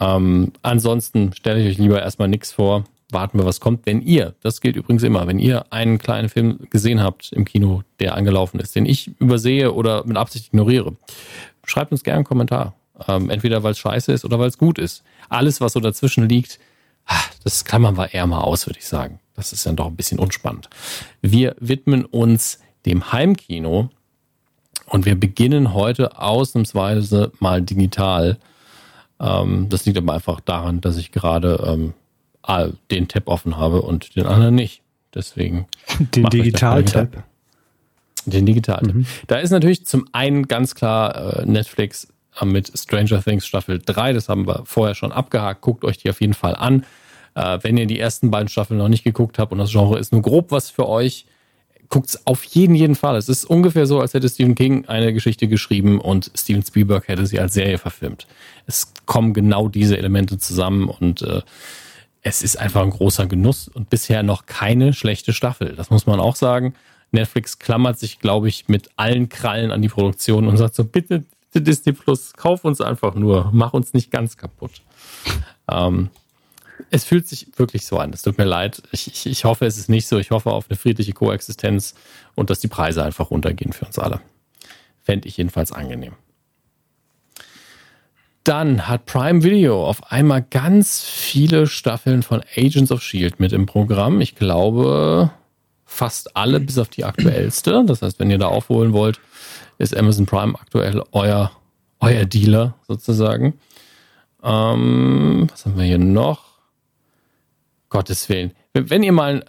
Ähm, 0.00 0.52
ansonsten 0.62 1.32
stelle 1.34 1.62
ich 1.62 1.68
euch 1.68 1.78
lieber 1.78 2.02
erstmal 2.02 2.28
nichts 2.28 2.52
vor 2.52 2.84
warten 3.14 3.38
wir, 3.38 3.46
was 3.46 3.60
kommt. 3.60 3.86
Wenn 3.86 4.02
ihr, 4.02 4.34
das 4.42 4.60
gilt 4.60 4.76
übrigens 4.76 5.02
immer, 5.02 5.26
wenn 5.26 5.38
ihr 5.38 5.72
einen 5.72 5.98
kleinen 5.98 6.28
Film 6.28 6.58
gesehen 6.68 7.02
habt 7.02 7.32
im 7.32 7.46
Kino, 7.46 7.82
der 8.00 8.14
angelaufen 8.16 8.60
ist, 8.60 8.74
den 8.74 8.84
ich 8.84 9.18
übersehe 9.18 9.72
oder 9.72 10.04
mit 10.04 10.18
Absicht 10.18 10.48
ignoriere, 10.48 10.94
schreibt 11.64 11.92
uns 11.92 12.04
gerne 12.04 12.18
einen 12.18 12.24
Kommentar. 12.24 12.74
Ähm, 13.08 13.30
entweder 13.30 13.62
weil 13.62 13.72
es 13.72 13.78
scheiße 13.78 14.12
ist 14.12 14.24
oder 14.24 14.38
weil 14.38 14.48
es 14.48 14.58
gut 14.58 14.78
ist. 14.78 15.02
Alles, 15.28 15.60
was 15.60 15.72
so 15.72 15.80
dazwischen 15.80 16.28
liegt, 16.28 16.60
das 17.44 17.64
klammern 17.64 17.96
wir 17.96 18.14
eher 18.14 18.26
mal 18.26 18.40
aus, 18.40 18.66
würde 18.66 18.78
ich 18.78 18.86
sagen. 18.86 19.20
Das 19.34 19.52
ist 19.52 19.66
dann 19.66 19.76
doch 19.76 19.86
ein 19.86 19.96
bisschen 19.96 20.18
unspannend. 20.18 20.70
Wir 21.20 21.56
widmen 21.58 22.04
uns 22.04 22.60
dem 22.86 23.12
Heimkino 23.12 23.90
und 24.86 25.06
wir 25.06 25.18
beginnen 25.18 25.74
heute 25.74 26.18
ausnahmsweise 26.18 27.32
mal 27.40 27.62
digital. 27.62 28.38
Ähm, 29.20 29.68
das 29.68 29.86
liegt 29.86 29.98
aber 29.98 30.14
einfach 30.14 30.40
daran, 30.40 30.80
dass 30.80 30.96
ich 30.96 31.12
gerade 31.12 31.62
ähm, 31.66 31.94
den 32.90 33.08
Tab 33.08 33.28
offen 33.28 33.56
habe 33.56 33.82
und 33.82 34.16
den 34.16 34.26
anderen 34.26 34.54
nicht. 34.54 34.82
Deswegen. 35.14 35.66
Den 36.14 36.24
Digital-Tab. 36.24 37.22
Den 38.26 38.46
Digital-Tab. 38.46 38.94
Mhm. 38.94 39.06
Da 39.28 39.36
ist 39.36 39.50
natürlich 39.50 39.86
zum 39.86 40.08
einen 40.12 40.48
ganz 40.48 40.74
klar 40.74 41.38
äh, 41.38 41.46
Netflix 41.46 42.08
mit 42.42 42.72
Stranger 42.76 43.22
Things 43.22 43.46
Staffel 43.46 43.80
3. 43.84 44.12
Das 44.12 44.28
haben 44.28 44.46
wir 44.46 44.62
vorher 44.64 44.94
schon 44.94 45.12
abgehakt. 45.12 45.60
Guckt 45.60 45.84
euch 45.84 45.98
die 45.98 46.10
auf 46.10 46.20
jeden 46.20 46.34
Fall 46.34 46.56
an. 46.56 46.84
Äh, 47.34 47.58
wenn 47.62 47.76
ihr 47.76 47.86
die 47.86 48.00
ersten 48.00 48.30
beiden 48.30 48.48
Staffeln 48.48 48.78
noch 48.78 48.88
nicht 48.88 49.04
geguckt 49.04 49.38
habt 49.38 49.52
und 49.52 49.58
das 49.58 49.70
Genre 49.70 49.98
ist 49.98 50.12
nur 50.12 50.22
grob 50.22 50.50
was 50.50 50.70
für 50.70 50.88
euch, 50.88 51.26
guckt 51.88 52.08
es 52.08 52.26
auf 52.26 52.44
jeden, 52.44 52.74
jeden 52.74 52.94
Fall. 52.94 53.16
Es 53.16 53.28
ist 53.28 53.44
ungefähr 53.44 53.86
so, 53.86 54.00
als 54.00 54.14
hätte 54.14 54.28
Stephen 54.28 54.54
King 54.54 54.86
eine 54.86 55.12
Geschichte 55.12 55.48
geschrieben 55.48 56.00
und 56.00 56.30
Steven 56.34 56.62
Spielberg 56.62 57.08
hätte 57.08 57.26
sie 57.26 57.38
als 57.38 57.54
Serie 57.54 57.78
verfilmt. 57.78 58.26
Es 58.66 58.92
kommen 59.06 59.32
genau 59.32 59.68
diese 59.68 59.96
Elemente 59.98 60.38
zusammen 60.38 60.88
und 60.88 61.22
äh, 61.22 61.42
es 62.22 62.42
ist 62.42 62.56
einfach 62.58 62.82
ein 62.82 62.90
großer 62.90 63.26
Genuss 63.26 63.68
und 63.68 63.90
bisher 63.90 64.22
noch 64.22 64.46
keine 64.46 64.92
schlechte 64.92 65.32
Staffel. 65.32 65.74
Das 65.76 65.90
muss 65.90 66.06
man 66.06 66.20
auch 66.20 66.36
sagen. 66.36 66.74
Netflix 67.12 67.58
klammert 67.58 67.98
sich, 67.98 68.18
glaube 68.18 68.48
ich, 68.48 68.66
mit 68.66 68.90
allen 68.96 69.28
Krallen 69.28 69.70
an 69.70 69.82
die 69.82 69.88
Produktion 69.88 70.48
und 70.48 70.56
sagt 70.56 70.74
so, 70.74 70.84
bitte, 70.84 71.20
bitte 71.20 71.33
Disney 71.60 71.92
Plus, 71.92 72.32
kauf 72.34 72.64
uns 72.64 72.80
einfach 72.80 73.14
nur, 73.14 73.50
mach 73.52 73.72
uns 73.72 73.94
nicht 73.94 74.10
ganz 74.10 74.36
kaputt. 74.36 74.82
Ähm, 75.70 76.10
es 76.90 77.04
fühlt 77.04 77.28
sich 77.28 77.46
wirklich 77.56 77.86
so 77.86 77.98
an. 77.98 78.12
Es 78.12 78.22
tut 78.22 78.38
mir 78.38 78.44
leid. 78.44 78.82
Ich, 78.90 79.06
ich, 79.06 79.26
ich 79.26 79.44
hoffe, 79.44 79.66
es 79.66 79.78
ist 79.78 79.88
nicht 79.88 80.08
so. 80.08 80.18
Ich 80.18 80.30
hoffe 80.30 80.50
auf 80.50 80.68
eine 80.68 80.76
friedliche 80.76 81.12
Koexistenz 81.12 81.94
und 82.34 82.50
dass 82.50 82.60
die 82.60 82.68
Preise 82.68 83.04
einfach 83.04 83.30
runtergehen 83.30 83.72
für 83.72 83.86
uns 83.86 83.98
alle. 83.98 84.20
Fände 85.02 85.28
ich 85.28 85.36
jedenfalls 85.36 85.72
angenehm. 85.72 86.14
Dann 88.42 88.88
hat 88.88 89.06
Prime 89.06 89.42
Video 89.42 89.86
auf 89.86 90.12
einmal 90.12 90.42
ganz 90.42 91.02
viele 91.02 91.66
Staffeln 91.66 92.22
von 92.22 92.42
Agents 92.56 92.92
of 92.92 93.02
Shield 93.02 93.40
mit 93.40 93.52
im 93.52 93.64
Programm. 93.66 94.20
Ich 94.20 94.34
glaube 94.34 95.30
fast 95.86 96.36
alle 96.36 96.60
bis 96.60 96.78
auf 96.78 96.88
die 96.88 97.04
aktuellste. 97.04 97.84
Das 97.86 98.02
heißt, 98.02 98.18
wenn 98.18 98.30
ihr 98.30 98.38
da 98.38 98.48
aufholen 98.48 98.92
wollt, 98.92 99.18
ist 99.78 99.96
Amazon 99.96 100.26
Prime 100.26 100.54
aktuell 100.58 101.02
euer, 101.12 101.52
euer 102.00 102.24
Dealer 102.24 102.74
sozusagen. 102.86 103.58
Ähm, 104.42 105.46
was 105.50 105.64
haben 105.64 105.76
wir 105.76 105.84
hier 105.84 105.98
noch? 105.98 106.54
Gottes 107.88 108.28
Willen. 108.28 108.52
Wenn 108.72 109.02
ihr 109.02 109.12
mal 109.12 109.44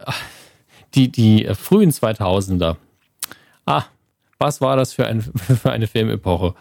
die, 0.96 1.12
die 1.12 1.50
frühen 1.56 1.92
2000er, 1.92 2.78
ah, 3.66 3.84
was 4.38 4.62
war 4.62 4.78
das 4.78 4.94
für, 4.94 5.06
ein, 5.06 5.22
für 5.62 5.72
eine 5.72 5.88
Filmepoche? 5.88 6.56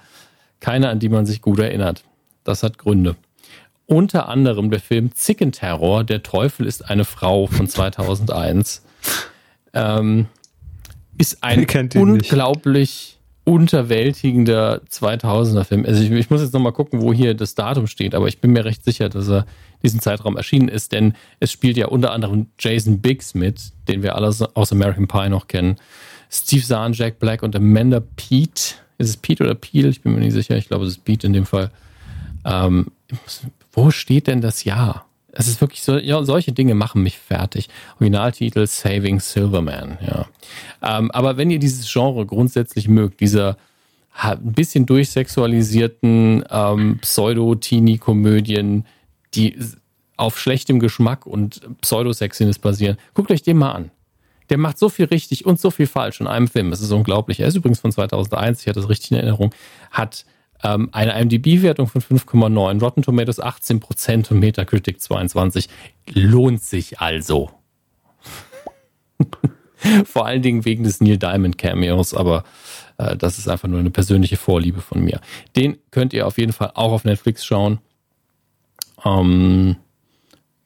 Keine, 0.60 0.88
an 0.88 0.98
die 0.98 1.08
man 1.08 1.26
sich 1.26 1.42
gut 1.42 1.58
erinnert. 1.58 2.04
Das 2.42 2.62
hat 2.62 2.78
Gründe. 2.78 3.16
Unter 3.86 4.28
anderem 4.28 4.70
der 4.70 4.80
Film 4.80 5.12
Zickenterror, 5.14 6.04
Der 6.04 6.22
Teufel 6.22 6.66
ist 6.66 6.88
eine 6.88 7.04
Frau 7.04 7.46
von 7.46 7.68
2001. 7.68 8.82
ähm, 9.74 10.26
ist 11.18 11.44
ein 11.44 11.66
unglaublich 11.94 13.13
unterwältigender 13.44 14.80
2000er 14.90 15.64
Film. 15.64 15.84
Also 15.84 16.02
ich, 16.02 16.10
ich 16.10 16.30
muss 16.30 16.40
jetzt 16.40 16.54
nochmal 16.54 16.72
gucken, 16.72 17.02
wo 17.02 17.12
hier 17.12 17.34
das 17.34 17.54
Datum 17.54 17.86
steht, 17.86 18.14
aber 18.14 18.26
ich 18.26 18.40
bin 18.40 18.52
mir 18.52 18.64
recht 18.64 18.84
sicher, 18.84 19.08
dass 19.10 19.28
er 19.28 19.46
diesen 19.82 20.00
Zeitraum 20.00 20.36
erschienen 20.36 20.68
ist, 20.68 20.92
denn 20.92 21.14
es 21.40 21.52
spielt 21.52 21.76
ja 21.76 21.88
unter 21.88 22.12
anderem 22.12 22.46
Jason 22.58 23.00
Biggs 23.00 23.34
mit, 23.34 23.60
den 23.86 24.02
wir 24.02 24.16
alle 24.16 24.28
aus 24.54 24.72
American 24.72 25.06
Pie 25.06 25.28
noch 25.28 25.46
kennen. 25.46 25.76
Steve 26.30 26.64
Zahn, 26.64 26.94
Jack 26.94 27.18
Black 27.18 27.42
und 27.42 27.54
Amanda 27.54 28.00
Pete. 28.00 28.74
Ist 28.96 29.08
es 29.08 29.16
Pete 29.18 29.44
oder 29.44 29.54
Peel? 29.54 29.88
Ich 29.88 30.00
bin 30.00 30.14
mir 30.14 30.20
nicht 30.20 30.32
sicher. 30.32 30.56
Ich 30.56 30.68
glaube, 30.68 30.86
es 30.86 30.92
ist 30.92 31.04
Pete 31.04 31.26
in 31.26 31.32
dem 31.32 31.46
Fall. 31.46 31.70
Ähm, 32.44 32.86
wo 33.72 33.90
steht 33.90 34.26
denn 34.26 34.40
das 34.40 34.64
Jahr? 34.64 35.06
Es 35.36 35.48
ist 35.48 35.60
wirklich 35.60 35.82
so, 35.82 35.98
ja, 35.98 36.22
solche 36.24 36.52
Dinge 36.52 36.74
machen 36.74 37.02
mich 37.02 37.18
fertig. 37.18 37.68
Originaltitel 37.94 38.66
Saving 38.66 39.20
Silverman, 39.20 39.98
ja. 40.06 40.26
Ähm, 40.82 41.10
aber 41.10 41.36
wenn 41.36 41.50
ihr 41.50 41.58
dieses 41.58 41.90
Genre 41.92 42.24
grundsätzlich 42.26 42.88
mögt, 42.88 43.20
dieser 43.20 43.56
ein 44.16 44.52
bisschen 44.52 44.86
durchsexualisierten 44.86 46.44
ähm, 46.48 46.98
Pseudo-Teenie-Komödien, 47.00 48.86
die 49.34 49.58
auf 50.16 50.38
schlechtem 50.38 50.78
Geschmack 50.78 51.26
und 51.26 51.60
Pseudosexiness 51.80 52.58
basieren, 52.58 52.96
guckt 53.14 53.30
euch 53.32 53.42
den 53.42 53.58
mal 53.58 53.72
an. 53.72 53.90
Der 54.50 54.58
macht 54.58 54.78
so 54.78 54.88
viel 54.88 55.06
richtig 55.06 55.46
und 55.46 55.58
so 55.58 55.70
viel 55.70 55.86
falsch 55.86 56.20
in 56.20 56.26
einem 56.26 56.48
Film. 56.48 56.70
Es 56.70 56.80
ist 56.80 56.92
unglaublich. 56.92 57.40
Er 57.40 57.48
ist 57.48 57.56
übrigens 57.56 57.80
von 57.80 57.90
2001, 57.90 58.60
ich 58.60 58.68
hatte 58.68 58.80
das 58.80 58.88
richtig 58.88 59.10
in 59.10 59.16
Erinnerung, 59.16 59.52
hat 59.90 60.24
ähm, 60.64 60.88
eine 60.92 61.20
IMDb-Wertung 61.20 61.86
von 61.86 62.00
5,9, 62.00 62.80
Rotten 62.80 63.02
Tomatoes 63.02 63.40
18% 63.40 64.30
und 64.32 64.40
Metacritic 64.40 65.00
22. 65.00 65.68
Lohnt 66.12 66.62
sich 66.62 66.98
also. 67.00 67.50
Vor 70.06 70.26
allen 70.26 70.42
Dingen 70.42 70.64
wegen 70.64 70.82
des 70.82 71.00
Neil 71.02 71.18
Diamond 71.18 71.58
Cameos, 71.58 72.14
aber 72.14 72.44
äh, 72.96 73.16
das 73.16 73.38
ist 73.38 73.48
einfach 73.48 73.68
nur 73.68 73.78
eine 73.78 73.90
persönliche 73.90 74.38
Vorliebe 74.38 74.80
von 74.80 75.04
mir. 75.04 75.20
Den 75.54 75.76
könnt 75.90 76.14
ihr 76.14 76.26
auf 76.26 76.38
jeden 76.38 76.54
Fall 76.54 76.72
auch 76.74 76.92
auf 76.92 77.04
Netflix 77.04 77.44
schauen. 77.44 77.78
Ähm, 79.04 79.76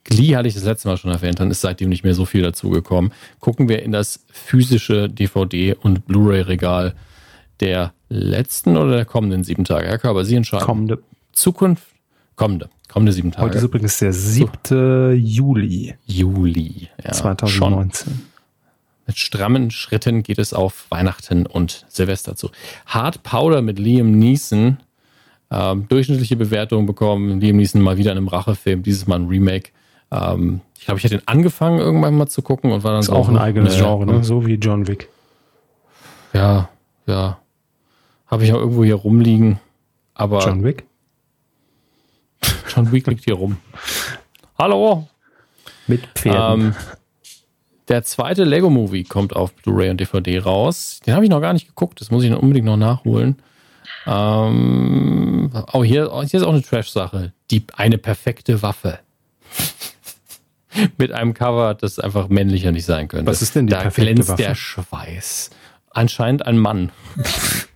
Glee 0.05 0.37
hatte 0.37 0.49
ich 0.49 0.55
das 0.55 0.65
letzte 0.65 0.89
Mal 0.89 0.97
schon 0.97 1.11
erwähnt, 1.11 1.41
dann 1.41 1.51
ist 1.51 1.61
seitdem 1.61 1.89
nicht 1.89 2.05
mehr 2.05 2.15
so 2.15 2.25
viel 2.25 2.43
dazugekommen. 2.43 3.13
Gucken 3.41 3.69
wir 3.69 3.83
in 3.83 3.91
das 3.91 4.25
physische 4.31 5.09
DVD- 5.09 5.75
und 5.75 6.07
Blu-ray-Regal 6.07 6.95
der 7.61 7.93
letzten 8.09 8.77
oder 8.77 8.97
der 8.97 9.05
kommenden 9.05 9.45
sieben 9.45 9.65
Tage. 9.65 9.87
Herr 9.87 9.99
Körber, 9.99 10.25
Sie 10.25 10.37
entscheiden. 10.37 10.65
Kommende. 10.65 11.03
Zukunft, 11.33 11.87
kommende, 12.37 12.69
kommende 12.89 13.13
sieben 13.13 13.33
Tage. 13.33 13.47
Heute 13.47 13.59
ist 13.59 13.65
übrigens 13.65 13.99
der 13.99 14.13
7. 14.13 15.15
Juli 15.17 15.95
Juli. 16.07 16.89
Ja, 17.05 17.13
2019. 17.13 18.13
Schon. 18.13 18.23
Mit 19.07 19.19
strammen 19.19 19.71
Schritten 19.71 20.23
geht 20.23 20.39
es 20.39 20.53
auf 20.53 20.87
Weihnachten 20.91 21.47
und 21.47 21.87
Silvester 21.89 22.37
zu. 22.37 22.51
Hard 22.87 23.23
Powder 23.23 23.63
mit 23.63 23.79
Liam 23.79 24.13
Neeson. 24.13 24.79
Ähm, 25.51 25.87
durchschnittliche 25.89 26.37
Bewertung 26.37 26.85
bekommen. 26.85 27.41
Liam 27.41 27.57
Neeson 27.57 27.81
mal 27.81 27.97
wieder 27.97 28.13
in 28.13 28.19
einem 28.19 28.29
Rachefilm, 28.29 28.83
dieses 28.83 29.07
Mal 29.07 29.21
ein 29.21 29.29
Remake. 29.29 29.71
Ähm, 30.11 30.61
ich 30.79 30.85
glaube, 30.85 30.99
ich 30.99 31.05
hätte 31.05 31.17
den 31.17 31.27
angefangen 31.27 31.79
irgendwann 31.79 32.17
mal 32.17 32.29
zu 32.29 32.43
gucken 32.43 32.71
und 32.71 32.85
war 32.85 32.93
dann 32.93 33.01
ist 33.01 33.09
auch 33.09 33.29
ein 33.29 33.39
eigenes 33.39 33.77
ne, 33.77 33.83
Genre, 33.83 34.07
ne? 34.07 34.25
so 34.25 34.47
wie 34.47 34.55
John 34.55 34.87
Wick. 34.87 35.09
Ja, 36.33 36.69
ja. 37.07 37.39
Habe 38.29 38.45
ich 38.45 38.53
auch 38.53 38.59
irgendwo 38.59 38.85
hier 38.85 38.95
rumliegen. 38.95 39.59
Aber 40.15 40.41
John 40.41 40.63
Wick? 40.63 40.85
John 42.75 42.93
Wick 42.93 43.07
liegt 43.07 43.25
hier 43.25 43.35
rum. 43.35 43.57
Hallo. 44.59 45.09
Mit 45.87 46.07
Pferden. 46.15 46.67
Ähm, 46.67 46.75
der 47.89 48.03
zweite 48.03 48.45
Lego 48.45 48.69
Movie 48.69 49.05
kommt 49.05 49.35
auf 49.35 49.55
Blu-ray 49.55 49.89
und 49.89 49.99
DVD 49.99 50.41
raus. 50.41 51.01
Den 51.07 51.15
habe 51.15 51.25
ich 51.25 51.31
noch 51.31 51.41
gar 51.41 51.55
nicht 51.55 51.67
geguckt. 51.67 52.01
Das 52.01 52.11
muss 52.11 52.23
ich 52.23 52.33
unbedingt 52.33 52.67
noch 52.67 52.77
nachholen. 52.77 53.37
Ähm, 54.07 55.51
oh, 55.73 55.83
hier, 55.83 56.11
hier 56.27 56.41
ist 56.41 56.43
auch 56.43 56.53
eine 56.53 56.63
Trash-Sache. 56.63 57.33
Die 57.51 57.65
eine 57.75 57.97
perfekte 57.97 58.61
Waffe. 58.61 58.99
Mit 60.99 61.13
einem 61.13 61.33
Cover, 61.33 61.75
das 61.75 61.99
einfach 61.99 62.29
männlicher 62.29 62.73
nicht 62.73 62.85
sein 62.85 63.09
könnte. 63.09 63.27
Was 63.27 63.41
ist 63.41 63.55
denn 63.55 63.67
die 63.67 63.73
da 63.73 63.81
perfekte 63.81 64.13
glänzt 64.13 64.29
Waffe? 64.29 64.43
der 64.43 64.55
Schweiß. 64.55 65.51
Anscheinend 65.91 66.47
ein 66.47 66.59
Mann. 66.59 66.93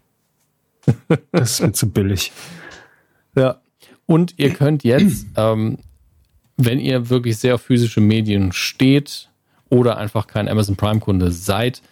das 1.33 1.53
ist 1.53 1.61
mir 1.61 1.73
zu 1.73 1.91
billig. 1.91 2.33
Ja. 3.37 3.61
Und 4.07 4.35
ihr 4.37 4.53
könnt 4.53 4.85
jetzt, 4.85 5.27
ähm, 5.37 5.79
wenn 6.57 6.79
ihr 6.79 7.09
wirklich 7.09 7.39
sehr 7.39 7.55
auf 7.55 7.63
physische 7.63 8.01
Medien 8.01 8.53
steht 8.53 9.31
oder 9.71 9.97
einfach 9.97 10.27
kein 10.27 10.49
Amazon 10.49 10.77
Prime-Kunde 10.77 11.31
seid, 11.31 11.83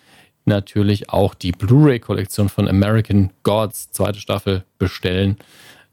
natürlich 0.44 1.10
auch 1.10 1.34
die 1.34 1.52
Blu-ray-Kollektion 1.52 2.48
von 2.48 2.68
American 2.68 3.30
Gods, 3.42 3.90
zweite 3.92 4.20
Staffel, 4.20 4.64
bestellen. 4.78 5.38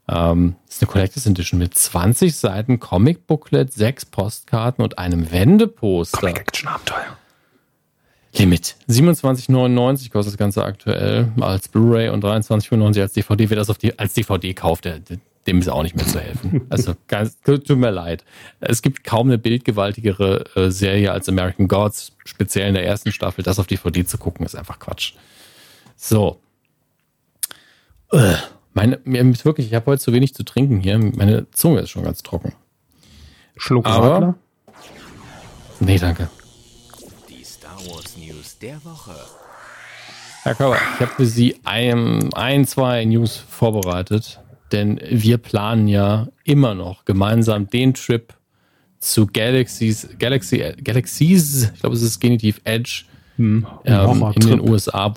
Ähm, 0.08 0.56
das 0.66 0.76
ist 0.76 0.82
eine 0.82 0.90
Collectors 0.90 1.26
Edition 1.26 1.58
mit 1.58 1.74
20 1.74 2.34
Seiten 2.34 2.80
Comic-Booklet, 2.80 3.72
sechs 3.72 4.04
Postkarten 4.04 4.82
und 4.82 4.98
einem 4.98 5.30
Wendeposter. 5.30 6.18
Comic-Action-Abenteuer. 6.18 7.16
Limit. 8.38 8.76
27,99 8.88 10.10
kostet 10.10 10.34
das 10.34 10.38
Ganze 10.38 10.64
aktuell 10.64 11.32
als 11.40 11.68
Blu-ray 11.68 12.08
und 12.08 12.24
23,95 12.24 13.00
als 13.00 13.12
DVD. 13.12 13.50
Wer 13.50 13.56
das 13.56 13.70
auf 13.70 13.78
die, 13.78 13.98
als 13.98 14.14
DVD 14.14 14.54
kauft, 14.54 14.84
der, 14.84 15.00
dem 15.46 15.58
ist 15.60 15.68
auch 15.68 15.82
nicht 15.82 15.96
mehr 15.96 16.06
zu 16.06 16.20
helfen. 16.20 16.66
Also 16.70 16.94
ganz, 17.08 17.38
tut 17.40 17.68
mir 17.70 17.90
leid. 17.90 18.24
Es 18.60 18.82
gibt 18.82 19.04
kaum 19.04 19.28
eine 19.28 19.38
bildgewaltigere 19.38 20.44
äh, 20.54 20.70
Serie 20.70 21.12
als 21.12 21.28
American 21.28 21.68
Gods, 21.68 22.12
speziell 22.24 22.68
in 22.68 22.74
der 22.74 22.84
ersten 22.84 23.12
Staffel. 23.12 23.42
Das 23.42 23.58
auf 23.58 23.66
DVD 23.66 24.04
zu 24.04 24.18
gucken, 24.18 24.44
ist 24.44 24.54
einfach 24.54 24.78
Quatsch. 24.78 25.14
So. 25.96 26.40
Äh, 28.12 28.34
meine, 28.74 29.00
mir 29.04 29.22
ist 29.28 29.44
wirklich, 29.44 29.66
ich 29.66 29.74
habe 29.74 29.86
heute 29.86 30.02
zu 30.02 30.12
wenig 30.12 30.34
zu 30.34 30.44
trinken 30.44 30.80
hier. 30.80 30.98
Meine 30.98 31.50
Zunge 31.50 31.80
ist 31.80 31.90
schon 31.90 32.04
ganz 32.04 32.22
trocken. 32.22 32.52
Schluck 33.56 33.86
Aber, 33.86 34.10
Radler? 34.10 34.34
Nee, 35.80 35.98
danke. 35.98 36.28
News 38.58 38.60
der 38.60 38.84
Woche. 38.84 39.14
Herr 40.42 40.54
Körber, 40.54 40.76
ich 40.94 41.00
habe 41.00 41.12
für 41.12 41.26
Sie 41.26 41.56
ein, 41.64 42.32
ein, 42.34 42.66
zwei 42.66 43.04
News 43.04 43.36
vorbereitet, 43.36 44.40
denn 44.72 45.00
wir 45.08 45.38
planen 45.38 45.88
ja 45.88 46.28
immer 46.44 46.74
noch 46.74 47.04
gemeinsam 47.04 47.68
den 47.68 47.94
Trip 47.94 48.32
zu 49.00 49.26
Galaxies, 49.26 50.08
Galaxy, 50.18 50.74
Galaxies, 50.82 51.70
ich 51.74 51.80
glaube, 51.80 51.96
es 51.96 52.02
ist 52.02 52.20
Genitiv 52.20 52.60
Edge, 52.64 53.04
Hm, 53.36 53.64
ähm, 53.84 54.32
in 54.34 54.48
den 54.48 54.68
USA, 54.68 55.14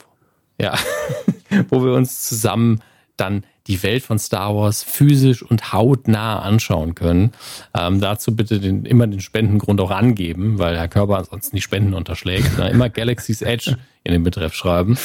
ja, 0.59 0.77
wo 1.69 1.83
wir 1.83 1.93
uns 1.93 2.27
zusammen 2.27 2.81
dann 3.17 3.43
die 3.67 3.81
Welt 3.83 4.03
von 4.03 4.17
Star 4.19 4.55
Wars 4.55 4.83
physisch 4.83 5.43
und 5.43 5.71
hautnah 5.71 6.39
anschauen 6.39 6.95
können. 6.95 7.31
Ähm, 7.77 8.01
dazu 8.01 8.35
bitte 8.35 8.59
den, 8.59 8.85
immer 8.85 9.07
den 9.07 9.19
Spendengrund 9.19 9.79
auch 9.81 9.91
angeben, 9.91 10.57
weil 10.57 10.77
Herr 10.77 10.87
Körper 10.87 11.17
ansonsten 11.17 11.55
die 11.55 11.61
Spenden 11.61 11.93
unterschlägt. 11.93 12.57
Immer 12.59 12.89
Galaxy's 12.89 13.41
Edge 13.41 13.77
in 14.03 14.13
den 14.13 14.23
Betreff 14.23 14.53
schreiben. 14.53 14.97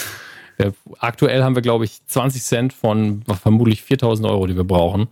Äh, 0.59 0.73
aktuell 1.01 1.43
haben 1.43 1.55
wir, 1.55 1.63
glaube 1.63 1.85
ich, 1.85 2.05
20 2.07 2.43
Cent 2.43 2.73
von 2.73 3.23
vermutlich 3.43 3.83
4000 3.83 4.27
Euro, 4.29 4.47
die 4.47 4.57
wir 4.57 4.65
brauchen, 4.65 5.09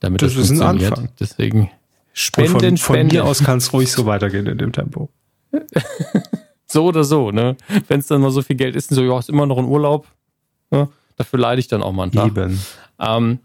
damit 0.00 0.22
das, 0.22 0.34
Das 0.34 0.50
ist 0.50 0.60
ein. 0.60 0.62
Anfang. 0.62 1.08
Deswegen 1.18 1.60
Und 1.62 1.70
Spenden, 2.12 2.50
von, 2.52 2.60
von 2.60 2.76
Spenden. 2.76 3.16
mir 3.16 3.24
aus 3.24 3.42
kann 3.42 3.58
es 3.58 3.72
ruhig 3.72 3.90
so 3.90 4.06
weitergehen 4.06 4.46
in 4.46 4.58
dem 4.58 4.72
Tempo. 4.72 5.08
So 6.66 6.86
oder 6.86 7.04
so, 7.04 7.30
ne? 7.30 7.56
Wenn 7.86 8.00
es 8.00 8.08
dann 8.08 8.20
mal 8.20 8.32
so 8.32 8.42
viel 8.42 8.56
Geld 8.56 8.74
ist, 8.74 8.90
und 8.90 8.96
so, 8.96 9.04
ja, 9.04 9.16
ist 9.16 9.28
immer 9.28 9.46
noch 9.46 9.58
ein 9.58 9.64
Urlaub. 9.64 10.08
Ne? 10.72 10.88
Dafür 11.16 11.38
leide 11.38 11.60
ich 11.60 11.68
dann 11.68 11.84
auch 11.84 11.92
mal 11.92 12.02
einen 12.04 12.12
Tag. 12.12 12.36
Eben. 12.36 12.60
Ähm, 12.98 13.38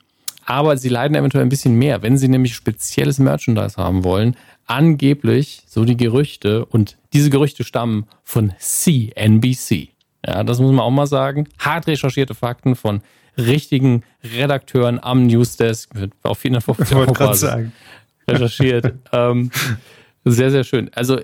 aber 0.45 0.77
sie 0.77 0.89
leiden 0.89 1.15
eventuell 1.15 1.43
ein 1.45 1.49
bisschen 1.49 1.75
mehr, 1.75 2.01
wenn 2.01 2.17
sie 2.17 2.27
nämlich 2.27 2.55
spezielles 2.55 3.19
Merchandise 3.19 3.77
haben 3.77 4.03
wollen. 4.03 4.35
Angeblich, 4.65 5.63
so 5.67 5.85
die 5.85 5.97
Gerüchte, 5.97 6.65
und 6.65 6.97
diese 7.13 7.29
Gerüchte 7.29 7.63
stammen 7.63 8.05
von 8.23 8.53
CNBC. 8.59 9.89
Ja, 10.25 10.43
das 10.43 10.59
muss 10.59 10.71
man 10.71 10.79
auch 10.81 10.91
mal 10.91 11.07
sagen. 11.07 11.47
Hart 11.59 11.87
recherchierte 11.87 12.33
Fakten 12.35 12.75
von 12.75 13.01
richtigen 13.37 14.03
Redakteuren 14.23 14.99
am 15.01 15.27
Newsdesk 15.27 15.95
wird 15.95 16.13
auf 16.23 16.39
450 16.39 16.87
Ich 16.91 16.95
wollte 16.95 17.11
Euro 17.11 17.27
Basis 17.27 17.41
sagen. 17.49 17.71
recherchiert. 18.27 18.93
ähm, 19.11 19.51
sehr, 20.25 20.51
sehr 20.51 20.63
schön. 20.63 20.89
Also 20.93 21.19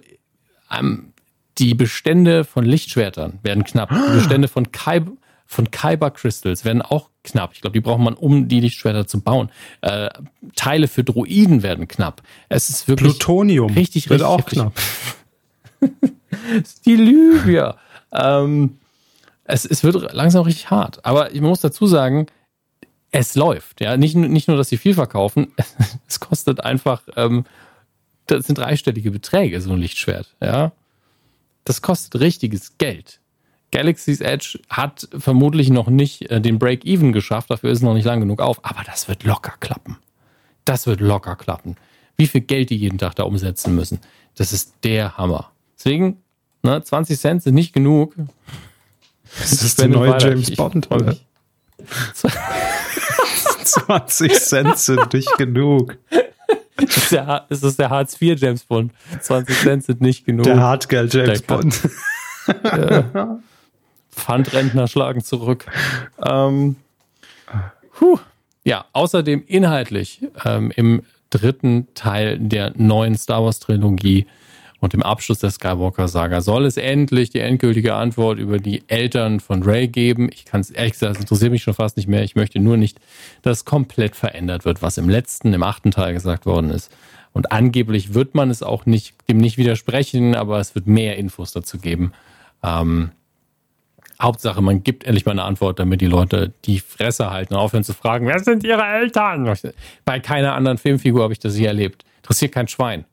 ähm, 0.71 1.13
die 1.57 1.73
Bestände 1.73 2.43
von 2.43 2.63
Lichtschwertern 2.65 3.39
werden 3.43 3.63
knapp. 3.63 3.89
Die 3.89 4.15
Bestände 4.15 4.47
von, 4.47 4.71
Kyber, 4.71 5.11
von 5.45 5.71
Kyber 5.71 6.11
Crystals 6.11 6.63
werden 6.65 6.81
auch 6.81 7.09
knapp. 7.25 7.51
Ich 7.53 7.61
glaube, 7.61 7.73
die 7.73 7.81
braucht 7.81 7.99
man, 7.99 8.13
um 8.13 8.47
die 8.47 8.59
Lichtschwerter 8.59 9.07
zu 9.07 9.21
bauen. 9.21 9.49
Äh, 9.81 10.09
Teile 10.55 10.87
für 10.87 11.03
Droiden 11.03 11.63
werden 11.63 11.87
knapp. 11.87 12.21
Es 12.49 12.69
ist 12.69 12.87
wirklich 12.87 13.11
Plutonium 13.11 13.73
richtig, 13.73 14.09
wird 14.09 14.21
richtig 14.21 14.27
auch 14.27 14.39
heftig. 14.39 14.59
knapp. 14.59 14.73
die 16.85 16.95
Libyer. 16.95 17.77
Ähm, 18.11 18.77
es, 19.43 19.65
es 19.65 19.83
wird 19.83 20.13
langsam 20.13 20.43
richtig 20.43 20.69
hart. 20.69 21.05
Aber 21.05 21.33
ich 21.33 21.41
muss 21.41 21.61
dazu 21.61 21.85
sagen, 21.87 22.27
es 23.11 23.35
läuft. 23.35 23.81
Ja, 23.81 23.97
nicht, 23.97 24.15
nicht 24.15 24.47
nur, 24.47 24.57
dass 24.57 24.69
sie 24.69 24.77
viel 24.77 24.93
verkaufen, 24.93 25.53
es 26.07 26.19
kostet 26.19 26.61
einfach, 26.61 27.03
ähm, 27.15 27.45
das 28.27 28.45
sind 28.45 28.57
dreistellige 28.57 29.11
Beträge, 29.11 29.61
so 29.61 29.71
ein 29.73 29.79
Lichtschwert. 29.79 30.35
Ja, 30.41 30.71
das 31.63 31.81
kostet 31.81 32.19
richtiges 32.19 32.77
Geld. 32.77 33.19
Galaxy's 33.75 34.21
Edge 34.21 34.59
hat 34.69 35.07
vermutlich 35.17 35.69
noch 35.69 35.87
nicht 35.87 36.29
äh, 36.31 36.39
den 36.39 36.59
Break-Even 36.59 37.11
geschafft, 37.11 37.51
dafür 37.51 37.71
ist 37.71 37.79
es 37.79 37.83
noch 37.83 37.93
nicht 37.93 38.05
lang 38.05 38.21
genug 38.21 38.39
auf, 38.41 38.63
aber 38.63 38.83
das 38.85 39.07
wird 39.09 39.23
locker 39.23 39.53
klappen. 39.59 39.97
Das 40.63 40.87
wird 40.87 41.01
locker 41.01 41.35
klappen. 41.35 41.75
Wie 42.17 42.27
viel 42.27 42.41
Geld 42.41 42.69
die 42.69 42.77
jeden 42.77 42.97
Tag 42.97 43.15
da 43.15 43.23
umsetzen 43.23 43.75
müssen, 43.75 43.99
das 44.35 44.53
ist 44.53 44.73
der 44.83 45.17
Hammer. 45.17 45.51
Deswegen, 45.77 46.21
ne, 46.63 46.81
20 46.81 47.19
Cent 47.19 47.43
sind 47.43 47.55
nicht 47.55 47.73
genug. 47.73 48.15
Das 49.39 49.51
ist 49.51 49.61
der 49.61 49.85
Spendet 49.85 49.99
neue 49.99 50.11
weiter. 50.11 50.29
James 50.29 50.49
Ich 50.49 50.55
Bond. 50.57 50.89
oder? 50.91 51.05
mich. 51.07 51.25
20 53.63 54.33
Cent 54.39 54.77
sind 54.77 55.13
nicht 55.13 55.37
genug. 55.37 55.97
Das 56.77 56.97
ist 56.97 57.11
der, 57.11 57.45
das 57.49 57.63
ist 57.63 57.79
der 57.79 57.89
Hartz 57.89 58.21
IV 58.21 58.39
James 58.39 58.63
Bond. 58.63 58.93
20 59.19 59.57
Cent 59.59 59.83
sind 59.83 60.01
nicht 60.01 60.25
genug. 60.25 60.43
Der 60.45 60.59
Hartgeld 60.61 61.13
James 61.13 61.41
Der 61.41 61.55
Bond. 61.55 61.81
Pfandrentner 64.15 64.87
schlagen 64.87 65.23
zurück. 65.23 65.65
Ähm, 66.23 66.77
puh. 67.93 68.17
Ja, 68.63 68.85
außerdem 68.93 69.43
inhaltlich 69.45 70.21
ähm, 70.43 70.71
im 70.75 71.03
dritten 71.29 71.87
Teil 71.93 72.39
der 72.39 72.73
neuen 72.75 73.15
Star 73.15 73.43
Wars 73.43 73.59
Trilogie 73.59 74.25
und 74.79 74.93
im 74.93 75.03
Abschluss 75.03 75.39
der 75.39 75.51
Skywalker 75.51 76.07
Saga 76.07 76.41
soll 76.41 76.65
es 76.65 76.77
endlich 76.77 77.29
die 77.29 77.39
endgültige 77.39 77.95
Antwort 77.95 78.39
über 78.39 78.59
die 78.59 78.83
Eltern 78.87 79.39
von 79.39 79.63
Rey 79.63 79.87
geben. 79.87 80.29
Ich 80.31 80.45
kann 80.45 80.61
es 80.61 80.69
ehrlich 80.69 80.93
gesagt, 80.93 81.15
es 81.15 81.21
interessiert 81.21 81.51
mich 81.51 81.63
schon 81.63 81.73
fast 81.73 81.97
nicht 81.97 82.07
mehr. 82.07 82.23
Ich 82.23 82.35
möchte 82.35 82.59
nur 82.59 82.77
nicht, 82.77 82.99
dass 83.41 83.65
komplett 83.65 84.15
verändert 84.15 84.65
wird, 84.65 84.81
was 84.81 84.97
im 84.97 85.09
letzten, 85.09 85.53
im 85.53 85.63
achten 85.63 85.91
Teil 85.91 86.13
gesagt 86.13 86.45
worden 86.45 86.69
ist. 86.69 86.91
Und 87.33 87.51
angeblich 87.51 88.13
wird 88.13 88.35
man 88.35 88.49
es 88.49 88.63
auch 88.63 88.85
nicht, 88.85 89.15
dem 89.27 89.37
nicht 89.37 89.57
widersprechen, 89.57 90.35
aber 90.35 90.59
es 90.59 90.75
wird 90.75 90.87
mehr 90.87 91.17
Infos 91.17 91.51
dazu 91.51 91.77
geben. 91.79 92.13
Ähm, 92.63 93.11
Hauptsache, 94.21 94.61
man 94.61 94.83
gibt 94.83 95.03
endlich 95.03 95.25
mal 95.25 95.33
eine 95.33 95.43
Antwort, 95.43 95.79
damit 95.79 96.01
die 96.01 96.05
Leute 96.05 96.53
die 96.65 96.79
Fresse 96.79 97.31
halten 97.31 97.53
und 97.53 97.59
aufhören 97.59 97.83
zu 97.83 97.93
fragen, 97.93 98.27
wer 98.27 98.39
sind 98.39 98.63
ihre 98.63 98.83
Eltern? 98.83 99.53
Bei 100.05 100.19
keiner 100.19 100.55
anderen 100.55 100.77
Filmfigur 100.77 101.23
habe 101.23 101.33
ich 101.33 101.39
das 101.39 101.57
je 101.57 101.65
erlebt. 101.65 102.05
Interessiert 102.17 102.53
kein 102.53 102.67
Schwein. 102.67 103.05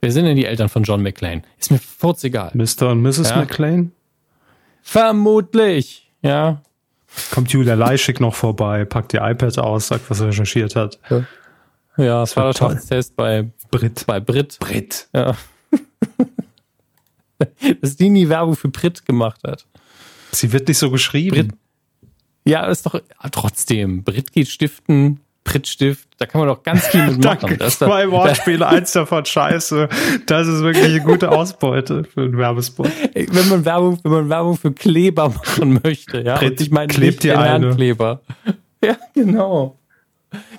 Wer 0.00 0.10
sind 0.10 0.24
denn 0.24 0.36
die 0.36 0.46
Eltern 0.46 0.68
von 0.68 0.82
John 0.82 1.02
McClane? 1.02 1.42
Ist 1.58 1.70
mir 1.70 1.78
furzegal. 1.78 2.50
Mr. 2.54 2.90
und 2.90 3.02
Mrs. 3.02 3.30
Ja. 3.30 3.36
McLean? 3.36 3.92
Vermutlich. 4.82 6.10
Ja. 6.22 6.62
Kommt 7.30 7.52
Julia 7.52 7.74
Leischig 7.74 8.18
noch 8.18 8.34
vorbei, 8.34 8.84
packt 8.84 9.14
ihr 9.14 9.20
iPad 9.22 9.58
aus, 9.58 9.88
sagt, 9.88 10.10
was 10.10 10.20
er 10.20 10.28
recherchiert 10.28 10.74
hat. 10.74 10.98
Ja, 11.96 12.20
war 12.20 12.26
Vaterschaftstest 12.26 13.14
bei, 13.16 13.50
Brit. 13.70 14.04
bei 14.06 14.18
Brit. 14.18 14.58
Brit. 14.58 15.08
Ja. 15.12 15.36
Dass 17.80 17.96
die 17.96 18.08
nie 18.08 18.28
Werbung 18.28 18.56
für 18.56 18.68
Brit 18.68 19.04
gemacht 19.04 19.42
hat. 19.46 19.66
Sie 20.32 20.52
wird 20.52 20.68
nicht 20.68 20.78
so 20.78 20.90
geschrieben. 20.90 21.48
Brit. 21.48 21.58
Ja, 22.44 22.66
ist 22.66 22.86
doch 22.86 23.00
trotzdem. 23.30 24.02
Brit 24.02 24.32
geht 24.32 24.48
stiften, 24.48 25.20
Brit-Stift, 25.44 26.08
da 26.18 26.26
kann 26.26 26.40
man 26.40 26.48
doch 26.48 26.62
ganz 26.62 26.86
viel 26.86 27.04
mit 27.10 27.24
machen. 27.24 27.56
Danke. 27.58 27.68
Zwei 27.68 28.10
Wortspiele, 28.10 28.66
eins 28.68 28.92
davon 28.92 29.24
scheiße. 29.24 29.88
Das 30.26 30.46
ist 30.46 30.62
wirklich 30.62 30.86
eine 30.86 31.00
gute 31.00 31.30
Ausbeute 31.30 32.04
für 32.04 32.22
einen 32.22 32.36
Werbespot. 32.36 32.88
wenn 33.14 33.48
man 33.48 33.64
Werbung, 33.64 33.98
wenn 34.02 34.12
man 34.12 34.28
Werbung 34.28 34.56
für 34.56 34.72
Kleber 34.72 35.28
machen 35.46 35.80
möchte, 35.82 36.20
ja, 36.22 36.38
und 36.40 36.60
ich 36.60 36.70
meine 36.70 36.88
klebt 36.88 37.22
dir. 37.22 37.38
Handkleber. 37.38 38.20
Ja, 38.84 38.96
genau. 39.14 39.78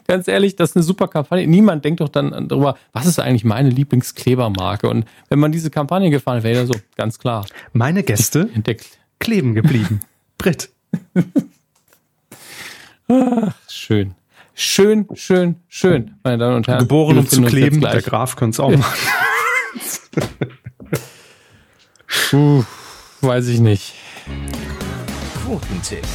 Ganz 0.05 0.27
ehrlich, 0.27 0.55
das 0.55 0.71
ist 0.71 0.75
eine 0.75 0.83
super 0.83 1.07
Kampagne. 1.07 1.47
Niemand 1.47 1.83
denkt 1.83 2.01
doch 2.01 2.09
dann 2.09 2.47
darüber, 2.47 2.77
was 2.91 3.07
ist 3.07 3.19
eigentlich 3.19 3.43
meine 3.43 3.69
Lieblingsklebermarke? 3.69 4.87
Und 4.87 5.05
wenn 5.29 5.39
man 5.39 5.51
diese 5.51 5.71
Kampagne 5.71 6.09
gefahren 6.11 6.43
wäre, 6.43 6.59
dann 6.59 6.67
so, 6.67 6.75
ganz 6.95 7.17
klar. 7.17 7.45
Meine 7.71 8.03
Gäste 8.03 8.49
Der, 8.55 8.77
kleben 9.23 9.55
geblieben. 9.55 10.01
Brit. 10.37 10.69
schön. 13.69 14.15
Schön, 14.55 15.07
schön, 15.15 15.55
schön, 15.67 16.15
meine 16.23 16.37
Damen 16.37 16.57
und 16.57 16.67
Herren. 16.67 16.79
Geboren 16.79 17.17
um 17.17 17.27
zu 17.27 17.41
kleben. 17.41 17.81
Der. 17.81 18.01
Graf 18.03 18.35
könnte 18.35 18.55
es 18.55 18.59
auch 18.59 18.69
machen. 18.69 18.99
Puh, 22.29 22.63
weiß 23.21 23.47
ich 23.47 23.59
nicht. 23.59 23.93
Quotentipp. 25.43 26.05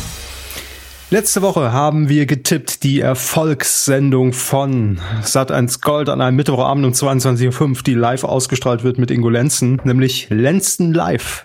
Letzte 1.10 1.40
Woche 1.42 1.72
haben 1.72 2.08
wir 2.08 2.26
getippt 2.26 2.82
die 2.82 3.00
Erfolgssendung 3.00 4.34
von 4.34 5.00
Sat1 5.22 5.80
Gold 5.80 6.10
an 6.10 6.20
einem 6.20 6.36
Mittwochabend 6.36 6.84
um 6.84 6.92
22.05 6.92 7.60
Uhr, 7.60 7.82
die 7.82 7.94
live 7.94 8.24
ausgestrahlt 8.24 8.84
wird 8.84 8.98
mit 8.98 9.10
Ingo 9.10 9.30
Lenzen, 9.30 9.80
nämlich 9.84 10.28
Lenzen 10.28 10.92
Live. 10.92 11.44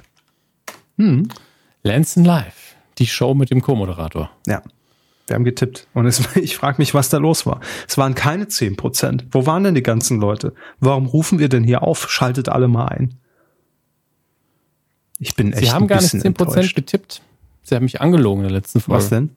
Lenzen 1.84 2.26
Live, 2.26 2.76
die 2.97 3.07
Show 3.07 3.34
mit 3.34 3.51
dem 3.51 3.61
Co-Moderator. 3.61 4.31
Ja, 4.47 4.61
wir 5.27 5.35
haben 5.35 5.43
getippt. 5.43 5.88
Und 5.93 6.05
es, 6.05 6.35
ich 6.35 6.55
frage 6.57 6.77
mich, 6.80 6.93
was 6.93 7.10
da 7.10 7.18
los 7.18 7.45
war. 7.45 7.60
Es 7.88 7.97
waren 7.97 8.15
keine 8.15 8.45
10%. 8.45 9.26
Wo 9.31 9.45
waren 9.45 9.64
denn 9.64 9.76
die 9.76 9.84
ganzen 9.84 10.19
Leute? 10.19 10.53
Warum 10.80 11.05
rufen 11.05 11.39
wir 11.39 11.49
denn 11.49 11.64
hier 11.64 11.84
auf? 11.84 12.10
Schaltet 12.10 12.49
alle 12.49 12.68
mal 12.68 12.88
ein. 12.88 13.15
Ich 15.19 15.35
bin 15.35 15.53
echt 15.53 15.65
Sie 15.65 15.72
haben 15.72 15.84
ein 15.84 15.88
gar 15.88 16.01
nicht 16.01 16.11
bisschen 16.11 16.34
10% 16.34 16.41
enttäuscht. 16.41 16.76
getippt. 16.76 17.22
Sie 17.64 17.76
haben 17.76 17.84
mich 17.84 18.01
angelogen 18.01 18.43
in 18.43 18.49
der 18.49 18.57
letzten 18.57 18.81
Folge. 18.81 19.03
Was 19.03 19.10
denn? 19.10 19.30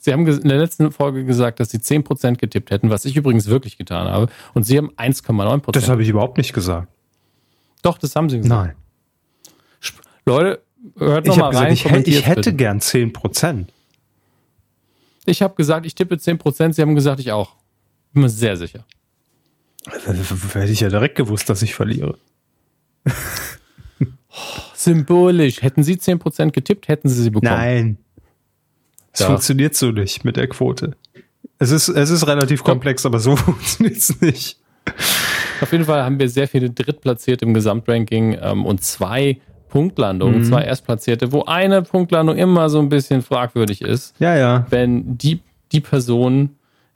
Sie 0.00 0.12
haben 0.12 0.26
in 0.26 0.48
der 0.48 0.58
letzten 0.58 0.92
Folge 0.92 1.24
gesagt, 1.24 1.60
dass 1.60 1.70
Sie 1.70 1.78
10% 1.78 2.36
getippt 2.36 2.70
hätten, 2.70 2.90
was 2.90 3.06
ich 3.06 3.16
übrigens 3.16 3.46
wirklich 3.46 3.78
getan 3.78 4.06
habe. 4.08 4.28
Und 4.52 4.64
Sie 4.64 4.76
haben 4.76 4.90
1,9%. 4.96 5.72
Das 5.72 5.88
habe 5.88 6.02
ich 6.02 6.10
überhaupt 6.10 6.36
nicht 6.36 6.52
gesagt. 6.52 6.88
Doch, 7.80 7.96
das 7.96 8.14
haben 8.14 8.28
Sie 8.28 8.36
gesagt. 8.38 8.66
Nein. 8.66 8.76
Leute, 10.26 10.62
hört 10.98 11.26
Ich 11.26 11.28
noch 11.30 11.36
mal 11.36 11.44
habe 11.44 11.50
gesagt, 11.52 11.66
rein. 11.66 11.72
ich, 11.72 11.84
hätte- 11.84 12.10
ich 12.10 12.26
hätte 12.26 12.40
bitte. 12.40 12.54
gern 12.54 12.78
10%. 12.80 13.66
Ich 15.26 15.40
habe 15.42 15.54
gesagt, 15.54 15.86
ich 15.86 15.94
tippe 15.94 16.16
10%. 16.16 16.74
Sie 16.74 16.82
haben 16.82 16.94
gesagt, 16.94 17.20
ich 17.20 17.32
auch. 17.32 17.54
Bin 18.12 18.22
mir 18.22 18.28
sehr 18.28 18.56
sicher. 18.56 18.84
Hätte 20.06 20.70
ich 20.72 20.80
ja 20.80 20.88
direkt 20.88 21.14
gewusst, 21.16 21.48
dass 21.48 21.62
ich 21.62 21.74
verliere. 21.74 22.18
Symbolisch. 24.74 25.62
Hätten 25.62 25.82
Sie 25.82 25.94
10% 25.96 26.50
getippt, 26.50 26.88
hätten 26.88 27.08
Sie 27.08 27.22
sie 27.22 27.30
bekommen. 27.30 27.52
Nein. 27.52 27.98
Es 29.12 29.20
Ja. 29.20 29.26
funktioniert 29.26 29.74
so 29.74 29.90
nicht 29.92 30.24
mit 30.24 30.36
der 30.36 30.48
Quote. 30.48 30.96
Es 31.58 31.70
ist, 31.70 31.88
es 31.88 32.10
ist 32.10 32.26
relativ 32.26 32.64
komplex, 32.64 33.06
aber 33.06 33.20
so 33.20 33.36
funktioniert 33.36 33.96
es 33.96 34.20
nicht. 34.20 34.58
Auf 35.60 35.70
jeden 35.72 35.84
Fall 35.84 36.02
haben 36.02 36.18
wir 36.18 36.28
sehr 36.28 36.48
viele 36.48 36.70
Drittplatzierte 36.70 37.44
im 37.44 37.54
Gesamtranking 37.54 38.36
ähm, 38.40 38.66
und 38.66 38.82
zwei 38.82 39.40
Punktlandungen, 39.74 40.38
Mhm. 40.38 40.44
zwei 40.44 40.62
Erstplatzierte, 40.62 41.32
wo 41.32 41.42
eine 41.46 41.82
Punktlandung 41.82 42.36
immer 42.36 42.68
so 42.70 42.78
ein 42.78 42.88
bisschen 42.88 43.22
fragwürdig 43.22 43.82
ist. 43.82 44.14
Ja, 44.20 44.36
ja. 44.36 44.66
wenn 44.70 45.18
die, 45.18 45.40
die 45.72 45.80
Person, 45.80 46.50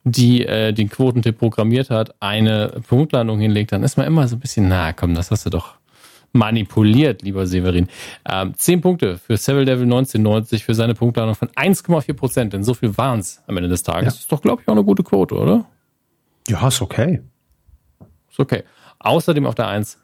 die 0.05 0.47
äh, 0.47 0.73
den 0.73 0.89
Quotentipp 0.89 1.39
programmiert 1.41 1.91
hat, 1.91 2.15
eine 2.21 2.81
Punktlandung 2.89 3.41
hinlegt, 3.41 3.73
dann 3.73 3.83
ist 3.83 3.97
man 3.97 4.07
immer 4.07 4.29
so 4.29 4.37
ein 4.37 4.39
bisschen, 4.41 4.69
na 4.69 4.93
komm, 4.93 5.17
das 5.17 5.33
hast 5.33 5.45
du 5.45 5.51
doch 5.51 5.75
manipuliert, 6.33 7.23
lieber 7.23 7.49
Severin. 7.49 7.89
Ähm, 8.31 8.55
10 8.55 8.81
Punkte 8.81 9.19
für 9.19 9.37
Seville 9.37 9.65
Devil 9.65 9.85
1990 9.87 10.63
für 10.65 10.75
seine 10.75 10.95
Punktlandung 10.95 11.35
von 11.35 11.49
1,4 11.49 12.13
Prozent, 12.15 12.53
denn 12.53 12.63
so 12.63 12.75
viel 12.75 12.97
waren 12.97 13.19
es 13.19 13.43
am 13.49 13.57
Ende 13.57 13.69
des 13.69 13.83
Tages. 13.83 14.03
Ja. 14.05 14.11
Das 14.11 14.21
ist 14.21 14.31
doch, 14.31 14.41
glaube 14.41 14.63
ich, 14.63 14.69
auch 14.69 14.73
eine 14.73 14.85
gute 14.85 15.03
Quote, 15.03 15.35
oder? 15.35 15.65
Ja, 16.49 16.69
ist 16.69 16.81
okay. 16.81 17.23
Ist 18.31 18.39
okay. 18.39 18.63
Außerdem 19.01 19.47
auf 19.47 19.57
der 19.57 19.67
1 19.67 19.99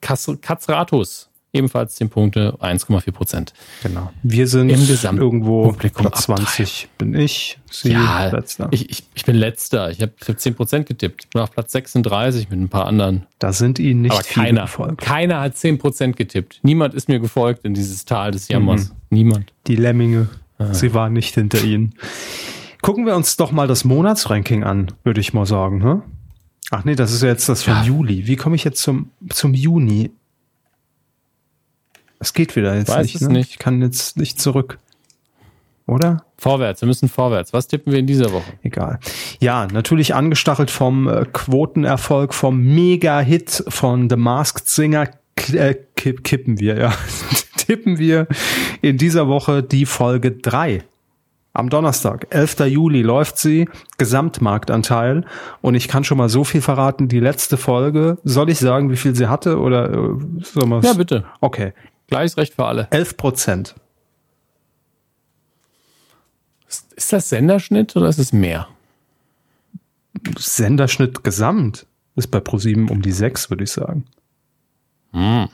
Kas- 0.00 0.38
Katzratus, 0.40 1.28
ebenfalls 1.54 1.94
10 1.96 2.10
Punkte, 2.10 2.56
1,4 2.60 3.12
Prozent. 3.12 3.52
Genau. 3.82 4.10
Wir 4.22 4.46
sind 4.48 4.68
Im 4.70 4.86
Gesamt- 4.86 5.18
irgendwo 5.18 5.68
Publikum 5.68 6.02
Platz 6.06 6.22
20 6.24 6.88
bin 6.98 7.14
ich, 7.14 7.58
Sie 7.70 7.92
Ja, 7.92 8.28
letzter. 8.28 8.68
ich, 8.70 8.90
ich, 8.90 9.04
ich 9.14 9.24
bin 9.24 9.36
letzter. 9.36 9.90
Ich 9.90 10.00
habe 10.02 10.12
ich 10.20 10.28
hab 10.28 10.36
10% 10.36 10.84
getippt. 10.84 11.24
Ich 11.24 11.30
bin 11.30 11.40
auf 11.42 11.50
Platz 11.52 11.72
36 11.72 12.50
mit 12.50 12.58
ein 12.60 12.68
paar 12.68 12.86
anderen. 12.86 13.26
da 13.38 13.52
sind 13.52 13.78
Ihnen 13.78 14.02
nicht 14.02 14.12
Aber 14.12 14.22
viele 14.22 14.46
keiner, 14.46 14.62
gefolgt. 14.62 15.00
keiner 15.00 15.40
hat 15.40 15.54
10% 15.56 16.12
getippt. 16.12 16.60
Niemand 16.62 16.94
ist 16.94 17.08
mir 17.08 17.20
gefolgt 17.20 17.64
in 17.64 17.74
dieses 17.74 18.04
Tal 18.04 18.30
des 18.32 18.48
Jammers. 18.48 18.90
Mhm. 18.90 18.94
Niemand. 19.10 19.52
Die 19.66 19.76
Lemminge, 19.76 20.28
sie 20.72 20.92
waren 20.94 21.12
nicht 21.12 21.34
hinter 21.34 21.62
Ihnen. 21.62 21.94
Gucken 22.82 23.06
wir 23.06 23.16
uns 23.16 23.36
doch 23.36 23.50
mal 23.52 23.66
das 23.66 23.84
Monatsranking 23.84 24.62
an, 24.64 24.88
würde 25.04 25.20
ich 25.20 25.32
mal 25.32 25.46
sagen. 25.46 25.82
Hm? 25.82 26.02
Ach 26.70 26.84
nee, 26.84 26.94
das 26.94 27.12
ist 27.12 27.22
ja 27.22 27.28
jetzt 27.28 27.48
das 27.48 27.62
von 27.62 27.74
Ja. 27.74 27.82
Juli. 27.84 28.26
Wie 28.26 28.36
komme 28.36 28.56
ich 28.56 28.64
jetzt 28.64 28.82
zum, 28.82 29.10
zum 29.30 29.54
Juni? 29.54 30.10
Es 32.24 32.32
geht 32.32 32.56
wieder 32.56 32.74
jetzt 32.74 32.88
Weiß 32.88 33.04
nicht, 33.04 33.16
es 33.16 33.20
ne? 33.20 33.34
nicht. 33.34 33.50
Ich 33.50 33.58
kann 33.58 33.82
jetzt 33.82 34.16
nicht 34.16 34.40
zurück. 34.40 34.78
Oder? 35.86 36.24
Vorwärts, 36.38 36.80
wir 36.80 36.86
müssen 36.86 37.10
vorwärts. 37.10 37.52
Was 37.52 37.68
tippen 37.68 37.92
wir 37.92 37.98
in 37.98 38.06
dieser 38.06 38.32
Woche? 38.32 38.50
Egal. 38.62 38.98
Ja, 39.40 39.66
natürlich 39.70 40.14
angestachelt 40.14 40.70
vom 40.70 41.06
äh, 41.06 41.26
Quotenerfolg, 41.30 42.32
vom 42.32 42.62
Mega-Hit 42.62 43.64
von 43.68 44.08
The 44.08 44.16
Masked 44.16 44.66
Singer 44.66 45.10
äh, 45.52 45.74
kipp, 45.96 46.24
kippen 46.24 46.58
wir, 46.58 46.78
ja. 46.78 46.94
Tippen 47.58 47.98
wir 47.98 48.26
in 48.80 48.96
dieser 48.96 49.28
Woche 49.28 49.62
die 49.62 49.84
Folge 49.84 50.32
3. 50.32 50.82
Am 51.52 51.68
Donnerstag, 51.68 52.26
11. 52.30 52.60
Juli 52.66 53.02
läuft 53.02 53.36
sie, 53.36 53.68
Gesamtmarktanteil. 53.98 55.24
Und 55.60 55.74
ich 55.74 55.88
kann 55.88 56.04
schon 56.04 56.16
mal 56.18 56.30
so 56.30 56.42
viel 56.44 56.62
verraten, 56.62 57.08
die 57.08 57.20
letzte 57.20 57.58
Folge, 57.58 58.16
soll 58.24 58.48
ich 58.48 58.58
sagen, 58.58 58.90
wie 58.90 58.96
viel 58.96 59.14
sie 59.14 59.28
hatte 59.28 59.58
oder 59.60 59.92
äh, 59.92 60.16
soll 60.40 60.66
man's? 60.66 60.86
Ja, 60.86 60.94
bitte. 60.94 61.26
Okay, 61.40 61.74
Gleiches 62.08 62.36
Recht 62.36 62.54
für 62.54 62.66
alle. 62.66 62.88
11 62.90 63.16
Prozent. 63.16 63.74
Ist, 66.96 67.12
das 67.12 67.28
Senderschnitt 67.28 67.94
oder 67.96 68.08
ist 68.08 68.18
es 68.18 68.32
mehr? 68.32 68.68
Senderschnitt 70.38 71.24
gesamt 71.24 71.86
ist 72.16 72.30
bei 72.30 72.40
ProSieben 72.40 72.88
um 72.88 73.02
die 73.02 73.12
6, 73.12 73.50
würde 73.50 73.64
ich 73.64 73.72
sagen. 73.72 74.04
Hm. 75.12 75.48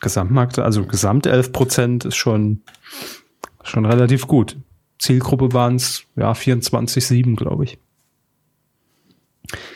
Gesamtmarkt, 0.00 0.58
also 0.58 0.84
Gesamt 0.86 1.26
11 1.26 1.52
Prozent 1.52 2.04
ist 2.04 2.16
schon, 2.16 2.62
schon 3.64 3.84
relativ 3.84 4.26
gut. 4.26 4.56
Zielgruppe 4.98 5.52
waren 5.52 5.76
es, 5.76 6.04
ja, 6.16 6.32
24,7, 6.32 7.36
glaube 7.36 7.64
ich. 7.64 7.78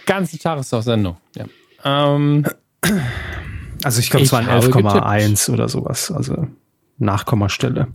Ganze 0.06 0.38
Tag 0.38 0.60
ist 0.60 0.74
auf 0.74 0.84
Sendung. 0.84 1.16
Ja. 1.36 1.46
Ähm, 1.84 2.44
Also 3.84 4.00
ich 4.00 4.10
glaube, 4.10 4.24
es 4.24 4.32
waren 4.32 4.46
habe 4.46 4.66
11,1 4.66 5.50
oder 5.50 5.68
sowas. 5.68 6.10
Also 6.10 6.48
Nachkommastelle. 6.98 7.88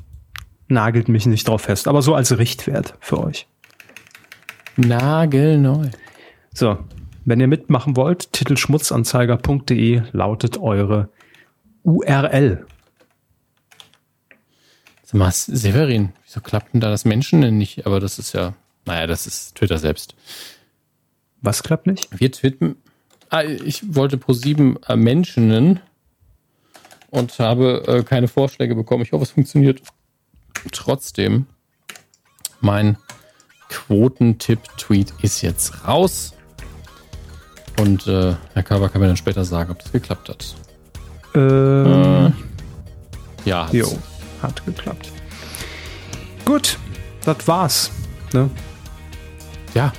Nagelt 0.68 1.07
mich 1.07 1.26
nicht 1.26 1.47
drauf 1.47 1.61
fest, 1.61 1.88
aber 1.88 2.01
so 2.01 2.14
als 2.14 2.38
Richtwert 2.38 2.95
für 2.99 3.23
euch. 3.23 3.47
nagelneu. 4.76 5.89
So, 6.53 6.77
wenn 7.26 7.39
ihr 7.39 7.47
mitmachen 7.47 7.95
wollt, 7.95 8.34
titelschmutzanzeiger.de 8.34 10.01
lautet 10.11 10.57
eure 10.57 11.09
URL. 11.84 12.65
Sag 15.03 15.14
mal, 15.14 15.31
Severin, 15.31 16.11
wieso 16.26 16.41
klappt 16.41 16.73
denn 16.73 16.81
da 16.81 16.89
das 16.89 17.05
Menschen 17.05 17.41
denn 17.41 17.57
nicht? 17.57 17.85
Aber 17.85 18.01
das 18.01 18.19
ist 18.19 18.34
ja, 18.34 18.53
naja, 18.85 19.07
das 19.07 19.26
ist 19.26 19.55
Twitter 19.55 19.77
selbst. 19.77 20.15
Was 21.41 21.64
klappt 21.64 21.88
nicht? 21.88 22.07
Wir 22.19 22.31
twitten. 22.31 22.76
Ah, 23.29 23.43
ich 23.43 23.95
wollte 23.95 24.17
pro 24.17 24.33
sieben 24.33 24.77
äh, 24.87 24.95
Menschen 24.95 25.47
nennen 25.49 25.79
und 27.09 27.37
habe 27.39 27.83
äh, 27.87 28.03
keine 28.03 28.27
Vorschläge 28.27 28.75
bekommen. 28.75 29.03
Ich 29.03 29.11
hoffe, 29.11 29.23
es 29.23 29.31
funktioniert 29.31 29.81
trotzdem. 30.71 31.45
Mein 32.61 32.97
Quotentipp-Tweet 33.69 35.13
ist 35.21 35.41
jetzt 35.41 35.85
raus. 35.87 36.33
Und 37.79 38.07
äh, 38.07 38.35
Herr 38.53 38.63
Körber 38.63 38.89
kann 38.89 39.01
mir 39.01 39.07
dann 39.07 39.17
später 39.17 39.45
sagen, 39.45 39.71
ob 39.71 39.79
das 39.79 39.91
geklappt 39.91 40.29
hat. 40.29 40.55
Ähm, 41.35 42.33
Äh, 43.45 43.49
ja, 43.49 43.65
hat's. 43.65 43.73
jo, 43.73 43.97
hat 44.41 44.65
geklappt. 44.65 45.11
Gut, 46.45 46.77
das 47.23 47.47
war's. 47.47 47.91
Ne? 48.33 48.49
ja. 49.73 49.91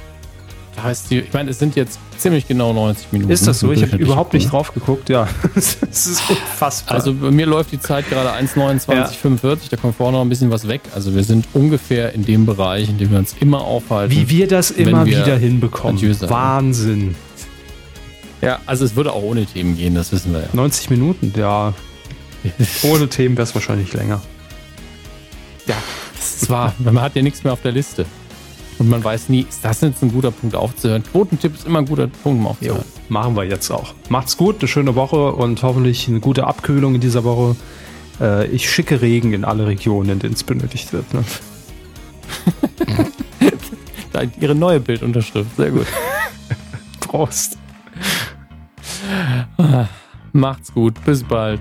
Heißt 0.82 1.10
die, 1.10 1.20
ich 1.20 1.32
meine, 1.32 1.50
es 1.50 1.58
sind 1.58 1.76
jetzt 1.76 1.98
ziemlich 2.18 2.46
genau 2.46 2.72
90 2.72 3.12
Minuten. 3.12 3.32
Ist 3.32 3.46
das 3.46 3.60
so? 3.60 3.72
Ich 3.72 3.82
habe 3.82 3.96
überhaupt 3.96 4.34
nicht 4.34 4.50
drauf 4.52 4.72
geguckt. 4.72 5.08
Ja, 5.08 5.28
es 5.54 5.76
ist 5.82 6.22
unfassbar. 6.28 6.96
Also 6.96 7.14
bei 7.14 7.30
mir 7.30 7.46
läuft 7.46 7.72
die 7.72 7.80
Zeit 7.80 8.08
gerade 8.08 8.30
1,29,45, 8.32 9.70
da 9.70 9.76
kommt 9.76 9.96
vorne 9.96 10.16
noch 10.18 10.24
ein 10.24 10.28
bisschen 10.28 10.50
was 10.50 10.68
weg. 10.68 10.82
Also 10.94 11.14
wir 11.14 11.24
sind 11.24 11.46
ungefähr 11.54 12.12
in 12.12 12.24
dem 12.24 12.46
Bereich, 12.46 12.88
in 12.88 12.98
dem 12.98 13.10
wir 13.10 13.18
uns 13.18 13.34
immer 13.40 13.60
aufhalten. 13.62 14.14
wie 14.14 14.28
wir 14.28 14.48
das 14.48 14.70
immer 14.70 15.06
wir 15.06 15.22
wieder 15.22 15.36
hinbekommen. 15.36 16.00
Wahnsinn. 16.28 17.14
Ja, 18.40 18.60
also 18.66 18.84
es 18.84 18.94
würde 18.94 19.12
auch 19.12 19.22
ohne 19.22 19.46
Themen 19.46 19.76
gehen, 19.76 19.94
das 19.94 20.12
wissen 20.12 20.32
wir 20.32 20.40
ja. 20.40 20.48
90 20.52 20.90
Minuten, 20.90 21.32
ja. 21.36 21.74
Ohne 22.82 23.08
Themen 23.08 23.36
wäre 23.36 23.44
es 23.44 23.54
wahrscheinlich 23.54 23.92
länger. 23.92 24.22
Ja, 25.66 25.76
das 26.16 26.48
war, 26.48 26.72
man 26.78 27.00
hat 27.00 27.16
ja 27.16 27.22
nichts 27.22 27.42
mehr 27.42 27.52
auf 27.52 27.62
der 27.62 27.72
Liste. 27.72 28.06
Und 28.78 28.88
man 28.88 29.02
weiß 29.02 29.28
nie, 29.28 29.44
ist 29.48 29.64
das 29.64 29.80
jetzt 29.80 30.02
ein 30.02 30.12
guter 30.12 30.30
Punkt 30.30 30.54
aufzuhören? 30.54 31.02
Quotentipp 31.02 31.54
ist 31.54 31.66
immer 31.66 31.80
ein 31.80 31.86
guter 31.86 32.06
Punkt, 32.06 32.38
um 32.38 32.44
Jo, 32.44 32.50
aufzuhören. 32.50 32.84
machen 33.08 33.36
wir 33.36 33.44
jetzt 33.44 33.70
auch. 33.70 33.94
Macht's 34.08 34.36
gut, 34.36 34.60
eine 34.60 34.68
schöne 34.68 34.94
Woche 34.94 35.32
und 35.32 35.62
hoffentlich 35.62 36.06
eine 36.08 36.20
gute 36.20 36.46
Abkühlung 36.46 36.94
in 36.94 37.00
dieser 37.00 37.24
Woche. 37.24 37.56
Äh, 38.20 38.46
ich 38.48 38.70
schicke 38.70 39.02
Regen 39.02 39.32
in 39.32 39.44
alle 39.44 39.66
Regionen, 39.66 40.10
in 40.10 40.18
denen 40.20 40.34
es 40.34 40.44
benötigt 40.44 40.92
wird. 40.92 41.12
Ne? 41.12 41.24
Ihre 44.40 44.54
neue 44.54 44.80
Bildunterschrift, 44.80 45.56
sehr 45.56 45.70
gut. 45.70 45.86
Prost. 47.00 47.56
Macht's 50.32 50.72
gut, 50.72 50.94
bis 51.04 51.22
bald. 51.22 51.60